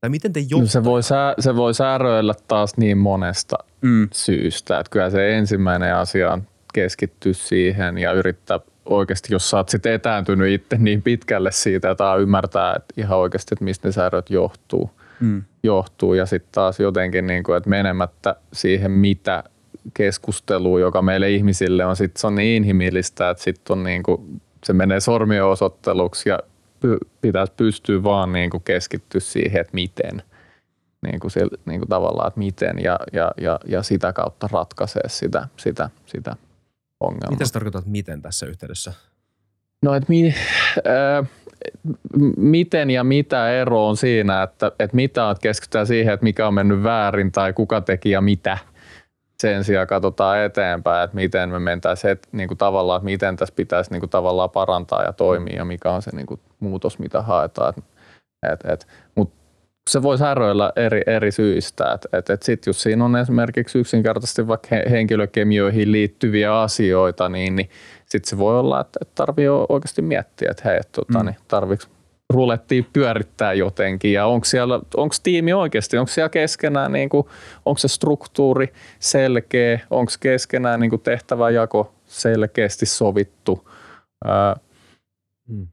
Tai 0.00 0.10
miten 0.10 0.32
te 0.32 0.40
no 0.60 0.66
se, 0.66 0.84
voi 0.84 1.02
sää, 1.02 1.34
se 1.38 1.56
voi 1.56 1.74
säröillä 1.74 2.34
taas 2.48 2.76
niin 2.76 2.98
monesta 2.98 3.56
mm. 3.80 4.08
syystä, 4.12 4.80
että 4.80 4.90
kyllä 4.90 5.10
se 5.10 5.36
ensimmäinen 5.36 5.94
asia 5.94 6.32
on 6.32 6.46
keskittyä 6.74 7.32
siihen 7.32 7.98
ja 7.98 8.12
yrittää 8.12 8.60
oikeasti, 8.86 9.34
jos 9.34 9.50
sä 9.50 9.56
oot 9.56 9.68
sit 9.68 9.86
etääntynyt 9.86 10.52
itse 10.52 10.76
niin 10.78 11.02
pitkälle 11.02 11.52
siitä, 11.52 11.90
että 11.90 12.14
ymmärtää 12.14 12.74
että 12.76 12.94
ihan 12.96 13.18
oikeasti, 13.18 13.54
että 13.54 13.64
mistä 13.64 13.88
ne 13.88 13.92
säröt 13.92 14.30
johtuu. 14.30 14.90
Mm. 15.24 15.42
johtuu 15.62 16.14
ja 16.14 16.26
sitten 16.26 16.52
taas 16.52 16.80
jotenkin, 16.80 17.26
niin 17.26 17.42
kuin, 17.42 17.56
että 17.56 17.70
menemättä 17.70 18.36
siihen 18.52 18.90
mitä 18.90 19.44
keskusteluun, 19.94 20.80
joka 20.80 21.02
meille 21.02 21.30
ihmisille 21.30 21.84
on, 21.84 21.96
sit 21.96 22.16
se 22.16 22.26
on 22.26 22.34
niin 22.34 22.56
inhimillistä, 22.56 23.30
että 23.30 23.42
sit 23.42 23.70
on 23.70 23.84
niin 23.84 24.02
kuin, 24.02 24.40
se 24.64 24.72
menee 24.72 25.00
sormien 25.00 25.44
osoitteluksi 25.44 26.28
ja 26.28 26.38
pitäisi 27.20 27.52
pystyä 27.56 28.02
vaan 28.02 28.32
niin 28.32 28.50
kuin 28.50 28.62
keskittyä 28.62 29.20
siihen, 29.20 29.60
että 29.60 29.74
miten. 29.74 30.22
Niin 31.02 31.20
kuin, 31.20 31.30
niin 31.66 31.80
kuin 31.80 31.88
tavallaan, 31.88 32.28
että 32.28 32.38
miten 32.38 32.78
ja, 32.82 32.98
ja, 33.12 33.30
ja, 33.40 33.60
ja 33.66 33.82
sitä 33.82 34.12
kautta 34.12 34.48
ratkaisee 34.52 35.08
sitä, 35.08 35.48
sitä, 35.56 35.90
sitä 36.06 36.36
ongelmaa. 37.00 37.30
Mitä 37.30 37.44
sä 37.44 37.52
tarkoitat 37.52 37.86
miten 37.86 38.22
tässä 38.22 38.46
yhteydessä? 38.46 38.92
No, 39.82 39.94
että 39.94 40.06
mi, 40.08 40.28
äh, 40.28 41.28
miten 42.36 42.90
ja 42.90 43.04
mitä 43.04 43.50
ero 43.50 43.88
on 43.88 43.96
siinä, 43.96 44.42
että, 44.42 44.72
että 44.78 44.96
mitä 44.96 45.34
keskitytään 45.42 45.86
siihen, 45.86 46.14
että 46.14 46.24
mikä 46.24 46.46
on 46.46 46.54
mennyt 46.54 46.82
väärin 46.82 47.32
tai 47.32 47.52
kuka 47.52 47.80
teki 47.80 48.10
ja 48.10 48.20
mitä. 48.20 48.58
Sen 49.40 49.64
sijaan 49.64 49.86
katsotaan 49.86 50.38
eteenpäin, 50.38 51.04
että 51.04 51.14
miten 51.14 51.50
me 51.50 51.58
mentäisiin, 51.58 52.10
että 52.10 52.28
niin 52.32 52.48
kuin 52.48 52.58
tavallaan, 52.58 52.98
että 52.98 53.04
miten 53.04 53.36
tässä 53.36 53.54
pitäisi 53.56 53.90
niin 53.90 54.00
kuin 54.00 54.10
tavallaan 54.10 54.50
parantaa 54.50 55.02
ja 55.02 55.12
toimia 55.12 55.56
ja 55.56 55.64
mikä 55.64 55.90
on 55.90 56.02
se 56.02 56.10
niin 56.16 56.26
kuin 56.26 56.40
muutos, 56.60 56.98
mitä 56.98 57.22
haetaan. 57.22 57.74
Et, 58.52 58.64
et, 58.64 58.86
Mutta 59.14 59.43
se 59.90 60.02
voi 60.02 60.18
säröillä 60.18 60.72
eri, 60.76 61.02
eri 61.06 61.32
syistä. 61.32 61.92
Et, 61.92 62.06
et, 62.12 62.30
et 62.30 62.42
Sitten 62.42 62.70
jos 62.70 62.82
siinä 62.82 63.04
on 63.04 63.16
esimerkiksi 63.16 63.78
yksinkertaisesti 63.78 64.48
vaikka 64.48 64.68
henkilökemioihin 64.90 65.92
liittyviä 65.92 66.60
asioita, 66.60 67.28
niin, 67.28 67.56
niin 67.56 67.70
sitten 68.06 68.30
se 68.30 68.38
voi 68.38 68.58
olla, 68.58 68.80
että, 68.80 68.98
että 69.02 69.12
tarvii 69.14 69.48
oikeasti 69.48 70.02
miettiä, 70.02 70.48
että 70.50 70.68
hei, 70.68 70.80
tota, 70.92 71.18
mm. 71.18 71.26
niin 71.26 71.36
tarviiko 71.48 71.84
rulettiin 72.32 72.86
pyörittää 72.92 73.52
jotenkin 73.52 74.12
ja 74.12 74.26
onko 74.26 74.44
siellä, 74.44 74.80
onko 74.96 75.14
tiimi 75.22 75.52
oikeasti, 75.52 75.98
onko 75.98 76.12
siellä 76.12 76.28
keskenään, 76.28 76.92
niin 76.92 77.08
kuin, 77.08 77.26
onko 77.64 77.78
se 77.78 77.88
struktuuri 77.88 78.72
selkeä, 78.98 79.80
onko 79.90 80.12
keskenään 80.20 80.80
niin 80.80 80.90
kuin 80.90 81.02
tehtäväjako 81.02 81.94
selkeästi 82.06 82.86
sovittu, 82.86 83.70
ää, 84.24 84.56
mm. 85.48 85.66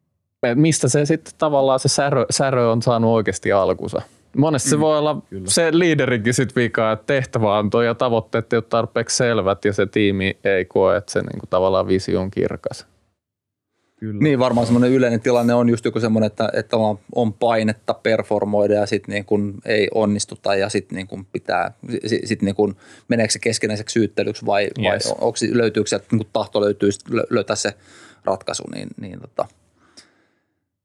Mistä 0.55 0.87
se 0.87 1.05
sitten 1.05 1.33
tavallaan 1.37 1.79
se 1.79 1.87
särö, 1.87 2.25
särö 2.29 2.71
on 2.71 2.81
saanut 2.81 3.11
oikeasti 3.11 3.51
alkunsa. 3.51 4.01
Monesti 4.37 4.67
mm, 4.67 4.69
se 4.69 4.79
voi 4.79 4.97
olla 4.97 5.21
kyllä. 5.29 5.45
se 5.47 5.69
liiderinkin 5.73 6.33
sit 6.33 6.55
vika, 6.55 6.91
että 6.91 7.05
tehtäväanto 7.05 7.81
ja 7.81 7.95
tavoitteet 7.95 8.53
ei 8.53 8.57
ole 8.57 8.63
tarpeeksi 8.69 9.17
selvät 9.17 9.65
ja 9.65 9.73
se 9.73 9.85
tiimi 9.85 10.37
ei 10.43 10.65
koe, 10.65 10.97
että 10.97 11.11
se 11.11 11.21
niinku 11.21 11.47
tavallaan 11.49 11.87
visio 11.87 12.21
on 12.21 12.31
kirkas. 12.31 12.85
Kyllä. 13.99 14.23
Niin 14.23 14.39
varmaan 14.39 14.67
semmoinen 14.67 14.91
yleinen 14.91 15.21
tilanne 15.21 15.53
on 15.53 15.69
just 15.69 15.85
joku 15.85 15.99
semmoinen, 15.99 16.27
että, 16.27 16.49
että 16.53 16.77
on 17.15 17.33
painetta 17.33 17.93
performoida 17.93 18.73
ja 18.73 18.85
sitten 18.85 19.13
niin 19.13 19.25
kun 19.25 19.53
ei 19.65 19.87
onnistuta 19.93 20.55
ja 20.55 20.69
sitten 20.69 20.95
niin 20.95 21.07
kun 21.07 21.25
pitää, 21.25 21.73
sitten 22.25 22.45
niin 22.45 22.55
kun 22.55 22.75
meneekö 23.07 23.33
se 23.33 23.39
keskinäiseksi 23.39 23.93
syyttelyksi 23.93 24.45
vai, 24.45 24.63
yes. 24.63 25.05
vai 25.05 25.15
onko, 25.21 25.37
löytyykö 25.51 25.89
sieltä 25.89 26.05
niin 26.11 26.27
tahto 26.33 26.61
löytyy 26.61 26.89
löytää 27.29 27.55
se 27.55 27.73
ratkaisu, 28.25 28.63
niin, 28.75 28.87
niin 29.01 29.19
tota, 29.19 29.45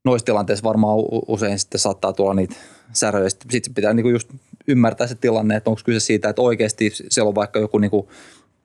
noissa 0.07 0.25
tilanteissa 0.25 0.63
varmaan 0.63 0.97
usein 1.27 1.59
sitten 1.59 1.79
saattaa 1.79 2.13
tulla 2.13 2.33
niitä 2.33 2.55
säröjä. 2.93 3.29
Sitten 3.29 3.73
pitää 3.73 3.93
niin 3.93 4.11
just 4.11 4.29
ymmärtää 4.67 5.07
se 5.07 5.15
tilanne, 5.15 5.55
että 5.55 5.69
onko 5.69 5.81
kyse 5.85 5.99
siitä, 5.99 6.29
että 6.29 6.41
oikeasti 6.41 6.91
siellä 7.09 7.29
on 7.29 7.35
vaikka 7.35 7.59
joku 7.59 7.77
niin 7.77 7.91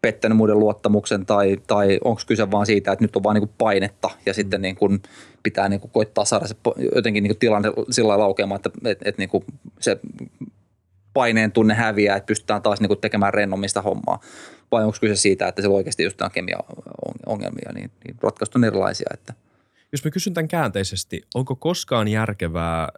pettänyt 0.03 0.39
muiden 0.39 0.59
luottamuksen 0.59 1.27
tai, 1.27 1.57
tai 1.67 1.99
onko 2.05 2.23
kyse 2.27 2.51
vaan 2.51 2.67
siitä, 2.67 2.93
että 2.93 3.05
nyt 3.05 3.17
on 3.17 3.23
vaan 3.23 3.37
niin 3.37 3.51
painetta 3.59 4.11
ja 4.27 4.35
sitten 4.35 4.61
mm. 4.61 4.63
niin 4.63 4.77
kuin 4.77 5.03
pitää 5.43 5.69
niin 5.69 5.81
kuin 5.81 5.91
koittaa 5.91 6.25
saada 6.25 6.47
se 6.47 6.57
jotenkin 6.95 7.23
niin 7.23 7.39
tilanne 7.39 7.73
sillä 7.91 8.09
lailla 8.09 8.25
laukeamaan, 8.25 8.57
että, 8.57 8.71
että, 8.85 9.09
että 9.09 9.23
niin 9.23 9.29
kuin 9.29 9.45
se 9.81 10.01
paineen 11.15 11.53
tunne 11.53 11.75
häviää, 11.75 12.17
että 12.17 12.27
pystytään 12.27 12.63
taas 12.63 12.81
niin 12.81 12.89
kuin 12.89 13.01
tekemään 13.01 13.35
rennommista 13.35 13.83
hommaa. 13.83 14.21
Vai 14.73 14.85
onko 14.85 14.97
kyse 15.01 15.17
siitä, 15.17 15.49
että 15.49 15.63
se 15.63 15.69
oikeasti 15.69 16.03
just 16.03 16.23
on 16.23 16.31
kemia 16.31 16.59
ongelmia, 17.27 17.73
niin, 17.75 17.91
niin 18.05 18.17
ratkaisut 18.23 18.57
on 18.57 18.65
erilaisia. 18.65 19.11
Että. 19.15 19.35
Jos 19.93 20.05
mä 20.05 20.11
kysyn 20.11 20.35
tämän 20.35 20.49
käänteisesti, 20.49 21.23
onko 21.35 21.57
koskaan 21.57 22.09
järkevää 22.09 22.89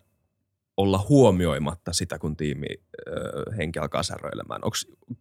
olla 0.76 1.06
huomioimatta 1.08 1.92
sitä, 1.92 2.18
kun 2.18 2.36
tiimi 2.36 2.66
ö, 3.08 3.12
henki 3.56 3.78
alkaa 3.78 4.02
säröilemään? 4.02 4.60
Onko 4.64 4.76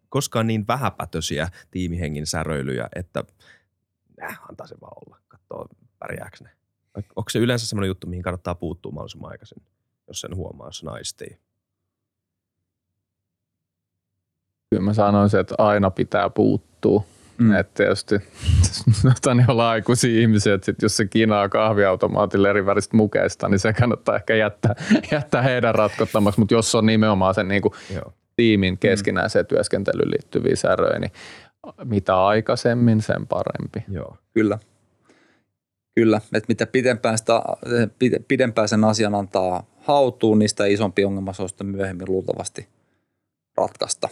koskaan 0.09 0.47
niin 0.47 0.67
vähäpätöisiä 0.67 1.47
tiimihenkin 1.71 2.27
säröilyjä, 2.27 2.89
että 2.95 3.23
äh, 4.23 4.39
antaa 4.49 4.67
se 4.67 4.75
vaan 4.81 4.93
olla, 5.05 5.17
katsoo 5.27 5.67
pärjääkö 5.99 6.37
ne? 6.41 6.49
Onko 6.95 7.29
se 7.29 7.39
yleensä 7.39 7.65
sellainen 7.65 7.87
juttu, 7.87 8.07
mihin 8.07 8.23
kannattaa 8.23 8.55
puuttua 8.55 8.91
mahdollisimman 8.91 9.31
aikaisin, 9.31 9.63
jos 10.07 10.21
sen 10.21 10.35
huomaa, 10.35 10.67
jos 10.67 10.83
naistii? 10.83 11.39
Kyllä 14.69 14.83
mä 14.83 14.93
sanoisin, 14.93 15.39
että 15.39 15.55
aina 15.57 15.91
pitää 15.91 16.29
puuttua. 16.29 17.03
Mm. 17.37 17.53
Että 17.53 17.73
tietysti 17.73 18.15
sanotaan 19.01 19.37
niin 19.37 19.51
olla 19.51 19.69
aikuisia 19.69 20.21
ihmisiä, 20.21 20.53
että 20.53 20.65
sit 20.65 20.81
jos 20.81 20.97
se 20.97 21.05
kinaa 21.05 21.49
kahviautomaatille 21.49 22.49
eri 22.49 22.65
väristä 22.65 22.97
mukeista, 22.97 23.49
niin 23.49 23.59
se 23.59 23.73
kannattaa 23.73 24.15
ehkä 24.15 24.35
jättää, 24.35 24.75
jättää 25.11 25.41
heidän 25.41 25.75
ratkottamaksi. 25.75 26.39
Mutta 26.39 26.53
jos 26.53 26.75
on 26.75 26.85
nimenomaan 26.85 27.35
sen 27.35 27.47
niin 27.47 27.61
kuin 27.61 27.73
tiimin 28.35 28.77
keskinäiseen 28.77 29.45
mm. 29.45 29.47
työskentelyyn 29.47 30.11
liittyviä 30.11 30.55
säröjä, 30.55 30.99
niin 30.99 31.11
mitä 31.83 32.25
aikaisemmin, 32.25 33.01
sen 33.01 33.27
parempi. 33.27 33.83
Joo. 33.87 34.17
Kyllä. 34.33 34.59
Kyllä, 35.95 36.17
että 36.17 36.47
mitä 36.47 36.67
pidempään, 36.67 37.17
sitä, 37.17 37.43
pidempään 38.27 38.67
sen 38.67 38.83
asian 38.83 39.15
antaa 39.15 39.63
hautuun, 39.77 40.39
niin 40.39 40.49
sitä 40.49 40.65
isompi 40.65 41.05
ongelma 41.05 41.33
se 41.33 41.41
on 41.41 41.49
sitten 41.49 41.67
myöhemmin 41.67 42.07
luultavasti 42.09 42.67
ratkaista. 43.57 44.09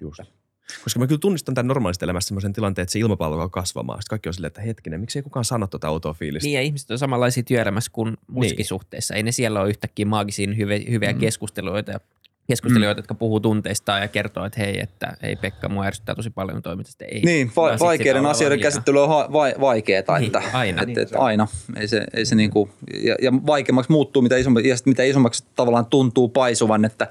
Just. 0.00 0.35
Koska 0.84 1.00
mä 1.00 1.06
kyllä 1.06 1.18
tunnistan 1.18 1.54
tämän 1.54 1.68
normaalista 1.68 2.04
elämässä 2.04 2.28
sellaisen 2.28 2.52
tilanteen, 2.52 2.82
että 2.82 2.92
se 2.92 2.98
ilmapallo 2.98 3.42
on 3.42 3.50
kasvamaan. 3.50 4.02
Sitten 4.02 4.10
kaikki 4.10 4.28
on 4.28 4.34
silleen, 4.34 4.48
että 4.48 4.60
hetkinen, 4.60 5.00
miksi 5.00 5.18
ei 5.18 5.22
kukaan 5.22 5.44
sano 5.44 5.66
tuota 5.66 5.88
autoa 5.88 6.14
fiilistä? 6.14 6.46
Niin 6.46 6.54
ja 6.54 6.62
ihmiset 6.62 6.90
on 6.90 6.98
samanlaisia 6.98 7.42
työelämässä 7.42 7.90
kuin 7.92 8.16
muissakin 8.26 8.62
niin. 8.62 8.68
suhteissa. 8.68 9.14
Ei 9.14 9.22
ne 9.22 9.32
siellä 9.32 9.60
ole 9.60 9.68
yhtäkkiä 9.68 10.06
maagisia 10.06 10.54
hyviä, 10.54 10.80
hyviä 10.90 11.12
mm. 11.12 11.18
keskusteluita 11.18 11.92
ja 11.92 12.00
keskustelijoita, 12.48 12.98
mm. 12.98 13.02
jotka 13.02 13.14
puhuu 13.14 13.40
tunteistaan 13.40 14.02
ja 14.02 14.08
kertoo, 14.08 14.44
että 14.44 14.60
hei, 14.60 14.80
että 14.80 15.16
ei 15.22 15.36
Pekka, 15.36 15.68
mua 15.68 15.84
ärsyttää 15.84 16.14
tosi 16.14 16.30
paljon 16.30 16.62
toimintasta. 16.62 17.04
Ei, 17.04 17.20
niin, 17.24 17.52
va- 17.56 17.76
vaikeiden 17.80 18.26
asioiden 18.26 18.60
käsittely 18.60 19.02
on 19.02 19.08
ha- 19.08 19.28
va- 19.32 19.60
vaikeaa. 19.60 20.18
Niin, 20.18 20.26
että, 20.26 20.42
aina. 20.52 20.82
Että, 20.82 21.00
että, 21.00 21.18
aina. 21.18 21.48
Ei 21.76 21.88
se, 21.88 22.06
ei 22.14 22.26
se 22.26 22.34
mm. 22.34 22.36
niinku, 22.36 22.70
ja, 23.02 23.16
ja 23.22 23.32
vaikeammaksi 23.46 23.92
muuttuu, 23.92 24.22
mitä 24.22 24.36
isommaksi, 24.36 24.68
ja 24.68 24.76
mitä 24.84 25.02
isommaksi 25.02 25.44
tavallaan 25.54 25.86
tuntuu 25.86 26.28
paisuvan, 26.28 26.84
että 26.84 27.06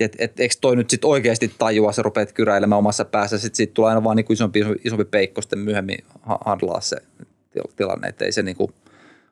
et, 0.00 0.16
et, 0.18 0.40
eikö 0.40 0.54
toi 0.60 0.76
nyt 0.76 0.90
sitten 0.90 1.10
oikeasti 1.10 1.54
tajua, 1.58 1.92
se 1.92 2.02
rupeat 2.02 2.32
kyräilemään 2.32 2.78
omassa 2.78 3.04
päässä, 3.04 3.38
sitten 3.38 3.56
sit 3.56 3.74
tulee 3.74 3.88
aina 3.88 4.04
vaan 4.04 4.16
niinku 4.16 4.32
isompi, 4.32 4.64
isompi 4.84 5.04
peikko 5.04 5.42
sitten 5.42 5.58
myöhemmin 5.58 5.98
handlaa 6.44 6.80
se 6.80 6.96
tilanne, 7.76 8.08
että 8.08 8.24
ei 8.24 8.32
se 8.32 8.42
niinku 8.42 8.70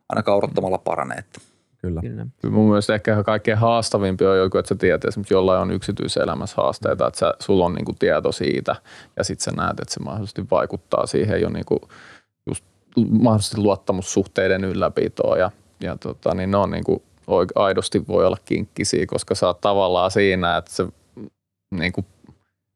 ainakaan 0.09 0.39
odottamalla 0.39 0.79
parane. 0.79 1.15
Että. 1.15 1.54
Kyllä. 1.85 2.01
Kyllä. 2.01 2.55
Mun 2.55 2.69
mielestä 2.69 2.95
ehkä 2.95 3.23
kaikkein 3.23 3.59
haastavimpi 3.59 4.27
on 4.27 4.39
joku, 4.39 4.59
että 4.59 4.69
sä 4.69 4.75
tiedät 4.75 5.05
esimerkiksi 5.05 5.35
jollain 5.35 5.61
on 5.63 5.71
yksityiselämässä 5.71 6.57
haasteita, 6.57 7.07
että 7.07 7.19
sä, 7.19 7.35
sulla 7.39 7.65
on 7.65 7.75
niinku 7.75 7.93
tieto 7.99 8.33
siitä 8.33 8.77
ja 9.17 9.25
sitten 9.25 9.45
sä 9.45 9.51
näet, 9.51 9.81
että 9.81 9.95
se 9.95 10.01
mahdollisesti 10.01 10.47
vaikuttaa 10.51 11.07
siihen 11.07 11.41
jo 11.41 11.49
niinku 11.49 11.81
just 12.47 12.65
mahdollisesti 13.11 13.61
luottamussuhteiden 13.61 14.65
ylläpitoon 14.65 15.39
ja, 15.39 15.51
ja 15.81 15.97
tota, 15.97 16.35
niin 16.35 16.51
ne 16.51 16.57
on 16.57 16.71
niinku 16.71 17.03
aidosti 17.55 18.07
voi 18.09 18.27
olla 18.27 18.39
kinkkisiä, 18.45 19.07
koska 19.07 19.35
sä 19.35 19.47
oot 19.47 19.61
tavallaan 19.61 20.11
siinä, 20.11 20.57
että 20.57 20.71
se 20.71 20.87
niinku 21.71 22.05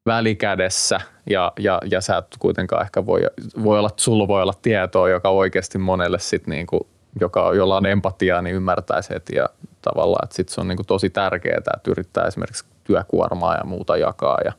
välikädessä 0.06 1.00
ja, 1.30 1.52
ja, 1.58 1.80
ja 1.90 2.00
sä 2.00 2.16
et 2.16 2.26
kuitenkaan 2.38 2.82
ehkä 2.82 3.06
voi, 3.06 3.20
voi 3.64 3.78
olla, 3.78 3.90
sulla 3.96 4.28
voi 4.28 4.42
olla 4.42 4.54
tietoa, 4.62 5.08
joka 5.08 5.28
oikeasti 5.28 5.78
monelle 5.78 6.18
sitten 6.18 6.52
niinku 6.52 6.86
joka, 7.20 7.54
jolla 7.54 7.76
on 7.76 7.86
empatiaa, 7.86 8.42
niin 8.42 8.56
ymmärtäisi 8.56 9.10
heti 9.10 9.36
ja 9.36 9.48
tavallaan, 9.82 10.24
että 10.24 10.36
sit 10.36 10.48
se 10.48 10.60
on 10.60 10.68
niin 10.68 10.76
kuin 10.76 10.86
tosi 10.86 11.10
tärkeää, 11.10 11.58
että 11.58 11.90
yrittää 11.90 12.24
esimerkiksi 12.24 12.64
työkuormaa 12.84 13.54
ja 13.54 13.64
muuta 13.64 13.96
jakaa 13.96 14.38
ja, 14.44 14.52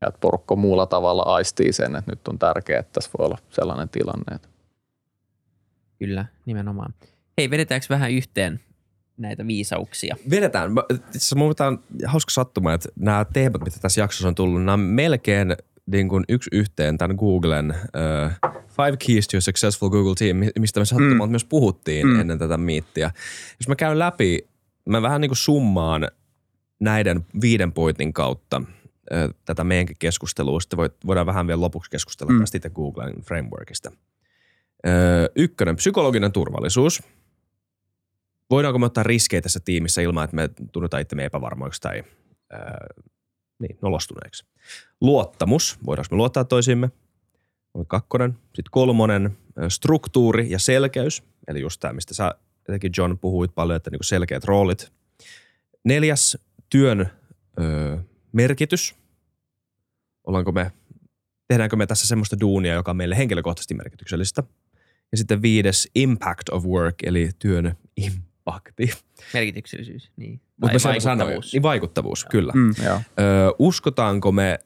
ja 0.00 0.08
että 0.08 0.20
porukko 0.20 0.56
muulla 0.56 0.86
tavalla 0.86 1.22
aistii 1.22 1.72
sen, 1.72 1.96
että 1.96 2.12
nyt 2.12 2.28
on 2.28 2.38
tärkeää, 2.38 2.80
että 2.80 2.92
tässä 2.92 3.10
voi 3.18 3.26
olla 3.26 3.38
sellainen 3.50 3.88
tilanne. 3.88 4.38
Kyllä, 5.98 6.24
nimenomaan. 6.46 6.94
Hei, 7.38 7.50
vedetäänkö 7.50 7.86
vähän 7.90 8.10
yhteen 8.10 8.60
näitä 9.16 9.46
viisauksia. 9.46 10.16
Vedetään. 10.30 10.72
Mä- 10.72 10.84
itse 10.94 11.08
asiassa 11.08 11.36
Mun 11.36 11.54
on 11.66 11.82
hauska 12.06 12.30
sattuma, 12.30 12.72
että 12.72 12.88
nämä 12.96 13.26
teemat, 13.32 13.64
mitä 13.64 13.76
tässä 13.80 14.00
jaksossa 14.00 14.28
on 14.28 14.34
tullut, 14.34 14.60
nämä 14.60 14.72
on 14.72 14.80
melkein 14.80 15.56
niin 15.86 16.08
kuin 16.08 16.24
yksi 16.28 16.50
yhteen 16.52 16.98
tämän 16.98 17.16
Googlen 17.16 17.70
uh, 17.70 18.50
Five 18.68 18.96
Keys 19.06 19.28
to 19.28 19.36
a 19.36 19.40
Successful 19.40 19.90
Google 19.90 20.14
Team, 20.14 20.36
mi- 20.36 20.50
mistä 20.58 20.80
me 20.80 20.84
sattumalta 20.84 21.26
mm. 21.26 21.30
myös 21.30 21.44
puhuttiin 21.44 22.06
mm. 22.06 22.20
ennen 22.20 22.38
tätä 22.38 22.56
miittiä. 22.56 23.10
Jos 23.60 23.68
mä 23.68 23.76
käyn 23.76 23.98
läpi, 23.98 24.48
mä 24.88 25.02
vähän 25.02 25.20
niin 25.20 25.28
kuin 25.28 25.36
summaan 25.36 26.08
näiden 26.80 27.26
viiden 27.40 27.72
pointin 27.72 28.12
kautta 28.12 28.62
ö, 29.12 29.28
tätä 29.44 29.64
meidänkin 29.64 29.96
keskustelua. 29.98 30.60
Sitten 30.60 30.78
voit- 30.78 31.06
voidaan 31.06 31.26
vähän 31.26 31.46
vielä 31.46 31.60
lopuksi 31.60 31.90
keskustella 31.90 32.32
mm. 32.32 32.40
tästä 32.40 32.56
itse 32.56 32.70
Googlen 32.70 33.14
frameworkista. 33.22 33.92
Ö, 34.86 34.90
ykkönen, 35.36 35.76
psykologinen 35.76 36.32
turvallisuus. 36.32 37.02
Voidaanko 38.50 38.78
me 38.78 38.86
ottaa 38.86 39.04
riskejä 39.04 39.40
tässä 39.40 39.60
tiimissä 39.64 40.02
ilman, 40.02 40.24
että 40.24 40.36
me 40.36 40.50
tunnetaan 40.72 41.00
itsemme 41.00 41.24
epävarmoiksi 41.24 41.80
tai 41.80 42.02
ö, 42.52 42.56
niin, 43.60 43.78
nolostuneeksi. 43.82 44.46
Luottamus. 45.00 45.78
Voidaanko 45.86 46.08
me 46.10 46.16
luottaa 46.16 46.44
toisiimme? 46.44 46.90
On 47.74 47.86
kakkonen. 47.86 48.32
Sitten 48.32 48.70
kolmonen, 48.70 49.38
struktuuri 49.68 50.50
ja 50.50 50.58
selkeys. 50.58 51.22
Eli 51.48 51.60
just 51.60 51.80
tämä, 51.80 51.92
mistä 51.92 52.14
sä 52.14 52.34
etenkin 52.68 52.92
John 52.96 53.18
puhuit 53.18 53.54
paljon, 53.54 53.76
että 53.76 53.90
niinku 53.90 54.04
selkeät 54.04 54.44
roolit. 54.44 54.92
Neljäs, 55.84 56.38
työn 56.70 57.10
ö, 57.60 57.98
merkitys. 58.32 58.94
Ollaanko 60.26 60.52
me, 60.52 60.72
tehdäänkö 61.48 61.76
me 61.76 61.86
tässä 61.86 62.06
semmoista 62.06 62.40
duunia, 62.40 62.74
joka 62.74 62.90
on 62.90 62.96
meille 62.96 63.16
henkilökohtaisesti 63.16 63.74
merkityksellistä. 63.74 64.42
Ja 65.12 65.18
sitten 65.18 65.42
viides, 65.42 65.88
impact 65.94 66.48
of 66.48 66.64
work, 66.64 66.94
eli 67.02 67.30
työn 67.38 67.76
impakti. 68.40 68.90
Merkityksellisyys, 69.34 70.10
niin. 70.16 70.40
Mutta 70.56 70.78
vaikuttavuus. 70.88 71.52
Niin 71.52 71.62
vaikuttavuus, 71.62 72.24
kyllä. 72.24 72.52
Mm. 72.52 72.74
Joo. 72.84 72.96
Ö, 72.96 73.00
uskotaanko 73.58 74.32
me 74.32 74.58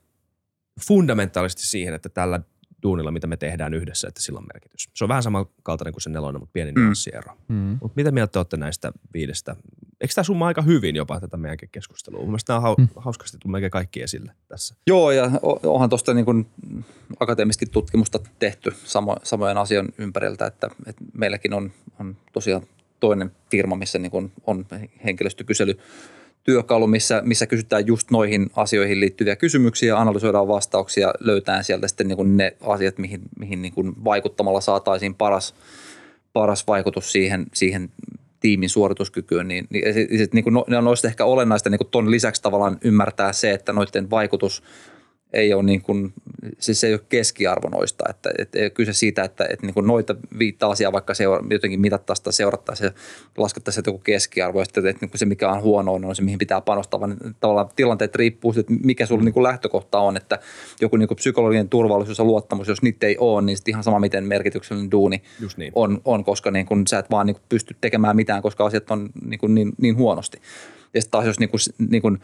fundamentaalisesti 0.81 1.67
siihen, 1.67 1.95
että 1.95 2.09
tällä 2.09 2.41
duunilla, 2.83 3.11
mitä 3.11 3.27
me 3.27 3.37
tehdään 3.37 3.75
yhdessä, 3.75 4.09
että 4.09 4.23
sillä 4.23 4.39
on 4.39 4.47
merkitys. 4.55 4.91
Se 4.95 5.05
on 5.05 5.09
vähän 5.09 5.23
samankaltainen 5.23 5.93
kuin 5.93 6.03
se 6.03 6.11
nelonen, 6.11 6.41
mutta 6.41 6.53
pieni 6.53 6.73
mm. 6.73 6.81
nyanssiero. 6.81 7.37
Mm. 7.49 7.79
Mutta 7.81 7.97
mitä 7.97 8.11
mieltä 8.11 8.33
te 8.33 8.39
olette 8.39 8.57
näistä 8.57 8.93
viidestä? 9.15 9.57
Eikö 10.01 10.15
tämä 10.15 10.23
summa 10.23 10.47
aika 10.47 10.63
hyvin 10.63 10.97
jopa 10.97 11.21
tätä 11.21 11.37
meidänkin 11.37 11.69
keskustelua? 11.73 12.21
Mun 12.21 12.29
mielestä 12.29 12.53
nämä 12.53 12.69
on 12.69 12.77
hau- 12.79 12.89
hauskasti 12.97 13.39
tullut 13.39 13.53
melkein 13.53 13.71
kaikki 13.71 14.03
esille 14.03 14.33
tässä. 14.49 14.75
Joo, 14.87 15.11
ja 15.11 15.31
onhan 15.63 15.89
tuosta 15.89 16.15
niin 16.15 16.25
kuin 16.25 16.47
akateemistakin 17.21 17.71
tutkimusta 17.71 18.19
tehty 18.39 18.75
samo, 18.85 19.17
samojen 19.23 19.57
asioiden 19.57 19.93
ympäriltä, 19.99 20.47
että, 20.47 20.71
että 20.87 21.05
meilläkin 21.13 21.55
on, 21.55 21.73
on 22.01 22.17
tosiaan 22.33 22.63
toinen 23.07 23.31
firma, 23.51 23.77
missä 23.77 23.99
niin 23.99 24.11
kuin 24.11 24.33
on 24.47 24.67
henkilöstökysely 25.05 25.79
työkalu, 26.45 26.87
missä, 26.87 27.23
missä 27.25 27.47
kysytään 27.47 27.87
just 27.87 28.11
noihin 28.11 28.51
asioihin 28.57 29.01
liittyviä 29.01 29.37
kysymyksiä, 29.37 29.99
analysoidaan 29.99 30.49
vastauksia, 30.49 31.13
löytää 31.21 31.63
sieltä 31.63 31.89
sitten 31.89 32.09
niin 32.09 32.17
kuin 32.17 32.37
ne 32.37 32.57
asiat, 32.61 32.99
mihin, 32.99 33.21
mihin 33.39 33.63
niin 33.63 33.73
kuin 33.73 34.05
vaikuttamalla 34.05 34.61
saataisiin 34.61 35.15
paras, 35.15 35.55
paras 36.33 36.67
vaikutus 36.67 37.13
siihen, 37.13 37.47
siihen 37.55 37.91
tiimin 38.41 38.69
suorituskykyyn, 38.69 39.49
niin, 39.49 39.67
niin, 39.71 40.19
sit, 40.19 40.35
niin 40.35 40.45
kuin 40.45 40.55
no, 40.55 40.65
ne 40.69 40.77
on 40.79 40.97
ehkä 41.07 41.25
olennaista 41.25 41.71
niin 41.71 41.79
kuin 41.79 41.91
ton 41.91 42.11
lisäksi 42.11 42.43
tavallaan 42.43 42.79
ymmärtää 42.85 43.33
se, 43.33 43.51
että 43.51 43.73
noiden 43.73 44.11
vaikutus 44.11 44.63
ei 45.35 45.55
ole 45.55 45.63
niin 45.63 45.83
kuin, 45.83 46.13
siis 46.59 46.81
se 46.81 46.87
ei 46.87 46.93
ole 46.93 47.01
keskiarvo 47.09 47.69
noista, 47.69 48.05
että, 48.11 48.31
että 48.39 48.59
ei 48.59 48.65
ole 48.65 48.71
kyse 48.71 48.93
siitä, 48.93 49.25
että, 49.25 49.45
että 49.51 49.67
niin 49.67 49.75
kuin 49.75 49.87
noita 49.87 50.17
viittaa 50.39 50.71
asiaa 50.71 50.93
vaikka 50.93 51.15
seura, 51.15 51.45
jotenkin 51.51 51.81
mitattaisiin 51.81 52.25
tai 52.25 52.33
seurattaisiin 52.33 52.87
ja 52.87 52.93
laskettaisiin 53.39 53.85
joku 53.87 53.99
keskiarvo 53.99 54.59
ja 54.59 54.65
sitten 54.65 54.87
että 54.87 55.01
niin 55.01 55.11
kuin 55.11 55.19
se 55.19 55.27
mikä 55.27 55.51
on 55.51 55.63
huono 55.63 55.93
on 55.93 56.17
se 56.17 56.23
mihin 56.23 56.39
pitää 56.39 56.61
panostaa, 56.61 57.01
vaan 57.01 57.17
tavallaan 57.41 57.69
tilanteet 57.77 58.15
riippuu 58.15 58.53
siitä, 58.53 58.73
että 58.73 58.87
mikä 58.87 59.07
sulla 59.07 59.25
niin 59.25 59.33
kuin 59.35 59.43
lähtökohta 59.43 59.99
on, 59.99 60.17
että 60.17 60.39
joku 60.81 60.97
niin 60.97 61.09
kuin 61.09 61.17
psykologinen 61.17 61.69
turvallisuus 61.69 62.19
ja 62.19 62.25
luottamus, 62.25 62.69
jos 62.69 62.83
niitä 62.83 63.07
ei 63.07 63.17
ole, 63.19 63.43
niin 63.43 63.57
sitten 63.57 63.73
ihan 63.73 63.85
sama 63.85 63.99
miten 63.99 64.25
merkityksellinen 64.25 64.91
duuni 64.91 65.23
Just 65.41 65.59
niin. 65.59 65.73
on, 65.75 66.01
on 66.05 66.25
koska 66.25 66.51
niin 66.51 66.67
kun 66.67 66.87
sä 66.87 66.99
et 66.99 67.11
vaan 67.11 67.27
niin 67.27 67.35
kun 67.35 67.45
pysty 67.49 67.77
tekemään 67.81 68.17
mitään, 68.17 68.43
koska 68.43 68.67
asiat 68.67 68.91
on 68.91 69.11
niin, 69.25 69.39
kun 69.39 69.55
niin, 69.55 69.73
niin 69.79 69.97
huonosti. 69.97 70.39
Ja 70.95 71.01
sitten 71.01 71.11
taas 71.11 71.27
jos 71.27 71.41
niin 71.41 71.49
kun, 71.49 71.61
niin 71.91 72.03
kun 72.03 72.19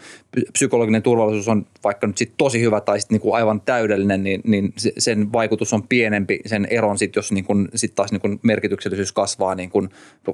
psykologinen 0.52 1.02
turvallisuus 1.02 1.48
on 1.48 1.66
vaikka 1.84 2.06
nyt 2.06 2.18
sit 2.18 2.32
tosi 2.36 2.60
hyvä 2.60 2.80
tai 2.80 3.00
sit 3.00 3.10
niin 3.10 3.20
kun 3.20 3.36
aivan 3.36 3.60
täydellinen, 3.60 4.24
niin, 4.24 4.40
niin 4.44 4.72
se- 4.76 4.92
sen 4.98 5.32
vaikutus 5.32 5.72
on 5.72 5.88
pienempi 5.88 6.40
sen 6.46 6.66
eron 6.70 6.98
sit, 6.98 7.16
jos 7.16 7.32
niin 7.32 7.44
kun, 7.44 7.68
sit 7.74 7.94
taas 7.94 8.12
niin 8.12 8.20
kun 8.20 8.40
merkityksellisyys 8.42 9.12
kasvaa 9.12 9.54
niin 9.54 9.70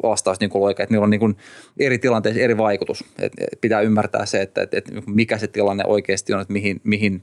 vastaus 0.03 0.41
niin 0.41 0.51
oikein, 0.55 0.85
että 0.85 0.95
niillä 0.95 1.05
on 1.05 1.11
niin 1.11 1.21
kun 1.21 1.37
eri 1.79 1.99
tilanteissa 1.99 2.43
eri 2.43 2.57
vaikutus. 2.57 3.05
Et, 3.19 3.33
pitää 3.61 3.81
ymmärtää 3.81 4.27
se, 4.27 4.43
että 4.43 4.63
et, 4.63 4.75
et 4.75 4.91
mikä 5.07 5.39
se 5.39 5.47
tilanne 5.47 5.85
oikeasti 5.87 6.33
on, 6.35 6.41
että 6.41 6.53
mihin, 6.53 6.81
mihin 6.85 7.23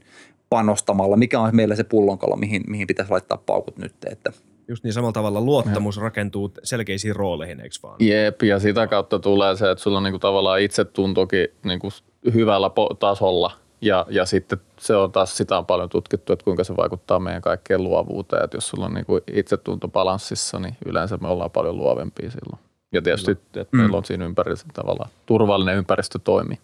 panostamalla, 0.50 1.16
mikä 1.16 1.40
on 1.40 1.56
meillä 1.56 1.76
se 1.76 1.84
pullonkalo, 1.84 2.36
mihin, 2.36 2.62
mihin 2.68 2.86
pitäisi 2.86 3.10
laittaa 3.10 3.42
paukut 3.46 3.78
nyt, 3.78 3.94
että– 4.10 4.32
Just 4.68 4.84
niin 4.84 4.92
samalla 4.92 5.12
tavalla 5.12 5.40
luottamus 5.40 5.96
rakentuu 5.96 6.50
selkeisiin 6.62 7.16
rooleihin, 7.16 7.60
eikö 7.60 7.74
vaan? 7.82 7.96
Jep, 8.00 8.42
ja 8.42 8.58
sitä 8.58 8.86
kautta 8.86 9.18
tulee 9.18 9.56
se, 9.56 9.70
että 9.70 9.82
sulla 9.84 9.96
on 9.98 10.02
niinku 10.04 10.18
tavallaan 10.18 10.60
itsetuntokin 10.60 11.48
niinku 11.64 11.88
hyvällä 12.34 12.68
po- 12.68 12.96
tasolla. 12.98 13.52
Ja, 13.80 14.06
ja 14.08 14.26
sitten 14.26 14.60
se 14.80 14.96
on 14.96 15.12
taas, 15.12 15.36
sitä 15.36 15.58
on 15.58 15.66
paljon 15.66 15.88
tutkittu, 15.88 16.32
että 16.32 16.44
kuinka 16.44 16.64
se 16.64 16.76
vaikuttaa 16.76 17.18
meidän 17.18 17.42
kaikkeen 17.42 17.82
luovuuteen. 17.84 18.44
Että 18.44 18.56
jos 18.56 18.68
sulla 18.68 18.86
on 18.86 18.94
niinku 18.94 19.20
itsetunto 19.32 19.88
balanssissa, 19.88 20.58
niin 20.58 20.76
yleensä 20.86 21.16
me 21.16 21.28
ollaan 21.28 21.50
paljon 21.50 21.76
luovempia 21.76 22.30
silloin. 22.30 22.60
Ja 22.92 23.02
tietysti, 23.02 23.30
että 23.30 23.66
Mm. 23.72 23.78
meillä 23.80 23.96
on 23.96 24.04
siinä 24.04 24.24
ympäristö 24.24 24.68
tavallaan 24.74 25.10
turvallinen 25.26 25.76
ympäristö 25.76 26.18
toimii 26.24 26.58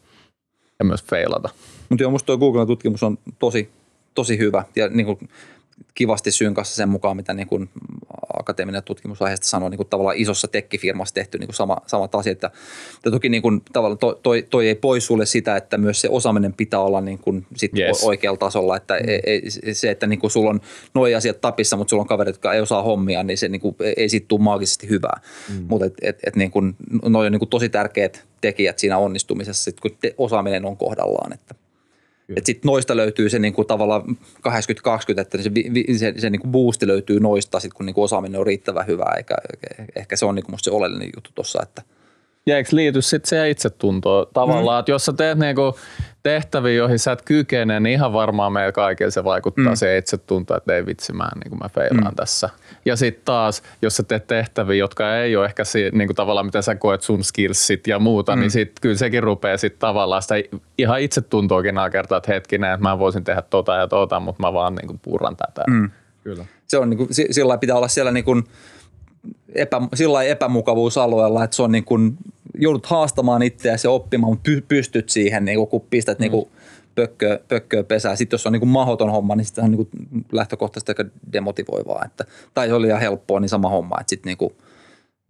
ja 0.79 0.85
myös 0.85 1.03
feilata. 1.05 1.49
Mutta 1.89 2.03
joo, 2.03 2.11
musta 2.11 2.27
tuo 2.27 2.39
Googlen 2.39 2.67
tutkimus 2.67 3.03
on 3.03 3.19
tosi, 3.39 3.71
tosi 4.15 4.39
hyvä 4.39 4.65
ja 4.77 4.89
niin 4.89 5.07
kuin 5.07 5.19
kivasti 5.95 6.31
synkassa 6.31 6.77
sen 6.77 6.89
mukaan, 6.89 7.17
mitä 7.17 7.35
niin 7.35 7.49
kuin 7.49 7.71
akateeminen 8.39 8.83
tutkimus 8.83 9.23
aiheesta 9.23 9.47
sanoo, 9.47 9.69
niin 9.69 9.77
kuin 9.77 9.89
tavallaan 9.89 10.17
isossa 10.17 10.49
tekkifirmassa 10.49 11.15
tehty 11.15 11.39
niin 11.39 11.47
kuin 11.49 11.57
sama, 11.57 11.77
samat 11.87 12.15
asiat. 12.15 12.43
Ja, 12.43 12.51
ja 13.05 13.11
toki 13.11 13.29
niin 13.29 13.43
kuin, 13.43 13.63
tavallaan 13.73 13.99
toi, 13.99 14.19
toi, 14.23 14.47
toi, 14.51 14.69
ei 14.69 14.75
pois 14.75 15.07
sulle 15.07 15.27
sitä, 15.27 15.57
että 15.57 15.79
myös 15.79 16.01
se 16.01 16.09
osaaminen 16.09 16.53
pitää 16.53 16.81
olla 16.81 17.01
niin 17.01 17.19
kuin 17.19 17.47
sit 17.57 17.71
Yes. 17.79 18.05
oikealla 18.05 18.39
tasolla. 18.39 18.77
Että 18.77 18.97
ei, 18.97 19.21
ei, 19.27 19.75
se, 19.75 19.91
että 19.91 20.07
niin 20.07 20.19
kuin 20.19 20.31
sulla 20.31 20.51
on 20.51 20.61
nuo 20.95 21.07
asiat 21.17 21.41
tapissa, 21.41 21.77
mutta 21.77 21.91
sulla 21.91 22.01
on 22.01 22.07
kaverit, 22.07 22.35
jotka 22.35 22.53
ei 22.53 22.61
osaa 22.61 22.83
hommia, 22.83 23.23
niin 23.23 23.39
se 23.39 23.49
niin 23.49 23.61
kuin, 23.61 23.77
ei 23.97 24.09
siitä 24.09 24.29
tule 24.29 24.43
maagisesti 24.43 24.89
hyvää. 24.89 25.21
Mm. 25.49 25.67
Mutta 25.69 25.87
et, 25.87 25.95
et, 26.03 26.19
et 26.27 26.37
niin 26.37 26.51
kuin, 26.51 26.77
noi 27.03 27.27
on 27.27 27.33
niin 27.33 27.39
kuin 27.41 27.49
tosi 27.49 27.69
tärkeät 27.69 28.25
tekijät 28.41 28.79
siinä 28.79 28.99
onnistumisessa, 28.99 29.65
sit 29.65 29.81
kun 29.81 29.91
te, 30.01 30.15
osaaminen 30.19 30.65
on 30.65 30.77
kohdallaan. 30.77 31.33
Että 31.33 31.55
että 32.37 32.47
sitten 32.47 32.69
noista 32.69 32.97
löytyy 32.97 33.29
se 33.29 33.39
niinku 33.39 33.65
tavallaan 33.65 34.03
80-20, 34.49 35.21
että 35.21 35.39
se, 35.43 35.51
se, 35.99 36.15
se 36.17 36.31
niinku 36.31 36.49
boosti 36.49 36.87
löytyy 36.87 37.21
noista, 37.21 37.61
sit 37.61 37.75
kun 37.75 37.87
niinku 37.87 38.03
osaaminen 38.03 38.41
on 38.41 38.47
riittävän 38.47 38.87
hyvää, 38.87 39.15
eikä, 39.17 39.35
ehkä 39.97 40.17
se 40.17 40.27
on 40.27 40.35
niinku 40.35 40.51
musta 40.51 40.65
se 40.65 40.77
oleellinen 40.77 41.11
juttu 41.17 41.31
tuossa, 41.35 41.63
että 41.63 41.83
eikö 42.47 42.71
liity 42.73 43.03
sitten 43.03 43.29
siihen 43.29 43.49
itsetuntoon 43.49 44.27
tavallaan, 44.35 44.77
mm. 44.77 44.81
että 44.81 44.93
jos 44.93 45.05
sä 45.05 45.13
teet 45.13 45.39
niinku 45.39 45.79
tehtäviä, 46.23 46.75
joihin 46.75 46.99
sä 46.99 47.13
et 47.13 47.23
kykene, 47.23 47.81
niin 47.81 47.93
ihan 47.93 48.13
varmaan 48.13 48.53
meillä 48.53 48.73
kaikilla 48.73 49.11
se 49.11 49.25
vaikuttaa 49.25 49.65
mm. 49.65 49.77
siihen 49.77 49.99
itsetuntoon, 49.99 50.59
että 50.59 50.77
ei 50.77 50.87
vitsi 50.87 51.13
mä, 51.13 51.29
niin 51.45 51.59
mä 51.59 51.69
feilaan 51.69 52.13
mm. 52.13 52.17
tässä. 52.17 52.51
Ja 52.85 52.97
sitten 52.97 53.25
taas, 53.25 53.63
jos 53.83 53.97
sä 53.97 54.03
teet 54.03 54.27
tehtäviä, 54.27 54.77
jotka 54.77 55.17
ei 55.17 55.37
ole 55.37 55.47
ehkä 55.47 55.65
si, 55.65 55.91
niin 55.93 56.09
kuin 56.09 56.17
tavallaan, 56.17 56.47
miten 56.47 56.63
sä 56.63 56.75
koet 56.75 57.03
sun 57.03 57.25
skillsit 57.25 57.87
ja 57.87 57.99
muuta, 57.99 58.37
mm. 58.37 58.41
niin 58.41 58.51
sitten 58.51 58.81
kyllä 58.81 58.97
sekin 58.97 59.23
rupeaa 59.23 59.57
sitten 59.57 59.81
tavallaan 59.81 60.23
sitä 60.23 60.35
ihan 60.79 61.01
itsetuntoakin 61.01 61.75
nakertaa, 61.75 62.19
että 62.19 62.33
hetkinen, 62.33 62.73
että 62.73 62.83
mä 62.83 62.99
voisin 62.99 63.25
tehdä 63.25 63.43
tota 63.43 63.75
ja 63.75 63.89
tota, 63.89 64.21
mutta 64.21 64.43
mä 64.43 64.53
vaan 64.53 64.75
niin 64.75 64.87
kuin 64.87 64.99
purran 64.99 65.37
tätä. 65.37 65.65
Mm. 65.71 65.91
Kyllä. 66.25 66.45
se 66.69 66.79
on 66.79 66.91
niinku, 66.91 67.07
si- 67.11 67.29
sillä 67.31 67.59
pitää 67.59 67.77
olla 67.77 67.89
siellä 67.89 68.13
niinku 68.13 68.43
epä, 69.55 69.81
sillä 69.95 70.23
epämukavuusalueella, 70.23 71.45
että 71.45 71.57
se 71.57 71.63
on 71.63 71.73
niinku, 71.73 71.99
joudut 72.59 72.87
haastamaan 72.87 73.43
itseäsi 73.43 73.87
ja 73.87 73.91
oppimaan, 73.91 74.33
mutta 74.33 74.43
py, 74.43 74.61
pystyt 74.61 75.09
siihen, 75.09 75.45
niinku, 75.45 75.67
kun 75.67 75.87
pistät 75.91 76.19
mm. 76.19 76.23
niinku 76.23 76.51
pökköä, 76.95 77.39
pökköä 77.49 77.83
pesää. 77.83 78.17
Sitten 78.17 78.35
jos 78.35 78.47
on 78.47 78.53
niinku 78.53 78.67
mahdoton 78.67 79.11
homma, 79.11 79.37
niin 79.37 79.45
sitten 79.45 79.65
on 79.65 79.71
niinku 79.71 79.89
lähtökohtaisesti 80.33 80.91
aika 80.91 81.05
demotivoivaa. 81.33 82.05
Että, 82.05 82.25
tai 82.55 82.73
oli 82.73 82.87
ihan 82.87 83.01
helppoa, 83.01 83.41
niin 83.41 83.49
sama 83.49 83.69
homma, 83.69 84.01
että 84.01 84.11
sitten 84.11 84.31
niinku, 84.31 84.53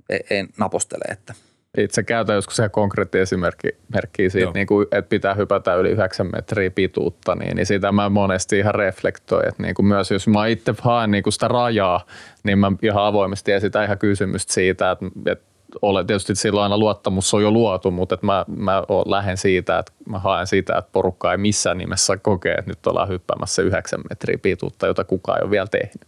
ei, 0.09 0.21
ei 0.31 0.45
napostele. 0.59 1.05
Että. 1.13 1.35
Itse 1.79 2.03
käytän 2.03 2.37
joskus 2.37 2.59
ihan 2.59 2.71
konkreettinen 2.71 3.23
esimerkki 3.23 3.69
merkkiä 3.95 4.31
siitä, 4.31 4.45
Joo. 4.45 4.53
niin 4.55 4.67
kuin, 4.67 4.87
että 4.93 5.09
pitää 5.09 5.35
hypätä 5.35 5.75
yli 5.75 5.91
9 5.91 6.31
metriä 6.33 6.71
pituutta, 6.71 7.35
niin, 7.35 7.57
niin 7.57 7.67
sitä 7.67 7.93
mä 7.93 8.09
monesti 8.09 8.59
ihan 8.59 8.75
reflektoin, 8.75 9.49
että 9.49 9.63
niin 9.63 9.75
kuin 9.75 9.87
myös 9.87 10.11
jos 10.11 10.29
mä 10.29 10.47
itse 10.47 10.75
haen 10.81 11.11
niin 11.11 11.23
kuin 11.23 11.33
sitä 11.33 11.49
rajaa, 11.49 12.07
niin 12.45 12.59
mä 12.59 12.73
ihan 12.83 13.05
avoimesti 13.05 13.53
esitän 13.53 13.85
ihan 13.85 13.99
kysymystä 13.99 14.53
siitä, 14.53 14.91
että, 14.91 15.07
että 15.27 15.51
ole, 15.83 16.05
tietysti 16.05 16.35
silloin 16.35 16.63
aina 16.63 16.79
luottamus 16.79 17.35
on 17.35 17.43
jo 17.43 17.51
luotu, 17.51 17.91
mutta 17.91 18.15
että 18.15 18.27
mä, 18.27 18.45
mä 18.57 18.83
lähden 19.07 19.37
siitä, 19.37 19.79
että 19.79 19.93
mä 20.09 20.19
haen 20.19 20.47
siitä, 20.47 20.79
että 20.79 20.91
porukka 20.93 21.33
ei 21.33 21.39
missään 21.39 21.79
nimessä 21.79 22.17
kokee, 22.17 22.55
että 22.55 22.71
nyt 22.71 22.87
ollaan 22.87 23.09
hyppäämässä 23.09 23.63
9 23.63 24.01
metriä 24.11 24.39
pituutta, 24.43 24.87
jota 24.87 25.05
kukaan 25.05 25.39
ei 25.39 25.43
ole 25.43 25.51
vielä 25.51 25.67
tehnyt. 25.67 26.07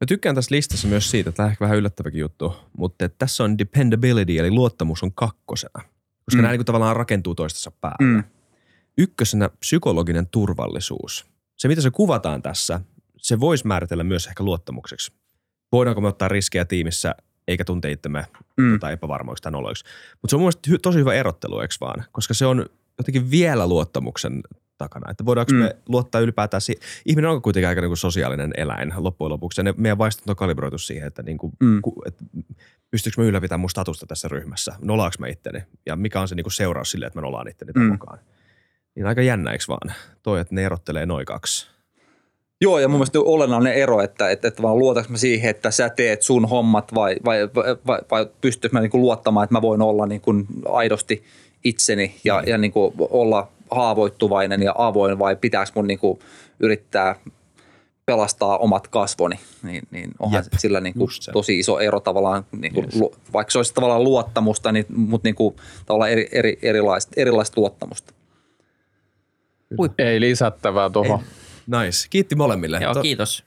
Mä 0.00 0.06
tykkään 0.08 0.34
tässä 0.34 0.54
listassa 0.54 0.88
myös 0.88 1.10
siitä, 1.10 1.30
että 1.30 1.36
tämä 1.36 1.46
on 1.46 1.50
ehkä 1.50 1.64
vähän 1.64 1.78
yllättäväkin 1.78 2.20
juttu, 2.20 2.56
mutta 2.76 3.04
että 3.04 3.18
tässä 3.18 3.44
on 3.44 3.58
dependability, 3.58 4.38
eli 4.38 4.50
luottamus 4.50 5.02
on 5.02 5.12
kakkosena, 5.14 5.82
koska 6.24 6.36
mm. 6.36 6.42
nämä 6.42 6.52
niin 6.52 6.64
tavallaan 6.64 6.96
rakentuu 6.96 7.34
toistensa 7.34 7.70
päälle. 7.70 7.96
Mm. 8.16 8.24
Ykkösenä 8.98 9.48
psykologinen 9.48 10.26
turvallisuus. 10.26 11.26
Se, 11.56 11.68
mitä 11.68 11.80
se 11.80 11.90
kuvataan 11.90 12.42
tässä, 12.42 12.80
se 13.16 13.40
voisi 13.40 13.66
määritellä 13.66 14.04
myös 14.04 14.26
ehkä 14.26 14.44
luottamukseksi. 14.44 15.12
Voidaanko 15.72 16.00
me 16.00 16.08
ottaa 16.08 16.28
riskejä 16.28 16.64
tiimissä 16.64 17.14
eikä 17.48 17.64
tunte 17.64 17.90
itsemme 17.90 18.26
Mm. 18.56 18.80
tai 18.80 18.92
epävarmoiksi 18.92 19.42
tai 19.42 19.52
noloiksi. 19.52 19.84
Mutta 20.22 20.30
se 20.30 20.36
on 20.36 20.42
mun 20.42 20.52
tosi 20.82 20.98
hyvä 20.98 21.14
erottelu, 21.14 21.60
eikö 21.60 21.74
vaan? 21.80 22.04
Koska 22.12 22.34
se 22.34 22.46
on 22.46 22.66
jotenkin 22.98 23.30
vielä 23.30 23.66
luottamuksen 23.66 24.42
takana. 24.78 25.10
Että 25.10 25.24
voidaanko 25.24 25.52
mm. 25.52 25.58
Mm. 25.58 25.64
me 25.64 25.76
luottaa 25.88 26.20
ylipäätään 26.20 26.60
siihen. 26.60 26.82
Ihminen 27.06 27.30
on 27.30 27.42
kuitenkin 27.42 27.68
aika 27.68 27.80
niin 27.80 27.88
kuin 27.88 27.96
sosiaalinen 27.98 28.50
eläin 28.56 28.92
loppujen 28.96 29.30
lopuksi. 29.32 29.60
Ja 29.60 29.64
ne, 29.64 29.74
meidän 29.76 29.98
vaistot 29.98 30.30
on 30.30 30.36
kalibroitu 30.36 30.78
siihen, 30.78 31.06
että, 31.08 31.22
niin 31.22 31.38
kuin, 31.38 31.52
Mm. 31.60 31.82
ku, 31.82 32.02
että 32.06 32.24
pystyykö 32.90 33.22
mä 33.22 33.28
ylläpitämään 33.28 33.60
mun 33.60 33.70
statusta 33.70 34.06
tässä 34.06 34.28
ryhmässä? 34.28 34.74
Nolaanko 34.82 35.16
mä 35.18 35.26
itteni? 35.26 35.62
Ja 35.86 35.96
mikä 35.96 36.20
on 36.20 36.28
se 36.28 36.34
niin 36.34 36.44
kuin 36.44 36.52
seuraus 36.52 36.90
sille, 36.90 37.06
että 37.06 37.18
mä 37.18 37.22
nolaan 37.22 37.48
itteni 37.48 37.72
Mm. 37.74 37.82
mukaan? 37.82 38.18
Niin 38.94 39.06
aika 39.06 39.22
jännä, 39.22 39.50
eikö 39.52 39.64
vaan? 39.68 39.94
Toi, 40.22 40.40
että 40.40 40.54
ne 40.54 40.64
erottelee 40.64 41.06
noin 41.06 41.26
kaksi. 41.26 41.66
Joo, 42.60 42.78
ja 42.78 42.88
mun 42.88 42.98
mielestä 42.98 43.20
olennainen 43.20 43.74
ero, 43.74 44.00
että, 44.02 44.30
että, 44.30 44.48
että 44.48 44.62
vaan 44.62 44.78
luotaks 44.78 45.08
mä 45.08 45.16
siihen, 45.16 45.50
että 45.50 45.70
sä 45.70 45.88
teet 45.88 46.22
sun 46.22 46.48
hommat 46.48 46.94
vai, 46.94 47.16
vai, 47.24 47.48
vai, 47.86 47.98
vai, 48.10 48.26
pystyykö 48.40 48.76
mä 48.76 48.80
niinku 48.80 48.98
luottamaan, 49.00 49.44
että 49.44 49.52
mä 49.54 49.62
voin 49.62 49.82
olla 49.82 50.06
niinku 50.06 50.34
aidosti 50.68 51.24
itseni 51.64 52.14
ja, 52.24 52.42
ja 52.46 52.58
niinku 52.58 52.94
olla 52.98 53.48
haavoittuvainen 53.70 54.62
ja 54.62 54.74
avoin 54.78 55.18
vai 55.18 55.36
pitääkö 55.36 55.70
mun 55.74 55.86
niinku 55.86 56.18
yrittää 56.60 57.14
pelastaa 58.06 58.58
omat 58.58 58.88
kasvoni, 58.88 59.40
niin, 59.62 59.82
niin 59.90 60.10
onhan 60.18 60.44
Jep, 60.44 60.52
sillä 60.58 60.80
just 60.98 61.22
se. 61.22 61.32
tosi 61.32 61.58
iso 61.58 61.78
ero 61.78 62.00
tavallaan, 62.00 62.44
niinku, 62.58 62.80
Yes. 62.82 62.94
lu, 62.96 63.14
vaikka 63.32 63.50
se 63.50 63.58
olisi 63.58 63.74
tavallaan 63.74 64.04
luottamusta, 64.04 64.72
niin, 64.72 64.86
mutta 64.96 65.26
niinku, 65.26 65.56
tavallaan 65.86 66.10
eri, 66.10 66.28
eri, 66.32 66.58
erilaista, 66.62 67.12
erilaista 67.16 67.60
luottamusta. 67.60 68.14
Ei 69.98 70.20
lisättävää 70.20 70.90
tuohon. 70.90 71.20
Nice. 71.66 72.06
Kiitti 72.10 72.34
molemmille. 72.34 72.78
Joo, 72.82 72.94
To- 72.94 73.02
kiitos. 73.02 73.44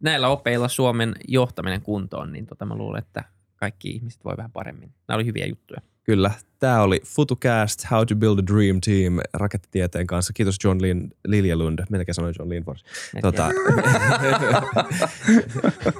Näillä 0.00 0.28
opeilla 0.28 0.68
Suomen 0.68 1.14
johtaminen 1.28 1.82
kuntoon, 1.82 2.32
niin 2.32 2.46
tota 2.46 2.64
mä 2.66 2.74
luulen, 2.74 2.98
että 3.02 3.24
kaikki 3.56 3.90
ihmiset 3.90 4.24
voi 4.24 4.36
vähän 4.36 4.52
paremmin. 4.52 4.90
Nämä 5.08 5.16
oli 5.16 5.24
hyviä 5.26 5.46
juttuja. 5.46 5.80
Kyllä. 6.04 6.30
Tämä 6.58 6.82
oli 6.82 7.00
FutuCast, 7.06 7.84
How 7.90 8.06
to 8.06 8.14
Build 8.14 8.38
a 8.38 8.42
Dream 8.46 8.80
Team 8.80 9.18
rakettitieteen 9.32 10.06
kanssa. 10.06 10.32
Kiitos 10.32 10.56
John 10.64 10.82
Lin, 10.82 11.12
Liljelund. 11.26 11.78
Melkein 11.90 12.14
sanoin 12.14 12.34
John 12.38 12.50
Linfors. 12.50 12.84
Tota, 13.22 13.42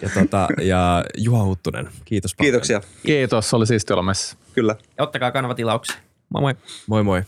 ja, 0.03 0.09
tota, 0.15 0.49
ja 0.63 1.05
Juha 1.17 1.45
Huttunen. 1.45 1.89
Kiitos 2.05 2.35
paljon. 2.35 2.53
Kiitoksia. 2.53 2.81
Kiitos, 3.03 3.55
oli 3.55 3.67
siisti 3.67 3.93
olla 3.93 4.03
messissä. 4.03 4.37
Kyllä. 4.55 4.77
Ja 4.99 5.05
ottakaa 5.05 5.31
kanavatilaukseen. 5.31 5.99
Moi 6.29 6.41
moi. 6.41 6.55
Moi 6.87 7.03
moi. 7.03 7.23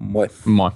Moi. 0.00 0.28
Moi. 0.44 0.70